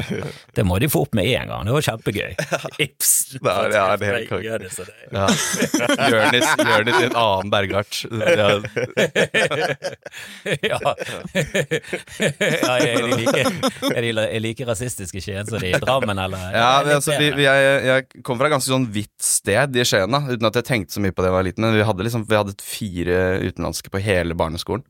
Det 0.59 0.65
må 0.67 0.75
de 0.83 0.89
få 0.93 0.99
opp 1.07 1.13
med 1.19 1.25
en 1.33 1.47
gang. 1.53 1.63
Det 1.69 1.75
var 1.77 1.83
kjempegøy. 1.89 2.33
Ibsen. 2.87 3.39
Det 3.45 3.53
er- 3.55 3.73
ja, 3.79 3.85
det 3.97 4.05
er 4.09 4.13
helt 4.19 4.31
konge. 4.33 4.53
Det 4.65 4.71
så 4.73 4.83
det- 4.89 4.99
Ja. 5.13 5.27
Jonis, 6.09 6.49
i 6.89 6.91
en 7.09 7.17
annen 7.17 7.51
bergart. 7.53 7.95
Ja. 8.09 8.59
ja. 10.69 10.79
ja, 10.79 10.95
er 12.79 13.03
de 13.03 13.09
like, 13.19 13.43
er 13.93 14.01
de 14.07 14.11
er 14.25 14.41
like 14.43 14.67
rasistiske 14.69 15.19
i 15.21 15.23
Skien 15.25 15.47
som 15.49 15.61
de 15.63 15.69
i 15.75 15.81
Drammen, 15.83 16.19
eller? 16.19 16.39
Ja, 16.55 16.71
det 16.83 16.89
men 16.89 16.95
altså, 16.99 17.13
vi, 17.21 17.27
vi, 17.37 17.45
jeg, 17.47 17.59
jeg 17.89 18.07
kom 18.27 18.37
fra 18.41 18.49
et 18.49 18.55
ganske 18.57 18.73
sånn 18.73 18.89
hvitt 18.95 19.23
sted 19.25 19.77
i 19.79 19.85
Skien, 19.89 20.11
da, 20.15 20.21
uten 20.29 20.49
at 20.51 20.59
jeg 20.61 20.67
tenkte 20.69 20.93
så 20.97 21.01
mye 21.05 21.15
på 21.15 21.21
det 21.25 21.29
da 21.29 21.33
jeg 21.33 21.37
var 21.39 21.47
liten. 21.49 21.63
Men 21.67 21.77
vi 21.77 21.87
hadde 21.89 22.07
liksom, 22.07 22.23
vi 22.29 22.39
hadde 22.39 22.55
fire 22.63 23.19
utenlandske 23.45 23.89
på 23.93 23.98
hele 24.05 24.37
barneskolen. 24.39 24.87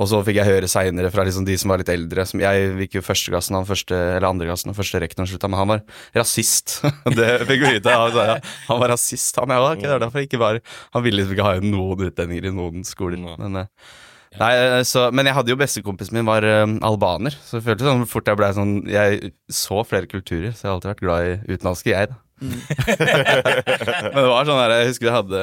Og 0.00 0.08
så 0.08 0.22
fikk 0.24 0.38
jeg 0.38 0.48
høre 0.48 0.68
seinere 0.70 1.10
fra 1.12 1.24
liksom 1.26 1.44
de 1.44 1.54
som 1.60 1.72
var 1.72 1.82
litt 1.82 1.90
eldre 1.92 2.24
som 2.24 2.40
Jeg 2.40 2.68
gikk 2.80 2.94
jo 2.96 3.02
førsteklassen, 3.04 3.58
han 3.58 3.68
første, 3.68 3.96
eller 4.16 4.30
andreklassen, 4.30 4.72
og 4.72 4.78
første 4.78 5.02
rektoren 5.02 5.28
slutta, 5.28 5.50
men 5.52 5.60
han 5.60 5.68
var 5.68 5.82
rasist. 6.16 6.78
det 7.18 7.32
fikk 7.44 7.66
vi 7.66 7.74
vite. 7.76 7.92
Han, 7.92 8.16
ja, 8.16 8.38
han 8.70 8.80
var 8.80 8.94
rasist, 8.94 9.36
han. 9.36 9.52
Ja, 9.52 9.66
ok, 9.68 9.84
det 9.84 9.92
er 9.98 10.06
derfor 10.06 10.24
ikke 10.24 10.40
var 10.40 10.62
Han 10.96 11.04
ville 11.04 11.26
ikke 11.28 11.44
ha 11.44 11.58
noen 11.60 12.08
utlendinger 12.08 12.48
i 12.48 12.54
noen 12.56 12.88
skoler. 12.88 13.20
Men, 13.20 13.66
eh, 13.66 13.92
Nei, 14.40 14.50
eh, 14.56 14.78
så, 14.88 15.10
men 15.12 15.28
jeg 15.28 15.36
hadde 15.36 15.52
jo 15.52 15.58
bestekompisen 15.60 16.16
min 16.16 16.24
var 16.24 16.46
eh, 16.48 16.64
albaner, 16.88 17.36
så 17.44 17.58
jeg 17.58 17.66
følte 17.68 17.84
sånn 17.84 18.08
fort 18.08 18.30
jeg 18.32 18.40
ble 18.40 18.48
sånn 18.56 18.74
Jeg 18.88 19.34
så 19.52 19.82
flere 19.84 20.08
kulturer, 20.08 20.54
så 20.56 20.64
jeg 20.64 20.70
har 20.70 20.78
alltid 20.78 20.92
vært 20.94 21.04
glad 21.04 21.28
i 21.28 21.34
utenlandske, 21.52 21.92
jeg, 21.92 22.14
da. 22.14 22.20
men 24.08 24.16
det 24.16 24.28
var 24.32 24.48
sånn 24.48 24.62
der, 24.64 24.72
jeg 24.80 24.88
husker 24.88 25.06
jeg 25.10 25.14
hadde 25.14 25.42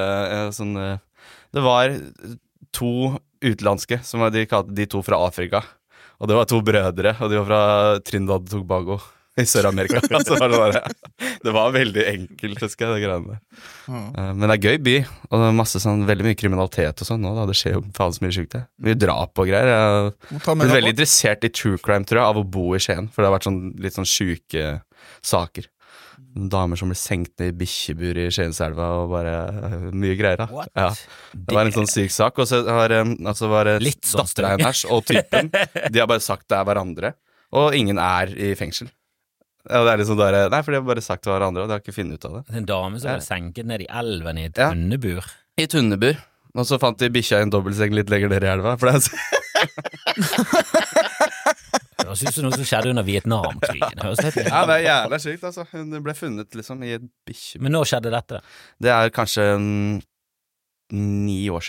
sånn 0.57 0.73
Det 1.53 1.61
var 1.63 1.93
to 2.75 3.17
utenlandske, 3.43 4.01
som 4.03 4.19
var 4.23 4.33
de 4.35 4.45
de 4.73 4.85
to 4.91 5.01
fra 5.05 5.19
Afrika. 5.27 5.63
Og 6.19 6.27
det 6.27 6.35
var 6.35 6.45
to 6.51 6.59
brødre, 6.61 7.15
og 7.23 7.29
de 7.31 7.37
var 7.39 7.45
fra 7.47 7.61
Trindad 8.03 8.43
og 8.43 8.49
Tobago 8.51 8.97
i 9.39 9.45
Sør-Amerika. 9.47 10.01
Så 10.27 10.35
var 10.35 10.49
det, 10.51 10.57
bare, 10.59 10.81
det 11.45 11.53
var 11.55 11.71
veldig 11.71 12.03
enkelt, 12.09 12.59
husker 12.59 12.89
jeg, 12.89 12.97
de 12.99 13.05
greiene 13.05 13.37
der. 13.37 13.39
Eh, 13.87 14.33
Men 14.35 14.49
det 14.51 14.57
er 14.57 14.65
gøy 14.67 14.77
by, 14.83 14.95
og 15.29 15.37
det 15.39 15.47
er 15.47 15.55
masse 15.55 15.79
sånn, 15.79 16.03
veldig 16.09 16.25
mye 16.27 16.35
kriminalitet 16.41 16.99
og 17.05 17.07
sånn 17.07 17.23
nå. 17.23 17.31
da, 17.37 17.45
Det 17.47 17.55
skjer 17.55 17.77
jo 17.77 17.85
faen 17.95 18.11
så 18.17 18.25
mye 18.25 18.35
sjukt 18.35 18.51
der. 18.57 18.65
Mye 18.83 18.99
drap 18.99 19.39
og 19.39 19.47
greier. 19.47 19.71
Jeg 19.71 20.43
er 20.43 20.73
veldig 20.75 20.91
på. 20.91 20.95
interessert 20.97 21.47
i 21.47 21.53
true 21.55 21.79
crime, 21.79 22.03
tror 22.03 22.19
jeg, 22.19 22.27
av 22.33 22.41
å 22.43 22.47
bo 22.59 22.65
i 22.75 22.83
Skien. 22.83 23.07
For 23.15 23.23
det 23.23 23.31
har 23.31 23.37
vært 23.37 23.47
sånn, 23.47 23.61
litt 23.79 23.95
sånn 23.95 24.09
sjuke 24.11 24.67
saker. 25.23 25.71
Damer 26.35 26.75
som 26.77 26.89
ble 26.91 26.95
senkt 26.99 27.33
ned 27.41 27.49
i 27.53 27.57
bikkjebur 27.57 28.17
i 28.21 28.27
Skienselva 28.31 28.85
og 29.01 29.09
bare 29.15 29.31
øh, 29.49 29.87
Mye 29.97 30.15
greier, 30.19 30.37
da. 30.37 30.45
Ja. 30.77 30.89
Det 31.33 31.55
var 31.55 31.65
en 31.65 31.73
sånn 31.73 31.87
syk 31.89 32.11
sak. 32.13 32.37
Og 32.39 32.45
så 32.47 32.61
har 32.67 32.91
um, 33.01 33.15
altså 33.27 33.49
Litt 33.81 34.05
sånn 34.05 34.21
dattera 34.27 34.49
hennes 34.53 34.83
og 34.93 35.01
typen 35.09 35.49
De 35.93 35.99
har 35.99 36.07
bare 36.11 36.21
sagt 36.23 36.45
det 36.51 36.57
er 36.59 36.65
hverandre, 36.69 37.13
og 37.57 37.73
ingen 37.75 37.97
er 37.97 38.27
i 38.37 38.53
fengsel. 38.59 38.87
Ja, 39.69 39.81
det 39.83 39.91
er 39.91 39.97
liksom 40.03 40.17
bare, 40.21 40.45
Nei, 40.53 40.61
for 40.63 40.71
de 40.71 40.77
har 40.79 40.85
bare 40.87 41.01
sagt 41.03 41.23
det 41.25 41.31
var 41.33 41.39
hverandre, 41.41 41.63
og 41.65 41.69
de 41.69 41.73
har 41.75 41.81
ikke 41.83 41.97
funnet 41.97 42.13
ut 42.21 42.25
av 42.29 42.33
det. 42.37 42.43
Det 42.53 42.57
En 42.61 42.65
dame 42.69 42.99
som 43.01 43.09
Ja. 43.09 43.15
ble 43.17 43.25
senket 43.25 43.65
ned 43.69 43.81
i 43.81 43.87
elven 43.89 44.37
i 44.37 44.45
et 44.47 44.57
Ja. 44.57 44.69
hundebur. 44.71 45.23
I 45.59 45.65
hundebur. 45.73 46.15
Og 46.55 46.65
så 46.65 46.79
fant 46.81 46.97
de 46.97 47.09
bikkja 47.13 47.39
i 47.39 47.41
en 47.45 47.49
dobbeltseng 47.53 47.91
litt 47.93 48.09
lenger 48.09 48.29
ned 48.31 48.43
i 48.43 48.47
elva. 48.53 48.77
For 48.79 48.85
det 48.89 48.95
er, 48.95 48.99
høres 52.09 52.25
ut 52.25 52.35
som 52.35 52.47
noe 52.47 52.57
som 52.57 52.67
skjedde 52.67 52.93
under 52.93 53.05
Vietnamkrigen. 53.07 53.99
Det 53.99 54.45
ja, 54.47 54.63
det 54.67 54.77
er 54.79 54.85
jævla 54.85 55.19
sykt, 55.21 55.45
altså. 55.49 55.65
Hun 55.73 55.95
ble 56.05 56.15
funnet 56.17 56.57
liksom 56.57 56.83
i 56.85 56.95
et 56.97 57.05
bikkje... 57.27 57.61
Men 57.63 57.75
når 57.77 57.91
skjedde 57.93 58.13
dette? 58.13 58.41
Det 58.81 58.93
er 58.93 59.13
kanskje 59.15 59.45
mm, 59.61 59.99
ni 60.97 61.41
år 61.53 61.65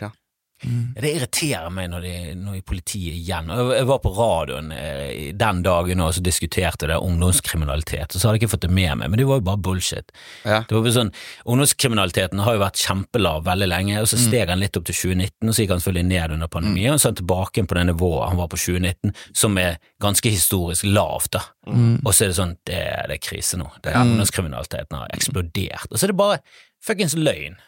siden. 0.60 0.94
Det 1.00 1.10
irriterer 1.16 1.70
meg 1.72 1.90
når, 1.90 2.04
de, 2.04 2.34
når 2.38 2.58
de 2.58 2.62
politiet 2.66 3.16
igjen 3.16 3.48
Jeg 3.50 3.86
var 3.88 4.00
på 4.04 4.12
radioen 4.14 4.72
eh, 4.72 5.32
den 5.36 5.62
dagen 5.62 6.00
og 6.04 6.14
så 6.14 6.22
diskuterte 6.24 6.88
det 6.90 6.98
ungdomskriminalitet, 7.00 8.14
og 8.14 8.20
så 8.20 8.28
hadde 8.28 8.38
jeg 8.38 8.42
ikke 8.44 8.52
fått 8.56 8.66
det 8.66 8.72
med 8.74 8.98
meg, 9.00 9.10
men 9.10 9.18
det 9.18 9.26
var 9.28 9.40
jo 9.40 9.46
bare 9.46 9.62
bullshit. 9.64 10.12
Ja. 10.44 10.62
Det 10.68 10.76
var 10.76 10.94
sånn, 10.94 11.12
Ungdomskriminaliteten 11.50 12.42
har 12.44 12.56
jo 12.56 12.62
vært 12.62 12.80
kjempelav 12.80 13.44
veldig 13.48 13.68
lenge, 13.70 14.00
og 14.02 14.08
så 14.10 14.18
steg 14.20 14.50
han 14.52 14.60
litt 14.60 14.76
opp 14.78 14.86
til 14.88 14.96
2019, 14.96 15.48
og 15.48 15.54
så 15.54 15.64
gikk 15.64 15.74
han 15.74 15.82
selvfølgelig 15.84 16.10
ned 16.10 16.36
under 16.36 16.52
pandemien, 16.52 16.94
og 16.94 17.00
så 17.00 17.08
er 17.08 17.14
han 17.14 17.20
tilbake 17.22 17.66
på 17.66 17.78
det 17.78 17.86
nivået 17.90 18.28
han 18.30 18.40
var 18.40 18.50
på 18.52 18.60
2019, 18.60 19.14
som 19.42 19.60
er 19.60 19.78
ganske 20.02 20.32
historisk 20.32 20.88
lavt. 20.88 21.32
da. 21.36 21.44
Og 21.70 22.12
så 22.14 22.24
er 22.24 22.32
det 22.32 22.38
sånn, 22.40 22.56
det, 22.68 22.80
det 23.10 23.18
er 23.18 23.22
krise 23.22 23.60
nå. 23.60 23.68
Det 23.84 23.92
er 23.92 24.02
Ungdomskriminaliteten 24.04 24.98
har 24.98 25.14
eksplodert. 25.14 25.88
Og 25.90 25.98
så 25.98 26.06
er 26.06 26.12
det 26.12 26.20
bare 26.20 26.40
fuckings 26.84 27.16
løgn. 27.18 27.58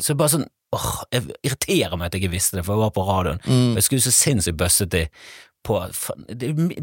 Så 0.00 0.12
det 0.12 0.16
er 0.16 0.20
bare 0.22 0.34
sånn, 0.36 0.48
åh, 0.72 0.88
jeg 1.12 1.28
irriterer 1.44 1.98
meg 1.98 2.08
at 2.08 2.16
jeg 2.16 2.24
ikke 2.24 2.34
visste 2.36 2.58
det, 2.58 2.64
for 2.66 2.76
jeg 2.76 2.84
var 2.86 2.96
på 2.96 3.06
radioen. 3.06 3.42
Mm. 3.44 3.76
Jeg 3.78 3.86
skulle 3.86 4.04
så 4.04 4.14
sinnssykt 4.16 4.58
bøsset 4.60 4.92
de 4.94 5.06
på 5.62 5.78
faen, 5.94 6.26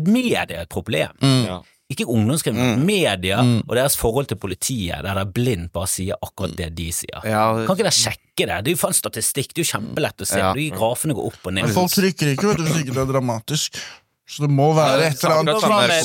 Media 0.07 0.45
er 0.45 0.63
et 0.63 0.71
problem. 0.71 1.15
Ja. 1.19 1.59
Ikke 1.89 2.05
ungdomskriminalitet, 2.05 2.83
media 2.85 3.39
og 3.41 3.71
deres 3.73 3.95
forhold 3.97 4.27
til 4.29 4.37
politiet, 4.37 5.01
der 5.01 5.17
det 5.17 5.23
blindt 5.33 5.71
bare 5.73 5.89
sier 5.89 6.19
akkurat 6.21 6.53
det 6.59 6.67
de 6.77 6.91
sier. 6.93 7.17
Ja, 7.25 7.47
Kan 7.65 7.73
ikke 7.73 7.87
dere 7.87 7.95
sjekke 7.97 8.45
det? 8.45 8.59
Det 8.61 8.69
er 8.69 8.75
jo 8.75 8.81
faen 8.83 8.93
statistikk, 8.93 9.55
det 9.55 9.63
er 9.63 9.65
jo 9.65 9.71
kjempelett 9.71 10.21
å 10.21 10.27
se. 10.29 10.37
Ja. 10.37 10.51
Grafene 10.75 11.17
går 11.17 11.31
opp 11.31 11.49
og 11.49 11.55
ned. 11.57 11.65
Men 11.65 11.73
folk 11.73 11.95
trykker 11.95 12.35
ikke 12.35 12.51
vet 12.51 12.61
du, 12.61 12.67
hvis 12.67 12.83
ikke 12.83 12.93
det 12.93 13.01
er 13.01 13.09
dramatisk. 13.09 13.81
Så 14.29 14.43
det 14.45 14.51
må 14.53 14.67
være 14.77 15.07
et 15.09 15.23
eller 15.23 15.39
annet. 15.41 15.63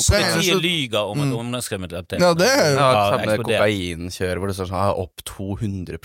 Politiet 0.09 0.61
lyver 0.63 1.11
om 1.11 1.19
at 1.21 1.33
ungdomskriminalitet 1.37 2.23
Ja, 2.23 2.31
det 2.33 2.47
er 2.49 2.71
jo 2.73 2.79
Ja, 2.79 3.03
samme 3.13 3.35
kokainkjøret 3.43 4.41
hvor 4.41 4.49
det 4.49 4.55
står 4.57 4.69
sånn 4.71 5.01
opp 5.03 5.21
200 5.29 5.99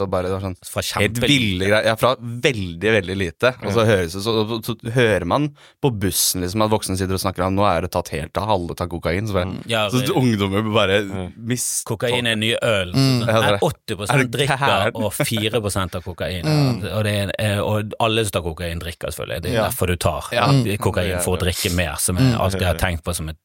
og 0.00 0.10
bare 0.10 0.26
det 0.26 0.32
var 0.34 0.42
sånn 0.48 0.56
Fra 0.66 0.82
kjempelite. 0.82 1.68
Ja, 1.86 1.94
fra 2.00 2.14
veldig, 2.18 2.90
veldig 2.96 3.16
lite. 3.20 3.52
Og 3.62 3.70
så, 3.76 3.84
høres 3.86 4.16
det, 4.16 4.22
så, 4.24 4.34
så, 4.50 4.58
så 4.66 4.94
hører 4.96 5.26
man 5.30 5.46
på 5.82 5.92
bussen 6.02 6.42
liksom 6.44 6.64
at 6.66 6.72
voksne 6.72 6.98
sitter 6.98 7.14
og 7.18 7.22
snakker 7.22 7.46
om 7.46 7.54
nå 7.54 7.66
er 7.70 7.86
det 7.86 7.92
tatt 7.94 8.10
helt 8.16 8.40
av, 8.40 8.48
halve 8.50 8.76
tar 8.78 8.90
kokain. 8.90 9.28
Så, 9.30 9.36
bare, 9.38 9.54
Ja, 9.70 9.86
så 9.92 10.02
det- 10.02 10.16
ungdommer 10.16 10.66
bare 10.74 11.00
mist 11.36 11.84
Kokain 11.88 12.26
er 12.26 12.36
ny 12.40 12.52
øl. 12.58 12.90
Mm. 12.94 13.22
det 13.26 13.36
er- 13.36 13.58
80 13.62 14.10
Er 14.10 14.24
du 14.24 14.28
drikker, 14.38 14.90
og 14.94 15.12
4 15.14 15.60
av 15.60 16.02
kokain. 16.02 16.44
Og, 16.90 17.04
det 17.06 17.14
er, 17.14 17.32
eh, 17.38 17.58
og 17.62 17.94
alle 18.00 18.24
som 18.26 18.32
tar 18.40 18.42
kokain, 18.42 18.80
drikker 18.82 19.14
selvfølgelig. 19.14 19.42
Det 19.42 19.50
er 19.52 19.54
Ja. 19.54 19.68
derfor 19.68 19.86
du 19.86 19.96
tar 19.96 20.28
Ja. 20.32 20.46
kokain, 20.78 21.20
for 21.22 21.36
å 21.36 21.40
drikke 21.40 21.59
mer, 21.76 21.96
som 22.00 22.18
jeg 22.20 22.34
alltid 22.34 22.66
har 22.66 22.80
tenkt 22.80 23.04
på 23.04 23.14
som 23.16 23.28
et 23.32 23.40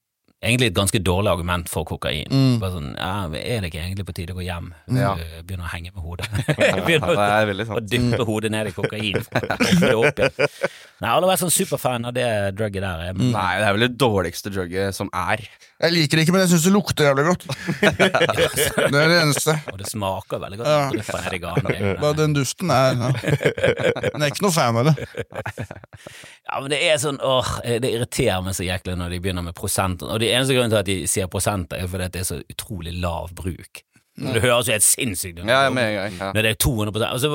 Egentlig 0.45 0.67
et 0.69 0.75
ganske 0.77 0.99
dårlig 1.01 1.31
argument 1.31 1.69
for 1.71 1.87
kokain. 1.87 2.27
Bare 2.61 2.73
sånn, 2.75 2.89
ja, 2.99 3.25
Er 3.39 3.63
det 3.63 3.71
ikke 3.71 3.79
egentlig 3.81 4.05
på 4.05 4.13
tide 4.17 4.35
å 4.35 4.37
gå 4.37 4.43
hjem? 4.45 4.67
Ja. 4.93 5.13
Begynne 5.47 5.65
å 5.65 5.71
henge 5.71 5.93
med 5.95 6.03
hodet. 6.03 6.27
Begynne 6.85 7.07
å, 7.15 7.77
å 7.79 7.81
dyppe 7.81 8.27
hodet 8.27 8.51
ned 8.53 8.69
i 8.69 8.73
kokain. 8.75 9.23
opp. 10.03 10.19
Nei, 10.19 11.09
Alle 11.09 11.23
har 11.23 11.31
vært 11.31 11.45
sånn 11.45 11.55
superfan 11.55 12.05
av 12.11 12.13
det 12.17 12.27
drugget 12.59 12.85
der. 12.85 13.15
Men... 13.17 13.31
Nei, 13.33 13.51
det 13.61 13.69
er 13.69 13.77
vel 13.77 13.87
det 13.87 13.91
dårligste 14.01 14.53
drugget 14.53 14.97
som 14.97 15.09
er. 15.15 15.47
Jeg 15.75 15.91
liker 15.91 16.15
det 16.15 16.23
ikke, 16.23 16.31
men 16.31 16.41
jeg 16.45 16.51
syns 16.53 16.65
det 16.69 16.71
lukter 16.71 17.07
jævlig 17.09 17.23
godt. 17.27 17.41
Det 18.93 18.99
er 19.01 19.09
det 19.11 19.17
eneste. 19.19 19.55
Og 19.73 19.79
det 19.81 19.89
smaker 19.89 20.39
veldig 20.39 20.59
godt. 20.61 20.69
Ja. 20.71 21.31
I 21.35 21.39
ganen. 21.43 21.97
Bare 21.99 22.15
den 22.15 22.35
duften 22.37 22.71
er 22.71 22.93
ja. 22.95 23.09
Men 23.11 23.17
jeg 23.17 24.21
er 24.21 24.31
ikke 24.31 24.45
noe 24.45 24.55
fan 24.55 24.79
av 24.79 24.91
det. 24.91 24.95
Ja, 26.45 26.59
men 26.61 26.69
det 26.69 26.77
er 26.85 26.99
sånn, 27.01 27.17
åh, 27.25 27.47
det 27.81 27.89
irriterer 27.89 28.43
meg 28.45 28.53
så 28.53 28.63
jæklig 28.67 28.93
når 28.99 29.15
de 29.15 29.17
begynner 29.23 29.43
med 29.47 29.55
prosenten. 29.57 30.11
Og 30.13 30.19
det 30.21 30.29
eneste 30.29 30.53
grunnen 30.53 30.71
til 30.71 30.77
at 30.83 30.87
de 30.87 30.97
sier 31.09 31.27
prosenter, 31.31 31.81
er 31.81 31.89
fordi 31.89 32.07
det 32.13 32.21
er 32.21 32.27
så 32.27 32.37
utrolig 32.53 32.93
lav 33.01 33.31
bruk. 33.35 33.81
Det 34.15 34.39
høres 34.39 34.69
jo 34.69 34.75
helt 34.75 34.85
sinnssykt 34.85 35.41
ut. 35.41 35.47
Ja, 35.49 35.65
med 35.75 35.89
en 35.89 35.95
gang. 35.97 36.13
Ja. 36.21 36.27
Når 36.37 36.45
det 36.45 36.51
er 36.53 36.59
200 36.63 37.07
altså, 37.09 37.31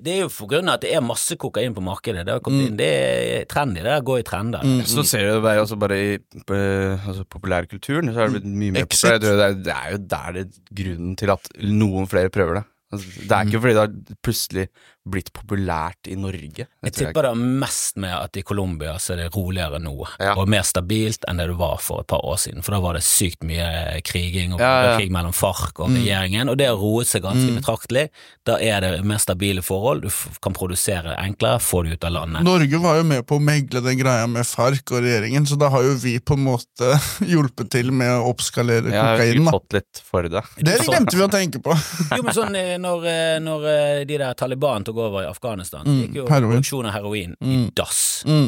Det 0.00 0.14
er 0.14 0.20
jo 0.22 0.30
for 0.32 0.48
grunn 0.48 0.70
av 0.70 0.78
at 0.78 0.86
det 0.86 0.94
er 0.96 1.04
masse 1.04 1.36
kokain 1.36 1.76
på 1.76 1.84
markedet. 1.84 2.24
Det, 2.24 2.32
har 2.32 2.40
kommet 2.44 2.70
inn, 2.70 2.78
det 2.80 2.88
er 2.88 3.44
trendy. 3.52 3.82
Det 3.84 3.98
går 4.08 4.22
i 4.22 4.26
trender. 4.30 4.64
Så 4.88 5.04
ser 5.04 5.26
du 5.28 5.34
det 5.34 5.42
bare, 5.44 5.60
også 5.66 5.76
bare 5.82 5.98
i 6.00 6.10
på, 6.48 6.56
altså, 6.56 7.26
populærkulturen, 7.28 8.08
så 8.14 8.22
har 8.22 8.32
det 8.32 8.40
blitt 8.40 8.48
mye 8.48 8.76
mer 8.78 8.86
Exit. 8.86 9.04
populært. 9.04 9.24
Det 9.26 9.34
er, 9.36 9.58
det 9.68 9.76
er 9.76 9.90
jo 9.92 10.02
der 10.14 10.38
det 10.38 10.44
er 10.46 10.76
grunnen 10.82 11.16
til 11.20 11.34
at 11.36 11.52
noen 11.68 12.08
flere 12.08 12.32
prøver 12.32 12.62
det. 12.62 12.64
Altså, 12.92 13.12
det 13.28 13.36
er 13.36 13.48
ikke 13.48 13.60
fordi 13.64 13.76
det 13.76 13.84
har 13.84 14.18
plutselig 14.24 14.66
blitt 15.08 15.32
populært 15.34 16.06
i 16.06 16.14
Norge. 16.14 16.66
Jeg 16.86 16.92
tipper 16.94 17.26
det 17.26 17.30
er 17.32 17.40
mest 17.62 17.96
med 17.98 18.12
at 18.14 18.36
i 18.38 18.42
Colombia 18.46 18.92
så 19.02 19.14
er 19.16 19.24
det 19.24 19.30
roligere 19.34 19.80
nå, 19.82 19.96
Ja. 20.20 20.34
og 20.38 20.46
mer 20.48 20.62
stabilt 20.62 21.24
enn 21.28 21.40
det 21.40 21.48
det 21.50 21.56
var 21.58 21.78
for 21.82 22.00
et 22.00 22.06
par 22.06 22.22
år 22.24 22.36
siden. 22.38 22.62
For 22.62 22.70
da 22.76 22.78
var 22.80 22.94
det 22.94 23.02
sykt 23.02 23.42
mye 23.42 24.00
kriging 24.06 24.54
og 24.54 24.60
Ja, 24.62 24.70
ja. 24.92 24.96
krig 24.98 25.10
mellom 25.10 25.32
FARC 25.34 25.80
og 25.82 25.90
regjeringen, 25.90 26.48
og 26.48 26.56
det 26.58 26.68
har 26.70 26.76
roet 26.78 27.06
seg 27.10 27.22
ganske 27.26 27.50
betraktelig. 27.58 28.08
Da 28.46 28.58
er 28.62 28.80
det 28.80 29.04
mer 29.04 29.18
stabile 29.18 29.62
forhold, 29.62 30.02
du 30.06 30.10
kan 30.40 30.54
produsere 30.54 31.16
enklere, 31.18 31.58
få 31.60 31.82
det 31.84 31.98
ut 31.98 32.04
av 32.04 32.12
landet. 32.12 32.42
Norge 32.46 32.78
var 32.82 32.96
jo 33.00 33.02
med 33.10 33.26
på 33.26 33.36
å 33.40 33.42
megle 33.42 33.82
den 33.82 33.98
greia 33.98 34.26
med 34.30 34.46
FARC 34.46 34.82
og 34.92 35.02
regjeringen, 35.02 35.46
så 35.50 35.58
da 35.58 35.68
har 35.74 35.82
jo 35.82 35.94
vi 35.98 36.18
på 36.20 36.34
en 36.38 36.44
måte 36.46 36.92
hjulpet 37.32 37.70
til 37.74 37.90
med 37.90 38.10
å 38.20 38.30
oppskalere 38.30 38.86
kokainen. 38.92 39.44
da. 39.50 39.50
fått 39.58 39.72
litt 39.80 40.02
for 40.06 40.22
det. 40.30 40.42
Det 40.62 40.78
glemte 40.86 41.16
vi 41.18 41.26
å 41.26 41.30
tenke 41.32 41.58
på. 41.62 41.74
Jo, 42.16 42.22
men 42.22 42.34
sånn 42.36 42.54
eh, 42.56 42.76
når, 42.78 43.06
eh, 43.10 43.36
når 43.42 43.66
eh, 43.72 44.04
de 44.06 44.18
der 44.22 44.34
Taliban 44.38 44.84
tok 44.84 44.91
over 44.98 45.22
i 45.22 45.26
Afghanistan, 45.30 45.84
så 45.86 45.94
gikk 46.02 46.14
jo 46.20 46.26
heroin. 46.28 46.50
produksjon 46.56 46.86
av 46.86 46.92
heroin 46.96 47.36
i 47.40 47.70
dass. 47.74 48.00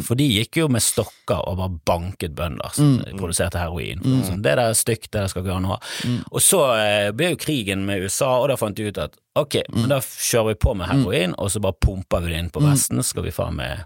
For 0.06 0.14
de 0.18 0.26
gikk 0.28 0.56
jo 0.60 0.68
med 0.68 0.82
stokker 0.84 1.40
og 1.48 1.56
bare 1.58 1.78
banket 1.88 2.34
bønder 2.36 2.70
som 2.76 2.98
produserte 3.18 3.58
heroin. 3.58 4.00
Sånn, 4.04 4.42
det 4.44 4.56
der 4.56 4.68
er 4.70 4.78
stygt, 4.78 5.10
det 5.12 5.24
der 5.24 5.28
skal 5.32 5.42
ikke 5.44 5.56
an 5.56 5.68
å 5.68 5.74
ha. 5.76 5.80
Og 6.30 6.40
så 6.44 6.62
eh, 6.78 7.10
ble 7.16 7.32
jo 7.34 7.40
krigen 7.40 7.86
med 7.88 8.04
USA, 8.04 8.36
og 8.42 8.48
da 8.52 8.56
fant 8.60 8.76
de 8.76 8.88
ut 8.90 8.98
at 8.98 9.16
ok, 9.34 9.54
men 9.74 9.88
da 9.90 9.98
kjører 10.00 10.46
vi 10.52 10.54
på 10.62 10.74
med 10.78 10.86
heroin, 10.86 11.34
og 11.42 11.50
så 11.50 11.60
bare 11.64 11.74
pumper 11.82 12.22
vi 12.22 12.32
det 12.32 12.38
inn 12.38 12.50
på 12.54 12.62
Vesten, 12.62 13.00
så 13.02 13.08
skal 13.14 13.24
vi 13.26 13.32
faen 13.34 13.56
meg 13.58 13.82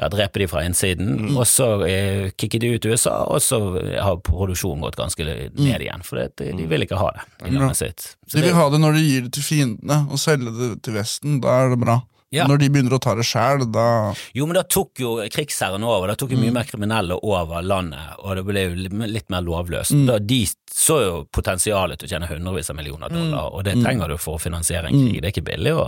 ja, 0.00 0.08
drepe 0.10 0.42
de 0.42 0.48
fra 0.50 0.64
innsiden. 0.66 1.30
Og 1.36 1.46
så 1.46 1.68
eh, 1.86 2.30
kicker 2.36 2.58
de 2.64 2.72
ut 2.74 2.88
USA, 2.90 3.20
og 3.30 3.38
så 3.44 3.60
har 4.02 4.18
produksjonen 4.26 4.82
gått 4.82 4.96
ganske 4.98 5.22
ned 5.24 5.80
igjen, 5.86 6.02
for 6.02 6.18
det, 6.18 6.34
de 6.58 6.66
vil 6.66 6.82
ikke 6.86 6.98
ha 6.98 7.10
det 7.14 7.26
i 7.48 7.54
landet 7.54 7.76
sitt. 7.78 8.16
Så 8.26 8.36
De 8.36 8.40
det- 8.42 8.48
vil 8.50 8.58
ha 8.58 8.68
det 8.70 8.80
når 8.82 8.98
de 8.98 9.04
gir 9.06 9.22
det 9.28 9.32
til 9.38 9.42
fiendene, 9.46 10.00
og 10.10 10.18
selge 10.18 10.50
det 10.58 10.82
til 10.82 10.94
Vesten. 10.98 11.40
Da 11.40 11.48
er 11.64 11.70
det 11.76 11.80
bra. 11.86 12.00
Ja. 12.30 12.44
Når 12.46 12.60
de 12.62 12.68
begynner 12.70 12.94
å 12.94 13.00
ta 13.02 13.16
det 13.18 13.24
sjæl, 13.26 13.64
da 13.74 14.12
Jo, 14.38 14.46
men 14.46 14.54
da 14.54 14.62
tok 14.62 15.00
jo 15.02 15.16
krigsherren 15.34 15.82
over, 15.82 16.12
da 16.12 16.14
tok 16.18 16.30
jo 16.30 16.38
mye 16.38 16.52
mer 16.54 16.68
kriminelle 16.68 17.16
over 17.26 17.64
landet, 17.66 18.12
og 18.22 18.36
det 18.38 18.44
ble 18.46 18.62
jo 18.68 18.76
litt, 19.10 19.26
mer 19.34 19.42
lovløst. 19.42 19.96
Da, 20.06 20.20
de 20.22 20.44
så 20.70 21.00
jo 21.02 21.16
potensialet 21.34 21.98
til 21.98 22.06
å 22.06 22.12
tjene 22.12 22.28
hundrevis 22.30 22.70
av 22.70 22.78
millioner 22.78 23.10
dollar, 23.10 23.50
og 23.50 23.64
det 23.66 23.74
trenger 23.82 24.12
du 24.12 24.16
for 24.22 24.38
å 24.38 24.42
finansiere 24.42 24.86
en 24.92 24.94
krig. 24.94 25.18
Det 25.18 25.26
er 25.26 25.34
ikke 25.34 25.46
billig 25.50 25.74
å, 25.74 25.86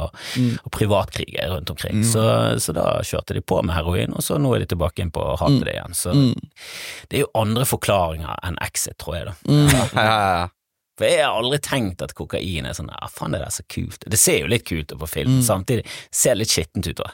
privatkrig 0.75 0.81
privatkrige 0.83 1.47
rundt 1.53 1.71
omkring. 1.71 2.03
Så, 2.05 2.25
så 2.59 2.75
da 2.75 2.89
kjørte 3.07 3.37
de 3.39 3.45
på 3.47 3.61
med 3.63 3.77
heroin, 3.77 4.13
og 4.19 4.27
så 4.27 4.41
nå 4.43 4.51
er 4.57 4.65
de 4.65 4.73
tilbake 4.75 5.05
inn 5.05 5.15
på 5.15 5.23
å 5.23 5.39
hate 5.39 5.63
det 5.63 5.77
igjen. 5.77 5.95
Så 5.95 6.17
det 7.07 7.21
er 7.21 7.25
jo 7.25 7.31
andre 7.39 7.69
forklaringer 7.69 8.35
enn 8.43 8.59
exit, 8.67 8.99
tror 8.99 9.21
jeg, 9.21 9.31
da. 9.31 9.39
Ja, 9.73 9.87
ja, 9.95 10.19
ja. 10.43 10.49
For 10.99 11.09
jeg 11.09 11.23
har 11.25 11.39
aldri 11.41 11.59
tenkt 11.65 12.03
at 12.05 12.13
kokain 12.19 12.67
er 12.69 12.77
sånn 12.77 12.91
Ja, 12.93 13.09
faen, 13.09 13.33
det 13.33 13.41
der 13.41 13.49
er 13.49 13.55
så 13.55 13.65
kult. 13.73 14.05
Det 14.13 14.19
ser 14.21 14.43
jo 14.43 14.51
litt 14.53 14.67
kult 14.69 14.93
ut 14.93 14.99
på 15.01 15.09
film, 15.09 15.39
samtidig 15.47 15.87
ser 16.13 16.37
det 16.37 16.43
litt 16.45 16.53
skittent 16.53 16.91
ut. 16.91 17.01
Da. 17.01 17.09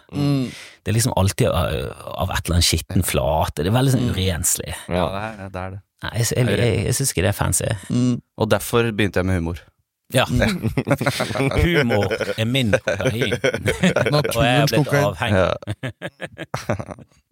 Det 0.82 0.90
er 0.92 0.96
liksom 0.96 1.14
alltid 1.20 1.48
av, 1.52 1.76
av 2.24 2.32
et 2.34 2.42
eller 2.44 2.58
annet 2.58 2.68
skitten 2.68 3.06
flate. 3.06 3.62
Det 3.62 3.70
er 3.70 3.78
veldig 3.78 3.94
sånn 3.94 4.10
urenslig. 4.10 4.74
ja 4.90 5.06
det, 5.14 5.22
er, 5.22 5.50
det 5.54 5.62
er 5.64 5.76
det. 5.76 5.82
Nei, 5.98 6.12
jeg, 6.20 6.28
jeg, 6.36 6.58
jeg, 6.62 6.74
jeg 6.86 6.94
syns 6.98 7.10
ikke 7.14 7.24
det 7.26 7.32
er 7.32 7.38
fancy. 7.38 7.70
Og 8.38 8.50
derfor 8.50 8.90
begynte 8.94 9.22
jeg 9.22 9.30
med 9.30 9.40
humor. 9.40 9.62
Ja. 10.14 10.24
Humor 11.64 12.12
er 12.38 12.44
min 12.48 12.72
kokain. 12.84 13.34
Og 13.34 14.38
jeg 14.40 14.62
er 14.62 14.70
blitt 14.70 14.94
avhengig. 15.02 15.48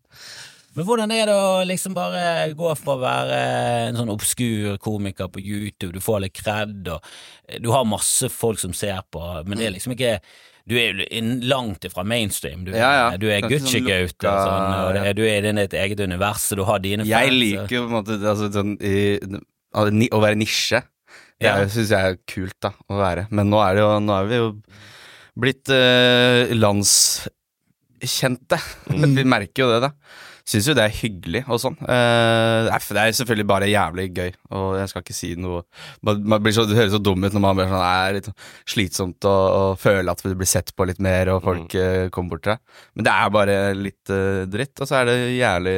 Men 0.77 0.85
hvordan 0.85 1.13
er 1.15 1.25
det 1.31 1.35
å 1.37 1.63
liksom 1.65 1.95
bare 1.97 2.51
gå 2.57 2.73
fra 2.77 2.93
å 2.97 3.01
være 3.01 3.37
en 3.89 3.97
sånn 3.97 4.11
obskur 4.13 4.77
komiker 4.83 5.29
på 5.33 5.41
YouTube, 5.41 5.93
du 5.97 6.01
får 6.05 6.21
litt 6.27 6.37
kred, 6.37 6.89
og 6.93 7.01
du 7.65 7.71
har 7.73 7.85
masse 7.89 8.29
folk 8.33 8.61
som 8.61 8.73
ser 8.77 9.01
på, 9.13 9.23
men 9.49 9.57
det 9.57 9.67
er 9.71 9.75
liksom 9.79 9.93
ikke 9.97 10.19
du 10.67 10.75
er 10.75 10.99
jo 10.99 11.07
langt 11.47 11.85
ifra 11.87 12.03
mainstream. 12.03 12.65
Du, 12.67 12.73
Ja, 12.75 12.91
ja. 12.91 13.15
du 13.17 13.29
er 13.31 13.39
er 13.39 13.47
sånn 13.47 13.53
Gucci-gaute, 13.55 14.27
og 14.27 14.49
sånn, 14.49 14.75
og 14.83 14.91
det, 14.99 15.13
du 15.15 15.23
er 15.23 15.47
i 15.47 15.53
ditt 15.61 15.75
eget 15.79 16.01
univers, 16.03 16.49
og 16.51 16.59
du 16.59 16.65
har 16.67 16.79
dine 16.83 17.07
Jeg 17.07 17.31
liker 17.31 17.71
på 17.71 17.87
en 17.87 17.95
måte 17.95 18.19
altså, 18.19 18.51
sånn, 18.51 18.75
i, 18.83 19.23
å 20.11 20.19
være 20.25 20.35
nisje. 20.41 20.83
Det 21.39 21.47
Ja. 21.47 21.61
syns 21.69 21.91
jeg 21.93 22.01
er 22.01 22.17
kult 22.27 22.57
da, 22.65 22.73
å 22.91 22.97
være. 22.99 23.27
Men 23.31 23.47
nå 23.53 23.61
er, 23.63 23.75
det 23.77 23.81
jo, 23.85 23.93
nå 24.01 24.13
er 24.17 24.25
vi 24.27 24.35
jo 24.41 24.49
blitt 25.39 25.69
eh, 25.71 26.51
landskjente. 26.57 28.59
Vi 29.17 29.25
merker 29.29 29.63
jo 29.63 29.69
det, 29.71 29.81
da. 29.87 29.91
Syns 30.47 30.69
jo 30.71 30.77
det 30.79 30.85
er 30.87 30.95
hyggelig 30.95 31.41
og 31.51 31.59
sånn. 31.59 31.75
Eh, 31.83 32.69
det 32.71 33.03
er 33.03 33.15
selvfølgelig 33.19 33.47
bare 33.51 33.71
jævlig 33.71 34.05
gøy, 34.15 34.31
og 34.55 34.77
jeg 34.79 34.91
skal 34.93 35.03
ikke 35.03 35.17
si 35.17 35.33
noe 35.43 35.65
Man, 36.07 36.21
man 36.23 36.45
blir 36.45 36.55
så, 36.55 36.63
Det 36.69 36.77
høres 36.79 36.95
så 36.95 37.01
dum 37.03 37.27
ut 37.27 37.35
når 37.35 37.43
man 37.43 37.59
blir 37.59 37.67
sånn, 37.73 37.83
det 37.83 37.91
er 38.07 38.19
litt 38.21 38.31
slitsomt 38.71 39.27
å, 39.27 39.35
å 39.35 39.65
føle 39.81 40.15
at 40.15 40.23
du 40.23 40.37
blir 40.39 40.51
sett 40.51 40.71
på 40.77 40.87
litt 40.87 41.03
mer, 41.03 41.33
og 41.35 41.43
folk 41.49 41.75
eh, 41.75 42.07
kommer 42.15 42.37
bort 42.37 42.47
til 42.47 42.55
deg. 42.55 42.83
Men 42.95 43.09
det 43.09 43.17
er 43.17 43.35
bare 43.35 43.57
litt 43.75 44.15
eh, 44.15 44.45
dritt, 44.53 44.77
og 44.79 44.87
så 44.91 45.01
er 45.01 45.11
det 45.11 45.19
jævlig 45.35 45.77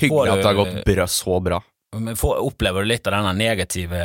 hyggelig 0.00 0.32
at 0.32 0.40
det 0.40 0.48
har 0.48 0.60
gått 0.62 0.80
bra, 0.88 1.06
så 1.10 1.40
bra. 1.44 1.60
Men 1.96 2.16
får, 2.16 2.36
opplever 2.38 2.84
du 2.84 2.86
litt 2.86 3.06
av 3.10 3.16
denne 3.16 3.32
negative 3.34 4.00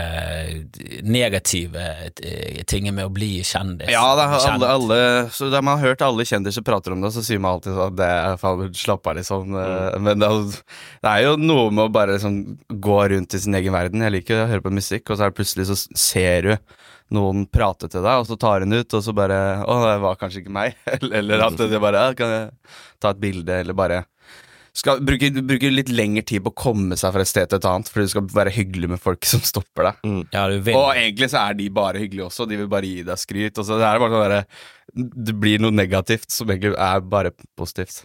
Negative 1.05 1.83
eh, 2.17 2.63
tingen 2.65 2.95
med 2.97 3.05
å 3.05 3.11
bli 3.13 3.43
kjendis? 3.45 3.91
Ja, 3.93 4.07
det 4.17 4.25
alle, 4.25 4.69
alle 4.73 4.97
Så 5.29 5.51
man 5.53 5.75
har 5.75 5.91
hørt 5.91 6.01
alle 6.01 6.25
kjendiser 6.25 6.65
prater 6.65 6.95
om 6.95 7.03
det, 7.05 7.11
så 7.13 7.21
sier 7.25 7.41
man 7.41 7.59
alltid 7.59 7.77
sånn 7.77 7.99
det 7.99 8.07
er 8.09 8.39
faen 8.41 8.73
slapp 8.73 9.05
av, 9.05 9.19
liksom. 9.19 9.53
Mm. 9.53 10.07
Men 10.07 10.23
det, 10.23 10.31
det 11.05 11.11
er 11.11 11.27
jo 11.27 11.36
noe 11.38 11.69
med 11.69 11.86
å 11.86 11.93
bare 11.93 12.15
liksom 12.17 12.39
gå 12.73 12.97
rundt 13.13 13.38
i 13.38 13.43
sin 13.43 13.57
egen 13.57 13.75
verden. 13.75 14.01
Jeg 14.01 14.15
liker 14.17 14.41
å 14.41 14.49
høre 14.49 14.65
på 14.65 14.73
musikk, 14.73 15.05
og 15.09 15.19
så 15.19 15.27
er 15.27 15.31
det 15.31 15.38
plutselig 15.38 15.67
så 15.69 15.77
ser 15.93 16.49
du 16.49 16.75
noen 17.13 17.45
prate 17.45 17.89
til 17.91 18.01
deg, 18.01 18.23
og 18.23 18.25
så 18.25 18.38
tar 18.41 18.65
hun 18.65 18.73
ut, 18.73 18.97
og 18.97 19.05
så 19.05 19.13
bare 19.13 19.39
Å, 19.61 19.77
det 19.86 19.95
var 20.01 20.19
kanskje 20.19 20.41
ikke 20.41 20.57
meg. 20.57 20.81
Eller, 20.89 21.17
eller 21.21 21.45
at 21.51 21.61
det 21.61 21.81
bare 21.83 22.07
Kan 22.17 22.33
jeg 22.33 22.51
ta 22.97 23.13
et 23.13 23.21
bilde, 23.21 23.61
eller 23.61 23.77
bare 23.77 24.03
skal 24.76 24.99
bruke, 25.07 25.30
bruke 25.47 25.69
litt 25.71 25.91
lengre 25.93 26.23
tid 26.28 26.43
på 26.45 26.51
å 26.51 26.57
komme 26.65 26.97
seg 26.99 27.13
fra 27.15 27.23
et 27.23 27.30
sted 27.30 27.51
til 27.51 27.61
et 27.61 27.67
annet, 27.69 27.91
fordi 27.91 28.09
du 28.09 28.11
skal 28.11 28.26
være 28.36 28.51
hyggelig 28.55 28.89
med 28.91 29.01
folk 29.01 29.28
som 29.28 29.43
stopper 29.45 29.89
deg. 29.89 30.09
Ja, 30.36 30.47
du 30.51 30.57
vil. 30.59 30.76
Og 30.76 30.89
egentlig 30.95 31.30
så 31.32 31.45
er 31.45 31.55
de 31.59 31.69
bare 31.73 32.01
hyggelige 32.03 32.28
også, 32.28 32.47
de 32.49 32.59
vil 32.59 32.71
bare 32.71 32.89
gi 32.89 33.05
deg 33.07 33.21
skryt. 33.21 33.61
Og 33.61 33.67
så 33.67 33.80
det 33.80 33.88
er 33.88 34.01
bare 34.03 34.17
sånn 34.17 34.36
der, 34.36 34.67
Det 35.30 35.38
blir 35.39 35.63
noe 35.63 35.76
negativt 35.76 36.28
som 36.32 36.51
egentlig 36.51 36.76
er 36.76 37.07
bare 37.07 37.32
positivt. 37.55 38.03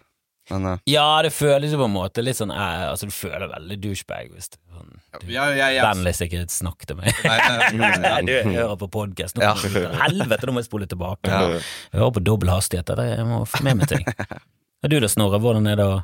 Men 0.50 0.66
uh. 0.66 0.78
Ja, 0.88 1.22
det 1.22 1.30
føles 1.34 1.74
jo 1.74 1.78
på 1.78 1.86
en 1.86 1.94
måte 1.94 2.22
litt 2.24 2.38
sånn 2.38 2.50
eh, 2.50 2.84
Altså, 2.90 3.06
du 3.06 3.14
føler 3.14 3.46
veldig 3.52 3.76
douchebag 3.84 4.32
hvis 4.34 4.50
du, 4.50 4.56
sånn, 4.74 4.94
du 5.22 5.28
ja, 5.30 5.44
ja, 5.54 5.68
ja. 5.74 5.84
Vennligst 5.86 6.24
ikke 6.26 6.42
snakk 6.50 6.86
til 6.90 6.98
meg. 6.98 7.14
Du 8.26 8.32
hører 8.32 8.76
på 8.80 8.88
podkast. 8.90 9.38
Ja. 9.42 9.52
Helvete, 9.54 10.46
nå 10.46 10.54
må 10.54 10.62
jeg 10.62 10.70
spole 10.70 10.88
tilbake. 10.90 11.30
Ja. 11.30 11.58
Jeg 11.90 11.98
hører 11.98 12.14
på 12.18 12.24
dobbel 12.24 12.50
hastighet. 12.52 12.90
Jeg 13.10 13.26
må 13.28 13.42
få 13.48 13.62
med 13.66 13.82
meg 13.82 13.90
ting. 13.90 14.06
Og 14.06 14.90
du 14.92 14.98
da, 15.02 15.10
Snorre, 15.10 15.40
hvordan 15.42 15.68
er 15.70 15.78
det 15.80 15.86
å 15.86 16.00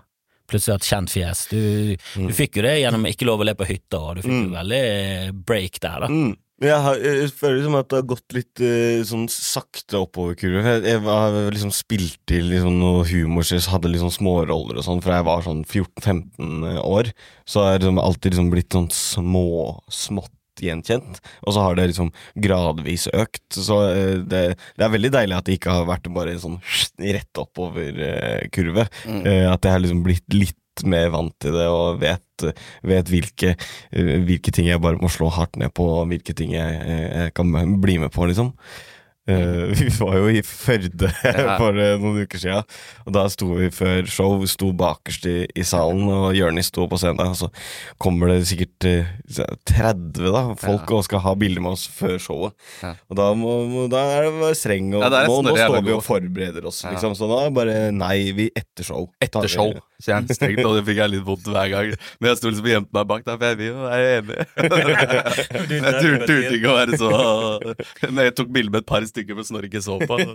plutselig 0.48 0.78
et 0.78 0.88
kjent 0.88 1.12
fjes? 1.12 1.44
Du, 1.52 1.60
du 2.16 2.32
fikk 2.36 2.60
jo 2.60 2.66
det 2.66 2.78
gjennom 2.80 3.06
Ikke 3.10 3.28
lov 3.28 3.44
å 3.44 3.46
le 3.48 3.56
på 3.58 3.68
hytta, 3.68 4.00
og 4.00 4.18
du 4.18 4.26
fikk 4.26 4.42
jo 4.48 4.56
veldig 4.56 4.82
break 5.46 5.80
der, 5.82 6.06
da. 6.06 6.10
Mm. 6.10 6.34
Jeg, 6.56 6.76
har, 6.80 6.96
jeg 7.04 7.32
føler 7.36 7.66
som 7.66 7.74
at 7.76 7.88
det 7.92 7.98
har 7.98 8.06
gått 8.08 8.32
litt 8.32 8.60
eh, 8.64 9.02
sånn 9.04 9.26
sakte 9.28 9.98
oppoverkurve. 10.00 10.62
Jeg, 10.64 10.86
jeg 10.88 11.02
har 11.04 11.34
liksom 11.52 11.72
spilt 11.76 12.16
til 12.30 12.48
liksom 12.48 12.78
noe 12.80 13.02
humor, 13.10 13.44
så 13.44 13.58
jeg 13.58 13.66
hadde 13.68 13.90
liksom 13.92 14.14
småroller 14.14 14.80
og 14.80 14.86
sånn 14.86 15.02
fra 15.04 15.18
jeg 15.18 15.26
var 15.28 15.44
sånn 15.44 15.60
14-15 15.66 16.80
år. 16.80 17.12
Så 17.44 17.60
har 17.60 17.74
jeg 17.74 17.84
liksom 17.84 18.00
alltid 18.00 18.32
liksom 18.32 18.48
blitt 18.54 18.78
sånn 18.78 18.88
små, 18.88 19.44
smått 19.92 20.32
gjenkjent. 20.62 21.20
Og 21.44 21.56
så 21.56 21.64
har 21.64 21.78
det 21.78 21.88
liksom 21.92 22.12
gradvis 22.42 23.08
økt. 23.14 23.46
Så 23.52 23.80
eh, 23.90 24.18
det, 24.22 24.44
det 24.76 24.86
er 24.86 24.94
veldig 24.94 25.12
deilig 25.18 25.38
at 25.38 25.48
det 25.48 25.58
ikke 25.58 25.74
har 25.78 25.88
vært 25.88 26.10
bare 26.14 26.36
en 26.36 26.42
sånn 26.42 26.60
rett 27.16 27.42
oppover-kurve. 27.42 28.86
Eh, 29.06 29.44
at 29.50 29.66
jeg 29.66 29.76
har 29.76 29.84
liksom 29.84 30.04
blitt 30.06 30.36
litt 30.36 30.60
mer 30.84 31.08
vant 31.14 31.32
til 31.40 31.54
det 31.56 31.68
og 31.72 32.02
vet, 32.02 32.44
vet 32.84 33.08
hvilke, 33.12 33.54
eh, 33.56 34.12
hvilke 34.26 34.52
ting 34.52 34.68
jeg 34.68 34.82
bare 34.82 35.00
må 35.00 35.08
slå 35.12 35.30
hardt 35.32 35.56
ned 35.60 35.72
på, 35.76 35.86
og 36.02 36.10
hvilke 36.10 36.36
ting 36.36 36.52
jeg, 36.52 36.82
eh, 36.82 37.06
jeg 37.22 37.34
kan 37.36 37.52
bli 37.80 37.98
med 38.02 38.12
på, 38.12 38.28
liksom. 38.28 38.52
Eh, 39.26 39.72
vi 39.74 39.88
var 39.98 40.16
jo 40.20 40.28
i 40.30 40.42
Førde 40.46 41.08
Ja. 41.26 41.56
for 41.58 41.74
uh, 41.74 41.96
noen 41.98 42.20
uker 42.22 42.38
siden, 42.38 42.62
og 43.06 43.14
da 43.16 43.24
sto 43.32 43.48
vi 43.58 43.70
før 43.74 44.06
show, 44.06 44.36
sto 44.46 44.68
bakerst 44.78 45.26
i, 45.26 45.34
i 45.58 45.64
salen, 45.66 46.04
og 46.06 46.36
Jørnis 46.38 46.68
sto 46.70 46.84
på 46.86 46.98
scenen, 47.00 47.32
og 47.32 47.34
så 47.40 47.48
kommer 48.02 48.30
det 48.30 48.44
sikkert 48.46 48.86
uh, 48.86 49.10
30 49.66 50.30
da, 50.30 50.44
folk 50.60 50.92
og 50.94 51.02
skal 51.08 51.24
ha 51.24 51.34
bilder 51.38 51.64
med 51.64 51.74
oss 51.74 51.88
før 51.90 52.16
showet. 52.22 52.54
Ja. 52.84 52.92
Og 53.10 53.18
da, 53.18 53.26
må, 53.38 53.56
må, 53.72 53.86
da 53.90 54.04
er 54.14 54.28
det 54.28 54.36
bare 54.44 54.58
streng, 54.58 54.92
og 54.94 55.02
Ja, 55.02 55.10
nå, 55.26 55.40
nå 55.48 55.56
står 55.58 55.82
vi 55.88 55.96
og 55.96 56.04
forbereder 56.06 56.70
oss, 56.70 56.84
Ja. 56.86 56.94
liksom. 56.94 57.18
Så 57.18 57.26
da 57.30 57.40
er 57.42 57.50
det 57.50 57.56
bare 57.58 57.76
nei, 57.96 58.16
vi 58.36 58.46
etter 58.54 58.86
show. 58.86 59.08
Etter 59.22 59.50
show, 59.50 59.74
sier 60.02 60.66
og 60.66 60.76
det 60.76 60.84
fikk 60.86 60.98
jeg 61.00 61.12
litt 61.12 61.24
vondt 61.26 61.48
hver 61.48 61.70
gang. 61.72 61.92
Men 62.20 62.30
jeg 62.30 62.40
sto 62.40 62.50
liksom 62.50 62.66
og 62.66 62.72
gjemte 62.72 62.96
meg 62.96 63.08
bak 63.12 63.24
der, 63.26 63.38
for 63.38 63.46
jeg 63.46 63.58
vil 63.60 63.70
jo 63.70 63.76
være 63.86 64.08
enig. 64.16 64.38
jeg 65.76 65.94
turte 66.02 66.28
tur 66.28 66.42
ikke 66.56 66.70
å 66.70 66.76
være 66.76 66.98
så 67.00 67.10
Men 68.10 68.22
jeg 68.26 68.34
tok 68.36 68.50
bilde 68.52 68.74
med 68.74 68.82
et 68.82 68.88
par 68.88 69.06
stykker 69.08 69.38
for 69.38 69.48
Snorre 69.48 69.70
ikke 69.70 69.84
så 69.84 69.98
på. 70.02 70.20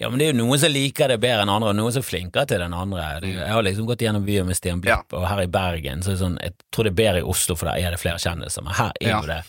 Ja, 0.00 0.08
men 0.08 0.16
det 0.16 0.24
er 0.24 0.30
jo 0.32 0.38
noen 0.38 0.60
som 0.60 0.72
liker 0.72 1.10
det 1.12 1.18
bedre 1.20 1.44
enn 1.44 1.52
andre, 1.52 1.74
og 1.74 1.76
noen 1.76 1.92
som 1.92 2.00
er 2.00 2.06
flinkere 2.06 2.48
til 2.48 2.62
den 2.62 2.72
andre. 2.72 3.02
Jeg 3.26 3.52
har 3.52 3.64
liksom 3.66 3.84
gått 3.90 4.00
gjennom 4.00 4.24
byen 4.24 4.48
med 4.48 4.56
Stian 4.56 4.80
Blipp, 4.80 5.12
og 5.12 5.26
her 5.28 5.42
i 5.44 5.50
Bergen 5.52 6.00
så 6.00 6.14
er 6.14 6.16
det 6.16 6.22
sånn 6.22 6.38
Jeg 6.40 6.54
tror 6.72 6.88
det 6.88 6.92
er 6.94 7.00
bedre 7.02 7.20
i 7.20 7.26
Oslo, 7.34 7.56
for 7.60 7.68
der 7.68 7.82
er 7.84 7.92
det 7.92 8.00
flere 8.00 8.22
kjendiser, 8.22 8.64
men 8.64 8.78
her 8.78 8.94
er 8.96 9.12
jo 9.12 9.28
det 9.28 9.42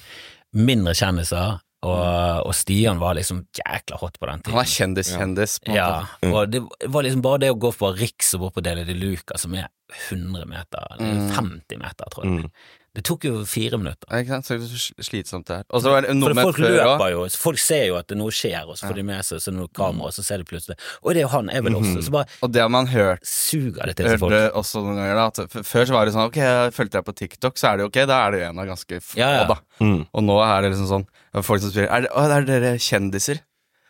mindre 0.51 0.93
kjendiser, 0.97 1.61
og, 1.81 2.45
og 2.45 2.53
Stian 2.55 2.99
var 3.01 3.15
liksom 3.17 3.43
jækla 3.57 3.97
hot 4.01 4.19
på 4.21 4.27
den 4.29 4.43
tiden. 4.43 4.53
Han 4.53 4.65
er 4.65 4.69
kjendis-kjendis. 4.69 5.55
Ja. 5.65 5.87
Ja, 6.21 6.29
og 6.29 6.51
det 6.53 6.61
var 6.93 7.05
liksom 7.07 7.23
bare 7.25 7.41
det 7.45 7.49
å 7.53 7.57
gå 7.57 7.71
fra 7.73 7.89
Riks 7.97 8.35
og 8.37 8.43
bort 8.45 8.57
på 8.59 8.63
Deli 8.65 8.83
de 8.85 8.93
Luca, 8.99 9.39
som 9.41 9.55
er 9.57 9.65
100 10.11 10.45
meter, 10.49 10.85
eller 10.99 11.33
50 11.33 11.81
meter, 11.81 12.13
tror 12.13 12.27
jeg. 12.29 12.51
Det 12.91 13.05
tok 13.07 13.23
jo 13.23 13.45
fire 13.47 13.77
minutter. 13.79 14.03
Ja, 14.11 14.19
Ikke 14.19 14.35
sant? 14.35 14.49
Så 14.49 15.05
slitsomt 15.07 15.47
det 15.47 15.61
er. 15.61 15.63
Og 15.71 15.79
så 15.79 15.93
var 15.93 16.03
det 16.03 16.11
noe 16.17 16.33
med 16.35 16.43
folk 16.43 16.57
før 16.59 16.73
løper 16.75 17.11
jo, 17.13 17.21
folk 17.39 17.61
ser 17.63 17.85
jo 17.87 17.95
at 17.95 18.11
noe 18.19 18.33
skjer, 18.35 18.65
og 18.67 18.75
så 18.75 18.89
får 18.89 18.97
de 18.99 19.05
med 19.07 19.23
seg 19.23 19.39
så 19.45 19.53
noe 19.55 19.71
kamera, 19.71 20.09
og 20.09 20.15
så 20.17 20.25
ser 20.27 20.43
de 20.43 20.47
plutselig 20.49 20.75
Og 20.99 21.13
det 21.15 21.21
er 21.21 21.23
jo 21.23 21.29
han, 21.31 21.51
jeg 21.55 21.63
vil 21.63 21.77
også. 21.79 22.01
Så 22.03 22.11
bare 22.11 22.27
Og 22.43 22.51
det 22.51 22.61
har 22.65 22.73
man 22.73 22.89
hørt 22.91 23.23
suger 23.23 23.87
det 23.87 23.95
til 23.95 24.09
seg 24.11 24.19
folk. 24.19 24.35
Hørte 24.35 24.57
også 24.59 24.83
noen 24.83 24.99
ganger 24.99 25.21
da 25.21 25.27
at 25.31 25.55
Før 25.71 25.87
så 25.87 25.95
var 25.95 26.09
det 26.09 26.15
sånn 26.17 26.27
Ok, 26.27 26.41
jeg 26.43 26.75
fulgte 26.75 26.99
deg 26.99 27.07
på 27.07 27.15
TikTok, 27.21 27.61
så 27.61 27.69
er 27.71 27.79
det 27.79 27.85
jo 27.87 27.91
ok. 27.93 28.01
Da 28.11 28.17
er 28.25 28.35
det 28.35 28.41
jo 28.41 28.49
en 28.49 28.59
av 28.65 28.67
ganske 28.73 28.99
få, 29.05 29.15
Ja, 29.21 29.31
ja. 29.39 29.47
da. 29.53 29.57
Og 29.87 30.27
nå 30.27 30.37
er 30.43 30.67
det 30.67 30.73
liksom 30.73 30.91
sånn 30.91 31.07
Folk 31.47 31.63
som 31.63 31.71
spør 31.71 31.87
Er, 31.87 32.03
det, 32.03 32.11
å, 32.11 32.27
er 32.27 32.49
dere 32.49 32.73
kjendiser? 32.75 33.39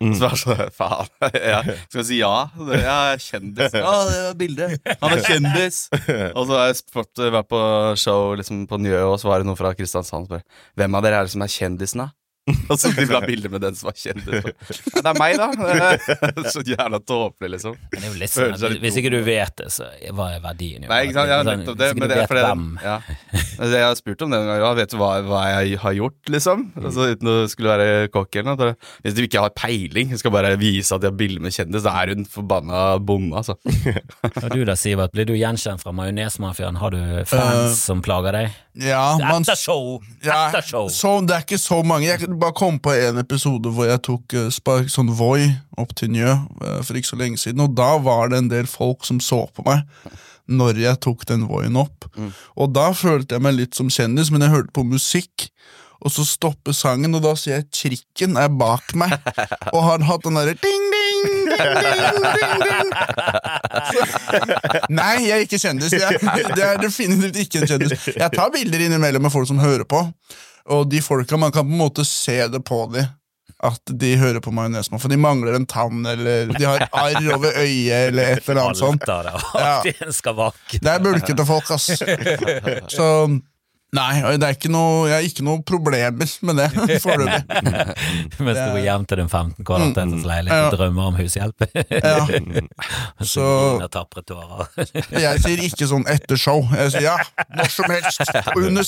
Så 0.02 0.26
var 0.26 0.34
det 0.36 0.40
sånn 0.42 0.74
Faen. 0.76 1.12
Ja. 1.52 1.60
Skal 1.88 2.00
jeg 2.02 2.08
si 2.08 2.20
ja? 2.22 2.34
Ja, 2.72 2.96
jeg 3.12 3.22
kjendis. 3.28 3.76
Ja, 3.76 3.92
det 4.08 4.22
var 4.26 4.38
bildet. 4.40 4.94
Han 5.02 5.16
er 5.16 5.24
kjendis. 5.28 5.82
Og 6.36 6.48
så 6.48 6.56
har 6.58 6.72
jeg 6.72 6.80
spurt, 6.82 7.22
vært 7.38 7.50
på 7.52 7.62
show 8.02 8.32
liksom, 8.40 8.66
på 8.70 8.80
Njø, 8.82 9.00
og 9.12 9.20
så 9.22 9.30
var 9.32 9.42
det 9.42 9.50
noen 9.50 9.60
fra 9.60 9.74
Kristiansand 9.78 10.28
som 10.28 10.28
spør 10.30 10.44
Hvem 10.80 10.98
av 10.98 11.06
dere 11.06 11.22
er 11.22 11.30
det 11.30 11.34
som 11.36 11.46
er 11.46 11.54
kjendisen, 11.54 12.04
da? 12.06 12.10
Og 12.72 12.80
så 12.80 12.90
de 12.90 13.04
vil 13.06 13.14
ha 13.14 13.22
bilde 13.22 13.50
med 13.54 13.62
den 13.62 13.76
som 13.78 13.92
var 13.92 13.98
kjendis. 14.02 14.46
Ja, 14.96 15.02
det 15.04 15.12
er 15.12 15.18
meg, 15.20 15.38
da. 15.38 15.50
Så 16.54 16.64
jævla 16.66 16.98
tåpelig, 17.06 17.52
liksom. 17.56 17.76
Er 17.94 18.08
Føler 18.32 18.58
sånn, 18.58 18.78
Hvis 18.82 18.98
ikke 18.98 19.12
du 19.14 19.20
vet 19.26 19.54
det, 19.60 19.68
så 19.74 19.86
hva 20.16 20.32
er 20.36 20.42
verdien? 20.42 20.86
jo? 20.86 20.90
Nei, 20.90 21.04
ikke 21.06 21.18
sant, 21.20 21.30
ja, 21.30 21.42
nettopp 21.46 21.78
det. 21.78 21.90
Men 22.00 22.10
det 22.10 22.18
er 22.24 22.32
fordi 22.32 22.46
ja. 22.82 22.96
Jeg 23.62 23.86
har 23.86 23.98
spurt 24.00 24.26
om 24.26 24.34
det 24.34 24.40
en 24.42 24.50
gang. 24.50 24.62
Ja, 24.64 24.72
vet 24.78 24.94
du 24.94 24.98
hva, 24.98 25.12
hva 25.28 25.44
jeg 25.52 25.78
har 25.84 25.96
gjort, 26.00 26.18
liksom? 26.34 26.66
Altså, 26.82 27.12
uten 27.14 27.30
å 27.30 27.36
skulle 27.52 27.76
være 27.76 28.10
kokk 28.14 28.40
eller 28.42 28.58
noe. 28.58 28.74
Hvis 29.06 29.18
du 29.18 29.24
ikke 29.28 29.46
har 29.46 29.54
peiling, 29.58 30.16
skal 30.18 30.34
bare 30.34 30.56
vise 30.62 30.96
at 30.96 31.04
de 31.04 31.12
har 31.12 31.18
bilde 31.18 31.44
med 31.44 31.54
kjendis, 31.54 31.86
da 31.86 31.94
er 32.02 32.16
hun 32.16 32.26
forbanna 32.30 32.82
bonde, 33.06 33.38
altså. 33.38 33.58
Og 34.42 34.50
du 34.56 34.64
da, 34.66 34.78
Sivert, 34.80 35.14
blir 35.14 35.30
du 35.30 35.36
gjenkjent 35.38 35.84
fra 35.84 35.94
Majonesmafiaen? 35.96 36.82
Har 36.82 36.96
du 36.96 37.02
fans 37.30 37.70
uh, 37.70 37.78
som 37.78 38.02
plager 38.06 38.34
deg? 38.40 38.60
Ja, 38.82 39.18
man, 39.20 39.44
Etter 39.44 39.60
show! 39.60 40.00
ja, 40.24 40.48
Etter 40.48 40.64
show! 40.66 40.90
så, 40.92 41.18
det 41.28 41.36
er 41.36 41.46
ikke 41.46 41.60
så 41.62 41.82
mange. 41.86 42.08
Jeg 42.08 42.31
bare 42.40 42.56
kom 42.58 42.80
på 42.80 42.94
en 42.94 43.20
episode 43.22 43.72
hvor 43.74 43.88
jeg 43.90 44.02
tok 44.08 44.36
uh, 44.38 44.50
spark, 44.54 44.90
sånn 44.92 45.12
Voi 45.18 45.50
opp 45.82 45.96
til 45.98 46.12
Njø 46.14 46.30
eh, 46.30 46.82
for 46.86 46.98
ikke 46.98 47.12
så 47.12 47.18
lenge 47.20 47.40
siden, 47.42 47.64
og 47.64 47.74
da 47.78 47.96
var 48.04 48.32
det 48.32 48.42
en 48.42 48.52
del 48.52 48.70
folk 48.70 49.08
som 49.08 49.22
så 49.24 49.46
på 49.56 49.66
meg 49.68 49.88
når 50.52 50.82
jeg 50.82 51.00
tok 51.06 51.24
den 51.30 51.46
Voien 51.48 51.78
opp. 51.80 52.10
Og 52.60 52.74
da 52.76 52.90
følte 52.98 53.38
jeg 53.38 53.44
meg 53.46 53.56
litt 53.56 53.78
som 53.78 53.92
kjendis, 53.94 54.34
men 54.34 54.44
jeg 54.44 54.52
hørte 54.52 54.74
på 54.76 54.84
musikk. 54.84 55.48
Og 56.02 56.10
så 56.10 56.26
stopper 56.26 56.74
sangen, 56.74 57.14
og 57.14 57.22
da 57.22 57.36
ser 57.38 57.60
jeg 57.60 57.68
trikken 57.78 58.38
er 58.42 58.50
bak 58.50 58.96
meg, 58.98 59.14
og 59.76 59.84
har 59.86 60.06
hatt 60.08 60.24
den 60.26 60.40
derre 60.40 60.56
ding, 60.58 60.88
ding, 60.96 61.20
ding, 61.52 61.76
ding, 61.78 62.24
ding, 62.26 62.64
ding. 62.66 62.94
Så, 63.92 64.06
nei, 65.00 65.14
jeg 65.28 65.36
er 65.36 65.46
ikke 65.46 65.62
kjendis. 65.62 65.94
Jeg, 65.94 66.22
det 66.58 66.66
er 66.66 66.82
definitivt 66.82 67.44
ikke 67.46 67.62
en 67.62 67.70
kjendis. 67.70 68.08
Jeg 68.16 68.34
tar 68.34 68.50
bilder 68.54 68.88
innimellom 68.88 69.28
med 69.28 69.34
folk 69.34 69.50
som 69.50 69.62
hører 69.62 69.86
på, 69.86 70.02
og 70.72 70.88
de 70.92 71.02
folka, 71.04 71.38
man 71.38 71.52
kan 71.52 71.68
på 71.68 71.74
en 71.76 71.82
måte 71.82 72.06
se 72.08 72.38
det 72.52 72.64
på 72.68 72.86
dem. 72.94 73.10
At 73.62 73.92
de 73.94 74.16
hører 74.18 74.40
på 74.42 74.50
majonesma, 74.58 74.98
for 74.98 75.12
de 75.12 75.20
mangler 75.22 75.54
en 75.54 75.68
tann, 75.70 76.00
eller 76.10 76.50
de 76.50 76.64
har 76.66 76.88
arr 76.98 77.28
over 77.36 77.60
øyet, 77.62 78.08
eller 78.08 78.32
et 78.40 78.48
eller 78.50 78.62
annet 78.64 78.80
sånt. 78.80 79.04
Ja. 79.06 79.76
Det 80.82 80.90
er 80.90 81.04
bulkete 81.06 81.46
folk, 81.46 81.70
ass. 81.76 81.92
Så 82.96 83.10
Nei, 83.92 84.22
det 84.40 84.48
er 84.48 84.54
ikke 84.56 84.70
noe, 84.72 85.02
jeg 85.10 85.16
har 85.18 85.26
ikke 85.28 85.44
noe 85.44 85.60
problemer 85.68 86.30
med 86.48 86.60
det 86.62 86.68
foreløpig. 87.04 87.42
Mens 88.40 88.56
du 88.56 88.70
går 88.72 88.84
hjem 88.86 89.04
til 89.10 89.20
din 89.20 89.28
15 89.28 89.66
kvadratmeters 89.68 90.24
leilighet 90.30 90.62
Ja. 90.62 90.70
drømmer 90.72 91.10
om 91.10 91.18
hushjelp. 91.20 91.66
Ja. 91.92 92.22
Så. 93.34 93.44
Jeg 95.26 95.42
sier 95.44 95.64
ikke 95.68 95.90
sånn 95.92 96.06
etter 96.12 96.40
show. 96.40 96.64
Jeg 96.72 96.94
sier 96.96 97.06
ja, 97.10 97.18
når 97.58 97.72
som 97.76 97.92
helst. 97.92 98.24
Under 98.56 98.84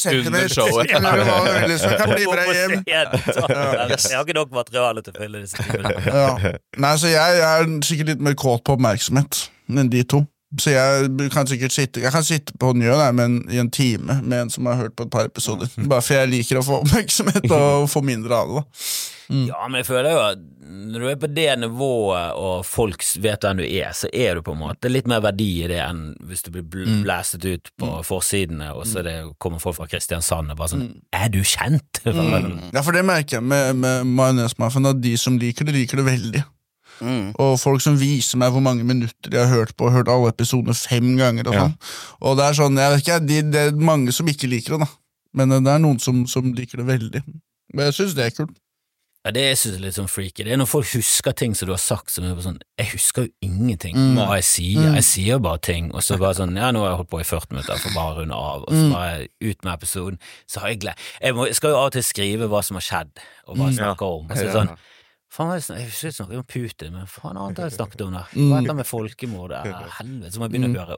showet. 0.56 0.94
Eller 0.96 1.24
hva 1.28 1.96
kan 2.00 2.14
bli 2.16 2.26
med 2.30 2.40
deg 2.40 2.48
hjem. 2.62 2.78
Jeg 2.88 4.16
har 4.16 4.24
ikke 4.24 4.38
nok 4.40 4.56
materiale 4.56 5.04
til 5.04 5.12
å 5.16 5.20
fylle 5.20 5.44
disse 5.44 5.60
timene. 5.68 6.56
Nei, 6.80 6.94
så 7.02 7.12
jeg, 7.12 7.42
jeg 7.44 7.50
er 7.52 7.76
sikkert 7.92 8.14
litt 8.16 8.24
mer 8.30 8.40
kåt 8.40 8.64
på 8.64 8.78
oppmerksomhet 8.80 9.44
enn 9.74 9.90
de 9.92 10.02
to. 10.08 10.24
Så 10.62 10.74
jeg 10.74 11.30
kan 11.34 11.48
sikkert 11.50 11.74
sitte 11.74 12.02
Jeg 12.04 12.14
kan 12.14 12.26
sitte 12.26 12.54
på 12.60 12.74
Njø 12.78 12.94
der, 12.94 13.16
men 13.16 13.40
i 13.50 13.58
en 13.62 13.72
time 13.74 14.20
med 14.22 14.42
en 14.44 14.54
som 14.54 14.68
har 14.70 14.84
hørt 14.84 14.96
på 14.98 15.08
et 15.08 15.14
par 15.14 15.26
episoder. 15.30 15.72
Bare 15.90 16.04
for 16.06 16.20
jeg 16.20 16.30
liker 16.30 16.60
å 16.60 16.66
få 16.66 16.84
oppmerksomhet 16.84 17.50
og 17.50 17.88
få 17.94 18.04
mindre 18.06 18.38
av 18.38 18.52
det. 18.52 18.62
da 18.62 19.44
Ja, 19.50 19.64
men 19.66 19.80
jeg 19.82 19.88
føler 19.88 20.14
jo 20.14 20.22
at 20.28 20.44
når 20.74 21.00
du 21.00 21.08
er 21.10 21.20
på 21.22 21.30
det 21.32 21.48
nivået 21.62 22.38
og 22.40 22.66
folk 22.68 23.04
vet 23.24 23.46
hvem 23.46 23.62
du 23.62 23.66
er, 23.66 23.92
så 23.96 24.10
er 24.14 24.38
du 24.38 24.44
på 24.46 24.54
en 24.56 24.62
måte 24.62 24.92
litt 24.92 25.08
mer 25.10 25.24
verdi 25.24 25.50
i 25.64 25.70
det 25.72 25.80
enn 25.84 26.04
hvis 26.28 26.46
du 26.46 26.52
blir 26.54 26.66
bl 26.68 27.02
blæstet 27.04 27.46
ut 27.48 27.72
på 27.80 27.90
forsidene, 28.08 28.72
og 28.76 28.86
så 28.90 29.04
det, 29.06 29.16
kommer 29.42 29.62
folk 29.64 29.80
fra 29.80 29.88
Kristiansand 29.90 30.54
og 30.54 30.60
bare 30.60 30.74
sånn 30.76 30.88
Er 31.16 31.32
du 31.34 31.42
kjent? 31.42 32.04
Ja, 32.74 32.82
for 32.82 32.96
det 32.96 33.04
merker 33.08 33.40
jeg 33.40 33.46
med, 33.48 33.78
med 33.80 34.10
majonesmafiaen, 34.18 34.92
at 34.92 35.02
de 35.02 35.14
som 35.20 35.38
liker 35.40 35.68
det, 35.68 35.76
liker 35.78 36.00
det 36.02 36.06
veldig. 36.08 36.44
Og 37.42 37.56
folk 37.62 37.82
som 37.84 37.98
viser 38.00 38.40
meg 38.42 38.54
hvor 38.54 38.64
mange 38.64 38.86
minutter 38.88 39.32
de 39.34 39.40
har 39.40 39.50
hørt 39.52 39.76
på, 39.80 39.92
hørt 39.94 40.12
alle 40.12 40.34
episodene 40.34 40.76
fem 40.78 41.16
ganger. 41.20 41.50
Og 41.50 41.58
sånn. 41.60 41.78
Og 42.22 42.38
det 42.40 42.50
er 42.50 42.60
sånn, 42.60 42.78
jeg 42.80 42.94
vet 42.94 43.06
ikke, 43.06 43.22
de, 43.28 43.40
det 43.54 43.64
er 43.68 43.80
mange 43.92 44.16
som 44.16 44.30
ikke 44.30 44.52
liker 44.52 44.78
det, 44.78 44.86
da. 44.86 44.92
Men 45.34 45.56
det 45.66 45.72
er 45.74 45.82
noen 45.82 45.98
som, 46.00 46.26
som 46.30 46.54
liker 46.54 46.84
det 46.84 46.90
veldig. 46.92 47.24
Men 47.74 47.90
jeg 47.90 47.98
syns 47.98 48.18
det 48.18 48.28
er 48.30 48.38
kult. 48.38 48.60
Ja, 49.24 49.32
det 49.32 49.44
jeg 49.46 49.58
synes 49.58 49.76
jeg 49.78 49.80
er 49.80 49.84
litt 49.86 49.96
sånn 49.96 50.10
freaky. 50.12 50.44
Det 50.44 50.52
er 50.52 50.58
når 50.60 50.68
folk 50.68 50.90
husker 50.98 51.32
ting 51.40 51.54
som 51.56 51.70
du 51.70 51.72
har 51.72 51.80
sagt 51.80 52.12
som 52.12 52.26
er 52.28 52.40
sånn 52.44 52.58
Jeg 52.76 52.90
husker 52.92 53.24
jo 53.30 53.48
ingenting 53.48 53.96
hva 54.18 54.36
jeg 54.42 54.48
sier. 54.50 54.90
Jeg 54.98 55.06
sier 55.08 55.40
bare 55.40 55.62
ting, 55.64 55.88
og 55.96 56.04
så 56.04 56.18
bare 56.20 56.36
sånn 56.42 56.58
Ja, 56.60 56.74
nå 56.76 56.82
har 56.84 56.92
jeg 56.92 57.00
holdt 57.00 57.12
på 57.14 57.22
i 57.24 57.28
40 57.30 57.56
minutter, 57.56 57.80
for 57.80 57.96
bare 57.96 58.12
å 58.12 58.18
runde 58.20 58.36
av, 58.36 58.66
og 58.68 58.74
så 58.76 58.90
bare 58.92 59.30
ut 59.40 59.64
med 59.64 59.72
episoden. 59.78 60.20
Så 60.44 60.60
har 60.60 60.74
jeg 60.74 60.82
glem... 60.84 61.06
Jeg, 61.24 61.38
må, 61.38 61.48
jeg 61.48 61.56
skal 61.56 61.72
jo 61.72 61.80
av 61.80 61.88
og 61.88 61.96
til 61.96 62.04
skrive 62.04 62.50
hva 62.52 62.60
som 62.68 62.82
har 62.82 62.84
skjedd, 62.90 63.24
og 63.48 63.56
hva 63.62 63.70
jeg 63.72 63.80
snakker 63.80 64.18
om. 64.18 64.28
Og 64.28 64.36
så 64.36 64.44
er 64.44 64.52
det 64.52 64.58
sånn 64.60 64.74
Faen, 65.34 65.50
jeg 65.58 65.64
snakket 65.66 66.14
snakket 66.14 66.38
om 66.38 66.46
Putin, 66.46 66.92
men 66.94 67.08
faen 67.10 67.38
annet 67.42 67.58
har 67.58 67.70
jeg 67.72 67.74
snakket 67.80 68.04
om 68.06 68.12
der? 68.14 68.28
Hva 68.38 68.60
er 68.60 68.68
det 68.68 68.76
med 68.78 68.86
folkemord? 68.86 69.56
Ja, 69.56 69.80
Helvete, 69.98 70.30
så 70.36 70.38
må 70.42 70.46
jeg 70.46 70.54
begynne 70.54 70.70
å 70.70 70.84
høre, 70.84 70.98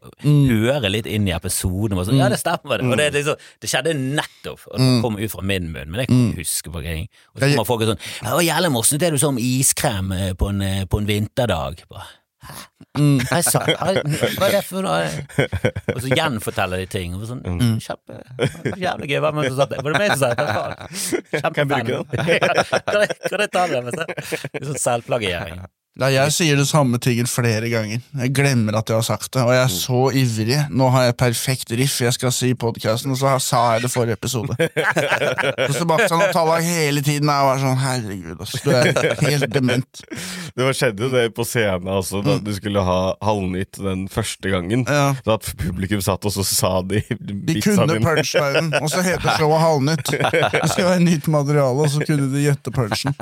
høre 0.52 0.92
litt 0.92 1.08
inn 1.08 1.30
i 1.30 1.32
episoden. 1.32 1.96
Og 1.96 2.10
sånn, 2.10 2.20
ja, 2.20 2.28
det 2.34 2.42
stemmer, 2.42 2.84
det. 2.84 2.90
Og 2.90 3.00
det, 3.00 3.06
liksom, 3.16 3.46
det 3.64 3.72
skjedde 3.72 3.96
nettopp, 3.96 4.68
og 4.74 4.76
det 4.84 4.90
kom 5.06 5.16
ut 5.22 5.32
fra 5.32 5.46
min 5.54 5.72
munn, 5.72 5.88
men 5.94 6.04
jeg 6.04 6.12
kan 6.12 6.20
ikke 6.34 6.44
huske 6.44 6.76
på 6.76 6.84
ting. 6.84 7.08
Og 7.32 7.40
så 7.40 7.52
kommer 7.54 7.70
folk 7.72 7.86
og 7.88 7.94
sånn 7.94 8.04
'Å, 8.28 8.44
jævlig 8.44 8.74
morsomt 8.76 9.06
det 9.06 9.14
du 9.16 9.20
sa 9.24 9.32
om 9.32 9.40
iskrem 9.40 10.12
på 10.36 10.52
en, 10.52 10.62
eh, 10.62 10.84
på 10.84 11.00
en 11.00 11.08
vinterdag. 11.08 11.88
Bare, 11.88 12.12
Hæ? 12.44 12.75
Jeg 12.96 13.44
sa, 13.48 13.60
hva 13.66 13.92
er 14.48 14.54
det 14.56 14.62
for 14.68 14.86
noe? 14.86 15.06
Og 15.96 16.00
så 16.04 16.10
gjenforteller 16.16 16.82
de 16.84 16.88
ting. 16.92 17.16
Og 17.18 17.26
sånn, 17.30 17.42
kjempe, 17.84 18.20
jævlig 18.80 19.10
gøy. 19.12 19.20
Hvem 19.26 19.40
var 19.40 19.48
det 19.48 19.52
som 19.54 19.60
sa 19.62 19.68
det? 19.72 19.80
Var 19.84 19.96
det 19.96 20.02
meg 20.02 20.12
som 20.14 20.20
sa 20.22 20.30
det? 20.34 20.46
Hva 20.46 20.54
faen? 20.56 20.76
Kjempefan. 21.36 21.86
Kan 22.16 23.02
jeg- 23.06 23.18
kan 23.30 23.40
jeg 23.46 23.52
ta 23.52 23.66
det? 23.72 23.84
med 23.86 23.98
seg? 24.00 24.08
Er 24.62 24.66
Sånn 24.72 24.80
selvplagiering. 24.86 25.60
Ja, 25.96 26.10
jeg 26.12 26.34
sier 26.36 26.58
det 26.60 26.66
samme 26.68 26.98
tingen 27.00 27.28
flere 27.30 27.70
ganger. 27.72 28.02
Jeg 28.20 28.32
glemmer 28.36 28.76
at 28.76 28.90
jeg 28.92 28.98
har 28.98 29.06
sagt 29.08 29.30
det, 29.32 29.40
og 29.46 29.54
jeg 29.56 29.62
er 29.64 29.70
så 29.72 30.00
ivrig. 30.20 30.58
Nå 30.76 30.90
har 30.92 31.06
jeg 31.06 31.16
perfekt 31.22 31.70
riff 31.80 32.02
jeg 32.04 32.12
skal 32.18 32.34
si 32.36 32.50
i 32.52 32.58
podkasten, 32.60 33.14
og 33.16 33.20
så 33.22 33.32
sa 33.40 33.62
jeg 33.78 33.86
det 33.86 33.92
forrige 33.94 34.18
episode. 34.20 34.58
Så 35.66 35.80
Sebastian 35.80 36.22
og 36.22 36.34
Tallak 36.36 36.66
hele 36.68 37.02
tiden 37.04 37.30
er 37.32 37.46
bare 37.48 37.62
sånn 37.62 37.80
Herregud, 37.80 38.42
altså. 38.44 38.60
du 38.66 38.74
er 38.76 39.22
helt 39.24 39.48
dement. 39.54 40.02
Det 40.56 40.66
var 40.68 40.76
skjedde 40.76 41.06
jo 41.06 41.10
det 41.14 41.24
på 41.38 41.46
scenen 41.48 41.88
også, 41.90 42.20
da 42.26 42.36
du 42.44 42.52
skulle 42.58 42.84
ha 42.86 42.98
Halvnytt 43.24 43.80
den 43.80 44.06
første 44.12 44.52
gangen. 44.52 44.84
Ja. 44.90 45.16
Så 45.24 45.38
at 45.38 45.50
publikum 45.64 46.04
satt, 46.04 46.28
og 46.28 46.36
så 46.36 46.44
sa 46.48 46.74
de 46.86 47.02
De 47.16 47.58
kunne 47.64 47.98
punchlinen, 48.04 48.70
og 48.82 48.92
så 48.92 49.04
heter 49.06 49.40
showet 49.40 49.64
Halvnytt. 49.64 50.12
Det 50.12 50.72
skal 50.74 50.92
være 50.92 51.06
nytt 51.08 51.32
materiale, 51.32 51.88
og 51.88 51.92
så 51.96 52.04
kunne 52.04 52.28
de 52.36 52.46
gjette 52.50 52.76
punchen. 52.76 53.16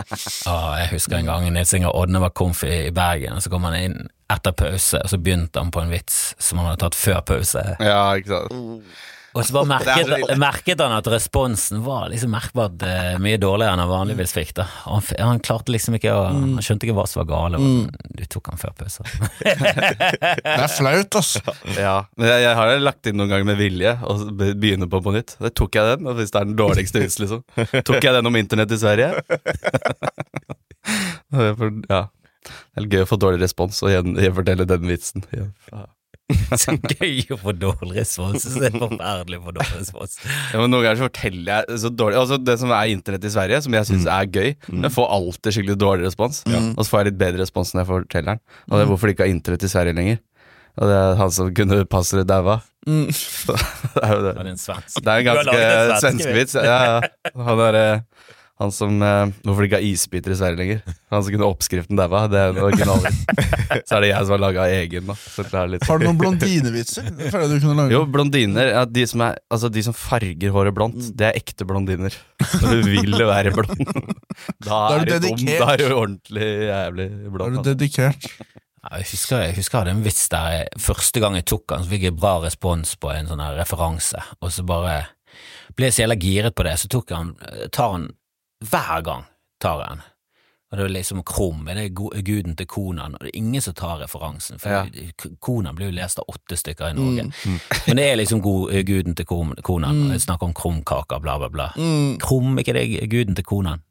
Ah, 0.50 0.82
jeg 0.82 0.92
husker 0.96 1.22
en 1.22 1.30
gang 1.30 1.48
Nils 1.54 1.78
Inger 1.78 1.94
Odne 1.94 2.24
var 2.24 2.34
komf 2.34 2.63
i, 2.68 2.76
i 2.90 2.92
Bergen, 2.96 3.38
og 3.38 3.44
så 3.46 3.50
kom 3.54 3.66
han 3.70 3.78
inn 3.80 3.98
etter 4.34 4.52
pause, 4.58 4.98
og 5.04 5.10
så 5.12 5.18
begynte 5.22 5.60
han 5.62 5.72
på 5.74 5.84
en 5.84 5.92
vits 5.94 6.22
som 6.42 6.58
han 6.62 6.72
hadde 6.72 6.82
tatt 6.88 6.96
før 6.98 7.20
pause. 7.34 7.64
Ja, 7.84 8.06
ikke 8.18 8.34
sant. 8.40 8.94
Og 9.34 9.42
så 9.48 9.50
bare 9.56 9.66
merket, 9.66 10.38
merket 10.38 10.82
han 10.84 10.92
at 10.94 11.08
responsen 11.10 11.80
var 11.82 12.04
liksom 12.12 12.30
merkbart 12.36 12.84
uh, 12.86 13.16
mye 13.18 13.40
dårligere 13.42 13.74
enn 13.74 13.82
han 13.82 13.90
vanligvis 13.90 14.30
fikk. 14.36 14.52
da 14.60 14.68
han, 14.84 15.02
han 15.18 15.40
klarte 15.42 15.74
liksom 15.74 15.96
ikke 15.98 16.12
å 16.14 16.20
Han 16.30 16.60
skjønte 16.62 16.86
ikke 16.86 16.94
hva 17.00 17.08
som 17.10 17.24
var 17.24 17.30
gale. 17.32 17.58
og 17.58 17.66
sånn, 17.66 18.12
Du 18.14 18.22
tok 18.30 18.52
han 18.52 18.62
før 18.62 18.76
pause. 18.78 19.02
Det 19.42 20.54
er 20.54 20.70
flaut, 20.76 21.18
altså. 21.18 21.42
Ja, 21.80 21.96
men 22.14 22.30
jeg, 22.30 22.44
jeg 22.46 22.60
har 22.62 22.76
lagt 22.86 23.10
inn 23.10 23.18
noen 23.18 23.34
ganger 23.34 23.50
med 23.50 23.58
vilje 23.58 23.96
og 24.06 24.22
be- 24.38 24.54
begynne 24.54 24.86
på 24.94 25.02
på 25.02 25.16
nytt. 25.18 25.34
Da 25.42 25.50
tok 25.50 25.80
jeg 25.82 25.96
den, 25.96 26.12
og 26.14 26.22
hvis 26.22 26.30
det 26.30 26.38
er 26.44 26.50
den 26.52 26.60
dårligste 26.62 27.02
vits, 27.02 27.18
liksom. 27.26 27.42
Tok 27.90 28.06
jeg 28.06 28.14
den 28.20 28.30
om 28.30 28.38
internett 28.38 28.70
i 28.78 28.82
Sverige? 28.86 29.16
Er 31.34 31.56
ja. 31.90 32.04
Det 32.48 32.84
er 32.84 32.90
gøy 32.98 33.06
å 33.06 33.10
få 33.10 33.20
dårlig 33.22 33.44
respons 33.44 33.82
og 33.86 33.92
gjen, 33.94 34.16
gjenfortelle 34.22 34.68
den 34.70 34.90
vitsen. 34.90 35.28
Ja. 35.36 35.50
Så 36.62 36.74
gøy 36.78 37.34
å 37.34 37.38
få 37.42 37.52
dårlig 37.58 37.98
respons. 38.00 38.46
Det 38.48 38.70
er 38.70 38.76
forferdelig 38.78 39.40
å 39.42 39.46
få 39.46 39.54
dårlig 39.58 39.80
respons. 39.82 40.18
Ja, 40.24 40.62
men 40.62 40.72
Noen 40.72 40.86
ganger 40.86 41.02
så 41.02 41.08
forteller 41.10 41.50
jeg 41.52 41.80
så 41.84 41.92
dårlig 41.92 42.20
Altså 42.22 42.38
Det 42.40 42.56
som 42.62 42.72
er 42.74 42.92
internett 42.94 43.28
i 43.28 43.32
Sverige, 43.34 43.60
som 43.66 43.76
jeg 43.76 43.90
syns 43.90 44.08
er 44.08 44.30
gøy, 44.30 44.54
jeg 44.56 44.94
får 44.96 45.10
alltid 45.18 45.58
skikkelig 45.58 45.80
dårlig 45.82 46.08
respons. 46.08 46.44
Og 46.48 46.80
så 46.80 46.88
får 46.90 47.04
jeg 47.04 47.12
litt 47.12 47.20
bedre 47.26 47.44
respons 47.44 47.74
når 47.74 47.84
jeg 47.84 47.92
forteller 47.92 48.30
den. 48.32 48.46
Og 48.70 48.78
det 48.78 48.86
er 48.86 48.94
hvorfor 48.94 49.10
de 49.10 49.18
ikke 49.18 49.28
har 49.28 49.34
internett 49.36 49.68
i 49.68 49.72
Sverige 49.74 49.98
lenger. 50.00 50.22
Og 50.74 50.90
det 50.90 50.96
er 50.98 51.20
han 51.20 51.34
som 51.34 51.52
kunne 51.54 51.84
passet 51.90 52.26
daua. 52.30 52.62
Mm. 52.88 53.10
det 53.94 54.02
er 54.04 54.16
jo 54.16 54.24
det. 54.24 54.32
Det 54.32 54.46
er 54.46 54.50
en 54.54 54.64
svensk. 54.64 54.96
Det 54.96 55.04
en 55.04 55.04
Du 55.04 55.12
har 55.12 55.28
ganske 55.28 56.00
svenskevits. 56.02 56.56
Ja, 56.58 56.80
ja. 56.88 57.36
Han 57.50 57.62
er 57.68 57.80
eh, 57.80 58.32
han 58.64 58.72
som 58.74 59.02
eh, 59.04 59.32
Hvorfor 59.44 59.64
det 59.66 59.70
ikke 59.70 59.80
er 59.82 59.88
isbiter 59.90 60.34
i 60.34 60.38
Sverige 60.40 60.60
lenger. 60.60 60.96
Han 61.14 61.24
som 61.26 61.34
kunne 61.36 61.50
oppskriften 61.52 62.00
daua. 62.00 62.24
Det 62.32 62.40
er 62.40 62.56
en. 62.56 63.18
Så 63.88 63.98
er 63.98 64.04
det 64.06 64.10
jeg 64.12 64.26
som 64.28 64.34
har 64.36 64.42
laga 64.42 64.66
egen, 64.78 65.08
da. 65.10 65.16
Så 65.20 65.44
det 65.48 65.58
er 65.60 65.72
litt 65.74 65.86
Har 65.90 66.00
du 66.02 66.06
noen 66.08 66.20
blondinevitser? 66.22 67.08
Jeg 67.10 67.32
du 67.52 67.56
kunne 67.64 67.76
lage 67.80 67.96
jo, 67.96 68.04
blondiner 68.14 68.72
ja, 68.74 68.84
de, 68.86 69.06
som 69.10 69.24
er, 69.26 69.40
altså, 69.54 69.70
de 69.74 69.84
som 69.86 69.96
farger 69.98 70.54
håret 70.56 70.76
blondt, 70.78 71.12
det 71.18 71.30
er 71.30 71.40
ekte 71.40 71.68
blondiner. 71.70 72.16
Når 72.62 72.76
du 72.84 72.92
vil 72.92 73.18
være 73.30 73.54
blond. 73.56 73.86
Da 74.64 74.78
Da 74.90 74.98
er 74.98 75.06
du 75.06 75.12
du 75.12 75.14
dum. 75.14 75.38
dedikert. 75.38 75.60
Da 75.62 75.72
er 75.74 75.82
du 75.84 75.96
ordentlig 75.96 76.48
jævlig 76.68 77.08
Da 77.14 77.28
er 77.28 77.38
du 77.38 77.44
Altså. 77.46 77.66
dedikert. 77.70 78.30
Ja, 78.84 78.98
jeg, 79.00 79.06
husker, 79.14 79.44
jeg 79.46 79.56
husker 79.56 79.78
jeg 79.78 79.84
hadde 79.86 79.98
en 79.98 80.06
vits 80.08 80.24
der 80.34 80.48
jeg, 80.58 80.80
første 80.84 81.22
gang 81.24 81.38
jeg 81.38 81.46
tok 81.48 81.64
den, 81.72 81.84
så 81.86 81.92
fikk 81.94 82.08
jeg 82.10 82.16
bra 82.20 82.34
respons 82.44 82.96
på 83.00 83.12
en 83.14 83.30
sånn 83.30 83.40
her 83.44 83.56
referanse, 83.62 84.20
og 84.44 84.52
så 84.52 84.66
bare 84.68 84.96
ble 85.78 85.88
jeg 85.88 85.96
så 85.96 86.04
jævla 86.04 86.18
giret 86.20 86.56
på 86.58 86.66
det, 86.68 86.74
så 86.82 86.90
tok 86.92 87.14
han, 87.16 87.32
tar 87.74 87.94
han 87.96 88.10
hver 88.70 89.02
gang, 89.06 89.30
tar 89.62 89.80
jeg 89.84 89.90
den. 89.90 90.10
Og 90.74 90.78
det 90.80 90.86
er 90.88 90.90
liksom 90.96 91.20
Krum, 91.24 91.68
er 91.70 91.78
det 91.78 91.84
er 91.86 92.22
guden 92.26 92.56
til 92.58 92.66
Konan, 92.66 93.14
og 93.14 93.22
det 93.22 93.30
er 93.30 93.38
ingen 93.38 93.62
som 93.62 93.76
tar 93.78 94.00
referansen, 94.02 94.58
for 94.60 94.70
Ja. 94.70 94.86
Konan 95.40 95.76
blir 95.76 95.92
jo 95.92 95.94
lest 95.94 96.18
av 96.18 96.26
åtte 96.28 96.58
stykker 96.58 96.88
i 96.90 96.94
Norge. 96.98 97.28
Men 97.88 97.98
det 97.98 98.06
er 98.12 98.16
liksom 98.16 98.42
god, 98.42 98.74
guden 98.84 99.16
til 99.16 99.26
Konan, 99.26 100.08
og 100.08 100.12
jeg 100.16 100.22
snakker 100.22 100.48
om 100.50 100.54
krumkaker, 100.54 101.20
bla, 101.22 101.38
bla, 101.38 101.50
bla. 101.50 101.68
Mm. 101.78 102.18
Krum, 102.20 102.58
ikke 102.58 102.74
det 102.74 103.10
guden 103.10 103.36
til 103.36 103.46
Konan? 103.46 103.84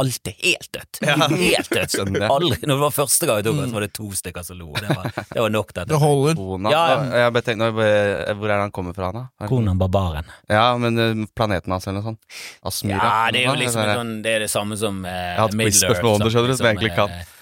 Alltid 0.00 0.32
helt 0.40 0.68
dødt. 0.72 0.98
Helt 1.04 1.70
dødt. 1.74 1.94
Aldri, 2.24 2.56
når 2.64 2.70
det 2.72 2.80
var 2.80 2.92
første 2.96 3.26
gang 3.28 3.40
jeg 3.42 3.44
tok 3.48 3.56
den, 3.58 3.72
var 3.76 3.84
det 3.84 3.90
to 3.98 4.06
stykker 4.16 4.44
som 4.46 4.56
lo. 4.56 4.70
Det 4.78 4.88
var, 4.88 5.08
det 5.12 5.42
var 5.44 5.52
nok, 5.52 5.72
Det 5.76 5.84
det 5.90 5.98
holder. 6.00 6.38
Kona, 6.38 6.70
Ja, 6.72 6.84
ja. 6.88 7.02
Jeg 7.24 7.34
bare 7.36 7.46
tenkt, 7.50 7.64
Hvor 7.76 7.84
er 7.84 8.54
det 8.54 8.58
han 8.62 8.72
kommer 8.72 8.96
fra, 8.96 9.10
da? 9.12 9.24
Konan 9.50 9.78
barbaren. 9.82 10.24
Ja, 10.48 10.64
men 10.80 10.96
eh, 11.04 11.24
planeten 11.36 11.74
hans 11.76 11.86
eller 11.86 12.00
noe 12.00 12.14
sånt. 12.14 12.40
Asmyra. 12.64 12.96
Ja, 13.02 13.30
det 13.36 13.42
er 13.44 13.50
jo 13.50 13.56
liksom 13.60 13.84
Sånn, 13.84 13.94
sånn, 14.00 14.14
det 14.24 14.34
er 14.38 14.44
det 14.46 14.50
samme 14.54 14.78
som 14.80 15.02
uh, 15.04 15.12
Jeg 15.12 15.36
har 15.36 15.44
hatt 15.44 15.58
quiz-spørsmål 15.60 16.16
om 16.16 16.24
det, 16.24 16.32
skjønner 16.32 16.48
du, 16.54 16.56
som 16.56 16.68
jeg 16.70 16.78
liksom, 16.80 16.88
egentlig 16.88 16.94
kan. 16.96 17.10
eh, 17.20 17.32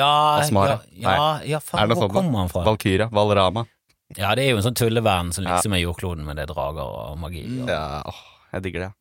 Ja, 0.00 0.10
Asmara. 0.40 0.80
ja, 0.96 1.12
ja, 1.12 1.30
ja 1.52 1.58
Er 1.60 1.68
faen, 1.68 1.92
hvor 2.00 2.08
kommer 2.16 2.46
han 2.46 2.48
fra? 2.56 2.64
Valkyria. 2.72 3.10
Valrama. 3.12 3.66
Ja, 4.16 4.32
det 4.38 4.46
er 4.46 4.54
jo 4.54 4.62
en 4.62 4.64
sånn 4.70 4.78
tulleverden 4.80 5.34
som 5.36 5.44
liksom 5.44 5.74
er 5.76 5.84
jordkloden, 5.84 6.24
men 6.24 6.38
det 6.40 6.46
er 6.48 6.54
drager 6.54 6.86
og 6.86 7.18
magi. 7.20 7.44
Og, 7.60 7.68
Ja, 7.68 8.00
åh, 8.06 8.22
jeg 8.56 8.64
digger 8.70 8.86
det. 8.88 8.94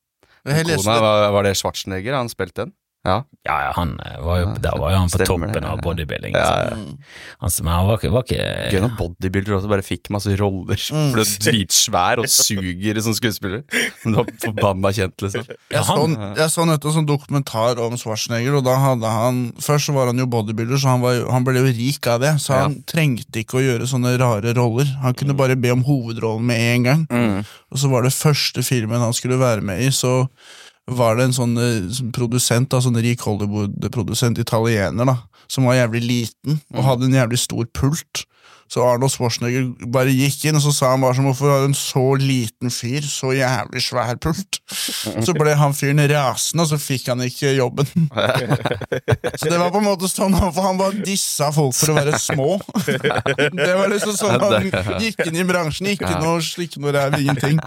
Kona, 0.46 1.00
var, 1.02 1.32
var 1.34 1.48
det 1.48 1.56
Schwarzenegger 1.58 2.14
han 2.18 2.30
spilte 2.30 2.66
den? 2.66 2.74
Ja. 3.06 3.20
ja, 3.46 3.56
ja, 3.68 3.72
han 3.78 3.92
eh, 4.02 4.16
var 4.26 4.40
jo, 4.42 4.46
der 4.64 4.78
var 4.82 4.94
jo 4.96 4.98
han 4.98 5.12
på 5.14 5.20
Stemmer 5.20 5.52
det, 5.52 5.54
toppen 5.54 5.66
ja, 5.68 5.74
av 5.76 5.82
bodybuilding. 5.86 6.34
Ja, 6.34 6.46
så- 6.46 6.56
ja. 6.74 7.50
Han 7.70 7.86
var 7.88 8.00
ikke, 8.00 8.10
var 8.16 8.24
ikke 8.26 8.46
Gøy 8.74 8.82
når 8.82 8.96
bodybuilder 8.98 9.58
også 9.60 9.70
bare 9.70 9.86
fikk 9.86 10.10
masse 10.16 10.34
roller. 10.40 10.80
Mm. 10.96 11.12
Ble 11.14 11.26
dritsvær 11.46 12.24
og 12.24 12.30
suger 12.32 13.02
som 13.06 13.14
skuespiller. 13.14 13.62
Men 14.04 14.16
du 14.16 14.20
var 14.24 14.32
forbanna 14.42 14.92
kjent, 14.98 15.22
liksom. 15.22 15.46
Ja, 15.46 15.58
Jeg 15.78 15.86
så, 15.86 15.98
han, 16.02 16.18
jeg 16.40 16.54
så 16.56 16.66
nettopp 16.66 16.92
en 16.92 16.98
sånn 16.98 17.10
dokumentar 17.12 17.82
om 17.86 17.98
Schwarzenegger, 18.02 18.58
og 18.58 18.66
da 18.66 18.76
hadde 18.82 19.14
han 19.20 19.44
Først 19.62 19.90
så 19.90 19.94
var 19.96 20.10
han 20.10 20.18
jo 20.20 20.26
bodybuilder, 20.30 20.82
så 20.82 20.96
han, 20.96 21.04
var, 21.06 21.22
han 21.32 21.46
ble 21.46 21.62
jo 21.62 21.70
rik 21.70 22.08
av 22.10 22.20
det. 22.26 22.34
Så 22.42 22.58
han 22.58 22.80
trengte 22.90 23.44
ikke 23.44 23.60
å 23.60 23.64
gjøre 23.64 23.88
sånne 23.90 24.16
rare 24.22 24.56
roller. 24.58 24.90
Han 25.06 25.14
kunne 25.18 25.38
bare 25.38 25.56
be 25.60 25.70
om 25.76 25.86
hovedrollen 25.86 26.46
med 26.50 26.66
en 26.74 26.84
gang. 26.90 27.06
Og 27.70 27.78
så 27.82 27.90
var 27.92 28.06
det 28.08 28.16
første 28.18 28.64
filmen 28.66 29.02
han 29.04 29.14
skulle 29.14 29.38
være 29.42 29.62
med 29.66 29.86
i, 29.86 29.92
så 29.94 30.26
var 30.92 31.18
det 31.18 31.30
en 31.30 31.36
sånn 31.36 31.58
eh, 31.58 32.04
produsent, 32.14 32.70
da, 32.74 32.82
sånn 32.84 33.02
rik 33.02 33.26
Hollywood-produsent, 33.26 34.40
italiener, 34.42 35.10
da, 35.10 35.18
som 35.52 35.66
var 35.70 35.80
jævlig 35.80 36.06
liten 36.06 36.62
og 36.76 36.86
hadde 36.86 37.10
en 37.10 37.20
jævlig 37.22 37.42
stor 37.42 37.68
pult. 37.74 38.26
Så 38.66 38.82
Arnold 38.82 39.14
Schwarzenegger 39.14 39.68
bare 39.94 40.10
gikk 40.10 40.48
inn, 40.48 40.58
og 40.58 40.64
så 40.64 40.72
sa 40.74 40.88
han 40.96 41.04
bare 41.04 41.14
sånn 41.14 41.28
Hvorfor 41.28 41.52
har 41.52 41.68
en 41.68 41.76
så 41.78 42.02
liten 42.18 42.72
fyr 42.74 43.06
så 43.06 43.30
jævlig 43.36 43.84
svær 43.86 44.18
pult? 44.18 44.58
Så 44.74 45.36
ble 45.38 45.54
han 45.60 45.76
fyren 45.78 46.02
rasende, 46.10 46.66
og 46.66 46.72
så 46.72 46.80
fikk 46.82 47.12
han 47.12 47.22
ikke 47.28 47.54
jobben. 47.60 47.86
Så 49.40 49.52
det 49.52 49.60
var 49.60 49.70
på 49.74 49.80
en 49.82 49.86
måte 49.86 50.10
sånn 50.10 50.34
For 50.34 50.66
han 50.66 50.80
bare 50.80 50.98
dissa 51.06 51.52
folk 51.54 51.76
for 51.78 51.94
å 51.94 51.98
være 52.00 52.18
små. 52.22 52.58
Det 52.88 53.72
var 53.78 53.92
liksom 53.92 54.18
sånn 54.18 54.42
han 54.42 54.70
gikk 55.04 55.22
inn 55.28 55.38
i 55.44 55.46
bransjen. 55.48 55.92
Ikke 55.94 56.16
noe 56.18 56.42
slikk 56.46 56.80
noe 56.82 56.96
ræv, 56.96 57.20
ingenting. 57.22 57.62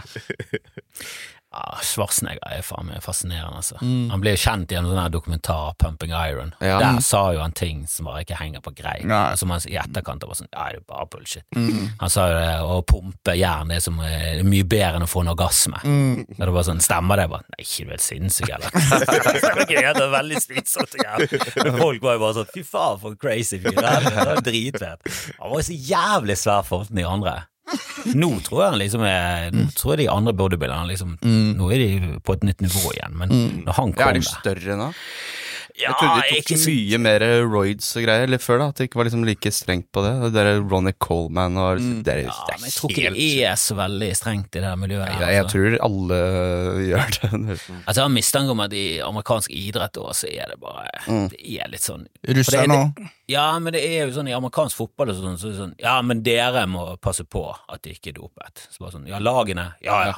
Ja, 1.48 1.78
Schwarzenegger 1.80 2.44
er 2.52 2.64
faen 2.66 2.90
meg 2.90 3.00
fascinerende, 3.00 3.62
altså. 3.62 3.78
Mm. 3.80 4.10
Han 4.12 4.20
ble 4.20 4.34
jo 4.34 4.40
kjent 4.42 4.72
gjennom 4.72 4.92
sånn 4.92 5.12
dokumentar, 5.14 5.72
Pumping 5.80 6.12
Iron. 6.12 6.52
Ja. 6.60 6.76
Der 6.82 7.00
sa 7.04 7.22
jo 7.32 7.40
han 7.40 7.56
ting 7.56 7.86
som 7.88 8.10
bare 8.10 8.20
ikke 8.26 8.36
henger 8.36 8.60
på 8.64 8.74
greip. 8.76 9.08
Som 9.40 9.54
han 9.54 9.64
i 9.64 9.78
etterkant 9.80 10.26
var 10.28 10.36
sånn 10.36 10.50
Ja, 10.52 10.68
det 10.74 10.82
er 10.82 10.84
bare 10.88 11.08
bullshit. 11.08 11.46
Mm. 11.56 11.96
Han 12.02 12.12
sa 12.12 12.28
jo 12.28 12.36
det, 12.36 12.52
å 12.68 12.78
pumpe 12.92 13.36
jern 13.38 13.72
det 13.72 13.80
er 13.80 13.84
som 13.86 13.98
eh, 14.04 14.44
mye 14.44 14.68
bedre 14.68 15.00
enn 15.00 15.08
å 15.08 15.10
få 15.10 15.24
en 15.24 15.32
orgasme. 15.32 15.80
Mm. 15.84 16.26
Og 16.36 16.44
det 16.44 16.52
var 16.58 16.68
sånn, 16.68 16.84
Stemmer 16.84 17.20
det? 17.20 17.28
Bare, 17.32 17.44
Nei, 17.54 17.64
ikke 17.64 17.84
du 17.84 17.88
er 17.88 17.96
helt 17.96 18.04
sinnssyk, 18.04 18.52
eller? 18.54 18.70
det 19.08 19.82
var 19.82 19.98
det 19.98 20.04
var 20.04 20.14
veldig 20.18 20.40
slitsomt. 20.44 20.96
Folk 21.80 22.04
var 22.04 22.18
jo 22.18 22.24
bare 22.26 22.34
sånn 22.42 22.52
Fy 22.52 22.64
faen, 22.64 23.00
for 23.00 23.14
en 23.14 23.20
crazy 23.20 23.60
fyr. 23.62 23.76
Det 23.78 24.24
er 24.24 24.42
dritfett. 24.44 25.14
Han 25.38 25.52
var 25.52 25.62
jo 25.62 25.68
så 25.70 25.78
jævlig 25.88 26.36
svær 26.40 26.66
for 26.68 26.88
de 26.92 27.08
andre. 27.08 27.40
Nå 28.16 28.28
tror 28.46 28.62
jeg 28.64 28.78
liksom 28.84 29.02
er 29.04 29.50
Nå 29.52 29.66
tror 29.76 29.94
jeg 29.96 30.04
de 30.06 30.12
andre 30.12 30.32
bodybuilderne 30.38 30.88
liksom 30.88 31.16
Nå 31.58 31.70
er 31.74 31.82
de 31.82 32.20
på 32.24 32.36
et 32.38 32.46
nytt 32.48 32.62
nivå 32.64 32.92
igjen, 32.94 33.16
men 33.18 33.34
når 33.66 33.76
han 33.80 33.94
Ja, 33.98 34.08
er 34.08 34.18
de 34.20 34.24
større 34.26 34.78
nå? 34.78 34.92
Ja, 35.78 35.92
Jeg 35.92 35.98
trodde 36.00 36.22
de 36.26 36.38
tok 36.42 36.58
så 36.58 36.72
mye 36.74 36.98
mer 37.04 37.24
roids 37.46 37.88
og 37.94 38.02
greier 38.02 38.26
eller 38.26 38.40
før, 38.42 38.58
da. 38.62 38.66
At 38.72 38.80
det 38.80 38.88
ikke 38.88 38.98
var 38.98 39.06
liksom 39.06 39.22
like 39.28 39.52
strengt 39.54 39.86
på 39.94 40.02
det. 40.02 40.12
Det 40.24 40.32
der 40.34 40.60
Ronny 40.62 40.92
Coleman 40.98 41.58
og 41.60 41.78
det 42.06 42.14
er, 42.14 42.22
ja, 42.26 42.34
det 42.48 42.54
er 42.56 42.58
men 42.58 42.66
jeg 42.66 42.74
tror 42.78 42.94
ikke 42.94 43.12
det 43.14 43.26
er 43.46 43.60
så 43.62 43.76
veldig 43.78 44.08
strengt 44.18 44.58
i 44.58 44.62
det 44.62 44.66
her 44.66 44.80
miljøet. 44.80 45.06
Her, 45.06 45.22
jeg, 45.22 45.36
jeg 45.36 45.44
altså. 45.44 45.54
tror 45.54 45.76
alle 45.88 46.18
gjør 46.90 47.14
det. 47.14 47.30
Altså, 47.38 47.94
jeg 47.94 48.02
har 48.02 48.12
mistanke 48.16 48.56
om 48.56 48.64
at 48.66 48.74
i 48.74 48.84
amerikansk 49.06 49.54
idrett 49.54 50.00
òg, 50.02 50.10
så 50.18 50.30
er 50.32 50.50
det 50.54 50.58
bare 50.62 51.04
Det 51.30 51.40
er 51.62 51.70
litt 51.72 51.86
sånn 51.86 52.06
Russerne 52.38 52.66
nå 52.72 52.80
òg. 52.88 53.06
Ja, 53.28 53.46
men 53.60 53.74
det 53.76 53.82
er 53.84 54.06
jo 54.08 54.14
sånn 54.16 54.30
i 54.30 54.34
amerikansk 54.36 54.78
fotball 54.80 55.12
og 55.12 55.18
sånn, 55.20 55.38
så 55.40 55.50
det 55.52 55.58
sånn 55.60 55.74
Ja, 55.82 55.98
men 56.02 56.22
dere 56.26 56.64
må 56.70 56.88
passe 57.04 57.26
på 57.28 57.44
at 57.54 57.82
de 57.84 57.92
ikke 57.94 58.10
er 58.14 58.18
dopet. 58.18 58.66
Så 58.72 58.82
bare 58.82 58.96
sånn 58.96 59.06
Ja, 59.10 59.20
lagene. 59.22 59.68
Ja, 59.84 59.98
ja. 60.10 60.16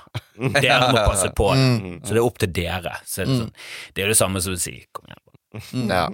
Dere 0.61 0.93
må 0.95 1.05
passe 1.05 1.33
på 1.37 1.51
Mm. 1.61 1.99
Så 2.07 2.15
det 2.15 2.21
er 2.21 2.25
opp 2.25 2.39
til 2.41 2.51
dere. 2.55 2.93
Så 3.09 3.23
er 3.23 3.29
det, 3.29 3.35
sånn, 3.41 3.51
det 3.95 4.01
er 4.03 4.07
jo 4.07 4.13
det 4.13 4.19
samme 4.21 4.41
som 4.45 4.55
å 4.55 4.61
si 4.61 4.73
Kom 4.95 5.09
igjen. 5.11 5.19
Ja. 5.91 6.05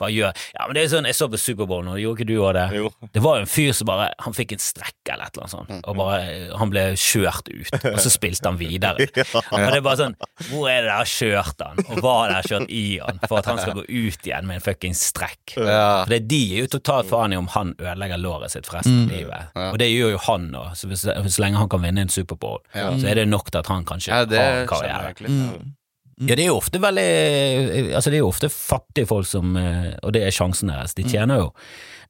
Bare 0.00 0.10
gjør 0.14 0.30
Ja, 0.54 0.64
men 0.66 0.76
det 0.76 0.82
er 0.86 0.88
sånn 0.94 1.04
Jeg 1.08 1.16
så 1.18 1.26
på 1.28 1.36
Superbowl 1.40 1.82
nå, 1.84 1.98
gjorde 2.00 2.22
ikke 2.22 2.28
du 2.30 2.36
òg 2.40 2.54
det? 2.56 2.64
Jo. 2.78 2.88
Det 3.12 3.20
var 3.20 3.36
jo 3.36 3.44
en 3.44 3.50
fyr 3.50 3.74
som 3.76 3.90
bare 3.90 4.06
Han 4.24 4.36
fikk 4.36 4.54
en 4.56 4.62
strekk 4.64 5.10
eller 5.12 5.28
et 5.28 5.36
eller 5.36 5.44
annet 5.44 5.52
sånt, 5.52 5.88
og 5.90 5.98
bare 5.98 6.20
Han 6.60 6.72
ble 6.72 6.84
kjørt 6.96 7.50
ut, 7.50 7.74
og 7.90 7.98
så 8.00 8.12
spilte 8.12 8.48
han 8.48 8.56
videre. 8.60 9.08
Og 9.50 9.58
det 9.58 9.76
er 9.76 9.84
bare 9.84 9.98
sånn 10.00 10.16
Hvor 10.48 10.70
er 10.70 10.86
det 10.86 10.90
der 10.92 11.10
kjørt 11.10 11.64
han, 11.64 11.82
og 11.90 12.00
hva 12.00 12.14
er 12.22 12.30
det 12.32 12.36
der 12.38 12.48
kjørt 12.52 12.72
i 12.72 12.84
han, 13.02 13.20
for 13.26 13.40
at 13.40 13.48
han 13.50 13.60
skal 13.60 13.76
gå 13.80 13.84
ut 13.84 14.28
igjen 14.28 14.48
med 14.48 14.60
en 14.60 14.64
fucking 14.64 14.96
strekk? 14.96 15.56
Ja. 15.56 16.02
For 16.04 16.14
det 16.14 16.20
de 16.30 16.40
er 16.54 16.64
jo 16.64 16.70
totalt 16.78 17.10
faen 17.10 17.34
i 17.34 17.40
om 17.40 17.50
han 17.54 17.74
ødelegger 17.78 18.22
låret 18.22 18.54
sitt 18.54 18.68
for 18.68 18.78
resten 18.78 19.04
av 19.04 19.12
livet. 19.14 19.58
Og 19.66 19.80
det 19.82 19.90
gjør 19.90 20.14
jo 20.14 20.22
han 20.28 20.48
nå, 20.54 20.64
så 20.78 20.90
hvis, 20.90 21.04
så 21.04 21.44
lenge 21.44 21.60
han 21.60 21.70
kan 21.72 21.84
vinne 21.84 22.06
en 22.06 22.12
Superbowl, 22.12 22.62
så 22.72 23.10
er 23.10 23.20
det 23.20 23.28
nok 23.28 23.50
til 23.50 23.62
at 23.62 23.72
han 23.72 23.84
ja, 23.84 23.90
har 23.90 24.00
en 24.00 24.06
skjønner 24.06 24.70
karriere. 24.70 25.76
Egentlig. 26.20 26.30
Ja, 26.30 26.36
det 26.36 26.44
er 26.44 26.50
jo 26.50 26.58
ofte 26.60 26.80
veldig 26.82 27.94
Altså, 27.96 28.10
det 28.12 28.18
er 28.18 28.22
jo 28.22 28.28
ofte 28.28 28.50
fattige 28.52 29.08
folk 29.08 29.26
som 29.26 29.56
eh, 29.56 29.94
Og 30.04 30.12
det 30.12 30.22
er 30.26 30.34
sjansen 30.34 30.68
deres. 30.68 30.94
De 30.94 31.04
tjener 31.08 31.40
jo 31.40 31.50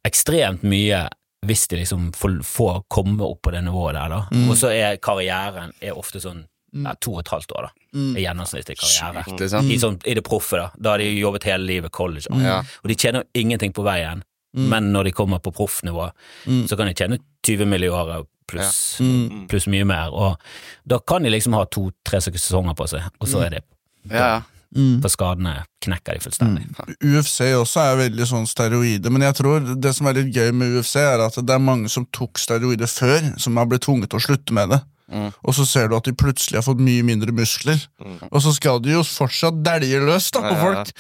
ekstremt 0.07 0.63
mye 0.67 1.07
hvis 1.47 1.63
de 1.73 1.79
liksom 1.81 2.11
får, 2.13 2.83
komme 2.93 3.25
opp 3.25 3.41
på 3.47 3.53
det 3.55 3.63
nivået 3.65 3.95
der, 3.97 4.13
da. 4.13 4.41
Og 4.51 4.59
så 4.61 4.69
er 4.75 4.99
karrieren 5.01 5.71
er 5.81 5.97
ofte 5.97 6.21
sånn 6.21 6.43
ja, 6.77 6.93
to 7.01 7.15
og 7.15 7.23
et 7.23 7.31
halvt 7.33 7.55
år, 7.57 7.69
da. 7.71 8.03
Er 8.13 8.21
gjennomsnittlig 8.27 8.77
karriere. 8.77 9.23
Sjukt, 9.25 9.41
liksom. 9.41 9.71
I, 9.73 9.79
sånn, 9.81 9.97
I 10.05 10.17
det 10.19 10.25
proffe, 10.27 10.61
da. 10.61 10.67
Da 10.77 10.93
har 10.93 11.03
de 11.03 11.09
jobbet 11.17 11.47
hele 11.49 11.65
livet 11.65 11.95
college. 11.97 12.29
Og, 12.29 12.45
og 12.85 12.93
de 12.93 12.99
tjener 13.01 13.25
jo 13.25 13.41
ingenting 13.41 13.73
på 13.73 13.87
veien, 13.89 14.21
men 14.53 14.93
når 14.93 15.09
de 15.09 15.15
kommer 15.17 15.41
på 15.41 15.53
proffnivå, 15.57 16.11
så 16.69 16.77
kan 16.77 16.91
de 16.91 16.95
tjene 16.99 17.19
20 17.47 17.73
mill. 17.73 17.89
i 17.89 17.91
året 17.95 18.29
pluss 18.51 18.99
pluss 19.51 19.67
mye 19.71 19.87
mer, 19.87 20.11
og 20.11 20.41
da 20.89 20.99
kan 20.99 21.23
de 21.23 21.31
liksom 21.33 21.55
ha 21.55 21.65
to-tre 21.71 22.21
sesonger 22.25 22.75
på 22.79 22.89
seg, 22.91 23.07
og 23.21 23.31
så 23.31 23.45
er 23.47 23.57
det 23.57 23.61
Ja, 24.09 24.25
ja. 24.25 24.41
For 25.03 25.11
skadene 25.11 25.65
knekker 25.83 26.15
de 26.15 26.23
fullstendig. 26.23 26.69
UFC 27.03 27.49
også 27.59 27.83
er 27.83 27.97
veldig 28.05 28.27
sånn 28.31 28.47
steroide, 28.47 29.11
men 29.11 29.25
jeg 29.27 29.35
tror 29.41 29.65
det 29.75 29.91
som 29.97 30.07
er 30.07 30.21
litt 30.21 30.31
gøy 30.37 30.53
med 30.55 30.77
UFC, 30.79 30.95
er 31.03 31.25
at 31.25 31.35
det 31.43 31.57
er 31.57 31.65
mange 31.65 31.91
som 31.91 32.07
tok 32.15 32.39
steroider 32.39 32.91
før, 32.91 33.33
som 33.43 33.59
har 33.59 33.67
blitt 33.67 33.83
tvunget 33.89 34.13
til 34.13 34.21
å 34.21 34.27
slutte 34.29 34.55
med 34.55 34.71
det. 34.71 34.79
Og 35.43 35.55
så 35.57 35.67
ser 35.67 35.89
du 35.91 35.97
at 35.99 36.07
de 36.07 36.15
plutselig 36.17 36.59
har 36.61 36.67
fått 36.67 36.83
mye 36.85 37.03
mindre 37.07 37.35
muskler. 37.35 37.81
Og 38.31 38.41
så 38.45 38.53
skal 38.57 38.81
de 38.85 38.95
jo 38.95 39.03
fortsatt 39.07 39.61
dælje 39.67 40.01
løs 40.07 40.31
da, 40.35 40.43
på 40.47 40.55
folk, 40.61 40.93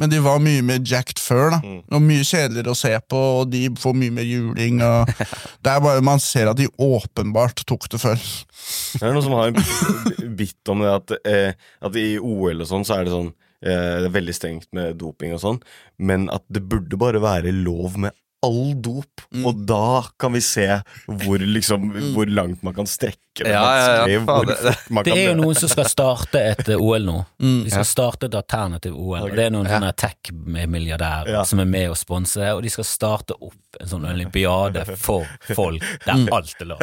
men 0.00 0.12
de 0.12 0.20
var 0.24 0.40
mye 0.42 0.64
mer 0.66 0.80
jacked 0.80 1.20
før, 1.22 1.56
da. 1.56 1.60
Og 1.94 2.04
mye 2.04 2.26
kjedeligere 2.26 2.74
å 2.74 2.78
se 2.78 2.92
på, 3.08 3.22
og 3.42 3.50
de 3.52 3.66
får 3.78 3.96
mye 3.98 4.14
mer 4.20 4.28
juling. 4.28 4.80
Og 4.84 5.12
det 5.64 5.74
er 5.74 5.82
bare 5.84 6.04
Man 6.08 6.22
ser 6.22 6.48
at 6.50 6.58
de 6.60 6.68
åpenbart 6.78 7.64
tok 7.68 7.88
det 7.92 8.00
før. 8.02 8.16
Det 8.18 9.02
er 9.04 9.12
noen 9.14 9.26
som 9.26 9.36
har 9.36 9.52
en 9.52 10.36
bit 10.38 10.72
om 10.72 10.84
det 10.84 10.94
at, 10.94 11.18
eh, 11.28 11.68
at 11.84 11.98
i 11.98 12.08
OL 12.18 12.64
og 12.64 12.68
sånn 12.68 12.86
så 12.86 12.98
er 12.98 13.06
det 13.06 13.14
sånn 13.14 13.30
eh, 13.30 13.98
Det 14.02 14.08
er 14.08 14.16
veldig 14.16 14.34
strengt 14.36 14.70
med 14.76 14.98
doping 15.00 15.34
og 15.36 15.42
sånn, 15.42 15.60
men 15.98 16.28
at 16.34 16.44
det 16.52 16.64
burde 16.68 16.98
bare 17.00 17.22
være 17.22 17.54
lov 17.54 17.98
med 18.00 18.16
all 18.46 18.74
dop, 18.78 19.24
og 19.42 19.64
da 19.66 20.04
kan 20.20 20.30
vi 20.36 20.40
se 20.44 20.66
hvor 21.08 21.42
liksom 21.42 21.88
Hvor 22.14 22.30
langt 22.30 22.62
man 22.62 22.76
kan 22.76 22.86
strekke 22.86 23.18
det. 23.44 23.52
Ja, 23.52 23.62
ja, 23.76 24.06
ja. 24.06 24.44
det- 24.44 25.04
Det 25.04 25.12
er 25.16 25.26
jo 25.28 25.34
noen 25.42 25.54
som 25.54 25.68
skal 25.68 25.84
starte 25.84 26.40
et 26.40 26.68
eh, 26.68 26.76
OL 26.80 27.04
nå. 27.06 27.18
De 27.38 27.70
skal 27.70 27.84
starte 27.84 28.26
et 28.26 28.34
alternativ 28.34 28.94
OL. 28.96 29.22
Og 29.28 29.36
det 29.36 29.46
er 29.46 29.50
noen 29.54 29.66
sånne 29.66 29.92
tech-milliardærer 29.94 31.28
Ja. 31.32 31.42
som 31.44 31.60
er 31.60 31.64
med 31.66 31.90
og 31.90 31.96
sponser, 31.96 32.54
og 32.56 32.62
de 32.62 32.68
skal 32.70 32.84
starte 32.84 33.34
opp 33.40 33.54
en 33.80 33.86
sånn 33.86 34.04
olympiade 34.08 34.84
for 34.96 35.26
folk 35.54 35.82
der 36.06 36.26
alt 36.32 36.54
er 36.60 36.64
lov. 36.66 36.80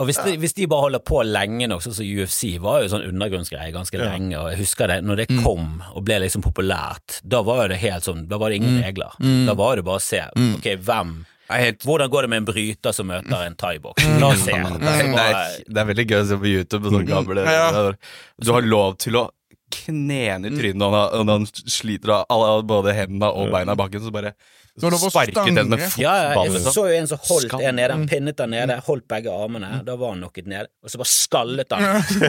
Og 0.00 0.06
hvis 0.08 0.18
de, 0.24 0.36
hvis 0.40 0.54
de 0.56 0.66
bare 0.70 0.86
holder 0.88 1.02
på 1.06 1.22
lenge 1.26 1.68
nok, 1.70 1.82
sånn 1.84 1.94
som 1.94 2.06
UFC 2.06 2.58
var 2.62 2.82
jo 2.82 2.88
sånn 2.92 3.06
undergrunnsgreie 3.08 3.72
ganske 3.74 3.98
lenge, 4.00 4.36
og 4.40 4.50
jeg 4.52 4.60
husker 4.64 4.90
det, 4.90 5.00
når 5.06 5.16
det 5.22 5.28
kom 5.44 5.82
og 5.94 6.04
ble 6.06 6.20
liksom 6.24 6.42
populært, 6.44 7.20
da 7.26 7.42
var 7.46 7.64
jo 7.64 7.68
det 7.74 7.80
helt 7.84 8.04
sånn, 8.08 8.26
da 8.30 8.38
var 8.40 8.50
det 8.50 8.60
ingen 8.62 8.80
regler. 8.82 9.12
Da 9.46 9.54
var 9.58 9.76
det 9.76 9.84
bare 9.86 10.00
å 10.00 10.04
se, 10.04 10.22
ok, 10.36 10.70
hvem 10.86 11.14
helt 11.58 11.84
Hvordan 11.86 12.10
går 12.12 12.22
det 12.26 12.30
med 12.30 12.42
en 12.42 12.48
bryter 12.48 12.94
som 12.94 13.08
møter 13.10 13.42
en 13.46 13.56
thaiboks? 13.58 14.06
La 14.22 14.30
oss 14.34 14.44
se. 14.46 14.54
det, 14.84 14.94
er, 14.94 15.58
det 15.66 15.82
er 15.82 15.90
veldig 15.90 16.06
gøy 16.06 16.18
å 16.20 16.24
se 16.30 16.38
på 16.40 16.50
YouTube. 16.52 16.92
Sånne 16.92 17.08
gamle, 17.08 17.44
Ja. 17.48 17.92
Du 18.40 18.52
har 18.54 18.62
lov 18.66 18.96
til 19.02 19.18
å 19.20 19.26
knene 19.70 20.50
i 20.50 20.56
trynet 20.56 20.80
når 20.80 20.96
han, 20.96 21.34
han 21.34 21.46
sliter 21.50 22.16
av 22.22 22.64
både 22.68 22.96
hendene 22.96 23.30
og 23.30 23.52
beina 23.54 23.76
i 23.76 23.80
bakken. 23.80 24.02
Så 24.04 24.14
bare 24.14 24.34
sparket 24.80 25.34
den 25.34 25.68
med 25.68 25.80
fotballen. 25.80 25.98
Ja, 25.98 26.12
ja, 26.16 26.44
jeg 26.44 26.52
liksom. 26.52 26.72
så 26.72 26.84
jo 26.88 26.94
en 26.96 27.08
som 27.10 27.18
holdt 27.28 27.54
en 27.58 27.76
nede, 27.76 27.92
han 27.92 28.06
pinnet 28.08 28.36
den 28.38 28.52
nede, 28.54 28.76
holdt 28.86 29.06
begge 29.10 29.32
armene, 29.32 29.82
da 29.84 29.96
var 29.98 30.14
han 30.14 30.22
knocket 30.22 30.46
ned, 30.48 30.70
og 30.84 30.92
så 30.92 31.00
bare 31.00 31.10
skallet 31.10 31.74
han 31.74 31.82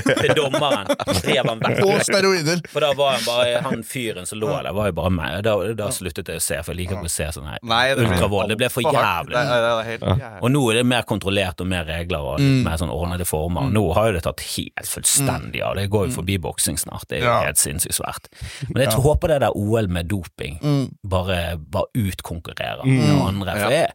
til 0.10 0.34
dommeren, 0.36 0.90
rev 1.28 1.52
han 1.52 1.62
Og 1.86 2.02
steroider. 2.06 2.64
For 2.74 2.84
da 2.84 2.92
var 2.98 3.16
han 3.16 3.26
bare, 3.28 3.62
han 3.68 3.86
fyren 3.88 4.28
som 4.28 4.42
lå 4.42 4.50
der, 4.52 4.72
var 4.76 4.90
jo 4.90 4.98
bare 4.98 5.14
meg, 5.16 5.38
da, 5.46 5.56
da 5.78 5.92
sluttet 5.96 6.32
jeg 6.34 6.42
å 6.42 6.44
se, 6.44 6.60
for 6.66 6.74
jeg 6.74 6.82
liker 6.82 7.00
ikke 7.00 7.12
å 7.12 7.14
se 7.14 7.30
sånn 7.38 7.48
her 7.52 7.62
ultravold, 8.02 8.52
det 8.52 8.60
ble 8.60 8.72
for 8.74 8.90
jævlig. 8.90 10.00
Og 10.42 10.52
nå 10.52 10.66
er 10.72 10.82
det 10.82 10.86
mer 10.92 11.08
kontrollert 11.08 11.62
og 11.64 11.70
mer 11.72 11.86
regler 11.88 12.26
og 12.34 12.42
litt 12.42 12.66
mer 12.66 12.82
sånn 12.82 12.92
ordnede 12.92 13.28
former. 13.30 13.70
Nå 13.72 13.86
har 13.96 14.10
jo 14.10 14.18
det 14.18 14.26
tatt 14.28 14.44
helt 14.58 14.90
fullstendig 14.90 15.62
av. 15.64 15.78
Det 15.78 15.88
går 15.94 16.10
jo 16.10 16.18
forbi 16.20 16.40
boksing 16.42 16.80
snart. 16.82 17.08
Det 17.08 17.22
er 17.22 17.28
jo 17.28 17.31
Ja. 17.32 17.40
helt 17.48 17.62
sinnssykt 17.62 17.98
svært. 17.98 18.30
Men 18.70 18.84
jeg 18.86 19.02
håper 19.04 19.34
det 19.34 19.40
der 19.46 19.56
OL 19.58 19.88
med 19.92 20.10
doping 20.12 20.60
bare, 21.08 21.58
bare 21.58 21.90
utkonkurrerer 21.98 22.86
noen 22.88 23.22
andre. 23.28 23.56
For 23.58 23.76
jeg, 23.76 23.94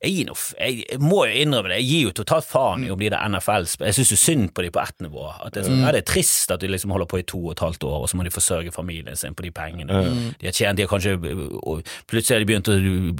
jeg, 0.00 0.26
noe, 0.28 0.38
jeg, 0.60 1.00
må 1.02 1.24
jo 1.26 1.42
innrømme 1.42 1.72
det, 1.72 1.80
jeg 1.82 1.88
gir 1.90 2.08
jo 2.08 2.14
totalt 2.22 2.48
faen 2.48 2.86
i 2.86 2.92
om 2.94 3.00
de 3.00 3.10
der 3.12 3.26
NFL-spill. 3.30 3.88
Jeg 3.90 3.98
syns 3.98 4.14
jo 4.14 4.20
synd 4.20 4.52
på 4.56 4.64
de 4.66 4.72
på 4.74 4.82
ett 4.82 5.04
nivå. 5.04 5.26
At 5.34 5.54
det, 5.54 5.64
er 5.64 5.68
sånn, 5.70 5.82
ja, 5.84 5.92
det 5.94 6.04
er 6.04 6.08
trist 6.12 6.54
at 6.54 6.62
de 6.62 6.70
liksom 6.70 6.94
holder 6.94 7.10
på 7.10 7.20
i 7.22 7.26
to 7.26 7.42
og 7.44 7.54
et 7.56 7.64
halvt 7.64 7.86
år, 7.88 7.98
og 8.04 8.10
så 8.10 8.18
må 8.20 8.26
de 8.26 8.34
forsørge 8.34 8.74
familien 8.74 9.18
sin 9.18 9.36
på 9.36 9.46
de 9.46 9.52
pengene. 9.54 10.02
De 10.40 10.48
har 10.48 10.56
tjent, 10.56 10.78
de 10.78 10.86
har 10.86 10.92
kanskje 10.92 11.16
og 11.16 11.82
Plutselig 12.06 12.36
har 12.36 12.42
de 12.42 12.46
begynt 12.48 12.68
å 12.70 12.74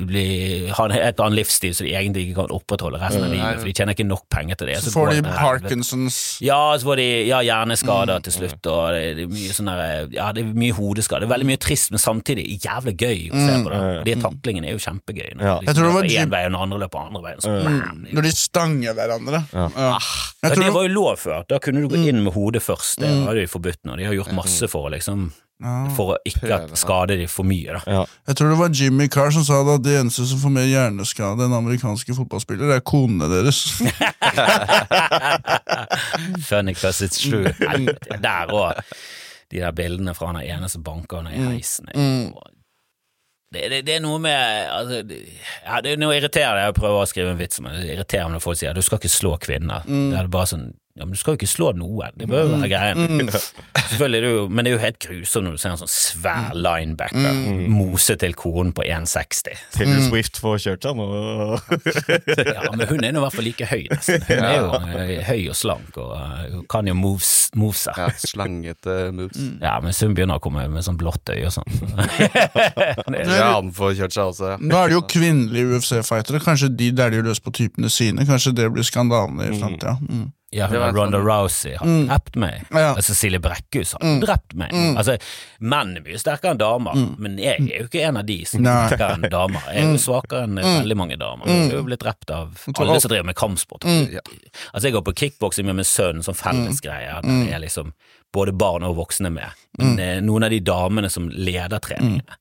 bli, 0.06 0.26
ha 0.74 0.84
en 0.86 0.94
helt 0.94 1.20
annen 1.22 1.36
livsstil 1.38 1.74
som 1.74 1.86
de 1.86 1.94
egentlig 1.96 2.26
ikke 2.26 2.42
kan 2.42 2.52
opprettholde 2.54 3.00
resten 3.02 3.24
av 3.26 3.32
livet, 3.32 3.58
for 3.60 3.68
de 3.68 3.74
tjener 3.76 3.96
ikke 3.96 4.06
nok 4.06 4.24
penger 4.32 4.60
til 4.60 4.70
det. 4.70 4.76
Så 4.82 4.92
så 4.92 5.00
får 5.00 5.12
de. 5.12 5.22
Parkinsons 5.26 6.18
Ja, 6.44 6.58
så 6.78 6.88
får 6.90 7.00
de 7.00 7.06
ja, 7.28 7.40
hjerneskader 7.46 8.22
til 8.26 8.36
slutt, 8.36 8.70
og 8.70 8.94
det, 8.94 9.02
det 9.18 9.26
er 9.26 9.32
mye 9.32 9.55
sånn 9.56 9.70
der 9.72 10.08
Ja, 10.14 10.28
det 10.36 10.44
er 10.44 10.52
mye 10.56 10.74
hodeskade. 10.76 11.24
Det 11.24 11.28
er 11.30 11.34
veldig 11.34 11.48
mye 11.50 11.60
trist, 11.62 11.90
men 11.94 12.00
samtidig 12.02 12.44
jævlig 12.62 12.94
gøy 13.00 13.20
å 13.30 13.32
se 13.46 13.54
på 13.64 13.72
det. 13.72 13.80
Og 14.00 14.04
de 14.10 14.14
taklingene 14.22 14.66
er 14.70 14.76
jo 14.76 14.82
kjempegøy. 14.84 15.30
Når 15.36 15.44
Ja. 15.46 15.54
de 15.60 15.66
Jeg 15.66 15.74
tror 15.76 15.84
det 15.88 15.94
var 15.96 16.02
løper 16.06 16.20
én 16.26 16.30
vei, 16.36 16.42
og 16.46 16.50
den 16.52 16.60
andre 16.60 16.78
løper 16.84 16.98
andre 17.06 17.22
veien. 17.26 17.40
Så, 17.40 17.48
Når 18.16 18.22
de 18.28 18.32
stanger 18.36 18.92
hverandre. 18.94 19.42
Ja. 19.52 19.66
ja, 19.76 19.98
ja. 20.44 20.54
det 20.54 20.72
var 20.72 20.82
jo 20.86 20.92
lov 20.94 21.16
før. 21.18 21.42
Da 21.48 21.58
kunne 21.58 21.80
du 21.82 21.88
gå 21.88 21.96
inn 22.08 22.22
med 22.24 22.32
hodet 22.36 22.62
først. 22.62 22.98
Det 23.00 23.10
var 23.26 23.34
jo 23.34 23.46
forbudt 23.56 23.82
nå. 23.84 23.96
De 23.96 24.04
har 24.04 24.14
gjort 24.14 24.32
masse 24.36 24.68
for 24.70 24.88
å 24.88 24.92
liksom 24.94 25.30
For 25.96 26.10
å 26.12 26.16
ikke 26.28 26.58
skade 26.76 27.14
de 27.16 27.24
for 27.32 27.42
mye, 27.48 27.72
da. 27.78 28.02
Jeg 28.28 28.36
tror 28.36 28.50
det 28.52 28.58
var 28.60 28.68
Jimmy 28.76 29.06
Carr 29.08 29.30
som 29.32 29.40
sa 29.46 29.62
det 29.64 29.74
at 29.78 29.82
de 29.86 29.94
eneste 30.02 30.26
som 30.28 30.36
får 30.42 30.52
mer 30.52 30.66
hjerneskade 30.68 31.40
enn 31.46 31.54
amerikanske 31.56 32.12
fotballspillere, 32.12 32.76
er 32.76 32.84
konene 32.84 33.24
deres. 33.32 33.62
Funny 36.44 36.74
because 36.74 37.00
it's 37.00 37.16
true. 37.18 37.44
Der 38.20 38.46
òg. 38.52 38.74
De 39.52 39.60
der 39.62 39.74
bildene 39.76 40.14
fra 40.16 40.32
han 40.32 40.40
ene 40.42 40.68
som 40.72 40.82
banker 40.86 41.22
henne 41.22 41.34
i 41.36 41.56
heisen. 41.56 41.90
Det, 43.54 43.68
det, 43.70 43.82
det 43.86 43.94
er 43.94 44.02
noe 44.02 44.18
med 44.18 44.70
altså, 44.74 45.02
det, 45.06 45.20
ja, 45.62 45.78
det 45.84 45.92
er 45.94 46.00
noe 46.02 46.16
irriterende. 46.18 46.64
Jeg 46.66 46.74
prøver 46.80 47.04
å 47.04 47.06
skrive 47.08 47.30
en 47.32 47.38
vits, 47.38 47.60
men 47.62 47.76
det 47.78 47.92
irriterer 47.94 48.26
meg 48.26 48.36
når 48.38 48.42
folk 48.44 48.58
sier 48.58 48.74
du 48.74 48.82
skal 48.82 48.98
ikke 48.98 49.12
slå 49.12 49.36
kvinner. 49.42 49.86
Det 49.86 50.18
er 50.18 50.32
bare 50.34 50.50
sånn 50.50 50.66
Ja, 50.96 51.04
men 51.04 51.12
du 51.12 51.18
skal 51.20 51.34
jo 51.34 51.40
ikke 51.42 51.48
slå 51.50 51.66
noen, 51.76 52.14
det 52.16 52.24
bør 52.30 52.46
jo 52.46 52.52
være 52.56 52.68
greien. 52.72 53.30
Selvfølgelig 53.90 54.16
er 54.18 54.24
det 54.24 54.30
jo, 54.32 54.44
men 54.48 54.64
det 54.64 54.70
er 54.70 54.74
jo 54.74 54.80
helt 54.80 54.98
grusomt 55.04 55.44
når 55.46 55.56
du 55.56 55.60
ser 55.60 55.74
en 55.74 55.80
sånn 55.82 55.90
svær 55.92 56.54
linebacker 56.56 57.40
mose 57.68 58.16
til 58.22 58.32
konen 58.38 58.72
på 58.76 58.86
1,60. 58.86 59.60
Taylor 59.74 60.00
Swift 60.06 60.40
får 60.40 60.62
kjørt 60.64 60.86
seg 60.88 60.96
nå. 60.96 61.08
Ja, 62.56 62.70
men 62.72 62.86
hun 62.88 63.04
er 63.04 63.12
nå 63.12 63.20
i 63.20 63.24
hvert 63.26 63.36
fall 63.36 63.46
like 63.46 63.68
høy, 63.68 63.82
nesten. 63.90 64.24
Hun 64.24 64.46
er 64.46 64.56
jo 64.56 64.70
eh, 65.02 65.20
høy 65.26 65.42
og 65.52 65.58
slank 65.58 65.98
og 66.00 66.14
eh, 66.16 66.56
kan 66.72 66.88
jo 66.88 66.96
moves, 66.96 67.32
movesa. 67.58 67.92
Ja, 68.00 68.08
slangete 68.22 68.96
moves. 69.14 69.42
Ja, 69.60 69.76
men 69.84 69.92
hun 70.00 70.16
begynner 70.16 70.40
å 70.40 70.44
komme 70.46 70.64
med 70.72 70.86
sånn 70.86 70.98
blått 71.00 71.28
øye 71.34 71.44
og 71.50 71.54
sånn. 71.58 71.68
Ja, 73.26 73.58
han 73.58 73.70
får 73.74 73.94
kjørt 74.00 74.14
seg 74.16 74.30
også, 74.30 74.48
ja. 74.54 74.56
Nå 74.60 74.76
er 74.78 74.90
det 74.90 74.96
jo 74.96 75.04
kvinnelige 75.10 75.76
UFC-fightere. 75.76 76.40
Kanskje 76.44 76.70
de 76.72 76.90
dæljer 76.96 77.26
løs 77.26 77.40
på 77.42 77.52
typene 77.54 77.90
sine. 77.92 78.24
Kanskje 78.28 78.54
det 78.56 78.68
blir 78.72 78.86
skandalen 78.86 79.40
i 79.44 79.52
framtida. 79.58 79.96
Mm. 80.02 80.26
Ja, 80.54 80.68
hun 80.70 80.78
Ronda 80.94 81.18
sånn- 81.18 81.26
Rousey 81.26 81.72
har 81.76 81.86
drept 82.06 82.36
meg. 82.38 82.66
Ja. 82.70 82.92
Altså, 82.94 83.12
Cecilie 83.14 83.40
Brekkhus 83.42 83.92
har 83.98 84.20
drept 84.22 84.54
meg. 84.54 84.70
Altså, 84.96 85.16
Menn 85.60 85.96
er 85.96 86.04
mye 86.04 86.18
sterkere 86.22 86.52
enn 86.54 86.60
damer, 86.60 86.94
men 87.18 87.36
jeg 87.38 87.58
er 87.66 87.80
jo 87.82 87.88
ikke 87.88 88.04
en 88.06 88.16
av 88.20 88.26
de 88.26 88.38
som 88.44 88.64
er 88.64 88.88
sterkere 88.88 89.14
enn 89.18 89.30
damer. 89.30 89.62
Jeg 89.74 89.82
er 89.84 89.90
jo 89.90 89.98
svakere 89.98 90.44
enn 90.46 90.54
veldig 90.62 90.96
mange 90.96 91.18
damer. 91.18 91.46
Jeg 91.50 91.70
er 91.72 91.76
jo 91.80 91.82
blitt 91.88 92.00
drept 92.04 92.30
av 92.30 92.54
alle 92.78 93.00
som 93.00 93.10
driver 93.10 93.24
med 93.26 93.34
kampsport. 93.36 93.84
Altså, 93.84 94.84
jeg 94.86 94.92
går 94.94 95.02
på 95.02 95.16
kickboksing 95.16 95.66
med 95.66 95.76
min 95.80 95.84
sønn, 95.88 96.22
sånn 96.22 96.38
fellesgreie. 96.38 97.18
Mm. 97.26 97.46
det 97.46 97.52
er 97.54 97.58
liksom 97.66 97.92
både 98.36 98.52
barn 98.52 98.82
og 98.84 98.96
voksne 98.98 99.30
med. 99.32 99.48
Men 99.78 99.98
eh, 99.98 100.18
noen 100.20 100.44
av 100.44 100.50
de 100.50 100.58
damene 100.60 101.08
som 101.08 101.28
leder 101.30 101.78
treningene, 101.80 102.36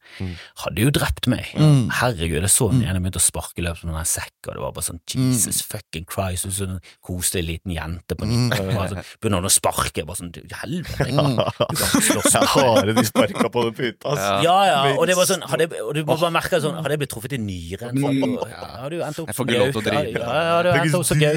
hadde 0.64 0.82
jo 0.82 0.90
drept 0.92 1.28
meg. 1.32 1.46
Herregud, 1.56 2.42
jeg 2.42 2.52
så 2.52 2.70
den 2.72 2.84
ene 2.84 3.00
begynte 3.00 3.22
å 3.22 3.24
sparke 3.24 3.64
løp 3.64 3.82
med 3.86 3.96
en 3.96 4.04
sekk, 4.10 4.34
og 4.50 4.54
det 4.58 4.62
var 4.64 4.74
bare 4.76 4.84
sånn 4.84 5.00
Jesus 5.08 5.62
fucking 5.64 6.06
Christ, 6.12 6.46
og 6.50 6.52
så 6.52 6.68
en 6.68 6.82
koselig 7.06 7.46
liten 7.48 7.72
jente 7.72 7.95
på 8.20 8.26
19 8.28 8.76
år. 8.76 8.88
Så 8.92 8.96
begynner 9.22 9.40
han 9.42 9.48
å 9.50 9.54
sparke, 9.54 10.06
bare 10.06 10.18
sånn 10.20 10.32
helvete, 10.36 11.08
Jeg 11.08 12.48
har 12.56 12.82
med 12.86 12.96
de 13.00 13.06
sparka 13.08 13.50
på 13.54 13.64
den 13.68 13.74
puta, 13.78 14.12
Altså. 14.16 14.32
Ja, 14.46 14.58
ja, 14.70 14.80
og 15.00 15.08
det 15.10 15.16
var 15.18 15.26
sånn, 15.30 15.44
hadde, 15.50 15.68
jeg- 15.70 15.82
og 15.86 15.94
du 15.96 16.02
bare 16.08 16.32
merka 16.36 16.60
sånn, 16.64 16.76
hadde 16.80 16.94
jeg 16.96 17.00
blitt 17.04 17.14
truffet 17.16 17.34
i 17.38 17.42
nyren, 17.42 17.96
hadde 18.04 18.90
du 18.92 19.00
endt 19.06 19.20
opp 19.24 19.28
Jeg 19.30 19.36
får 19.40 19.44
ikke 19.50 19.60
lov 19.64 19.72
til 19.72 19.82
å 19.82 19.86
drive. 19.88 20.20
Ja, 20.20 20.42
ja, 20.50 20.58
du 20.62 20.70
endt 20.76 20.96
opp 21.00 21.06
som 21.10 21.18
Gaute. 21.20 21.36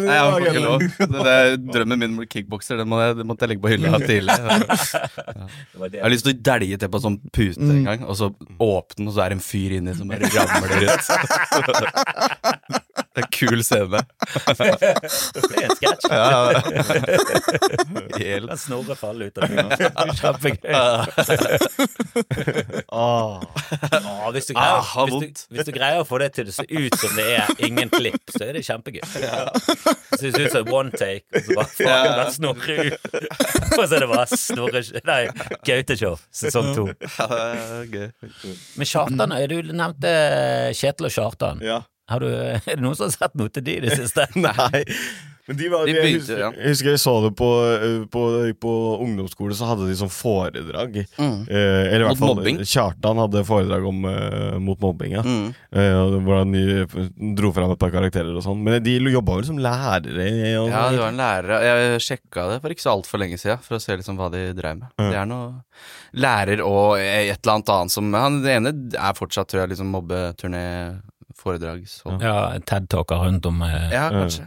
Nei, 0.00 0.16
jeg 0.16 0.24
får 0.30 0.40
ikke 0.50 0.64
lov. 0.64 0.78
Det, 0.80 1.08
det 1.10 1.34
er 1.36 1.56
drømmen 1.70 1.98
min 2.04 2.12
med 2.20 2.28
kickbokser, 2.32 2.80
Den 2.80 2.88
må 2.90 2.96
jeg, 3.02 3.16
det 3.20 3.26
måtte 3.28 3.44
jeg 3.46 3.54
legge 3.54 3.64
på 3.64 3.72
hylla 3.74 3.98
tidlig. 4.04 4.36
Jeg 5.90 6.02
har 6.04 6.10
lyst 6.12 6.24
til 6.26 6.34
å 6.34 6.40
dælje 6.46 6.76
til 6.80 6.88
på 6.92 6.98
en 7.00 7.04
sånn 7.04 7.16
pute 7.34 7.60
en 7.64 7.84
gang, 7.86 8.02
og 8.06 8.14
så 8.18 8.28
åpne 8.60 8.96
den, 9.00 9.08
og 9.10 9.14
så 9.16 9.22
er 9.24 9.32
det 9.32 9.38
en 9.38 9.44
fyr 9.44 9.70
inni 9.78 9.94
som 9.96 10.08
bare 10.10 10.28
ramler 10.32 10.70
ut. 10.90 11.04
Det 13.10 13.22
er 13.22 13.26
en 13.26 13.32
kul 13.34 13.62
scene. 13.66 14.00
Det 14.46 14.66
er 14.70 15.64
en 15.66 15.74
sketsj. 15.74 16.06
Helt. 18.20 18.46
La 18.46 18.56
Snorre 18.60 18.94
falle 18.98 19.26
ut 19.30 19.38
av 19.42 19.50
det. 19.50 19.88
Kjempegøy. 20.20 20.70
Ah. 22.90 23.42
Ja, 23.90 24.30
hvis, 24.34 24.46
du 24.46 24.54
greier, 24.54 24.78
Ah, 24.78 25.06
hvis, 25.06 25.14
du, 25.18 25.54
hvis 25.56 25.66
du 25.66 25.72
greier 25.74 26.00
å 26.02 26.06
få 26.06 26.20
det 26.22 26.30
til 26.38 26.50
å 26.50 26.54
se 26.54 26.64
ut 26.70 26.96
som 27.02 27.16
det 27.18 27.26
er 27.40 27.50
ingen 27.66 27.90
klipp, 27.92 28.22
så 28.30 28.44
er 28.46 28.52
det 28.58 28.62
kjempegøy. 28.66 29.02
Det 29.02 30.20
ser 30.20 30.40
ut 30.46 30.54
som 30.54 30.70
one 30.74 30.90
take, 30.94 31.26
og 31.34 31.42
så 31.46 31.58
bare 31.58 31.70
faen, 31.74 31.88
Ja. 31.90 32.16
den 32.22 32.32
Snorre 32.34 32.74
ut. 32.86 32.98
Og 33.76 33.84
så 33.84 33.90
er 33.96 34.00
det 34.04 34.10
bare 34.10 34.26
Snorre 34.38 34.82
Nei, 35.10 35.20
Gaute-show, 35.66 36.18
sesong 36.34 36.72
to. 36.78 36.86
Ja. 37.18 38.06
Men 38.78 38.86
Kjartan, 38.86 39.34
du 39.50 39.56
nevnte 39.74 40.10
Kjetil 40.78 41.10
og 41.10 41.14
Kjartan. 41.14 41.62
Ja. 41.64 41.80
Har 42.10 42.22
du, 42.22 42.30
er 42.34 42.62
det 42.74 42.80
noen 42.82 42.98
som 42.98 43.08
har 43.08 43.16
sett 43.16 43.36
noe 43.38 43.52
til 43.52 43.66
de 43.66 43.78
i 43.78 43.82
det 43.86 43.98
siste? 43.98 44.26
Nei. 44.46 44.84
Men 45.50 45.56
de 45.58 45.68
var, 45.72 45.82
De 45.82 45.90
jeg, 45.90 46.02
begynte, 46.04 46.20
husker, 46.20 46.40
ja. 46.44 46.48
jeg 46.54 46.70
husker 46.70 46.92
jeg 46.92 47.00
så 47.02 47.12
det 47.24 47.30
på, 47.34 47.46
på, 48.14 48.20
på 48.62 48.74
ungdomsskole, 49.02 49.56
så 49.58 49.66
hadde 49.72 49.88
de 49.88 49.96
sånn 49.98 50.12
foredrag. 50.12 51.00
Eh, 51.00 51.48
eller 51.50 52.04
i 52.04 52.06
hvert 52.06 52.20
Mot 52.20 52.20
fall 52.20 52.36
mobbing? 52.36 52.60
Kjartan 52.70 53.18
hadde 53.24 53.42
foredrag 53.48 53.88
om 53.88 54.04
eh, 54.06 54.58
mot 54.62 54.78
mobbing. 54.84 55.16
Ja. 55.16 55.24
Mm. 55.26 55.48
Eh, 55.74 55.96
hvordan 56.28 56.54
de 56.54 57.34
dro 57.40 57.50
fram 57.56 57.74
et 57.74 57.82
par 57.82 57.90
karakterer 57.96 58.30
og 58.30 58.44
sånn. 58.46 58.62
Men 58.62 58.78
de 58.84 58.94
jobba 59.10 59.40
vel 59.40 59.48
som 59.48 59.58
lærere? 59.58 60.28
ja, 60.28 60.62
Ja, 60.70 60.84
de 60.92 61.02
var 61.02 61.10
en 61.10 61.18
lærer 61.18 61.66
Jeg 61.66 62.04
sjekka 62.06 62.46
det 62.52 62.60
for 62.62 62.76
ikke 62.76 62.86
så 62.86 62.94
altfor 62.94 63.24
lenge 63.24 63.40
siden, 63.40 63.58
for 63.64 63.80
å 63.80 63.82
se 63.82 63.98
liksom 63.98 64.20
hva 64.20 64.30
de 64.30 64.44
dreiv 64.54 64.84
med. 64.84 64.94
Det 65.00 65.18
er 65.18 65.26
noe 65.34 65.64
lærer 66.14 66.62
og 66.62 67.00
et 67.00 67.34
eller 67.34 67.56
annet 67.56 67.74
annet 67.74 67.94
som 67.94 68.14
Han 68.14 68.40
det 68.44 68.54
ene 68.58 68.72
er 68.98 69.18
fortsatt, 69.18 69.50
tror 69.50 69.64
jeg, 69.64 69.74
liksom 69.74 69.90
mobbeturné, 69.94 70.64
foredrag, 71.40 71.86
så 71.90 72.16
Ja, 72.22 72.36
TED-talker 72.68 73.24
rundt 73.24 73.48
om 73.48 73.62
eh, 73.66 73.88
Ja, 73.94 74.08
kanskje. 74.14 74.46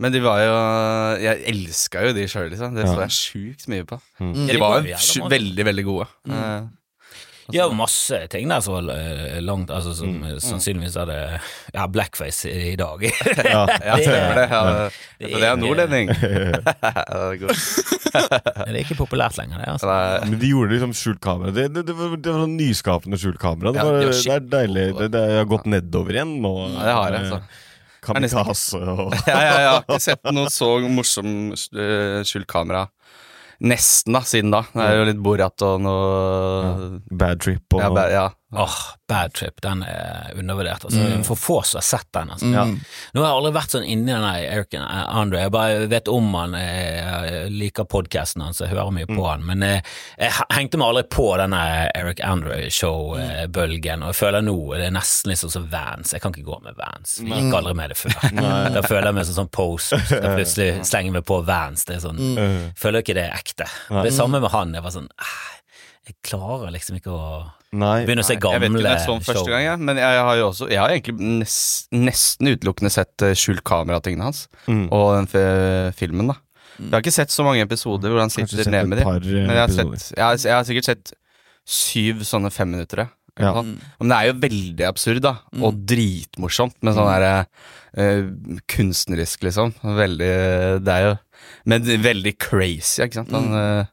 Men 0.00 0.14
de 0.14 0.22
var 0.24 0.40
jo 0.40 0.58
Jeg 1.20 1.42
elska 1.52 2.06
jo 2.06 2.12
de 2.16 2.26
sjøl, 2.30 2.48
liksom. 2.54 2.76
Det 2.76 2.86
så 2.88 3.02
jeg 3.04 3.16
sjukt 3.16 3.66
mye 3.68 3.84
på. 3.88 4.00
Mm. 4.20 4.46
De 4.48 4.60
var 4.60 4.86
jo 4.86 5.28
veldig, 5.28 5.66
veldig 5.68 5.84
gode. 5.84 6.06
Eh, 6.30 6.68
De 7.50 7.58
ja, 7.58 7.66
masse 7.74 8.18
ting 8.32 8.48
der 8.50 8.60
som 8.64 8.74
var 8.78 8.88
eh, 8.94 9.38
langt 9.44 9.70
Altså 9.70 9.92
som 9.98 10.08
Mm. 10.10 10.24
eh, 10.30 10.38
sannsynligvis 10.42 10.96
hadde 11.00 11.16
Ja, 11.74 11.86
blackface 11.86 12.50
i 12.50 12.76
dag. 12.80 13.02
Ja. 13.04 13.66
ja, 13.90 13.96
Det- 13.96 14.06
det. 14.06 14.48
Ja, 14.50 14.62
det 15.18 15.30
det, 15.30 15.42
er 15.50 15.56
nordlending. 15.60 16.08
Det 16.08 16.30
er 16.82 17.38
er 18.70 18.78
ikke 18.80 18.96
populært 18.98 19.36
lenger, 19.38 19.58
det. 19.62 19.68
altså 19.76 19.94
Men 20.26 20.38
de 20.40 20.50
gjorde 20.52 20.74
liksom 20.74 20.92
skjult 20.96 21.20
kamera. 21.24 21.50
Det, 21.54 21.68
det, 21.74 21.86
det, 21.88 21.96
var, 21.98 22.14
det 22.16 22.32
var 22.34 22.44
sånn 22.44 22.56
nyskapende 22.58 23.18
skjult 23.20 23.38
kamera. 23.42 23.72
Det, 23.74 23.80
Ja, 23.80 23.88
var, 23.88 23.98
var 24.00 24.20
det 24.20 24.36
er 24.36 24.46
deilig. 24.56 24.86
Det, 24.98 25.10
det 25.14 25.24
har 25.38 25.50
gått 25.50 25.66
nedover 25.70 26.16
igjen 26.18 26.36
nå. 26.42 26.54
Ja, 26.74 26.86
det 26.86 26.94
har 26.98 27.10
jeg, 27.16 27.26
altså. 27.26 27.42
Kamikaze 28.00 28.78
og 28.80 29.12
Ja, 29.28 29.34
ja, 29.44 29.56
jeg 29.60 29.68
har 29.68 29.82
ikke 29.84 30.00
sett 30.00 30.30
noe 30.32 30.48
så 30.48 30.70
morsom 30.88 31.34
skjult 32.24 32.48
kamera 32.48 32.86
nesten, 33.60 34.12
da, 34.16 34.20
siden 34.24 34.50
da. 34.54 34.62
Det 34.72 34.84
er 34.86 34.96
jo 35.00 35.06
litt 35.10 35.20
Borat 35.22 35.62
og 35.66 35.80
noe 35.84 37.00
Bad 37.10 37.40
Trip 37.44 37.76
og 37.76 37.82
ja, 37.82 37.90
ba- 37.94 38.08
ja. 38.12 38.26
Åh, 38.52 38.76
Bad 39.08 39.32
Trip, 39.38 39.60
den 39.62 39.84
er 39.86 40.32
undervurdert. 40.34 40.82
Altså. 40.88 41.04
For 41.28 41.38
få 41.38 41.58
som 41.64 41.78
har 41.78 41.84
sett 41.86 42.08
den. 42.16 42.30
Altså. 42.34 42.48
Ja. 42.50 42.64
Nå 42.66 43.22
har 43.22 43.28
jeg 43.28 43.36
aldri 43.38 43.52
vært 43.54 43.74
sånn 43.76 43.84
inni 43.86 44.10
den 44.10 44.24
Eric 44.26 44.74
Andre. 44.80 45.44
Jeg 45.44 45.52
bare 45.54 45.84
vet 45.92 46.08
om 46.10 46.32
han, 46.34 46.56
eh, 46.58 46.98
jeg 46.98 47.52
liker 47.54 47.86
podkasten 47.86 48.42
hans, 48.42 48.58
jeg 48.58 48.72
hører 48.72 48.90
mye 48.96 49.06
på 49.06 49.22
han. 49.28 49.44
Men 49.46 49.62
jeg, 49.62 49.84
jeg 50.18 50.32
hengte 50.56 50.80
meg 50.82 50.88
aldri 50.90 51.04
på 51.14 51.28
denne 51.38 51.60
Eric 51.94 52.24
Andre-show-bølgen, 52.26 54.02
og 54.02 54.12
jeg 54.12 54.18
føler 54.20 54.44
nå 54.46 54.56
det 54.80 54.88
er 54.88 54.94
nesten 54.94 55.30
litt 55.32 55.40
sånn 55.42 55.52
som 55.54 55.68
Vans. 55.70 56.14
Jeg 56.14 56.22
kan 56.24 56.34
ikke 56.34 56.46
gå 56.50 56.58
med 56.64 56.78
Vans. 56.78 57.16
Vi 57.22 57.30
gikk 57.30 57.54
aldri 57.60 57.76
med 57.78 57.94
det 57.94 57.98
før. 58.00 58.18
Da 58.80 58.82
føler 58.86 59.10
jeg 59.10 59.18
meg 59.20 59.26
som 59.28 59.38
sånn 59.42 59.52
post, 59.54 59.94
da 60.10 60.34
plutselig 60.34 60.68
slenger 60.88 61.16
meg 61.18 61.24
på 61.28 61.40
Vans. 61.46 61.84
Det 61.88 61.96
er 61.98 62.04
sånn, 62.04 62.20
Føler 62.80 63.02
ikke 63.04 63.16
det 63.18 63.26
er 63.28 63.38
ekte. 63.38 63.66
Det 64.04 64.12
samme 64.14 64.40
med 64.42 64.50
han. 64.54 64.74
Jeg 64.74 64.82
var 64.84 64.94
sånn 64.94 65.08
"Ah, 65.18 65.38
Jeg 66.08 66.16
klarer 66.26 66.72
liksom 66.74 66.96
ikke 66.98 67.12
å 67.14 67.24
Nei. 67.72 68.00
Begynner 68.04 68.24
å 68.24 68.26
se 68.26 68.34
Jeg 68.34 68.40
vet 68.42 68.50
ikke 68.50 68.66
om 68.66 68.74
gamle 68.74 68.90
jeg 68.90 69.02
så 69.06 69.12
den 69.14 69.26
første 69.28 69.50
gang, 69.52 69.62
jeg, 69.62 69.78
men 69.86 69.96
jeg 70.02 70.22
har 70.26 70.36
jo 70.40 70.46
også 70.48 70.66
Jeg 70.72 70.80
har 70.82 70.90
egentlig 70.90 71.14
nest, 71.38 71.86
nesten 71.94 72.48
utelukkende 72.50 72.90
sett 72.90 73.22
uh, 73.22 73.30
skjult 73.38 73.62
kamera-tingene 73.62 74.26
hans, 74.26 74.48
Mm. 74.66 74.88
og 74.90 75.12
den 75.20 75.28
f 75.30 75.94
filmen, 76.00 76.32
da. 76.32 76.36
Jeg 76.80 76.90
har 76.96 77.02
ikke 77.04 77.12
sett 77.14 77.30
så 77.30 77.44
mange 77.46 77.62
episoder 77.62 78.10
hvor 78.10 78.20
han 78.24 78.30
Kanskje 78.32 78.48
sitter 78.56 78.64
sett 78.64 78.72
ned 78.72 78.82
et 78.82 78.88
med 78.88 78.98
dem. 78.98 79.04
par, 79.06 79.20
eh, 79.22 79.46
Men 79.46 79.54
jeg 79.54 79.60
har, 79.60 79.68
episoder. 79.68 79.98
sett, 80.02 80.16
jeg, 80.18 80.24
har, 80.24 80.36
jeg 80.48 80.54
har 80.56 80.64
sikkert 80.70 80.88
sett 80.90 81.12
syv 81.70 82.22
sånne 82.26 82.50
femminuttere. 82.50 83.08
Ja. 83.38 83.52
Men 83.62 84.10
det 84.10 84.16
er 84.16 84.26
jo 84.30 84.38
veldig 84.42 84.86
absurd, 84.88 85.20
da, 85.22 85.34
og 85.62 85.84
dritmorsomt, 85.88 86.74
med 86.82 86.96
sånn 86.96 87.06
derre 87.08 87.46
eh, 87.94 88.24
kunstnerisk, 88.68 89.44
liksom. 89.46 89.74
Veldig 89.84 90.32
Det 90.84 90.96
er 90.96 91.06
jo 91.06 91.14
Men 91.70 91.82
veldig 92.02 92.34
crazy, 92.42 93.02
ikke 93.04 93.20
sant. 93.20 93.30
Han, 93.32 93.52
eh, 93.54 93.84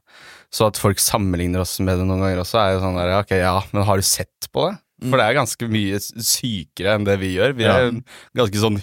så 0.54 0.68
at 0.70 0.80
folk 0.80 1.00
sammenligner 1.02 1.62
oss 1.64 1.76
med 1.84 2.00
det 2.00 2.06
noen 2.08 2.22
ganger 2.24 2.42
også, 2.42 2.60
er 2.62 2.74
jo 2.74 2.82
sånn 2.84 2.96
der 2.96 3.14
Ok, 3.18 3.34
ja, 3.36 3.56
men 3.74 3.84
har 3.88 4.00
du 4.00 4.06
sett 4.06 4.48
på 4.52 4.68
det? 4.68 4.78
For 5.04 5.20
det 5.20 5.26
er 5.28 5.36
ganske 5.36 5.68
mye 5.70 5.98
sykere 6.02 6.96
enn 6.96 7.04
det 7.06 7.18
vi 7.20 7.34
gjør. 7.36 7.52
Vi 7.54 7.66
er 7.68 7.92
ganske 8.38 8.62
sånn 8.62 8.80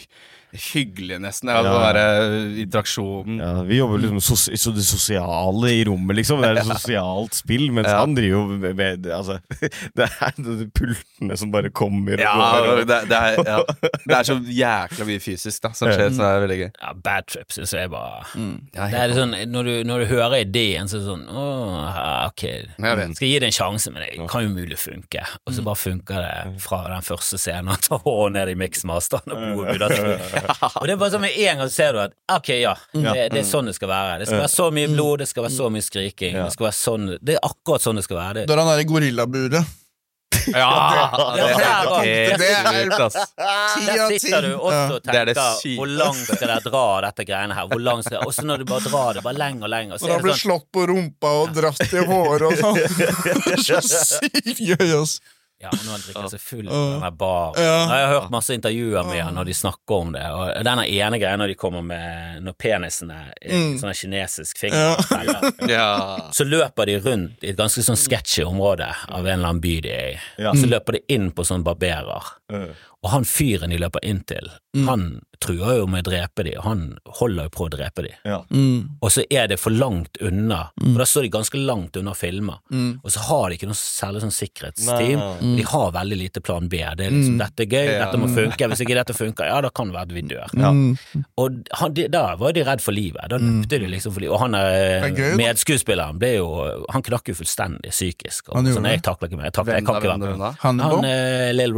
hyggelige, 0.56 1.20
nesten. 1.24 1.50
Ja, 1.50 1.62
Ja. 1.62 1.72
Den 1.76 1.96
derre 1.96 2.62
interaksjonen. 2.64 3.40
Ja, 3.42 3.52
vi 3.68 3.78
jobber 3.80 3.98
liksom 4.04 4.22
sos 4.22 4.50
så 4.62 4.72
det 4.76 4.84
sosiale 4.86 5.72
i 5.74 5.84
rommet, 5.88 6.16
liksom. 6.20 6.42
Det 6.42 6.50
er 6.50 6.60
et 6.62 6.70
sosialt 6.76 7.34
spill, 7.38 7.68
mens 7.72 7.88
Ja. 7.90 8.00
han 8.02 8.16
driver 8.16 8.36
jo 8.36 8.58
med, 8.58 8.76
med 8.76 9.08
Altså, 9.16 9.40
det 9.98 10.08
er 10.22 10.34
de 10.38 10.68
pultene 10.76 11.38
som 11.38 11.52
bare 11.54 11.70
kommer 11.70 12.14
og 12.18 12.20
Ja, 12.26 12.36
går. 12.66 12.84
det, 12.86 13.00
det, 13.10 13.18
er, 13.18 13.40
ja. 13.46 13.60
det 14.06 14.18
er 14.20 14.24
så 14.30 14.38
jækla 14.44 15.06
mye 15.10 15.20
fysisk 15.24 15.62
da 15.66 15.72
som 15.78 15.90
skjer, 15.92 16.10
så 16.16 16.22
det 16.24 16.30
er 16.32 16.44
veldig 16.46 16.60
gøy. 16.64 16.70
Ja, 16.82 16.94
Bad 17.06 17.28
Trip 17.32 17.52
syns 17.56 17.74
jeg 17.76 17.90
bare 17.94 18.26
Ja, 18.76 18.88
Det 18.92 19.00
er 19.06 19.16
sånn, 19.18 19.36
når 19.52 19.64
du, 19.70 19.74
når 19.90 20.00
du 20.00 20.06
hører 20.14 20.38
ideen, 20.44 20.88
så 20.92 20.98
er 20.98 21.04
det 21.04 21.10
sånn 21.10 21.26
Åh, 21.30 22.28
ok, 22.30 22.44
Jeg 22.46 23.16
skal 23.16 23.28
gi 23.30 23.40
det 23.44 23.50
en 23.52 23.56
sjanse, 23.60 23.92
men 23.94 24.04
det 24.06 24.28
kan 24.30 24.44
jo 24.46 24.50
mulig 24.54 24.78
funke. 24.80 25.24
Og 25.46 25.54
så 25.56 25.64
bare 25.66 25.80
funker 25.80 26.22
det 26.26 26.62
fra 26.64 26.84
den 26.92 27.04
første 27.06 27.38
scenen. 27.42 27.70
Han 27.74 27.82
tar 27.86 28.02
hånden 28.06 28.36
ned 28.40 28.52
i 28.52 28.56
mixmasteren 28.60 29.34
og 29.36 29.66
spy. 29.66 29.78
Og 30.82 30.84
det 30.88 30.94
er 30.96 31.00
bare 31.02 31.12
sånn 31.16 31.22
med 31.26 31.38
en 31.38 31.58
gang 31.62 31.70
så 31.70 31.74
ser 31.76 31.94
du 31.98 32.00
at 32.06 32.14
ok, 32.38 32.50
ja, 32.62 32.76
det, 32.94 33.30
det 33.34 33.40
er 33.44 33.48
sånn 33.48 33.66
det 33.72 33.76
skal 33.78 33.90
være. 33.92 34.20
Det 34.24 34.28
skal 34.30 34.44
være 34.44 34.54
så 34.56 34.68
mye 34.76 34.92
blod, 34.94 35.20
det 35.24 35.28
skal 35.32 35.44
være 35.48 35.56
så 35.58 35.70
mye 35.74 35.86
skriking. 35.86 36.38
Det 36.42 36.52
skal 36.58 36.70
være 36.70 36.80
sånn 36.82 37.10
Det 37.22 37.36
er 37.38 37.42
akkurat 37.48 37.82
sånn 37.86 37.96
det 38.02 38.06
skal 38.08 38.18
være. 38.22 38.34
Det, 38.42 38.48
Da 38.48 38.54
er 38.58 38.64
han 38.66 38.72
der 38.76 38.84
i 38.86 38.88
gorillaburet. 38.92 39.74
Ja, 40.46 40.70
det 41.34 41.42
er 41.42 42.38
det 42.38 42.50
helt 42.76 42.92
det 42.92 43.06
er- 43.38 43.98
Der 43.98 44.20
sitter 44.20 44.42
du 44.46 44.52
også 44.60 44.96
og 44.96 45.04
Det 45.04 45.16
er 45.16 45.26
det 45.26 45.36
tenker 45.36 45.76
hvor 45.80 45.88
langt 45.90 46.18
skal 46.28 46.48
dere 46.48 46.60
dra 46.66 46.84
dette 47.08 47.26
greiene 47.26 47.56
her? 47.58 47.68
Hvor 47.72 47.82
langt 47.82 48.06
skal 48.06 48.26
Og 48.26 48.34
så 48.36 48.46
når 48.46 48.58
du 48.62 48.66
bare 48.70 48.82
drar 48.86 49.14
det 49.18 49.24
bare 49.26 49.38
lenger 49.40 49.64
og 49.64 49.70
lenger, 49.74 49.94
Og 49.96 50.00
er 50.10 50.22
blir 50.22 50.34
sånn 50.36 50.44
slått 50.46 50.68
på 50.76 50.86
rumpa 50.92 51.32
og 51.42 51.54
dratt 51.56 51.82
i 51.94 52.04
håret 52.06 52.46
og 52.46 52.58
sånn. 52.62 52.76
Det 53.46 53.58
er 53.58 53.82
så 53.82 54.04
sykt 54.06 54.60
gøy, 54.62 55.02
ass. 55.02 55.20
Ja, 55.64 55.70
nå 55.72 55.78
når 55.86 55.92
han 55.96 56.02
drikker 56.04 56.26
seg 56.34 56.42
full 56.44 56.66
på 56.68 56.80
den 57.00 57.16
baren. 57.18 57.56
Jeg 57.64 58.08
har 58.08 58.10
hørt 58.12 58.32
masse 58.34 58.54
intervjuer 58.58 59.06
med 59.08 59.22
han 59.24 59.38
når 59.38 59.48
de 59.48 59.54
snakker 59.56 60.02
om 60.04 60.12
det, 60.12 60.24
og 60.36 60.50
denne 60.68 60.84
ene 60.92 61.20
greia 61.22 61.38
når 61.40 61.54
de 61.54 61.56
kommer 61.56 61.82
med 61.86 62.42
Når 62.44 62.58
penisen 62.60 63.12
er 63.16 63.32
Mm. 63.46 63.78
sånn 63.80 63.94
kinesisk 63.96 64.58
finger 64.58 64.98
Ja. 65.72 66.30
Så 66.36 66.44
løper 66.44 66.86
de 66.90 66.98
rundt 67.00 67.44
i 67.46 67.50
et 67.54 67.58
ganske 67.60 67.82
sånn 67.86 67.96
sketchy 68.00 68.44
område 68.44 68.88
av 69.08 69.22
en 69.26 69.32
eller 69.40 69.48
annen 69.54 69.62
by 69.64 69.76
de 69.86 69.90
er 69.96 70.10
i. 70.16 70.20
Ja. 70.44 70.52
Så 70.58 70.68
løper 70.68 70.98
de 71.00 71.04
inn 71.16 71.32
på 71.32 71.46
sånn 71.48 71.64
barberer. 71.64 72.34
Eh, 73.06 73.08
Og 73.08 73.12
han 73.14 73.24
fyren 73.30 73.70
de 73.70 73.78
løper 73.78 74.02
inn 74.04 74.24
til, 74.26 74.50
Mm. 74.76 74.88
han 74.90 75.22
truer 75.40 75.78
jo 75.78 75.86
med 75.88 76.04
å 76.04 76.10
drepe 76.12 76.44
de, 76.44 76.52
og 76.58 76.64
han 76.66 76.98
holder 77.20 77.44
jo 77.46 77.50
på 77.50 77.66
å 77.68 77.70
drepe 77.72 78.02
de. 78.04 78.10
Ja. 78.26 78.42
Mm. 78.52 78.98
Og 79.02 79.10
så 79.12 79.24
er 79.32 79.48
det 79.48 79.58
for 79.60 79.70
langt 79.72 80.18
unna, 80.22 80.72
for 80.82 80.98
da 81.00 81.06
står 81.08 81.22
de 81.24 81.30
ganske 81.30 81.60
langt 81.66 81.96
unna 81.96 82.12
filmer. 82.14 82.58
Mm. 82.74 83.00
Og 83.04 83.12
så 83.12 83.20
har 83.28 83.50
de 83.50 83.56
ikke 83.56 83.68
noe 83.70 83.78
særlig 83.80 84.24
sånn 84.26 84.34
sikkerhetsteam. 84.36 85.56
De 85.56 85.64
har 85.64 85.92
veldig 85.96 86.18
lite 86.18 86.42
plan 86.44 86.68
B. 86.68 86.78
Det 86.98 87.06
er 87.08 87.12
liksom, 87.12 87.38
Dette 87.38 87.64
er 87.64 87.70
gøy, 87.72 87.86
Ja. 87.94 88.06
dette 88.06 88.18
må 88.20 88.28
funke. 88.28 88.68
Hvis 88.68 88.82
ikke 88.84 88.96
dette 89.00 89.14
funker, 89.16 89.46
ja, 89.48 89.62
da 89.62 89.70
kan 89.70 89.88
det 89.88 89.96
være 89.96 90.02
at 90.02 90.12
vi 90.12 90.22
dør. 90.22 90.50
Ja. 90.60 91.22
Og 91.38 91.64
han, 91.72 91.94
de, 91.94 92.08
da 92.08 92.36
var 92.36 92.52
de 92.52 92.64
redd 92.64 92.82
for 92.82 92.92
livet. 92.92 93.30
Da 93.30 93.38
løpte 93.38 93.80
de 93.80 93.88
liksom 93.88 94.12
for 94.14 94.20
livet. 94.22 94.34
Og 94.34 94.40
han 94.40 94.56
er, 94.56 95.06
er 95.08 95.38
medskuespilleren 95.38 96.20
ble 96.20 96.36
jo 96.38 96.86
Han 96.92 97.02
knakk 97.02 97.28
jo 97.32 97.34
fullstendig 97.36 97.92
psykisk. 97.92 98.50
Og 98.50 98.56
Han 98.58 98.66
gjorde 98.66 98.82
sånn, 98.82 98.92
jeg 98.92 99.04
takler 99.04 99.30
ikke 99.30 99.38
mer. 99.38 99.46
Jeg, 99.52 99.54
takler, 99.54 99.74
jeg 99.80 99.86
kan 99.86 99.96
ikke 100.02 100.12
være 100.12 100.20
med. 100.20 100.40
Han, 100.42 100.56
Hannibal? 100.60 100.96
Han 100.96 101.06
eh, 101.06 101.54
Lill 101.54 101.74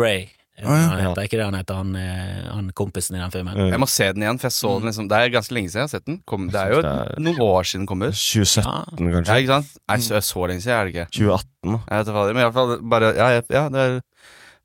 Ray. 0.57 0.81
ja. 0.81 0.87
Han 0.89 1.01
heter 1.05 1.27
ikke 1.27 1.37
det 1.37 1.45
han 1.45 1.53
heter, 1.59 1.75
han, 1.75 1.95
eh, 1.95 2.47
han 2.53 2.69
kompisen 2.73 3.15
i 3.15 3.19
den 3.21 3.31
filmen. 3.31 3.57
Jeg 3.69 3.79
må 3.79 3.87
se 3.87 4.07
den 4.13 4.23
igjen, 4.25 4.39
for 4.41 4.47
jeg 4.49 4.55
så 4.57 4.71
den 4.79 4.89
liksom 4.89 5.07
Det 5.11 5.17
er 5.19 5.29
ganske 5.35 5.53
lenge 5.53 5.69
siden 5.69 5.83
jeg 5.83 5.89
har 5.89 5.93
sett 5.93 6.05
den. 6.09 6.17
Kom, 6.25 6.47
det 6.49 6.55
er 6.61 6.71
jo 6.73 6.81
Det 6.81 6.91
er- 6.91 7.21
noen 7.21 7.39
år 7.45 7.63
siden 7.63 7.81
den 7.85 7.87
kom 7.91 8.01
ut. 8.01 8.13
2017, 8.17 8.65
Ja. 8.65 9.21
Ja, 9.21 9.37
ikke 9.37 9.53
sant? 9.53 9.77
Nei, 9.87 9.97
så, 9.97 10.17
så 10.21 10.47
lenge 10.47 10.61
siden, 10.65 10.73
er 10.79 10.83
det 10.85 10.95
ikke? 10.95 11.07
2018, 11.13 11.45
da. 11.63 11.77
Jeg 11.77 11.97
vet 11.97 12.07
ikke 12.07 12.17
hva 12.17 12.23
det 12.25 12.29
er, 12.29 12.33
men 12.33 12.41
i 12.41 12.47
hvert 12.49 12.57
fall 12.57 12.81
bare 12.89 13.13
Ja, 13.15 13.27
ja, 13.37 13.41
ja 13.49 13.69
det 13.69 13.79
er 13.85 14.01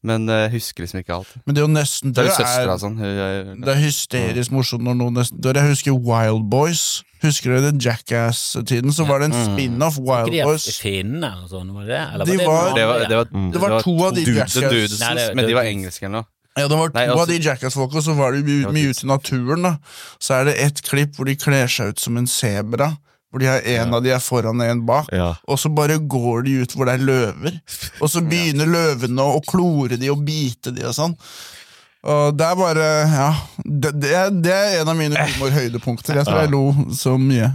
Men 0.04 0.28
eh, 0.28 0.48
jeg 0.48 0.50
husker 0.58 0.82
liksom 0.82 0.98
ikke 1.04 1.14
alt. 1.14 1.28
Men 1.46 1.54
det 1.54 1.62
er 1.62 1.66
jo 1.68 1.72
nesten 1.72 2.12
Det 2.12 2.24
er 2.24 2.28
jo 2.28 2.34
søstera 2.34 2.74
er 2.74 2.78
sånn. 2.82 2.96
hun 2.98 3.06
er- 3.06 3.54
Det 3.54 3.68
er 3.68 3.80
hysterisk 3.80 4.50
morsomt 4.50 4.82
når 4.82 4.96
noen 4.98 5.14
nesten 5.14 5.38
dør. 5.40 5.54
Jeg 5.54 5.68
husker 5.76 5.92
Wild 5.94 6.48
Boys. 6.50 7.02
Husker 7.22 7.54
dere 7.54 7.70
det 7.70 7.84
Jackass-tiden? 7.84 8.90
Så 8.92 9.06
var 9.06 9.20
det 9.20 9.30
en 9.30 9.38
spin-off, 9.46 9.96
Wild 9.98 10.32
de 10.32 10.42
Boys. 10.42 10.66
finnene? 10.82 11.30
Var 11.48 11.86
det? 11.86 12.00
Eller 12.14 12.24
var- 12.46 12.74
Det 12.74 12.86
var, 12.86 12.98
det 13.08 13.16
var, 13.16 13.24
Mm. 13.30 13.52
Det 13.52 13.60
var 13.60 13.80
to 13.82 14.04
av 14.04 14.14
de 14.14 14.24
Jackass- 14.24 15.34
men 15.34 15.46
de 15.46 15.54
var 15.54 15.62
engelske 15.62 16.02
eller 16.02 16.18
noe. 16.18 16.26
Ja, 16.56 16.68
det 16.68 16.76
var 16.76 16.88
to 16.88 16.98
Nei, 16.98 17.06
av 17.08 17.16
altså- 17.18 17.26
de 17.28 17.38
Jackass-folka, 17.38 18.02
så 18.02 18.14
var 18.16 18.32
de 18.32 18.42
mye, 18.42 18.72
mye 18.72 18.90
ute 18.90 19.04
i 19.04 19.06
naturen. 19.06 19.62
da 19.62 19.76
Så 20.20 20.34
er 20.40 20.44
det 20.46 20.58
ett 20.58 20.82
klipp 20.82 21.14
hvor 21.16 21.24
de 21.26 21.36
kler 21.36 21.66
seg 21.68 21.88
ut 21.90 21.98
som 22.00 22.16
en 22.16 22.26
sebra. 22.26 22.98
Hvor 23.32 23.40
de 23.40 23.48
har 23.48 23.64
en 23.78 23.94
av 23.96 24.02
de 24.04 24.12
er 24.12 24.20
foran 24.20 24.60
og 24.60 24.68
en 24.68 24.84
bak. 24.86 25.08
Ja. 25.08 25.30
Og 25.48 25.56
så 25.58 25.70
bare 25.72 25.96
går 25.96 26.44
de 26.44 26.58
ut 26.62 26.76
hvor 26.76 26.88
det 26.88 26.98
er 26.98 27.06
løver. 27.08 27.58
Og 28.04 28.10
så 28.12 28.20
begynner 28.32 28.68
løvene 28.68 29.24
å 29.24 29.40
klore 29.48 29.96
de 29.96 30.12
og 30.12 30.20
bite 30.26 30.74
de 30.76 30.84
og 30.84 30.96
sånn. 30.98 31.16
Og 32.02 32.34
det 32.36 32.48
er 32.48 32.58
bare 32.58 32.88
Ja. 33.08 33.28
Det, 33.64 33.94
det, 34.02 34.10
er, 34.18 34.34
det 34.34 34.52
er 34.52 34.80
en 34.82 34.90
av 34.92 34.98
mine 34.98 35.16
humorhøydepunkter. 35.16 36.18
Jeg 36.20 36.28
tror 36.28 36.42
jeg 36.42 36.52
lo 36.52 36.66
så 36.98 37.16
mye. 37.16 37.48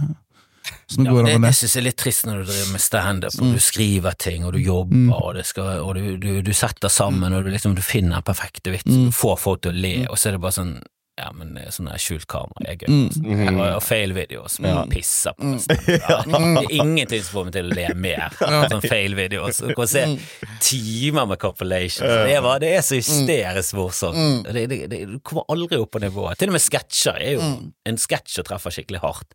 Som 0.88 1.04
det 1.04 1.12
Ja, 1.12 1.22
det, 1.22 1.36
det 1.44 1.54
synes 1.56 1.74
jeg 1.76 1.80
er 1.80 1.86
litt 1.86 2.00
trist 2.00 2.26
når 2.26 2.42
du 2.42 2.50
driver 2.50 2.72
med 2.74 2.82
standup, 2.82 3.38
og 3.40 3.54
du 3.54 3.60
skriver 3.62 4.16
ting, 4.20 4.44
og 4.44 4.52
du 4.56 4.58
jobber, 4.60 5.14
og, 5.16 5.34
det 5.36 5.46
skal, 5.48 5.82
og 5.84 5.94
du, 5.96 6.16
du, 6.20 6.28
du 6.44 6.52
setter 6.56 6.92
sammen, 6.92 7.32
og 7.32 7.44
du, 7.44 7.50
liksom, 7.52 7.76
du 7.76 7.82
finner 7.84 8.18
den 8.18 8.26
perfekte 8.26 8.72
vitsen, 8.74 9.06
du 9.08 9.14
får 9.14 9.36
folk 9.40 9.62
til 9.64 9.72
å 9.72 9.78
le, 9.78 9.94
og 10.08 10.18
så 10.18 10.28
er 10.30 10.36
det 10.36 10.42
bare 10.44 10.56
sånn 10.58 10.74
ja, 11.18 11.28
men 11.34 11.56
er 11.58 11.72
sånn 11.74 11.88
der 11.90 11.98
skjult 12.00 12.26
kamera 12.30 12.62
er 12.70 12.76
gøy. 12.78 12.88
Mm. 13.18 13.58
Og, 13.58 13.62
og 13.76 13.82
fail 13.82 14.12
videos 14.16 14.54
som 14.56 14.68
jeg 14.68 14.84
pisser 14.92 15.34
på. 15.36 15.50
Ja. 15.98 16.20
Det 16.24 16.38
er 16.62 16.74
ingenting 16.78 17.22
som 17.26 17.34
får 17.40 17.48
meg 17.48 17.56
til 17.56 17.68
å 17.72 17.74
le 17.76 17.86
mer. 17.98 18.36
Sånn 18.72 18.84
fail 18.86 19.16
videoer. 19.18 19.52
Du 19.68 19.74
kan 19.78 19.90
se 19.90 20.04
Mm. 20.08 20.16
timer 20.62 21.26
med 21.26 21.38
compilation. 21.42 22.06
Det 22.08 22.38
det 22.62 22.70
er 22.78 22.84
så 22.86 22.94
hysterisk 23.00 23.74
Mm. 23.74 23.80
morsomt. 23.82 24.46
Det, 24.54 24.64
det, 24.70 24.78
det, 24.90 25.00
du 25.10 25.18
kommer 25.20 25.44
aldri 25.52 25.76
opp 25.82 25.90
på 25.96 26.00
nivået. 26.00 26.38
Til 26.38 26.48
og 26.52 26.56
med 26.56 26.62
sketsjer 26.64 27.18
er 27.18 27.32
jo 27.34 27.40
Mm. 27.48 27.72
En 27.88 27.96
sketsj 27.96 28.34
som 28.38 28.44
treffer 28.44 28.70
skikkelig 28.74 29.00
hardt, 29.02 29.30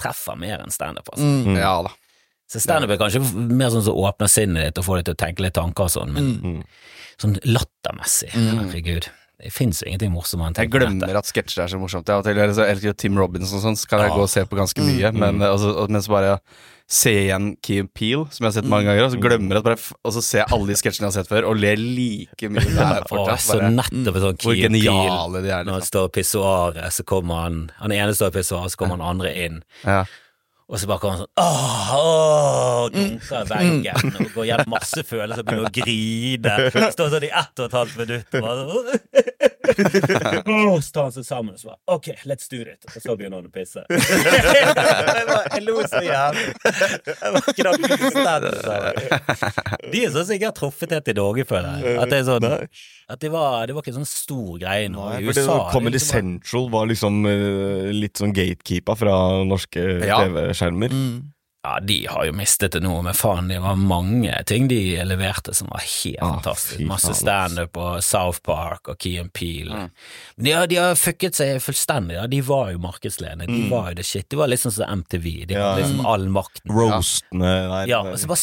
treffer 0.00 0.36
mer 0.38 0.60
enn 0.62 0.70
standup. 0.74 1.08
Altså. 1.12 1.24
Mm. 1.24 1.56
Ja 1.58 1.74
da. 1.86 1.90
Så 2.52 2.60
standup 2.60 2.90
er 2.92 2.98
kanskje 3.00 3.22
mer 3.32 3.70
sånn 3.72 3.84
som 3.86 3.96
åpner 3.96 4.28
sinnet 4.28 4.66
ditt 4.68 4.78
og 4.82 4.84
får 4.84 4.98
deg 5.00 5.04
til 5.08 5.14
å 5.14 5.20
tenke 5.22 5.44
litt 5.46 5.54
tanker 5.56 5.86
og 5.86 5.92
sånn, 5.94 6.12
men 6.12 6.26
Mm. 6.42 6.62
sånn 7.22 7.38
lattermessig, 7.48 8.30
herregud. 8.34 9.06
Det 9.42 9.50
fins 9.52 9.82
ingenting 9.82 10.12
morsommere 10.14 10.52
enn 10.52 10.54
Jeg 10.62 10.70
glemmer 10.70 11.16
at 11.18 11.24
sketsjer 11.26 11.64
er 11.64 11.70
så 11.72 11.78
morsomt. 11.82 12.06
Jeg, 12.06 12.36
eller 12.36 12.52
så 12.54 12.62
elsker 12.68 12.94
Tim 12.96 13.16
Robinson 13.18 13.58
og 13.58 13.64
sånn, 13.64 13.76
så 13.76 13.88
kan 13.90 13.98
jeg 14.04 14.10
Ja. 14.12 14.16
gå 14.16 14.22
og 14.22 14.30
se 14.30 14.44
på 14.46 14.56
ganske 14.56 14.78
mye. 14.86 15.12
Men, 15.12 15.42
eh, 15.42 15.48
og 15.50 15.58
så- 15.58 15.74
og- 15.76 15.90
men 15.90 16.00
så 16.00 16.08
bare 16.08 16.40
se 16.86 17.10
igjen 17.28 17.56
Key 17.62 17.78
and 17.80 17.92
Peel, 17.94 18.26
som 18.30 18.44
jeg 18.44 18.52
har 18.52 18.62
sett 18.62 18.68
mange 18.70 18.84
ganger, 18.84 19.04
og 19.04 19.12
så 19.12 19.20
glemmer 19.20 19.48
jeg 19.50 19.56
at 19.58 19.64
bare, 19.64 19.78
og 20.04 20.12
så 20.12 20.22
ser 20.22 20.38
jeg 20.38 20.46
alle 20.52 20.66
de 20.66 20.74
sketsjene 20.74 21.08
jeg 21.08 21.12
har 21.12 21.24
sett 21.24 21.28
før, 21.28 21.48
og 21.48 21.56
ler 21.56 21.76
like 21.76 22.48
mye 22.50 22.60
der 22.74 23.02
Å, 23.02 23.08
fortsatt. 23.08 23.40
så 23.40 23.58
Bare, 23.58 23.70
nettopp 23.70 24.16
et 24.16 24.22
sånn 24.22 24.36
hvor 24.38 24.54
Key 24.54 24.62
geniale 24.68 25.42
de 25.42 25.48
er. 25.50 25.64
Når 25.64 25.72
han 25.72 25.80
Liksom. 25.80 25.90
står 25.90 26.04
i 26.04 26.20
pissoaret, 26.20 26.86
så 26.92 27.02
kommer 27.04 27.42
han 27.42 27.72
Han 27.80 27.90
ene 27.92 28.12
står 28.14 28.26
i 28.28 28.38
pissoaret, 28.38 28.70
så 28.70 28.76
kommer 28.76 28.98
han 28.98 29.16
andre 29.16 29.34
inn. 29.34 29.62
Ja. 29.84 30.04
Og 30.70 30.78
så 30.80 30.88
bare 30.88 31.02
kommer 31.02 31.16
han 31.18 31.24
sånn 31.24 31.34
åh, 31.42 31.90
åh, 31.98 32.84
dunker 32.94 33.42
i 33.42 33.48
veggen 33.50 34.12
og 34.14 34.30
går 34.36 34.46
gjennom 34.48 34.70
masse 34.72 35.02
følelser 35.04 35.42
og 35.42 35.48
begynner 35.50 35.68
å 35.68 35.74
grine. 35.76 36.54
Står 36.96 37.10
sånn 37.12 37.26
i 37.28 37.32
ett 37.42 37.60
og 37.60 37.66
et 37.66 37.76
halvt 37.80 37.98
minutt 38.02 38.38
og 38.38 38.46
bare 38.46 39.51
sånn. 39.72 40.42
Åh, 40.46 40.80
Så 40.82 40.90
tar 40.96 41.02
han 41.08 41.14
seg 41.14 41.24
sammen 41.26 41.54
og 41.54 41.60
så 41.60 41.66
bare 41.72 41.80
Ok, 41.96 42.06
let's 42.28 42.46
do 42.52 42.60
it. 42.62 42.82
Og 42.88 42.98
så 43.04 43.16
begynner 43.18 43.36
han 43.42 43.48
å 43.48 43.52
pisse. 43.54 43.82
jeg, 43.88 45.26
bare, 45.28 45.44
jeg 45.54 45.62
lo 45.66 45.76
så 45.86 46.00
jævlig. 46.06 46.46
Jeg 47.06 47.30
bare 47.36 47.52
knakk. 47.58 47.80
De 49.92 49.98
er 50.04 50.12
sånn 50.14 50.26
som 50.26 50.34
ikke 50.36 50.48
har 50.50 50.56
truffet 50.56 50.94
helt 50.96 51.10
i 51.12 51.16
Norge, 51.18 51.44
føler 51.48 51.68
jeg. 51.82 51.96
At 52.02 52.12
det 52.12 52.18
er 52.22 52.26
sånn 52.28 52.46
At 53.12 53.20
det 53.22 53.30
var, 53.32 53.66
det 53.68 53.74
var 53.76 53.84
ikke 53.84 53.92
en 53.94 54.00
sånn 54.02 54.08
stor 54.12 54.56
greie 54.62 54.88
nå. 54.92 55.02
I 55.18 55.26
USA. 55.26 55.42
det 55.42 55.72
Comedy 55.74 55.98
det 55.98 56.02
var- 56.02 56.12
Central 56.12 56.66
var 56.72 56.86
liksom 56.90 57.20
eh, 57.28 57.90
litt 57.92 58.16
sånn 58.20 58.32
gatekeeper 58.36 58.96
fra 58.98 59.16
norske 59.44 59.82
Ja. 60.06 60.22
TV-skjermer. 60.24 60.90
Mm. 60.92 61.32
Ja, 61.64 61.76
de 61.78 61.96
har 62.10 62.24
jo 62.26 62.32
mistet 62.34 62.72
det 62.74 62.80
nå, 62.82 62.90
men 63.06 63.14
faen, 63.14 63.46
det 63.46 63.60
var 63.62 63.76
mange 63.78 64.32
ting 64.50 64.64
de 64.66 64.78
leverte 65.06 65.52
som 65.54 65.68
var 65.70 65.78
helt 65.78 66.18
Ah, 66.18 66.32
fantastisk. 66.40 66.80
Masse 66.88 67.14
standup 67.14 67.76
og 67.78 68.00
South 68.02 68.40
Park 68.42 68.88
og 68.90 68.98
Key 68.98 69.12
and 69.20 69.30
Peel. 69.32 69.68
Mm. 69.70 69.90
Men 70.36 70.44
de, 70.44 70.50
har- 70.56 70.66
de 70.66 70.76
har 70.80 70.94
fucket 70.98 71.38
seg 71.38 71.60
fullstendig. 71.62 72.16
Ja. 72.18 72.26
De 72.26 72.40
var 72.42 72.72
jo 72.72 72.80
markedsledende. 72.82 73.46
De 73.46 73.70
var 73.70 73.92
jo 73.92 73.94
det 74.00 74.04
shit. 74.08 74.26
De 74.28 74.36
var 74.40 74.50
litt 74.50 74.58
sånn 74.64 74.74
som 74.74 74.90
MTV. 75.04 75.46
De 75.46 75.54
Mm. 75.54 75.60
Ja. 75.60 75.68
hadde 75.70 75.82
liksom 75.84 76.06
all 76.16 76.26
makten. 76.34 76.74
Roastene. 76.74 77.86
Ja, 77.86 78.00
og 78.10 78.18
så 78.18 78.26
bare 78.26 78.42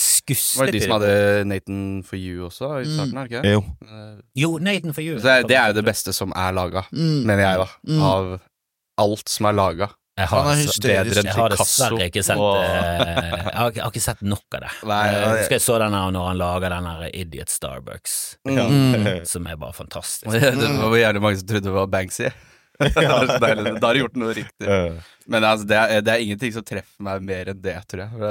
Var 0.59 0.65
det 0.72 0.72
de 0.72 0.82
som 0.88 0.91
hadde 0.95 1.45
Nathan 1.45 2.03
for 2.03 2.15
you 2.15 2.47
også 2.47 2.72
i 2.80 2.86
starten, 2.88 3.17
er 3.17 3.28
det 3.28 3.32
ikke? 3.36 3.51
Jo. 3.51 3.65
Jo, 4.36 4.57
Nathan 4.59 4.93
for 4.93 5.01
you. 5.01 5.20
Så 5.20 5.24
det, 5.28 5.47
det 5.49 5.57
er 5.57 5.67
jo 5.67 5.74
det 5.82 5.86
beste 5.91 6.13
som 6.15 6.32
er 6.36 6.53
laga, 6.53 6.86
Mm. 6.93 7.26
mener 7.26 7.43
jeg, 7.43 7.57
da. 7.67 7.99
Av 8.01 8.39
alt 8.97 9.28
som 9.28 9.45
er 9.45 9.53
laga. 9.59 9.89
Jeg 10.20 10.28
har, 10.28 10.43
Han 10.43 10.51
er 10.51 10.59
hysterisk. 10.65 11.24
jeg 11.24 11.34
har 11.38 11.53
dessverre 11.53 12.07
ikke 12.09 12.24
sett 12.28 12.38
og- 12.43 12.57
eh, 12.59 13.13
jeg, 13.15 13.55
har, 13.55 13.72
jeg 13.72 13.84
har 13.86 13.91
ikke 13.93 14.01
sett 14.03 14.22
nok 14.28 14.57
av 14.57 14.65
det. 14.65 14.72
Nei, 14.91 14.99
jeg 15.13 15.30
husker 15.38 15.55
jeg 15.55 15.63
så 15.63 15.78
den 15.80 15.95
her 15.95 16.11
når 16.15 16.28
han 16.28 16.38
lager 16.41 16.70
den 16.76 16.89
her 16.91 17.09
Idiot 17.13 17.49
Starbucks, 17.53 18.17
Mm. 18.49 19.26
som 19.26 19.47
er 19.47 19.55
bare 19.55 19.74
fantastisk. 19.74 20.28
Det 20.32 20.76
var 20.84 20.97
jævlig 20.99 21.22
mange 21.24 21.39
som 21.39 21.47
trodde 21.47 21.63
det 21.70 21.76
var 21.80 21.88
Banksy. 21.88 22.30
Det 22.84 23.40
deilig. 23.44 23.74
Da 23.82 23.88
har 23.90 23.98
du 23.98 24.00
gjort 24.06 24.16
noe 24.20 24.34
riktig. 24.38 24.68
Eh, 24.68 25.00
Men 25.30 25.44
altså, 25.46 25.68
det, 25.70 25.78
er, 25.78 26.02
det 26.02 26.14
er 26.14 26.22
ingenting 26.24 26.54
som 26.56 26.64
treffer 26.66 27.04
meg 27.06 27.22
mer 27.28 27.50
enn 27.52 27.60
det, 27.62 27.76
tror 27.92 28.06
jeg. 28.06 28.14
Det 28.18 28.30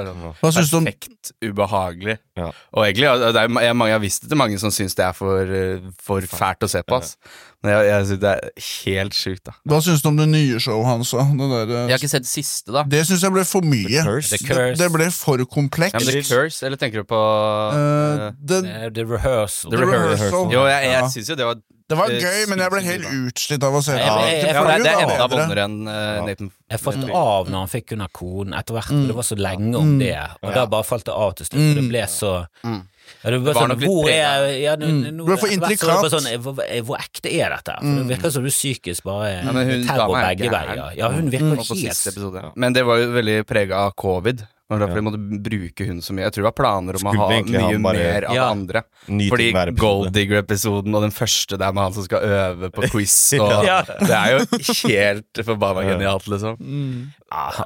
er 0.49 0.65
sånn 0.67 0.83
du 0.83 0.89
Perfekt 0.89 1.31
ubehagelig. 1.45 2.15
Ja. 2.39 2.49
Og 2.75 2.81
egentlig, 2.87 3.11
det 3.21 3.29
er 3.29 3.45
jeg, 3.45 3.51
mange, 3.77 3.87
jeg 3.91 3.95
har 3.95 4.01
visst 4.03 4.25
det 4.25 4.31
til 4.33 4.39
mange 4.41 4.57
som 4.59 4.73
syns 4.73 4.97
det 4.97 5.05
er 5.05 5.13
for, 5.15 5.53
eh, 5.59 5.85
for 6.03 6.25
fælt 6.27 6.65
å 6.65 6.69
se 6.71 6.81
på. 6.83 6.97
Ass. 6.99 7.13
Men 7.63 7.73
jeg, 7.75 7.87
jeg 7.91 8.07
synes 8.09 8.21
det 8.23 8.33
er 8.33 8.65
helt 8.65 9.15
sjukt, 9.19 9.43
da. 9.47 9.55
Hva 9.69 9.79
syns 9.85 10.03
du 10.03 10.09
om 10.11 10.19
det 10.19 10.27
nye 10.33 10.59
showet 10.63 10.89
hans? 10.89 11.13
Det, 11.13 11.47
der, 11.53 11.73
Jeg 11.77 11.93
har 11.93 12.01
ikke 12.01 12.11
sett 12.17 12.27
det 12.27 12.33
siste, 12.33 12.73
da. 12.75 12.83
det 12.89 13.01
syns 13.07 13.23
jeg 13.27 13.35
ble 13.37 13.45
for 13.47 13.69
mye. 13.69 14.03
Curse. 14.09 14.33
The 14.33 14.41
Det, 14.43 14.49
Curse. 14.51 14.77
det 14.83 14.91
ble 14.97 15.09
for 15.15 15.45
komplekst. 15.55 15.99
Ja, 15.99 16.05
The 16.19 16.23
Curse, 16.27 16.65
eller 16.67 16.79
tenker 16.81 17.03
du 17.05 17.09
på 17.13 17.19
uh, 17.19 18.29
the, 18.39 18.61
det, 18.65 18.75
Eh, 18.79 18.89
The 18.97 19.05
Rehearsal. 19.13 19.71
The 19.71 19.77
The 19.77 19.85
Rehearsal. 19.85 20.15
Rehearsal. 20.15 20.53
Jo, 20.57 20.65
jeg, 20.71 20.87
jeg 20.89 20.99
Ja. 20.99 21.07
syns 21.15 21.29
jo 21.35 21.39
det 21.39 21.47
var 21.53 21.61
det 21.89 21.97
var 21.97 22.11
eh, 22.13 22.21
gøy, 22.21 22.43
men 22.51 22.61
jeg 22.61 22.71
ble 22.73 22.81
helt 22.85 23.07
utslitt 23.09 23.63
av 23.65 23.73
å 23.73 23.81
se 23.81 23.95
det. 23.97 24.03
Ja, 24.05 24.17
jeg- 24.29 24.43
det, 24.43 24.51
er- 24.53 24.69
er 24.69 25.03
enda 25.09 25.27
vondere 25.31 25.63
enn 25.65 25.77
uh, 25.89 26.25
Nathan. 26.27 26.51
Jeg 26.69 26.79
falt 26.83 27.09
av 27.09 27.49
når 27.49 27.57
han 27.65 27.71
fikk 27.71 27.95
under 27.97 28.11
koden 28.13 28.53
etter 28.53 28.77
hvert, 28.77 28.91
Mm. 28.93 29.01
for 29.01 29.07
det 29.09 29.15
var 29.17 29.27
så 29.29 29.37
lenge 29.41 29.75
om 29.79 29.97
det, 29.99 30.13
og 30.43 30.53
da 30.53 30.65
bare 30.69 30.83
falt 30.85 31.05
det 31.09 31.13
av 31.15 31.33
til 31.35 31.45
slutt. 31.49 31.65
For 31.73 31.81
det 31.81 31.89
ble 31.89 32.03
så 32.13 32.33
Mm. 32.63 32.81
ja, 33.23 33.29
det 33.31 33.39
ble 33.41 33.49
Det 33.49 33.55
var 33.55 33.61
sånn, 33.63 33.69
nok 33.73 33.79
litt 33.81 33.89
hvor 33.89 34.09
er 34.09 34.45
ja, 34.61 34.75
nå, 34.75 34.85
Mm. 34.85 35.17
nå, 35.17 35.25
ble 35.25 35.37
for 35.37 35.47
intrikat. 35.49 36.11
Sånn, 36.13 36.29
hvor, 36.45 36.53
hvor 36.85 36.97
ekte 37.01 37.33
er 37.33 37.49
dette? 37.57 37.73
For 37.81 38.03
Det 38.03 38.07
virker 38.13 38.31
som 38.31 38.43
du 38.43 38.49
psykisk 38.53 39.03
bare 39.03 39.31
Ja, 39.33 39.51
hun 39.51 39.87
terror 39.87 40.15
er 40.17 40.35
begge 40.35 40.49
veier. 40.53 40.93
Ja, 40.95 41.09
hun 41.09 41.29
virker 41.31 41.57
mm. 41.57 41.65
helt 41.65 42.07
episode. 42.13 42.51
Men 42.55 42.73
det 42.73 42.85
var 42.85 42.97
jo 43.01 43.11
veldig 43.17 43.45
prega 43.49 43.75
av 43.87 43.95
covid. 43.95 44.45
Det 44.69 44.75
var 44.77 44.81
derfor 44.85 44.99
de 44.99 45.05
måtte 45.07 45.41
bruke 45.49 45.85
hun 45.87 45.97
så 46.05 46.13
mye. 46.13 46.27
Jeg 46.27 46.33
tror 46.35 46.43
det 46.43 46.49
var 46.51 46.57
planer 46.59 46.93
om 46.93 47.01
Skulle 47.01 47.23
å 47.25 47.29
ha 47.31 47.41
mye 47.41 47.79
bare- 47.81 47.97
mer 47.97 48.25
av 48.29 48.35
Ja. 48.35 48.49
andre. 48.53 48.83
Ny 49.07 49.29
Fordi 49.31 49.47
Gold 49.75 50.11
Digger-episoden 50.13 50.93
og 50.93 51.01
den 51.01 51.11
første 51.15 51.57
der 51.57 51.71
med 51.73 51.83
han 51.83 51.93
som 51.93 52.03
skal 52.05 52.21
øve 52.21 52.69
på 52.71 52.89
quiz 52.91 53.33
og 53.41 53.65
Ja. 53.65 53.81
Det 53.81 54.11
er 54.13 54.37
jo 54.37 54.45
helt 54.89 55.41
forbanna 55.43 55.81
genialt, 55.89 56.27
liksom. 56.29 57.09
Ja, 57.31 57.65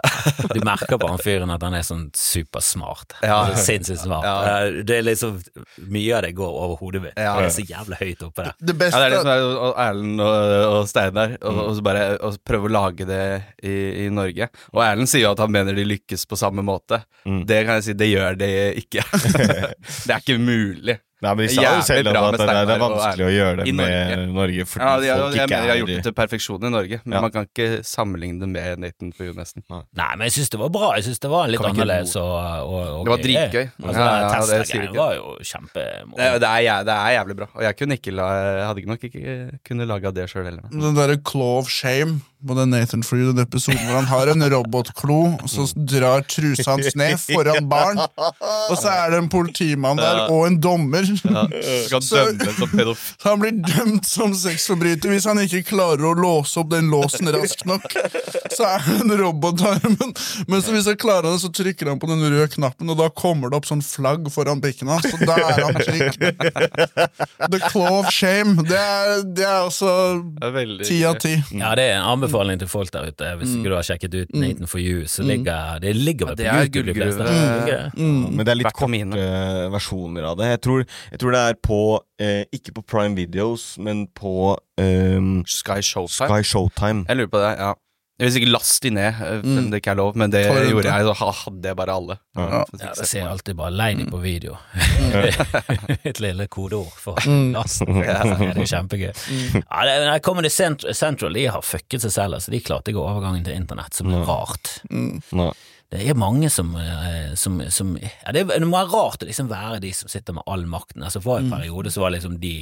du 0.54 0.60
merker 0.64 0.98
på 1.00 1.08
han 1.08 1.20
fyren 1.24 1.52
at 1.54 1.62
han 1.64 1.74
er 1.74 1.84
sånn 1.88 2.10
supersmart. 2.16 3.14
Ja. 3.24 3.46
Altså, 3.50 3.64
Sinnssykt 3.68 4.02
smart. 4.04 4.24
Ja. 4.28 4.64
Eh, 4.68 4.84
Det 4.84 4.98
er 5.00 5.06
liksom 5.08 5.42
Mye 5.88 6.16
av 6.18 6.24
det 6.24 6.34
går 6.36 6.56
over 6.64 6.76
hodet 6.80 7.02
mitt. 7.04 7.14
Ja. 7.18 7.36
Det 7.40 7.46
er 7.50 7.56
så 7.56 7.66
jævlig 7.68 8.00
høyt 8.00 8.24
oppe 8.28 8.44
der. 8.48 8.54
Det 8.60 8.74
Ja, 8.76 8.80
beste 8.80 9.00
det 9.00 9.06
er 9.06 9.10
det 9.16 9.22
som 9.24 9.32
er 9.32 9.46
og 9.68 9.76
Erlend 9.78 10.22
og, 10.24 10.74
og 10.80 10.88
Steinar, 10.90 11.36
og, 11.42 11.58
og 11.68 11.76
så 11.78 11.84
bare 11.86 12.04
og 12.24 12.38
prøve 12.48 12.70
å 12.70 12.74
lage 12.74 13.08
det 13.08 13.22
i, 13.64 13.76
i 14.06 14.10
Norge. 14.14 14.50
Og 14.74 14.84
Erlend 14.84 15.10
sier 15.12 15.26
jo 15.28 15.32
at 15.36 15.40
han 15.44 15.52
mener 15.52 15.76
de 15.76 15.86
lykkes 15.88 16.26
på 16.30 16.40
samme 16.40 16.64
måte. 16.66 16.93
Mm. 17.24 17.42
Det 17.48 17.62
kan 17.66 17.78
jeg 17.80 17.84
si, 17.88 17.94
det 18.04 18.08
gjør 18.12 18.38
de 18.42 18.52
ikke. 18.84 19.04
det 20.06 20.12
er 20.12 20.20
ikke 20.22 20.38
mulig. 20.44 20.98
Nei, 21.24 21.32
men 21.40 21.48
de 21.48 21.54
sa 21.56 21.62
jo 21.64 21.84
selv 21.88 22.10
at 22.12 22.36
det, 22.36 22.46
er- 22.52 22.66
det 22.68 22.74
er 22.74 22.82
vanskelig 22.82 23.24
å 23.24 23.30
gjøre 23.32 23.64
det 23.64 23.74
med 23.78 23.86
Norge. 23.88 24.26
Norge, 24.36 24.64
fordi 24.68 24.84
Ja, 24.84 24.96
de, 25.00 25.06
jeg, 25.08 25.20
folk 25.22 25.38
jeg 25.38 25.44
ikke 25.48 25.54
mener 25.54 25.64
de 25.64 25.72
har 25.72 25.78
gjort 25.80 25.92
det 25.94 26.04
til 26.04 26.16
perfeksjon 26.18 26.66
i 26.68 26.72
Norge, 26.74 26.98
men 27.06 27.16
Ja. 27.16 27.22
man 27.24 27.32
kan 27.32 27.48
ikke 27.48 27.68
sammenligne 27.88 28.42
det 28.44 28.50
med 28.52 28.82
Nathan 28.84 29.14
you, 29.24 29.30
nesten. 29.38 29.64
Nei, 29.72 30.10
men 30.18 30.26
jeg 30.28 30.36
syns 30.36 30.52
det 30.52 30.60
var 30.60 30.74
bra. 30.76 30.90
Jeg 31.00 31.06
syns 31.08 31.24
det 31.24 31.32
var 31.32 31.48
litt 31.48 31.62
ikke 31.64 31.72
annerledes 31.72 32.18
og, 32.20 32.34
og, 32.68 32.76
og 33.00 33.06
Det 33.08 33.14
var 33.14 33.24
gøy. 33.24 33.24
dritgøy. 33.30 33.66
Altså, 33.88 34.04
Ja, 34.04 34.12
ja, 34.20 34.28
det 34.28 34.44
sier 34.44 34.60
Tesla-greien 34.68 35.00
var 35.00 35.16
jo 35.16 35.32
Det, 35.40 35.48
kjempemoro. 35.54 36.20
det, 36.44 36.52
er, 36.52 36.84
det 36.92 36.98
er 37.00 37.16
jævlig 37.16 37.36
bra, 37.40 37.48
og 37.56 37.64
jeg 37.70 37.80
kunne 37.80 38.00
ikke 38.02 38.12
la, 38.20 38.28
jeg 38.44 38.68
hadde 38.74 38.86
nok 38.92 39.08
ikke 39.08 39.38
kunnet 39.72 39.88
laga 39.96 40.12
det 40.20 40.28
sjøl 40.34 40.44
heller. 40.52 40.68
Den 40.76 41.00
derre 41.00 41.18
Claw 41.24 41.62
of 41.64 41.72
Shame 41.72 42.20
på 42.48 42.56
den 42.58 42.74
Nathan 42.74 43.04
Frew, 43.06 43.32
den 43.32 43.44
episoden 43.44 43.80
hvor 43.88 44.00
han 44.02 44.10
har 44.10 44.32
en 44.34 44.46
robotklo, 44.54 45.20
og 45.44 45.50
så 45.50 45.66
drar 45.76 46.26
trusa 46.30 46.74
hans 46.74 46.96
ned 47.00 47.18
foran 47.22 47.68
barn, 47.72 48.00
og 48.00 48.76
så 48.80 48.92
er 48.92 49.14
det 49.14 49.22
en 49.24 49.30
politimann 49.32 50.00
der 50.00 50.26
og 50.28 50.48
en 50.48 50.60
dommer. 50.64 51.08
Ja, 51.24 52.00
Så-. 52.04 52.20
Så 53.20 53.30
han 53.30 53.40
blir 53.42 53.56
dømt 53.64 54.08
som 54.08 54.34
sexforbryter 54.38 55.12
hvis 55.14 55.28
han 55.30 55.40
ikke 55.44 55.64
klarer 55.74 56.04
å 56.10 56.14
låse 56.18 56.60
opp 56.62 56.72
den 56.74 56.90
låsen 56.92 57.30
raskt 57.34 57.66
nok. 57.70 57.86
Så 58.54 58.66
er 58.68 58.84
det 58.86 58.98
en 59.04 59.14
robotarmen. 59.20 60.14
Men 60.48 60.64
så 60.64 60.74
hvis 60.76 60.88
han 60.90 60.98
klarer 61.00 61.30
det, 61.30 61.40
så 61.44 61.52
trykker 61.54 61.90
han 61.92 62.02
på 62.02 62.10
den 62.12 62.24
røde 62.24 62.50
knappen, 62.54 62.90
og 62.92 63.00
da 63.00 63.10
kommer 63.14 63.52
det 63.52 63.60
opp 63.60 63.70
sånn 63.70 63.84
flagg 63.86 64.28
foran 64.34 64.62
pikken 64.64 64.92
hans, 64.94 65.08
og 65.14 65.24
da 65.28 65.38
er 65.40 65.64
han 65.64 65.80
trygg. 65.80 66.20
The 67.54 67.60
Claw 67.70 68.00
of 68.02 68.12
Shame. 68.14 68.64
Det 68.68 68.80
er, 68.80 69.24
det 69.24 69.48
er 69.48 69.60
altså 69.64 69.94
er 70.44 70.54
veldig 70.56 70.88
ti 70.88 71.00
av 71.08 71.20
ti. 71.22 71.34
Ja, 71.56 71.74
det 71.78 71.88
er 71.92 72.00
en 72.00 72.08
anbefaling 72.34 72.60
til 72.60 72.68
folk 72.72 72.92
der 72.94 73.08
ute. 73.12 73.30
Hvis 73.40 73.54
ikke 73.58 73.70
du 73.70 73.76
har 73.78 73.86
sjekket 73.86 74.16
ut 74.22 74.34
Nathan 74.34 74.68
for 74.68 74.80
you, 74.82 75.06
så 75.08 75.24
ligger 75.24 75.80
det 75.84 75.96
ligger 75.96 76.28
vel 76.32 76.38
det 76.38 76.48
på 76.48 76.56
er 76.56 76.66
YouTube. 76.66 76.88
de 76.88 76.94
fleste. 76.98 77.24
gullgruve. 77.24 78.32
Men 78.34 78.46
det 78.46 78.52
er 78.54 78.60
litt 78.60 78.74
korte 78.74 79.28
versjoner 79.74 80.24
av 80.32 80.38
det. 80.40 80.50
Jeg 80.54 80.62
tror, 80.66 80.86
jeg 81.12 81.20
tror 81.22 81.32
det 81.32 81.44
er 81.44 81.60
på 81.64 81.80
eh, 82.20 82.44
Ikke 82.54 82.74
på 82.74 82.84
Prime 82.88 83.16
Videos, 83.16 83.78
men 83.80 84.08
på 84.16 84.58
eh, 84.80 85.20
Sky 85.46 85.82
Showtime. 85.82 86.28
Sky 86.30 86.44
Showtime. 86.44 87.06
Jeg 87.08 87.18
lurer 87.18 87.32
på 87.34 87.42
det, 87.44 87.54
ja. 87.60 87.74
Jeg 88.22 88.28
vil 88.28 88.34
sikkert 88.36 88.52
laste 88.54 88.86
de 88.86 88.90
ned, 88.94 89.22
eh, 89.26 89.40
men 89.44 89.70
det 89.74 89.80
ikke 89.82 89.92
er 89.96 89.98
lov. 89.98 90.12
Men 90.22 90.30
det 90.32 90.44
Torrent, 90.46 90.70
gjorde 90.70 90.92
jeg, 90.92 91.06
så 91.08 91.14
hadde 91.42 91.70
jeg 91.72 91.78
bare 91.80 91.96
alle. 91.98 92.18
Ja. 92.38 92.44
Ja. 92.52 92.60
Så 92.70 92.78
det 92.78 92.86
jeg 93.02 93.08
ser 93.10 93.20
jeg 93.24 93.30
alltid 93.32 93.58
bare 93.58 93.74
lei 93.74 93.90
på 94.06 94.20
video. 94.22 94.58
Et 96.10 96.20
lille 96.24 96.48
kodeord 96.48 96.94
for 97.02 97.18
Mm. 97.26 97.52
lasten. 97.56 97.96
Ja, 98.04 98.20
det 98.24 98.64
er 98.64 98.70
kjempegøy. 98.70 99.12
Ja, 99.64 99.84
det, 99.88 99.98
nei, 100.08 100.18
Comedy 100.26 100.50
Cent- 100.54 100.86
Central 100.96 101.34
de 101.34 101.46
har 101.50 101.62
fucket 101.66 102.02
seg 102.06 102.12
selv. 102.14 102.38
Altså, 102.38 102.52
de 102.54 102.62
klarte 102.62 102.92
ikke 102.94 103.02
overgangen 103.04 103.44
til 103.48 103.56
internett, 103.58 103.94
som 103.98 104.12
er 104.14 104.26
rart. 104.28 104.78
Det 105.94 106.02
er 106.10 106.18
mange 106.18 106.50
som, 106.50 106.72
eh, 106.80 107.34
som, 107.38 107.60
som 107.70 107.92
ja, 108.02 108.32
Det 108.34 108.48
det 108.50 108.66
må 108.66 108.80
være 108.80 108.90
rart 108.96 109.22
å 109.22 109.28
liksom 109.30 109.50
være 109.52 109.80
de 109.84 109.92
som 109.94 110.10
sitter 110.10 110.34
med 110.34 110.44
all 110.50 110.64
makten. 110.66 111.04
Altså 111.06 111.22
For 111.22 111.38
en 111.42 111.52
periode 111.54 111.92
så 111.94 112.02
var 112.02 112.16
liksom 112.16 112.40
de 112.42 112.56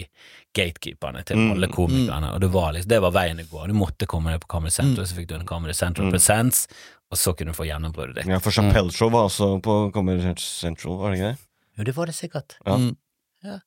gatekeeperne 0.58 1.24
til 1.28 1.40
alle 1.52 1.68
komikerne, 1.72 2.34
og 2.36 2.42
det 2.44 2.50
var, 2.52 2.74
liksom, 2.76 2.90
det 2.92 3.00
var 3.04 3.14
veien 3.16 3.40
å 3.40 3.46
gå. 3.52 3.68
Du 3.72 3.76
måtte 3.78 4.08
komme 4.10 4.34
deg 4.34 4.42
på 4.44 4.50
Comedy 4.58 4.74
Central, 4.76 5.08
så 5.08 5.16
fikk 5.16 5.30
du 5.30 5.36
en 5.38 5.46
Comedy 5.48 5.74
Central 5.78 6.12
Presents, 6.12 6.66
og 7.12 7.20
så 7.20 7.34
kunne 7.38 7.54
du 7.54 7.58
få 7.58 7.68
gjennombruddet 7.70 8.22
ditt. 8.22 8.32
Ja, 8.32 8.40
for 8.44 8.52
Chapelle-show 8.56 9.12
var 9.14 9.30
også 9.30 9.54
på 9.64 9.78
Comedy 9.96 10.36
Central, 10.44 10.98
var 11.00 11.12
det 11.14 11.20
ikke 11.22 11.32
det? 11.32 11.48
Jo, 11.78 11.88
det 11.88 11.96
var 11.96 12.12
det 12.12 12.16
sikkert. 12.18 12.58
Ja. 12.66 12.78
Mm. 12.78 12.96
Ja. 13.48 13.58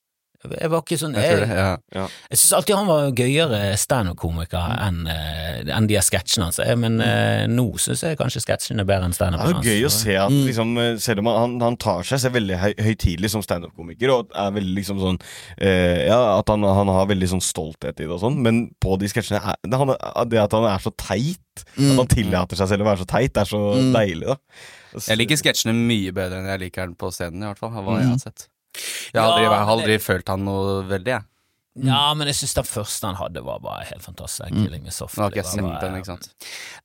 Jeg 0.53 0.71
var 0.71 0.83
ikke 0.83 0.97
sånn 0.99 1.15
Jeg 1.17 1.39
Jeg, 1.45 1.77
ja. 1.95 2.05
jeg 2.31 2.39
syns 2.39 2.53
alltid 2.57 2.75
han 2.77 2.89
var 2.89 3.07
gøyere 3.17 3.59
standup-komiker 3.79 4.75
enn 4.85 5.01
eh, 5.11 5.61
enn 5.75 5.89
de 5.89 5.97
sketsjene 6.03 6.49
hans, 6.49 6.59
men 6.79 6.99
eh, 7.03 7.45
nå 7.51 7.65
syns 7.81 8.03
jeg 8.05 8.19
kanskje 8.19 8.43
sketsjene 8.43 8.85
er 8.85 8.89
bedre 8.89 9.09
enn 9.09 9.15
Det 9.15 9.29
er 9.31 9.55
jo 9.55 9.63
gøy 9.65 9.87
å 9.87 9.93
se 9.93 10.17
at 10.21 10.35
liksom, 10.35 10.75
eh, 10.81 10.91
selv 11.01 11.23
om 11.23 11.31
han, 11.31 11.57
han 11.63 11.79
tar 11.81 12.05
seg 12.07 12.23
selv 12.25 12.37
veldig 12.39 12.59
høy, 12.61 12.71
høytidelig 12.87 13.33
som 13.33 13.43
standup-komiker, 13.45 14.13
og 14.13 14.31
er 14.35 14.55
veldig 14.55 14.77
liksom 14.79 15.01
sånn 15.01 15.19
eh, 15.57 16.05
Ja, 16.09 16.19
at 16.37 16.51
han, 16.51 16.65
han 16.65 16.91
har 16.93 17.09
veldig 17.11 17.31
sånn 17.35 17.43
stolthet 17.43 17.99
i 17.99 18.05
det 18.05 18.13
og 18.13 18.21
sånn, 18.23 18.39
men 18.45 18.65
på 18.83 18.99
de 19.01 19.09
sketsjene 19.11 19.55
det, 19.65 19.81
det 20.31 20.41
at 20.41 20.55
han 20.55 20.69
er 20.69 20.81
så 20.83 20.93
teit, 20.99 21.65
at 21.75 21.99
han 21.99 22.09
tillater 22.11 22.59
seg 22.59 22.71
selv 22.71 22.85
å 22.85 22.91
være 22.91 23.03
så 23.03 23.09
teit, 23.09 23.37
er 23.39 23.49
så 23.49 23.61
deilig, 23.95 24.33
da. 24.33 24.39
Jeg 25.03 25.19
liker 25.19 25.39
sketsjene 25.39 25.75
mye 25.75 26.13
bedre 26.15 26.39
enn 26.39 26.51
jeg 26.53 26.67
liker 26.67 26.87
den 26.87 26.99
på 26.99 27.11
scenen, 27.13 27.43
i 27.43 27.49
hvert 27.49 27.59
fall. 27.59 27.73
Av 27.75 27.87
hva 27.87 27.97
jeg 27.99 28.11
har 28.13 28.21
sett. 28.21 28.47
Jeg 29.13 29.21
har 29.21 29.29
aldri, 29.29 29.43
jeg 29.45 29.53
har 29.53 29.71
aldri 29.77 29.97
følt 30.03 30.31
han 30.33 30.45
noe 30.47 30.81
veldig, 30.89 31.11
jeg. 31.15 31.27
Ja, 31.83 32.13
men 32.15 32.29
jeg 32.29 32.37
syns 32.39 32.53
den 32.55 32.67
første 32.69 33.09
han 33.09 33.17
hadde, 33.19 33.41
var 33.43 33.59
bare 33.59 33.83
helt 33.89 34.03
fantastisk. 34.05 34.47
Killing 34.55 34.83
Me 34.85 34.93
Softly. 34.95 35.25
Okay, 35.25 35.41
har 35.43 35.61
var 35.61 35.73
bare- 35.73 35.81
den, 35.89 35.97
ikke 35.99 36.11
sant. 36.13 36.29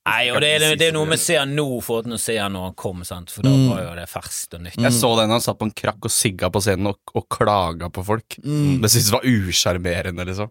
Nei, 0.08 0.30
og 0.34 0.40
det 0.42 0.48
er, 0.56 0.64
det 0.80 0.88
er 0.88 0.92
noe 0.96 1.06
med 1.06 1.18
å 1.20 1.22
se 1.22 1.36
han 1.38 1.52
nå 1.54 1.66
for 1.84 2.02
å 2.02 2.18
se 2.18 2.34
han 2.40 2.52
når 2.56 2.64
han 2.70 2.74
kom, 2.74 3.04
sant? 3.06 3.30
for 3.30 3.46
da 3.46 3.52
var 3.68 3.82
jo 3.84 3.92
det 4.00 4.06
ferskt 4.10 4.56
og 4.58 4.64
nytt. 4.64 4.78
Jeg 4.82 4.92
så 4.96 5.10
den 5.20 5.30
han 5.30 5.40
satt 5.44 5.58
på 5.60 5.68
en 5.68 5.74
krakk 5.76 6.08
og 6.08 6.10
sigga 6.10 6.50
på 6.50 6.62
scenen 6.64 6.90
og, 6.90 6.98
og 7.14 7.28
klaga 7.30 7.90
på 7.94 8.02
folk. 8.08 8.36
Det 8.42 8.90
syntes 8.90 9.10
jeg 9.12 9.14
var 9.14 9.28
usjarmerende, 9.30 10.26
liksom. 10.26 10.50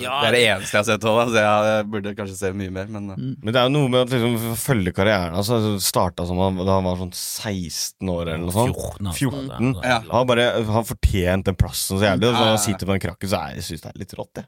Ja, 0.00 0.20
det 0.22 0.28
er 0.30 0.36
det 0.38 0.42
eneste 0.48 0.72
jeg 0.72 0.80
har 0.80 0.88
sett 0.88 1.04
av 1.04 1.18
ham, 1.20 1.32
så 1.34 1.42
jeg, 1.42 1.68
jeg 1.74 1.88
burde 1.92 2.14
kanskje 2.16 2.38
se 2.38 2.52
mye 2.56 2.72
mer, 2.72 2.88
men 2.88 3.12
Men 3.12 3.50
det 3.52 3.56
er 3.60 3.68
jo 3.68 3.74
noe 3.76 3.92
med 3.92 4.06
å 4.06 4.08
liksom 4.08 4.56
følge 4.64 4.94
karrieren 4.96 5.36
hans. 5.36 5.50
Altså, 5.52 5.74
starta 5.84 6.24
som 6.28 6.40
da 6.40 6.78
han 6.78 6.88
var 6.88 6.96
sånn 7.02 7.12
16 7.12 8.08
år 8.14 8.22
eller 8.32 8.44
noe 8.46 8.54
sånt. 8.56 8.74
14, 8.78 9.12
altså. 9.12 9.28
14. 9.28 9.74
Ja. 9.84 9.98
Han 10.06 10.16
har 10.16 10.24
bare 10.32 10.48
Han 10.64 10.88
fortjent 10.88 11.44
den 11.50 11.58
plassen 11.60 11.98
så 12.00 12.08
jævlig. 12.08 12.30
Og 12.32 12.38
så 12.40 12.56
sitter 12.64 12.88
på 12.88 12.94
den 12.96 13.04
krakken, 13.04 13.33
så 13.34 13.40
er 13.40 13.58
jeg 13.58 13.66
synes 13.68 13.84
det 13.84 13.90
er 13.90 14.00
litt 14.02 14.14
rått, 14.18 14.40
jeg. 14.40 14.46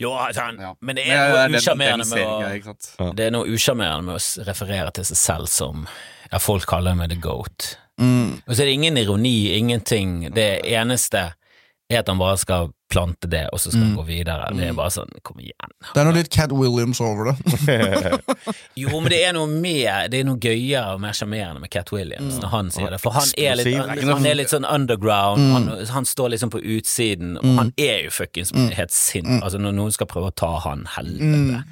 Jo, 0.00 0.14
altså, 0.16 0.46
ja. 0.56 0.72
men 0.80 0.98
det 0.98 1.06
er 1.12 1.34
noe 1.34 1.60
usjarmerende 1.60 2.08
med 2.08 2.24
er 3.26 3.34
usjarmerende 3.50 4.08
med 4.08 4.16
å 4.16 4.48
referere 4.48 4.94
til 4.96 5.08
seg 5.12 5.22
selv 5.26 5.52
som 5.52 5.86
Ja, 6.30 6.38
folk 6.38 6.68
kaller 6.70 6.94
meg 6.94 7.10
the 7.10 7.16
goat. 7.18 7.72
Mm. 7.98 8.38
Og 8.46 8.54
så 8.54 8.62
er 8.62 8.68
det 8.68 8.76
ingen 8.78 8.98
ironi, 9.00 9.50
ingenting. 9.56 10.28
Det 10.30 10.60
eneste 10.70 11.32
er 11.90 12.00
at 12.04 12.08
han 12.08 12.20
bare 12.20 12.38
skal 12.38 12.70
plante 12.90 13.28
det, 13.30 13.44
og 13.54 13.60
så 13.62 13.70
skal 13.70 13.84
han 13.84 13.96
gå 13.98 14.04
videre. 14.08 14.48
Det 14.56 14.64
er 14.66 14.74
bare 14.74 14.90
sånn, 14.90 15.10
kom 15.26 15.38
igjen. 15.42 15.74
Det 15.92 16.00
er 16.00 16.06
noe 16.08 16.16
litt 16.16 16.30
Cat 16.34 16.50
Williams 16.54 17.00
over 17.04 17.30
det. 17.30 17.36
Jo, 18.80 18.90
men 18.98 19.10
det 19.12 19.18
er 19.26 19.34
noe 19.36 19.46
mer 19.50 20.08
Det 20.10 20.20
er 20.20 20.26
noe 20.26 20.40
gøyere 20.40 20.94
og 20.94 21.02
mer 21.02 21.14
sjarmerende 21.16 21.60
med 21.62 21.70
Cat 21.72 21.90
Williams 21.94 22.38
når 22.40 22.52
han 22.54 22.70
sier 22.74 22.90
det. 22.94 23.00
For 23.02 23.14
han 23.14 23.30
er 23.38 23.58
litt, 23.60 23.76
han, 23.76 24.26
er 24.26 24.38
litt 24.38 24.50
sånn 24.52 24.66
underground. 24.66 25.44
Han, 25.54 25.68
han 25.90 26.08
står 26.08 26.34
liksom 26.34 26.52
på 26.54 26.62
utsiden, 26.78 27.36
og 27.40 27.54
han 27.60 27.72
er 27.78 28.06
jo 28.08 28.14
fuckings 28.14 28.54
helt 28.54 28.94
sint. 28.94 29.30
Altså, 29.40 29.60
når 29.62 29.76
noen 29.78 29.94
skal 29.94 30.10
prøve 30.10 30.32
å 30.32 30.36
ta 30.42 30.52
han, 30.66 30.86
helvete. 30.96 31.62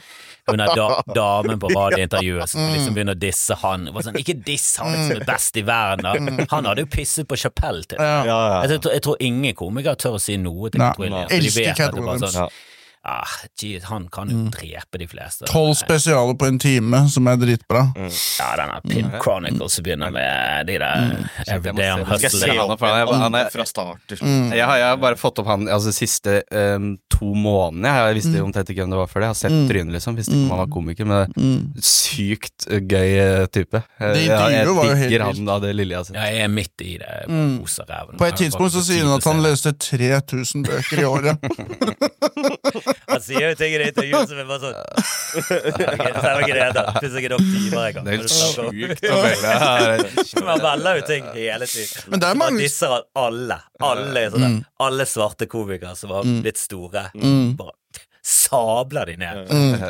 Hun 0.49 0.62
er 0.64 0.72
da, 0.76 0.88
damen 1.14 1.61
på 1.62 1.70
radiointervjuet 1.76 2.53
som 2.53 2.64
liksom 2.72 2.96
begynner 2.96 3.18
å 3.18 3.20
disse 3.20 3.57
han. 3.62 3.88
Sånn, 4.05 4.18
ikke 4.20 4.38
diss 4.46 4.70
han 4.80 4.94
som 4.96 5.16
er 5.18 5.24
best 5.28 5.57
i 5.61 5.64
verden, 5.68 6.09
da. 6.09 6.46
Han 6.55 6.68
hadde 6.70 6.86
jo 6.86 6.90
pisset 6.92 7.28
på 7.28 7.38
Chapell 7.40 7.84
til. 7.88 8.01
Ja. 8.01 8.24
Ja, 8.28 8.38
ja. 8.53 8.59
Jeg, 8.66 8.80
tror, 8.84 8.96
jeg 8.96 9.05
tror 9.07 9.22
ingen 9.28 9.57
komikere 9.59 9.99
tør 10.01 10.18
å 10.18 10.22
si 10.22 10.38
noe 10.40 10.72
til. 10.72 10.82
Cat 10.82 10.99
Williams. 11.01 11.32
Elsker 11.34 11.92
bare 11.92 12.18
Williams. 12.18 12.64
Ah, 13.09 13.28
geez, 13.61 13.84
han 13.84 14.09
kan 14.12 14.28
jo 14.28 14.36
drepe 14.52 14.98
de 15.00 15.06
fleste. 15.09 15.46
Tolv 15.48 15.74
spesialer 15.78 16.34
på 16.36 16.46
en 16.46 16.59
time, 16.61 16.98
som 17.09 17.28
er 17.30 17.38
dritbra. 17.40 17.86
Ja, 17.96 18.48
denne 18.59 18.80
Pimp 18.84 19.14
Chronicles 19.22 19.78
som 19.78 19.86
begynner 19.86 20.12
med 20.12 20.66
de 20.68 20.76
der 20.82 21.14
Everyday 21.46 21.88
I'm 21.94 22.04
Skal 22.18 22.52
jeg. 22.52 22.59
Jeg 24.59 24.66
har, 24.66 24.76
jeg 24.76 24.88
har 24.90 25.00
bare 25.00 25.16
fått 25.16 25.40
opp 25.40 25.48
han 25.48 25.64
altså, 25.72 25.88
de 25.88 25.96
siste 25.96 26.34
um, 26.52 26.90
to 27.12 27.30
månedene. 27.32 27.94
Jeg 28.11 28.18
visste 28.20 28.44
omtrent 28.44 28.74
ikke 28.74 28.84
hvem 28.84 28.92
det 28.92 29.00
var 29.00 29.09
før 29.09 29.24
det. 29.24 29.30
Jeg 29.30 29.34
har 29.34 29.40
sett 29.40 29.59
trynet, 29.72 29.96
liksom. 29.96 30.18
Visste 30.20 30.36
ikke 30.36 30.44
om 30.44 30.54
han 30.56 30.62
var 30.66 30.70
komiker, 30.76 31.09
men 31.09 31.80
sykt 31.80 32.68
uh, 32.68 32.76
gøy 32.82 33.16
uh, 33.16 33.46
type. 33.54 33.82
Jeg, 34.02 34.14
Det 34.18 34.26
jeg, 34.28 34.68
digger 35.09 35.26
han 35.30 35.52
av 35.56 35.64
det 35.64 35.72
lille 35.80 35.96
jeg 35.96 36.02
har 36.02 36.09
sett. 36.11 36.20
Ja, 36.20 36.28
jeg 36.36 36.44
er 36.44 36.52
midt 36.52 36.84
i 36.84 36.98
det. 37.00 37.09
På 38.20 38.28
et 38.28 38.40
tidspunkt 38.44 38.76
så 38.76 38.84
sier 38.84 39.09
han 39.09 39.16
at 39.16 39.32
han 39.32 39.40
leste 39.48 39.72
3000 39.72 40.68
bøker 40.68 41.00
i 41.00 41.09
året. 41.09 41.36
Han 43.09 43.20
sier 43.24 43.44
jo 43.51 43.55
ting 43.59 43.74
i 43.74 43.78
det 43.82 43.86
intervjuet 43.93 44.28
som 44.32 44.39
er 44.43 44.48
bare 44.48 44.60
sånn 44.62 44.77
Det 45.78 46.23
var 46.24 46.43
ikke 46.43 46.56
det 46.56 46.64
heter. 46.66 46.90
Fins 47.02 47.16
ikke 47.20 47.31
nok 47.35 47.44
timer 47.47 47.82
engang. 47.89 48.05
Det 48.05 48.12
er 48.14 48.20
sjukt 48.32 49.05
å 49.09 49.18
melde. 49.24 50.44
Man 50.48 50.62
melder 50.64 51.01
jo 51.01 51.06
ting 51.09 51.28
hele 51.35 51.68
tiden. 51.68 52.06
Men 52.12 52.23
det 52.24 52.28
er 52.31 52.39
mange- 52.43 52.62
disser 52.64 52.94
alle, 53.18 53.59
alle, 53.81 54.24
sånne, 54.35 54.51
alle 54.89 55.06
svarte 55.09 55.47
komikere 55.51 55.94
som 55.97 56.10
har 56.16 56.24
blitt 56.43 56.59
store, 56.60 57.09
bare 57.59 57.74
sabler 58.28 59.09
de 59.09 59.14
ned. 59.20 59.38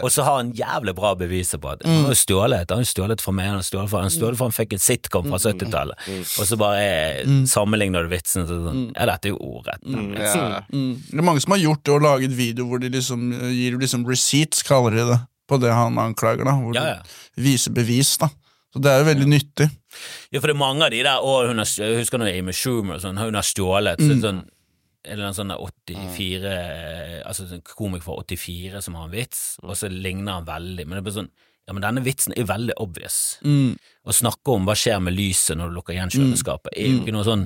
Og 0.02 0.12
så 0.14 0.22
har 0.22 0.36
han 0.40 0.52
jævlig 0.56 0.94
bra 0.98 1.10
beviser 1.18 1.58
på 1.62 1.72
at 1.72 1.82
han 1.86 2.04
har 2.06 2.12
jo 2.14 2.18
stjålet. 2.20 2.70
Han 2.70 2.84
har 2.84 2.88
stjålet 2.88 3.22
fra 3.24 3.34
meg, 3.34 3.48
han 3.50 3.58
har 3.58 3.66
stjålet 3.66 3.90
fra, 3.90 4.02
han 4.04 4.14
stjålet 4.14 4.38
fra 4.38 4.48
en 4.50 4.82
sitcom 4.84 5.26
fra 5.32 5.40
70-tallet. 5.42 6.04
Og 6.38 6.46
så 6.46 6.58
bare 6.60 7.24
sammenligner 7.50 8.06
du 8.06 8.12
vitsen 8.12 8.46
så 8.48 8.60
sånn 8.68 8.84
Ja, 8.94 9.08
dette 9.10 9.30
er 9.30 9.34
jo 9.34 9.40
ordrett. 9.56 9.82
Ja. 9.88 10.62
Mm. 10.70 10.92
Det 11.10 11.18
er 11.18 11.26
mange 11.26 11.42
som 11.42 11.56
har 11.56 11.62
gjort 11.64 11.82
det 11.86 11.96
og 11.96 12.04
laget 12.06 12.36
video 12.38 12.68
hvor 12.70 12.82
de 12.82 12.92
liksom 12.94 13.30
eh, 13.34 13.48
gir 13.56 13.78
liksom 13.80 14.06
receipts, 14.08 14.62
kaller 14.66 14.94
de 14.94 15.06
det, 15.10 15.18
på 15.48 15.58
det 15.62 15.72
han 15.74 15.98
anklager, 16.02 16.46
da. 16.46 16.54
Hvor 16.62 16.76
Ja, 16.78 16.84
ja. 16.94 17.00
de 17.34 17.46
viser 17.48 17.74
bevis, 17.74 18.14
da. 18.22 18.30
Så 18.74 18.82
det 18.84 18.92
er 18.92 19.00
jo 19.00 19.08
veldig 19.08 19.28
nyttig. 19.32 19.66
Ja, 20.30 20.38
for 20.42 20.50
det 20.50 20.54
er 20.54 20.60
mange 20.60 20.84
av 20.84 20.92
de 20.92 21.00
der 21.02 21.24
og 21.24 21.48
hun 21.48 21.58
har, 21.62 21.68
jeg 21.80 22.02
husker 22.02 22.20
når 22.20 22.34
Amy 22.36 22.52
Schumer 22.54 22.98
og 22.98 23.02
sånn, 23.02 23.18
hun 23.18 23.38
har 23.38 23.46
stjålet 23.46 24.02
så 24.02 24.12
er 24.12 24.20
sånn 24.22 24.42
eller 25.06 25.28
en 25.28 25.36
sånn 25.36 25.52
84 25.54 26.48
mm. 26.48 27.26
Altså 27.28 27.46
en 27.54 27.62
komiker 27.66 28.04
fra 28.06 28.16
84 28.24 28.82
som 28.84 28.96
har 28.98 29.06
en 29.06 29.14
vits, 29.14 29.42
og 29.62 29.76
så 29.78 29.90
ligner 29.92 30.40
han 30.40 30.48
veldig, 30.48 30.86
men 30.88 30.98
det 30.98 31.04
blir 31.06 31.16
sånn 31.20 31.30
Ja, 31.68 31.74
men 31.76 31.84
denne 31.84 32.00
vitsen 32.00 32.32
er 32.32 32.46
veldig 32.48 32.78
obvious. 32.80 33.16
Å 33.44 34.14
snakke 34.16 34.54
om 34.54 34.64
hva 34.64 34.72
skjer 34.78 35.02
med 35.04 35.12
lyset 35.12 35.58
når 35.58 35.68
du 35.68 35.74
lukker 35.76 35.92
igjen 35.92 36.12
kjøleskapet, 36.14 36.70
er 36.72 36.86
jo 36.88 37.02
ikke 37.02 37.12
noe 37.12 37.26
sånn 37.26 37.42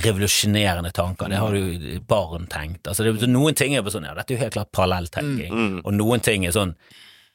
revolusjonerende 0.00 0.94
tanker. 0.96 1.28
Det 1.28 1.42
har 1.42 1.58
jo 1.58 1.98
barn 2.08 2.48
tenkt. 2.48 2.88
Altså, 2.88 3.04
det, 3.04 3.28
noen 3.28 3.58
ting 3.58 3.76
er 3.76 3.84
bare 3.84 3.98
sånn 3.98 4.08
Ja, 4.08 4.14
dette 4.16 4.32
er 4.32 4.38
jo 4.38 4.44
helt 4.46 4.56
klart 4.56 4.72
parallelltenking, 4.72 5.82
og 5.82 5.92
noen 5.92 6.24
ting 6.24 6.48
er 6.48 6.56
sånn 6.56 6.72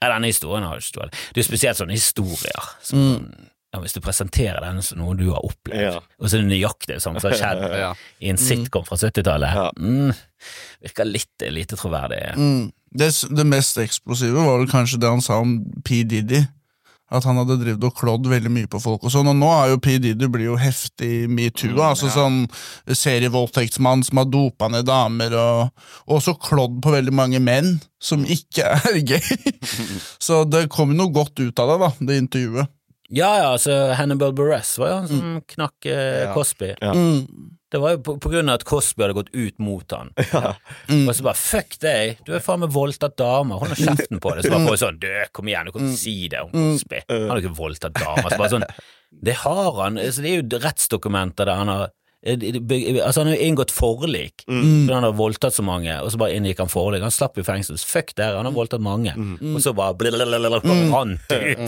ja, 0.02 0.10
denne 0.10 0.32
historien 0.32 0.66
har 0.66 0.80
jo 0.80 0.82
ikke 0.82 0.90
stått 0.96 1.14
Det 1.14 1.38
er 1.38 1.44
jo 1.44 1.46
spesielt 1.46 1.78
sånne 1.78 1.94
historier. 1.94 2.70
Som, 2.82 3.02
sånn, 3.06 3.51
ja, 3.74 3.80
hvis 3.80 3.94
du 3.96 4.02
presenterer 4.04 4.60
den 4.66 4.82
som 4.84 5.00
noe 5.00 5.16
du 5.16 5.30
har 5.32 5.44
opplevd, 5.48 5.82
Ja. 5.82 6.00
og 6.20 6.28
så 6.30 6.38
er 6.38 6.42
det 6.44 6.52
nøyaktig 6.52 6.98
sånn 7.00 7.20
som 7.22 7.32
har 7.32 7.38
skjedd 7.40 7.62
Ja. 7.86 7.94
i 8.20 8.30
en 8.30 8.38
sitcom 8.38 8.84
fra 8.88 8.98
70-tallet, 9.00 9.54
Ja. 9.56 9.72
mm, 9.80 10.14
virker 10.84 11.06
litt 11.08 11.46
lite 11.52 11.76
troverdig. 11.80 12.24
Mm. 12.36 12.72
Det, 12.92 13.08
det 13.32 13.46
mest 13.48 13.78
eksplosive 13.80 14.36
var 14.44 14.58
vel 14.60 14.68
kanskje 14.68 15.00
det 15.00 15.08
han 15.10 15.22
sa 15.24 15.40
om 15.40 15.62
P. 15.88 16.04
Diddy. 16.04 16.42
At 17.12 17.26
han 17.28 17.36
hadde 17.36 17.58
drevet 17.60 17.84
og 17.84 17.96
klådd 18.00 18.28
veldig 18.32 18.48
mye 18.56 18.68
på 18.72 18.80
folk 18.80 19.04
og 19.04 19.12
sånn, 19.12 19.28
og 19.28 19.36
nå 19.36 19.48
er 19.52 19.70
jo 19.74 19.80
P. 19.84 19.98
Diddy 20.00 20.30
blir 20.32 20.46
jo 20.46 20.54
heftig 20.56 21.28
metoo. 21.28 21.76
altså 21.84 22.08
sånn 22.08 22.46
serievoldtektsmann 22.88 24.04
som 24.08 24.22
har 24.22 24.30
dopa 24.32 24.70
ned 24.72 24.86
damer, 24.88 25.34
og 25.36 25.72
og 26.08 26.18
også 26.20 26.36
klådd 26.40 26.80
på 26.84 26.94
veldig 26.96 27.14
mange 27.16 27.40
menn 27.44 27.80
som 28.02 28.24
ikke 28.24 28.64
er 28.80 29.00
gay. 29.08 29.52
Så 30.26 30.44
det 30.50 30.70
kom 30.72 30.92
jo 30.94 31.02
noe 31.04 31.14
godt 31.16 31.40
ut 31.40 31.60
av 31.60 31.74
det, 31.74 31.78
da, 31.84 31.92
det 32.12 32.18
intervjuet. 32.24 32.72
Ja, 33.12 33.32
ja, 33.42 33.48
altså 33.54 33.74
Hannibal 34.00 34.32
Buress 34.36 34.78
var 34.80 34.88
jo 34.92 35.00
han 35.02 35.10
som 35.10 35.42
knakk 35.52 35.88
eh, 35.92 36.22
Ja. 36.26 36.34
Cosby. 36.36 36.72
Ja. 36.80 36.94
Mm. 36.96 37.50
Det 37.72 37.80
var 37.80 37.94
jo 37.96 38.00
på, 38.04 38.18
på 38.20 38.30
grunn 38.34 38.52
av 38.52 38.58
at 38.60 38.66
Cosby 38.68 39.04
hadde 39.06 39.16
gått 39.16 39.30
ut 39.32 39.60
mot 39.64 39.94
han. 39.96 40.10
Og 41.08 41.12
så 41.16 41.24
bare 41.24 41.40
fuck 41.40 41.78
deg, 41.80 42.18
du 42.28 42.34
er 42.36 42.44
faen 42.44 42.60
meg 42.66 42.74
voldtatt 42.76 43.16
dame', 43.20 43.56
hold 43.62 43.72
nå 43.72 43.78
kjeften 43.80 44.20
på 44.24 44.34
det. 44.36 44.44
Så 44.44 44.52
bare 44.52 44.80
sånn, 44.82 44.98
du, 45.00 45.08
kom 45.32 45.48
igjen, 45.48 45.70
du 45.70 45.76
kan 45.76 45.86
ikke 45.88 46.02
si 46.02 46.16
det 46.32 46.42
om 46.44 46.52
Cosby. 46.52 47.00
Han 47.08 47.30
har 47.32 47.40
jo 47.40 47.46
ikke 47.46 47.60
voldtatt 47.62 47.96
dame. 47.96 48.26
Så 48.28 48.40
bare 48.42 48.52
sånn, 48.58 48.66
det 49.30 49.36
har 49.46 49.72
han, 49.86 50.00
så 50.12 50.24
det 50.26 50.34
er 50.34 50.42
jo 50.42 50.60
rettsdokumenter 50.66 51.48
der 51.48 51.62
han 51.64 51.72
har 51.72 51.86
eh, 52.28 52.44
Altså 53.06 53.24
Han 53.24 53.32
har 53.32 53.38
jo 53.40 53.48
inngått 53.48 53.72
forlik 53.74 54.44
fordi 54.48 54.92
han 54.94 55.08
har 55.08 55.16
voldtatt 55.18 55.56
så 55.56 55.64
mange, 55.66 55.96
og 56.04 56.12
så 56.12 56.20
bare 56.20 56.36
inngikk 56.36 56.60
han 56.66 56.72
forlik. 56.72 57.04
Han 57.08 57.12
slapp 57.16 57.40
jo 57.40 57.46
fengsel. 57.48 57.80
Fuck 57.80 58.12
dere, 58.20 58.36
han 58.42 58.48
har 58.52 58.56
voldtatt 58.56 58.84
mange. 58.84 59.16
Og 59.56 59.64
så 59.64 59.72
bare 59.78 59.96
blablabla, 59.96 60.60
rant 60.92 61.24
det 61.32 61.40
ut. 61.56 61.64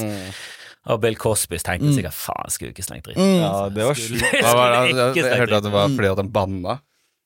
Og 0.91 0.99
Bill 1.03 1.15
Cosby 1.15 1.59
tenkte 1.63 1.93
sikkert 1.95 2.15
faen, 2.17 2.51
skulle 2.51 2.73
ikke 2.73 2.83
slengt 2.83 3.05
dritt. 3.07 3.19
Ja, 3.19 3.69
det 3.71 3.85
var 3.87 3.95
slutt. 3.99 4.25
Jeg, 5.15 5.37
hørte 5.39 5.61
at 5.61 5.67
det 5.67 5.71
var 5.71 5.93
fordi 5.93 6.09
at 6.11 6.19
han 6.19 6.31
banna. 6.33 6.79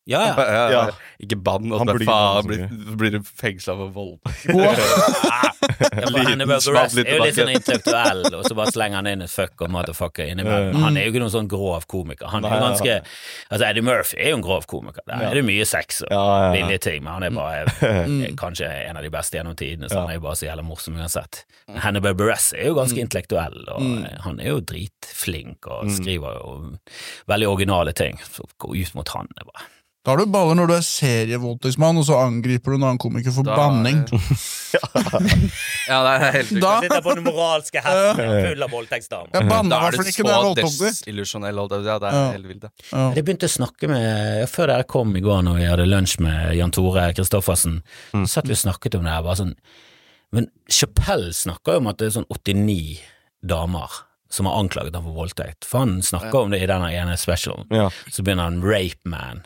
Ja, 0.08 0.24
ja. 0.32 0.48
Ja, 0.48 0.66
Ja. 0.72 0.82
Ikke 1.20 1.36
bann, 1.42 1.72
og 1.74 1.80
Han 1.82 1.90
så 1.90 1.94
blir 1.98 2.06
bare 2.08 2.42
faen, 2.44 2.48
blir, 2.48 2.96
blir 3.00 3.12
du 3.18 3.24
fengsla 3.26 3.74
for 3.80 3.90
vold. 3.96 4.20
Ja, 5.78 6.24
Hannibal 6.24 6.60
Buress 6.64 6.96
er 6.98 7.10
jo 7.18 7.24
litt 7.24 7.36
sånn 7.38 7.50
intellektuell, 7.54 8.22
og 8.34 8.46
så 8.48 8.56
bare 8.58 8.72
slenger 8.74 9.00
han 9.02 9.10
inn 9.12 9.24
et 9.26 9.32
fuck 9.32 9.62
og 9.66 9.72
motherfucker 9.74 10.30
innimellom. 10.32 10.78
Han 10.82 10.98
er 10.98 11.06
jo 11.08 11.12
ikke 11.14 11.22
noen 11.24 11.34
sånn 11.34 11.50
grov 11.52 11.86
komiker. 11.92 12.30
Han 12.32 12.46
er 12.48 12.56
jo 12.56 12.64
ganske 12.64 12.96
Altså, 12.98 13.64
Eddie 13.68 13.84
Murphy 13.86 14.18
er 14.22 14.32
jo 14.32 14.38
en 14.40 14.46
grov 14.46 14.66
komiker. 14.70 15.04
Der 15.10 15.26
er 15.30 15.38
det 15.38 15.44
mye 15.48 15.66
sex 15.70 16.02
og 16.08 16.56
billige 16.56 16.82
ting, 16.88 17.04
men 17.06 17.14
han 17.18 17.28
er 17.28 17.36
bare 17.36 17.66
er 18.28 18.36
kanskje 18.40 18.70
en 18.88 19.00
av 19.00 19.06
de 19.06 19.12
beste 19.14 19.38
gjennom 19.40 19.58
tidene, 19.60 19.90
så 19.92 20.02
han 20.04 20.14
er 20.14 20.20
jo 20.20 20.26
bare 20.28 20.40
så 20.40 20.48
jævla 20.50 20.66
morsom 20.68 20.98
uansett. 21.02 21.44
Hannibal 21.84 22.16
Buress 22.18 22.52
er 22.58 22.70
jo 22.72 22.78
ganske 22.80 23.02
intellektuell, 23.04 23.60
og 23.76 23.88
han 24.26 24.40
er 24.44 24.54
jo 24.54 24.62
dritflink 24.74 25.68
og 25.72 25.92
skriver 25.94 26.40
jo 26.42 26.58
veldig 27.30 27.50
originale 27.54 27.94
ting. 27.98 28.20
Så 28.24 28.48
gå 28.58 28.74
ut 28.78 28.96
mot 28.98 29.16
han 29.18 29.30
er 29.38 29.50
bare 29.52 29.68
Da 30.08 30.14
har 30.14 30.22
du 30.24 30.30
baller 30.32 30.56
når 30.56 30.70
du 30.70 30.74
er 30.78 30.84
serievoldtektsmann, 30.88 31.98
og 32.00 32.06
så 32.08 32.16
angriper 32.24 32.72
du 32.72 32.78
en 32.78 32.86
annen 32.88 33.00
komiker 33.04 33.34
for 33.36 33.44
Da- 33.44 33.58
banning. 33.60 34.06
Ja, 35.88 35.98
det 36.04 36.12
er 36.14 36.32
helt 36.38 36.54
Da- 36.62 36.78
Sitter 36.84 37.02
på 37.04 37.16
den 37.18 37.26
moralske 37.26 37.82
hesten 37.84 38.32
full 38.48 38.64
av 38.64 38.72
voldtektsdamer. 38.72 39.30
Ja, 39.34 39.42
Da 39.68 39.80
er 39.88 39.92
du 39.92 39.98
så 40.00 40.86
desillusjonell. 40.88 41.60
Ja, 41.60 42.00
det 42.00 42.08
er 42.08 42.16
Ja. 42.16 42.32
helt 42.32 42.48
vilt, 42.48 42.62
det. 42.62 42.72
Ja. 42.94 43.12
Jeg 43.16 43.26
begynte 43.26 43.48
å 43.48 43.52
snakke 43.52 43.88
med 43.92 44.48
Før 44.50 44.68
dere 44.68 44.84
kom 44.88 45.16
i 45.16 45.20
går 45.22 45.44
når 45.44 45.56
vi 45.60 45.66
hadde 45.68 45.88
lunsj 45.92 46.20
med 46.24 46.56
Jan 46.56 46.72
Tore 46.72 47.14
Kristoffersen, 47.14 47.82
så 48.14 48.28
satt 48.28 48.46
vi 48.48 48.52
og 48.56 48.64
snakket 48.64 48.96
om 48.96 49.04
det 49.04 49.12
her. 49.12 49.24
Bare 49.24 49.36
sånn, 49.36 49.56
men 50.32 50.48
Chappelle 50.70 51.34
snakker 51.34 51.74
jo 51.74 51.78
om 51.84 51.88
at 51.88 51.98
det 51.98 52.08
er 52.08 52.22
sånn 52.22 52.28
89 52.32 53.00
damer 53.46 53.90
som 54.30 54.46
har 54.46 54.58
anklaget 54.62 54.94
ham 54.96 55.04
for 55.04 55.14
voldtekt. 55.26 55.64
For 55.66 55.80
han 55.80 56.02
snakker 56.02 56.44
om 56.44 56.50
det 56.52 56.62
i 56.62 56.68
denne 56.68 56.92
ene 56.92 57.16
specialen. 57.18 57.66
Ja. 57.72 57.90
Så 58.12 58.24
begynner 58.24 58.44
han 58.50 58.62
Rape 58.62 59.00
Man. 59.06 59.44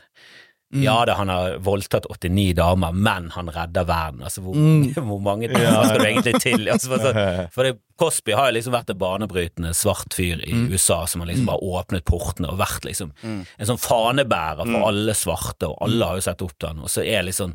Ja 0.79 1.01
da, 1.05 1.17
han 1.19 1.31
har 1.31 1.57
voldtatt 1.63 2.05
89 2.07 2.53
damer, 2.55 2.95
men 2.95 3.29
han 3.35 3.49
redder 3.51 3.87
verden. 3.89 4.21
Altså, 4.23 4.43
hvor, 4.45 4.55
hvor 5.09 5.23
mange 5.23 5.49
damer 5.51 5.89
skal 5.89 6.03
du 6.03 6.07
egentlig 6.07 6.41
til? 6.43 6.67
Altså, 6.71 6.93
for 6.95 7.21
for 7.55 7.67
det, 7.67 7.73
Cosby 8.01 8.33
har 8.33 8.49
jo 8.49 8.55
liksom 8.55 8.73
vært 8.73 8.93
en 8.93 9.01
banebrytende 9.01 9.73
svart 9.77 10.15
fyr 10.17 10.39
i 10.47 10.55
USA 10.71 11.03
som 11.09 11.21
har 11.21 11.29
liksom 11.29 11.49
bare 11.51 11.61
åpnet 11.61 12.05
portene 12.07 12.49
og 12.49 12.57
vært 12.61 12.87
liksom 12.87 13.11
en 13.21 13.67
sånn 13.67 13.81
fanebærer 13.81 14.65
for 14.65 14.87
alle 14.87 15.13
svarte, 15.17 15.69
og 15.69 15.75
alle 15.85 16.07
har 16.09 16.17
jo 16.17 16.25
sett 16.25 16.41
opp 16.41 16.55
til 16.57 16.71
han, 16.71 16.81
og 16.81 16.89
så 16.89 17.03
er 17.05 17.27
liksom 17.27 17.53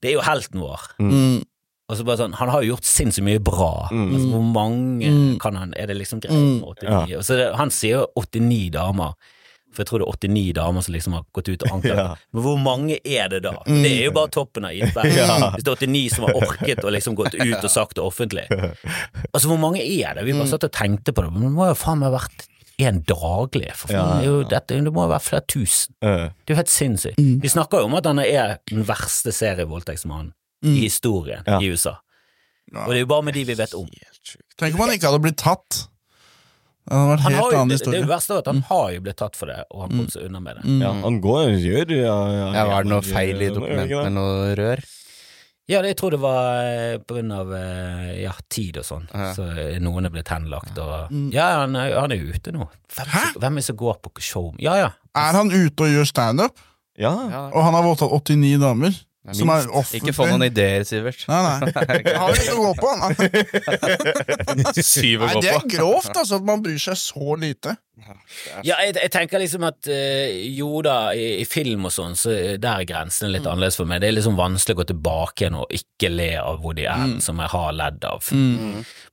Det 0.00 0.10
er 0.12 0.16
jo 0.18 0.24
helten 0.24 0.60
vår. 0.62 0.86
Mm. 1.00 1.42
Og 1.84 1.98
så 1.98 2.04
bare 2.06 2.20
sånn, 2.22 2.34
Han 2.40 2.48
har 2.52 2.62
jo 2.64 2.74
gjort 2.74 2.88
sinnssykt 2.88 3.26
mye 3.26 3.42
bra. 3.44 3.88
Altså, 3.92 4.26
hvor 4.32 4.44
mange 4.54 5.10
kan 5.42 5.56
han 5.60 5.74
Er 5.76 5.90
det 5.90 5.98
liksom 6.00 6.22
greit 6.24 6.36
med 6.36 6.64
89? 6.80 7.18
Og 7.18 7.24
så 7.26 7.36
det, 7.40 7.48
han 7.60 7.72
sier 7.74 8.04
jo 8.04 8.06
89 8.24 8.70
damer. 8.78 9.16
For 9.74 9.82
jeg 9.82 9.88
tror 9.90 10.02
det 10.02 10.06
er 10.06 10.30
89 10.30 10.52
damer 10.56 10.84
som 10.86 10.94
liksom 10.94 11.16
har 11.18 11.24
gått 11.36 11.48
ut 11.50 11.64
og 11.66 11.74
anklaget. 11.76 11.98
Ja. 12.04 12.16
Men 12.32 12.42
hvor 12.46 12.58
mange 12.62 12.96
er 13.04 13.28
det 13.32 13.42
da? 13.44 13.52
Det 13.66 13.90
er 13.90 14.04
jo 14.08 14.14
bare 14.16 14.30
toppen 14.34 14.64
av 14.68 14.72
isberget. 14.76 15.30
Hvis 15.58 15.66
det 15.66 15.74
er 15.74 15.84
89 15.84 16.02
som 16.14 16.26
har 16.28 16.38
orket 16.40 16.82
å 16.86 16.92
liksom 16.94 17.18
gått 17.18 17.34
ut 17.36 17.58
og 17.60 17.70
sagt 17.72 17.98
det 17.98 18.04
offentlig. 18.06 18.44
Altså, 18.50 19.48
hvor 19.50 19.60
mange 19.62 19.82
er 19.84 20.14
det? 20.18 20.24
Vi 20.28 20.34
bare 20.36 20.50
satt 20.50 20.66
og 20.68 20.72
tenkte 20.74 21.14
på 21.16 21.24
det, 21.26 21.32
men 21.34 21.46
det 21.48 21.52
må 21.56 21.68
jo 21.70 21.76
faen 21.78 22.00
meg 22.02 22.10
ha 22.12 22.18
vært 22.20 22.46
en 22.84 23.00
daglig. 23.06 23.68
For 23.78 23.92
faen, 23.92 24.08
det, 24.18 24.24
er 24.24 24.30
jo, 24.30 24.38
dette, 24.50 24.78
det 24.82 24.92
må 24.94 25.04
jo 25.06 25.12
være 25.14 25.22
flere 25.28 25.46
tusen. 25.54 25.94
Det 26.02 26.14
er 26.50 26.54
jo 26.56 26.58
helt 26.58 26.72
sinnssykt. 26.74 27.20
Vi 27.44 27.50
snakker 27.52 27.84
jo 27.84 27.90
om 27.90 27.94
at 28.00 28.08
han 28.10 28.18
er 28.24 28.56
den 28.70 28.82
verste 28.88 29.30
serievoldtektsmannen 29.34 30.32
i 30.64 30.78
historien 30.86 31.44
Ja. 31.46 31.60
i 31.62 31.68
USA. 31.74 31.98
Og 32.74 32.88
det 32.90 32.96
er 32.98 33.04
jo 33.04 33.10
bare 33.10 33.22
med 33.28 33.36
de 33.36 33.44
vi 33.46 33.54
vet 33.58 33.74
om. 33.78 33.86
Tenk 34.58 34.74
om 34.74 34.80
han 34.86 34.94
ikke 34.96 35.10
hadde 35.12 35.22
blitt 35.22 35.38
tatt. 35.42 35.84
Det 36.84 36.92
hadde 36.92 37.10
vært 37.14 37.22
Han 37.24 37.32
helt 37.32 37.42
har 37.42 37.52
jo, 37.52 37.58
annen 37.62 37.70
historie. 37.78 37.98
det 38.00 38.04
det 38.04 38.10
verste 38.12 38.34
er 38.34 38.38
at 38.42 38.48
han 38.50 38.58
har 38.68 38.88
jo 38.92 39.00
blitt 39.06 39.16
tatt 39.16 39.36
for 39.40 39.46
det, 39.48 39.60
og 39.70 39.80
han 39.86 39.94
kom 39.98 40.08
seg 40.12 40.26
unna 40.28 40.40
med 40.44 40.58
det. 40.60 40.74
ja, 40.84 40.90
han 41.04 41.20
går 41.24 41.54
gjør 41.64 41.94
ja, 41.96 42.18
ja, 42.34 42.48
Ja, 42.58 42.64
Var 42.68 42.84
det 42.84 42.90
noe 42.92 43.02
feil 43.06 43.40
i 43.40 43.48
dokumentet 43.48 43.88
dokumentene 43.88 44.12
noe 44.18 44.50
rør? 44.60 44.84
Ja, 45.64 45.80
det, 45.80 45.94
jeg 45.94 45.96
tror 45.96 46.10
det 46.12 46.18
var 46.20 46.58
eh, 46.60 46.98
på 47.00 47.14
grunn 47.16 47.30
av 47.32 47.54
eh, 47.56 48.10
ja, 48.20 48.34
tid 48.52 48.76
og 48.76 48.84
sånn. 48.84 49.06
Ja. 49.14 49.30
Så 49.32 49.46
er 49.48 49.78
noen 49.80 50.04
er 50.04 50.12
blitt 50.12 50.28
henlagt 50.28 50.76
og 50.76 51.08
Ja, 51.32 51.46
han 51.62 51.72
er, 51.80 51.94
han 51.96 52.12
er 52.12 52.20
ute 52.20 52.52
nå. 52.52 52.66
Hvem, 52.92 53.08
det- 53.14 53.40
hvem 53.40 53.56
er 53.56 53.62
det 53.62 53.64
som 53.70 53.76
går 53.80 53.96
på 54.04 54.12
show? 54.20 54.50
Ja, 54.60 54.74
ja. 54.76 54.90
Er 55.16 55.32
han 55.40 55.48
ute 55.54 55.86
og 55.86 55.88
gjør 55.88 56.04
standup, 56.10 56.52
Ja, 57.00 57.14
Ja. 57.30 57.48
og 57.48 57.64
han 57.64 57.72
har 57.74 57.82
voldtatt 57.82 58.12
89 58.12 58.60
damer? 58.60 58.92
Som 59.32 59.48
er 59.48 59.64
offentlig? 59.72 60.02
Ikke 60.02 60.12
få 60.18 60.26
noen 60.28 60.44
ideer, 60.44 60.82
Sivert. 60.84 61.22
Nei, 61.30 61.38
nei. 61.46 61.70
Jeg 62.04 62.18
har 62.20 62.34
litt 62.36 62.50
å 62.52 62.58
gå 62.60 62.72
på. 62.76 62.90
Nei. 63.00 63.14
Syv 64.84 65.24
å 65.24 65.30
Nei, 65.30 65.34
gå 65.38 65.40
det 65.46 65.52
er 65.54 65.64
grovt, 65.78 66.12
altså, 66.12 66.36
at 66.36 66.44
man 66.44 66.60
bryr 66.64 66.76
seg 66.82 66.98
så 67.00 67.38
lite. 67.40 67.72
Ja, 68.66 68.74
jeg, 68.82 68.96
jeg 68.98 69.10
tenker 69.14 69.38
liksom 69.38 69.62
at 69.68 69.86
eh, 69.86 70.32
jo 70.56 70.80
da, 70.82 71.12
i, 71.14 71.40
i 71.40 71.44
film 71.46 71.86
og 71.86 71.92
sånn, 71.94 72.16
så 72.18 72.32
der 72.58 72.80
er 72.82 72.88
grensene 72.88 73.30
litt 73.30 73.46
annerledes 73.46 73.76
for 73.78 73.86
meg. 73.86 74.00
Det 74.02 74.08
er 74.10 74.16
liksom 74.16 74.34
vanskelig 74.38 74.74
å 74.74 74.80
gå 74.80 74.86
tilbake 74.90 75.44
igjen 75.44 75.58
og 75.60 75.70
ikke 75.78 76.10
le 76.10 76.26
av 76.40 76.58
Woody 76.64 76.86
Allen, 76.90 77.20
som 77.24 77.38
jeg 77.38 77.52
har 77.54 77.72
ledd 77.78 78.04
av. 78.08 78.26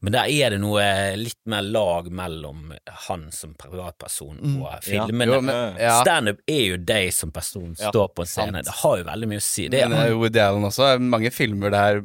Men 0.01 0.15
der 0.15 0.31
er 0.33 0.55
det 0.55 0.59
noe 0.63 0.81
litt 1.21 1.37
mer 1.45 1.61
lag 1.61 2.09
mellom 2.11 2.73
han 3.07 3.27
som 3.31 3.53
privatperson 3.53 4.41
og 4.63 4.67
filmene. 4.81 5.07
Ja. 5.37 5.41
men- 5.45 5.79
ja. 5.79 6.01
Standup 6.01 6.41
er 6.49 6.61
jo 6.71 6.77
deg 6.77 7.13
som 7.13 7.31
person 7.31 7.75
står 7.93 8.09
på 8.17 8.25
en 8.25 8.31
scene. 8.33 8.63
Det 8.65 8.73
har 8.81 8.97
jo 8.97 9.03
veldig 9.13 9.27
mye 9.29 9.37
å 9.43 9.45
si. 9.45 9.67
Det 9.69 9.81
er, 9.83 9.89
Men 9.89 9.99
eh, 10.09 10.17
Woody 10.17 10.39
Allen 10.39 10.63
også. 10.63 10.89
er 10.95 10.99
Mange 11.11 11.29
filmer 11.31 11.69
der 11.71 12.01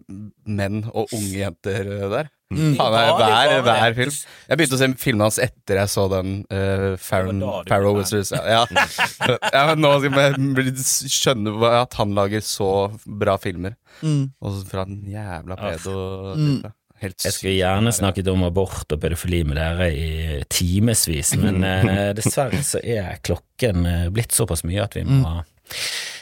menn 0.47 0.85
og 0.93 1.09
unge 1.13 1.37
jenter 1.41 1.89
eh, 2.21 2.29
der. 2.55 2.77
Han 2.79 2.95
er 2.95 3.13
hver, 3.19 3.63
hver 3.67 3.97
film. 3.97 4.15
Jeg 4.47 4.59
begynte 4.61 4.77
å 4.77 4.81
se 4.81 4.89
filmene 5.03 5.27
hans 5.27 5.41
etter 5.43 5.81
jeg 5.81 5.91
så 5.91 6.07
den 6.13 6.39
uh, 6.53 6.95
Farrow 7.01 7.99
Wizards. 7.99 8.31
Ja. 8.37 8.63
ja, 8.71 9.63
men 9.73 9.83
nå 9.83 9.93
skal 10.05 10.21
jeg 10.23 10.87
skjønne 11.17 11.73
at 11.83 11.99
han 11.99 12.15
lager 12.17 12.45
så 12.47 12.71
bra 13.07 13.37
filmer. 13.43 13.75
Mm. 14.03 14.31
Og 14.41 14.59
så 14.59 14.67
fra 14.71 14.87
den 14.89 15.05
jævla 15.11 15.59
pedo 15.61 16.03
Mm. 16.37 16.61
Helt 17.03 17.25
Jeg 17.27 17.35
skulle 17.35 17.59
gjerne 17.59 17.91
snakket 17.93 18.29
om 18.33 18.45
abort 18.47 18.93
og 18.93 19.01
pedofili 19.03 19.43
med 19.45 19.59
dere 19.59 19.91
i 19.93 20.39
timevis, 20.49 21.35
men 21.41 21.61
uh, 21.61 22.13
dessverre 22.17 22.63
så 22.65 22.81
er 22.81 23.19
klokken 23.21 23.85
eh, 23.85 24.07
blitt 24.15 24.33
såpass 24.33 24.65
mye 24.65 24.87
at 24.87 24.97
vi 24.97 25.05
må 25.05 25.43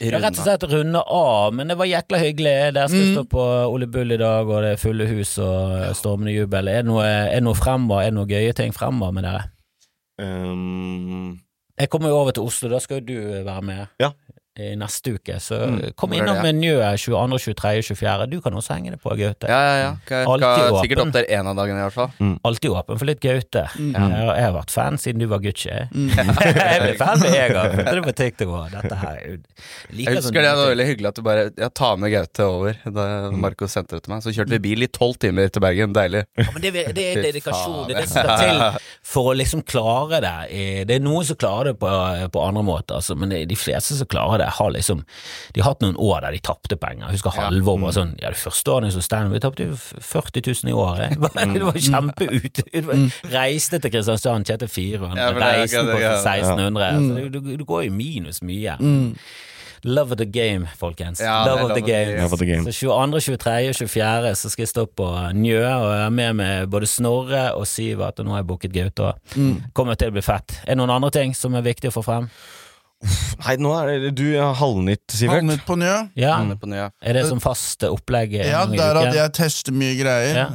ja, 0.01 0.19
rett 0.19 0.37
og 0.39 0.43
slett 0.45 0.63
runde 0.71 1.01
av. 1.01 1.53
Men 1.55 1.71
det 1.71 1.77
var 1.79 1.89
jækla 1.89 2.19
hyggelig. 2.21 2.55
Dere 2.75 2.87
skal 2.91 3.07
stå 3.13 3.23
på 3.31 3.45
Ole 3.71 3.87
Bull 3.91 4.11
i 4.15 4.19
dag, 4.21 4.47
og 4.49 4.61
det 4.65 4.73
er 4.75 4.81
fulle 4.81 5.07
hus 5.09 5.35
og 5.43 5.95
stormende 5.97 6.33
jubel. 6.35 6.67
Er 6.71 6.81
det 6.83 6.89
noe, 6.91 7.05
er 7.05 7.43
noe 7.45 7.55
fremover? 7.57 8.03
Er 8.05 8.11
det 8.13 8.17
noe 8.19 8.29
gøye 8.29 8.55
ting 8.57 8.73
fremover 8.75 9.15
med 9.15 9.27
dere? 9.27 9.43
Um, 10.21 11.39
Jeg 11.79 11.89
kommer 11.91 12.09
jo 12.09 12.21
over 12.21 12.31
til 12.31 12.45
Oslo, 12.47 12.69
da 12.71 12.79
skal 12.79 13.01
jo 13.01 13.07
du 13.09 13.17
være 13.43 13.61
med. 13.67 13.81
Ja. 13.99 14.13
I 14.55 14.69
neste 14.79 15.11
uke, 15.17 15.35
så 15.43 15.57
kom 15.99 16.13
hvor 16.13 16.15
er 16.15 16.29
innom 16.29 16.45
Njø 16.61 16.75
22., 16.95 17.39
23., 17.59 17.95
24. 17.99 18.27
Du 18.31 18.37
kan 18.39 18.53
også 18.55 18.77
henge 18.77 18.93
det 18.93 19.01
på, 19.03 19.11
Gaute. 19.19 19.49
Ja, 19.51 19.57
ja, 19.59 19.73
ja. 19.81 20.21
Alltid 20.23 20.45
skal 20.47 20.69
åpen. 20.69 20.81
sikkert 20.85 21.01
opp 21.03 21.11
der 21.17 21.25
en 21.35 21.49
av 21.51 21.57
dagene, 21.59 21.81
i 21.81 21.83
hvert 21.89 21.95
fall. 21.97 22.29
Alltid 22.47 22.71
åpen 22.71 23.01
for 23.01 23.09
litt 23.09 23.19
Gaute. 23.19 23.65
Mm. 23.75 23.89
Jeg, 23.91 24.01
har- 24.15 24.35
jeg 24.39 24.45
har 24.47 24.53
vært 24.55 24.71
fan 24.71 24.97
siden 25.01 25.19
du 25.19 25.27
var 25.27 25.43
Gucci. 25.43 25.67
jeg 25.75 26.79
ble 26.85 26.93
fan 27.01 27.19
med 27.19 27.35
en 27.35 27.53
gang. 27.57 27.75
Det 27.95 28.03
på 28.05 28.13
TikTok. 28.15 28.53
Dette 28.71 28.95
her 29.01 29.17
er 29.19 29.27
jo 29.27 29.35
Jeg 29.99 30.15
husker 30.21 30.39
det, 30.39 30.47
det 30.47 30.55
var 30.61 30.71
veldig 30.71 30.87
hyggelig 30.87 31.09
at 31.11 31.19
du 31.19 31.23
bare 31.27 31.43
ja, 31.59 31.69
ta 31.81 31.91
med 31.99 32.11
Gaute 32.15 32.47
over. 32.47 32.79
Da 32.95 33.05
Marco 33.35 33.67
sendte 33.71 33.97
det 33.99 34.05
til 34.07 34.13
meg. 34.15 34.23
Så 34.23 34.31
kjørte 34.35 34.55
vi 34.55 34.61
bil 34.69 34.87
i 34.87 34.89
tolv 34.91 35.19
timer 35.19 35.51
til 35.51 35.63
Bergen. 35.63 35.91
Deilig. 35.95 36.23
Ja, 36.39 36.47
men 36.55 36.63
det, 36.63 36.71
det 36.95 37.05
er 37.11 37.21
dedikasjon. 37.27 37.89
Det 37.91 37.95
er 37.97 38.05
det 38.05 38.09
som 38.11 38.23
skal 38.23 38.39
til 38.45 38.81
for 39.05 39.33
å 39.33 39.35
liksom 39.37 39.61
klare 39.67 40.23
det. 40.23 40.33
Eh, 40.55 40.81
Det 40.87 40.95
er 40.99 41.03
noen 41.03 41.27
som 41.27 41.35
klarer 41.39 41.73
det 41.73 41.77
på, 41.83 41.91
på 42.31 42.41
andre 42.47 42.63
måter, 42.71 42.95
altså, 43.01 43.15
men 43.19 43.29
det- 43.35 43.43
er 43.43 43.51
de 43.51 43.59
fleste 43.59 43.95
som 43.99 44.07
klarer 44.07 44.41
det, 44.44 44.44
har 44.53 44.71
liksom 44.75 45.03
De 45.53 45.61
har 45.61 45.71
hatt 45.71 45.81
noen 45.81 45.95
år 45.97 46.21
der 46.21 46.31
de 46.35 46.39
tapte 46.39 46.77
penger. 46.77 47.07
Jeg 47.07 47.17
husker 47.17 47.35
Halvor 47.35 47.79
var 47.81 47.95
sånn 47.95 48.13
Ja, 48.21 48.29
det 48.29 48.37
første 48.37 48.71
året 48.71 48.93
som 48.93 49.01
standup, 49.01 49.33
vi 49.33 49.39
tapte 49.43 49.67
jo 49.69 49.75
40 49.75 50.45
000 50.63 50.71
i 50.71 50.75
året. 50.75 51.17
Det 51.55 51.63
var 51.63 51.79
kjempeute. 51.79 52.63
Reiste 53.31 53.79
til 53.79 53.91
Kristiansand, 53.91 54.45
tjente 54.45 54.67
400, 54.67 55.15
det 55.15 55.25
er 55.25 55.59
reiste 55.61 55.83
på 55.87 55.97
1600. 55.97 56.85
Altså, 56.85 57.27
du, 57.29 57.57
du 57.57 57.65
går 57.65 57.85
jo 57.87 57.91
minus 57.95 58.41
mye. 58.45 58.77
Love 59.85 60.11
of 60.13 60.17
the 60.17 60.25
game, 60.25 60.67
folkens. 60.77 61.21
Ja, 61.21 61.43
det 61.45 61.51
love 61.51 61.63
of 61.63 61.75
the 61.77 61.81
game. 61.85 62.17
Love 62.21 62.37
the 62.37 62.45
game. 62.45 62.71
Så 62.73 62.79
22., 62.79 63.19
23., 63.37 63.73
24. 63.73 64.35
så 64.35 64.49
skal 64.49 64.63
jeg 64.63 64.69
stå 64.71 64.85
på 64.97 65.09
Njø, 65.37 65.61
og 65.61 65.91
jeg 65.93 66.05
er 66.05 66.09
med 66.09 66.33
med 66.33 66.67
både 66.73 66.87
Snorre 66.89 67.43
og 67.53 67.67
Sivert, 67.69 68.19
og 68.19 68.25
nå 68.25 68.33
har 68.33 68.41
jeg 68.41 68.47
booket 68.49 68.73
Gaute 68.73 69.11
òg. 69.11 69.35
Kommer 69.77 69.93
til 69.99 70.09
å 70.09 70.15
bli 70.17 70.23
fett. 70.25 70.57
Er 70.65 70.73
det 70.73 70.79
noen 70.81 70.95
andre 70.95 71.11
ting 71.13 71.35
som 71.37 71.53
er 71.53 71.61
viktig 71.65 71.91
å 71.91 71.97
få 71.99 72.01
frem? 72.07 72.29
Nei, 73.45 73.55
nå 73.61 73.71
er 73.77 73.91
det 74.05 74.11
du 74.17 74.25
halvnytt, 74.35 75.03
Sivert. 75.11 75.41
Halvnytt 75.41 75.65
på 75.67 75.77
Njø. 75.79 75.93
Ja, 76.19 76.35
Halvnytt 76.39 76.61
på 76.61 76.69
Nya. 76.71 76.89
Er 77.01 77.17
det 77.17 77.25
som 77.29 77.41
faste 77.43 77.89
opplegg 77.93 78.35
Ja, 78.39 78.65
der 78.69 78.99
at 79.01 79.15
jeg 79.15 79.33
tester 79.37 79.75
mye 79.75 79.95
greier. 79.99 80.41
Ja. 80.43 80.47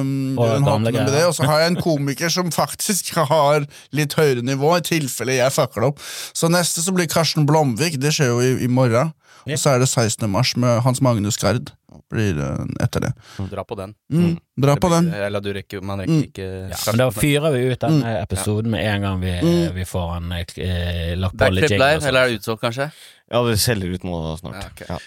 Um, 0.00 0.38
og 0.38 1.34
så 1.36 1.48
har 1.48 1.64
jeg 1.64 1.74
en 1.74 1.80
komiker 1.82 2.32
som 2.32 2.52
faktisk 2.54 3.14
har 3.32 3.68
litt 3.94 4.16
høyere 4.18 4.44
nivå, 4.46 4.74
i 4.78 4.84
tilfelle 4.86 5.38
jeg 5.38 5.54
fucker 5.54 5.84
det 5.84 5.92
opp. 5.92 6.04
Så 6.36 6.50
neste 6.52 6.84
så 6.84 6.94
blir 6.96 7.10
Karsten 7.10 7.48
Blomvik, 7.48 8.00
det 8.00 8.14
skjer 8.16 8.32
jo 8.32 8.42
i, 8.44 8.54
i 8.64 8.70
morgen. 8.70 9.12
Ja. 9.48 9.54
Og 9.54 9.60
så 9.62 9.74
er 9.74 9.82
det 9.82 9.88
16. 9.88 10.28
mars 10.30 10.54
med 10.60 10.82
Hans 10.84 11.00
Magnus 11.04 11.38
Gard. 11.40 11.72
Blir 12.10 12.34
det 12.38 12.48
etter 12.84 13.00
det. 13.08 13.12
Dra 13.50 13.64
på 13.64 13.74
den. 13.78 13.94
Mm, 14.12 14.38
dra 14.56 14.76
på 14.76 14.88
den. 14.92 15.12
Eller 15.14 15.40
du 15.44 15.52
rekker 15.52 15.80
Man 15.84 16.00
rekker 16.02 16.24
ikke 16.28 16.48
Ja, 16.70 16.78
men 16.86 17.02
da 17.02 17.10
fyrer 17.14 17.54
vi 17.54 17.66
ut 17.72 17.80
denne 17.84 18.14
episoden 18.22 18.70
med 18.72 18.86
en 18.86 19.06
gang 19.06 19.20
vi, 19.20 19.34
vi 19.74 19.84
får 19.88 20.14
den 20.16 20.32
eh, 20.38 21.14
lagt 21.18 21.38
på 21.38 21.50
litt 21.54 21.70
jingle 21.70 21.94
eller 21.98 22.20
er 22.22 22.32
det 22.32 22.40
utsolgt, 22.40 22.62
kanskje? 22.64 22.90
Ja, 23.30 23.42
vi 23.44 23.56
selger 23.60 23.88
ut 23.92 24.04
nå 24.08 24.36
snart. 24.40 24.56
Ja, 24.56 24.68
okay. 24.72 24.86
Ja. 24.88 24.98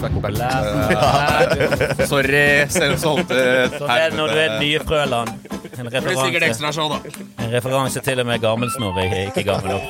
Fuck 0.00 0.12
Sorry, 2.10 2.68
selv 2.68 2.98
solgte 2.98 3.34
Så 3.78 3.86
det 3.86 4.00
er 4.02 4.16
når 4.16 4.26
du 4.28 4.38
er 4.42 4.58
nye 4.60 4.80
Frøland. 4.84 5.30
En 5.78 5.88
blir 5.88 6.00
referanse, 6.04 6.72
show, 6.76 6.92
da. 6.92 6.98
en 7.44 7.50
referanse 7.54 8.00
til 8.04 8.20
og 8.20 8.26
med 8.28 8.44
gammelsnorre, 8.44 9.08
ikke 9.30 9.42
gammel 9.48 9.72
opp. 9.80 9.88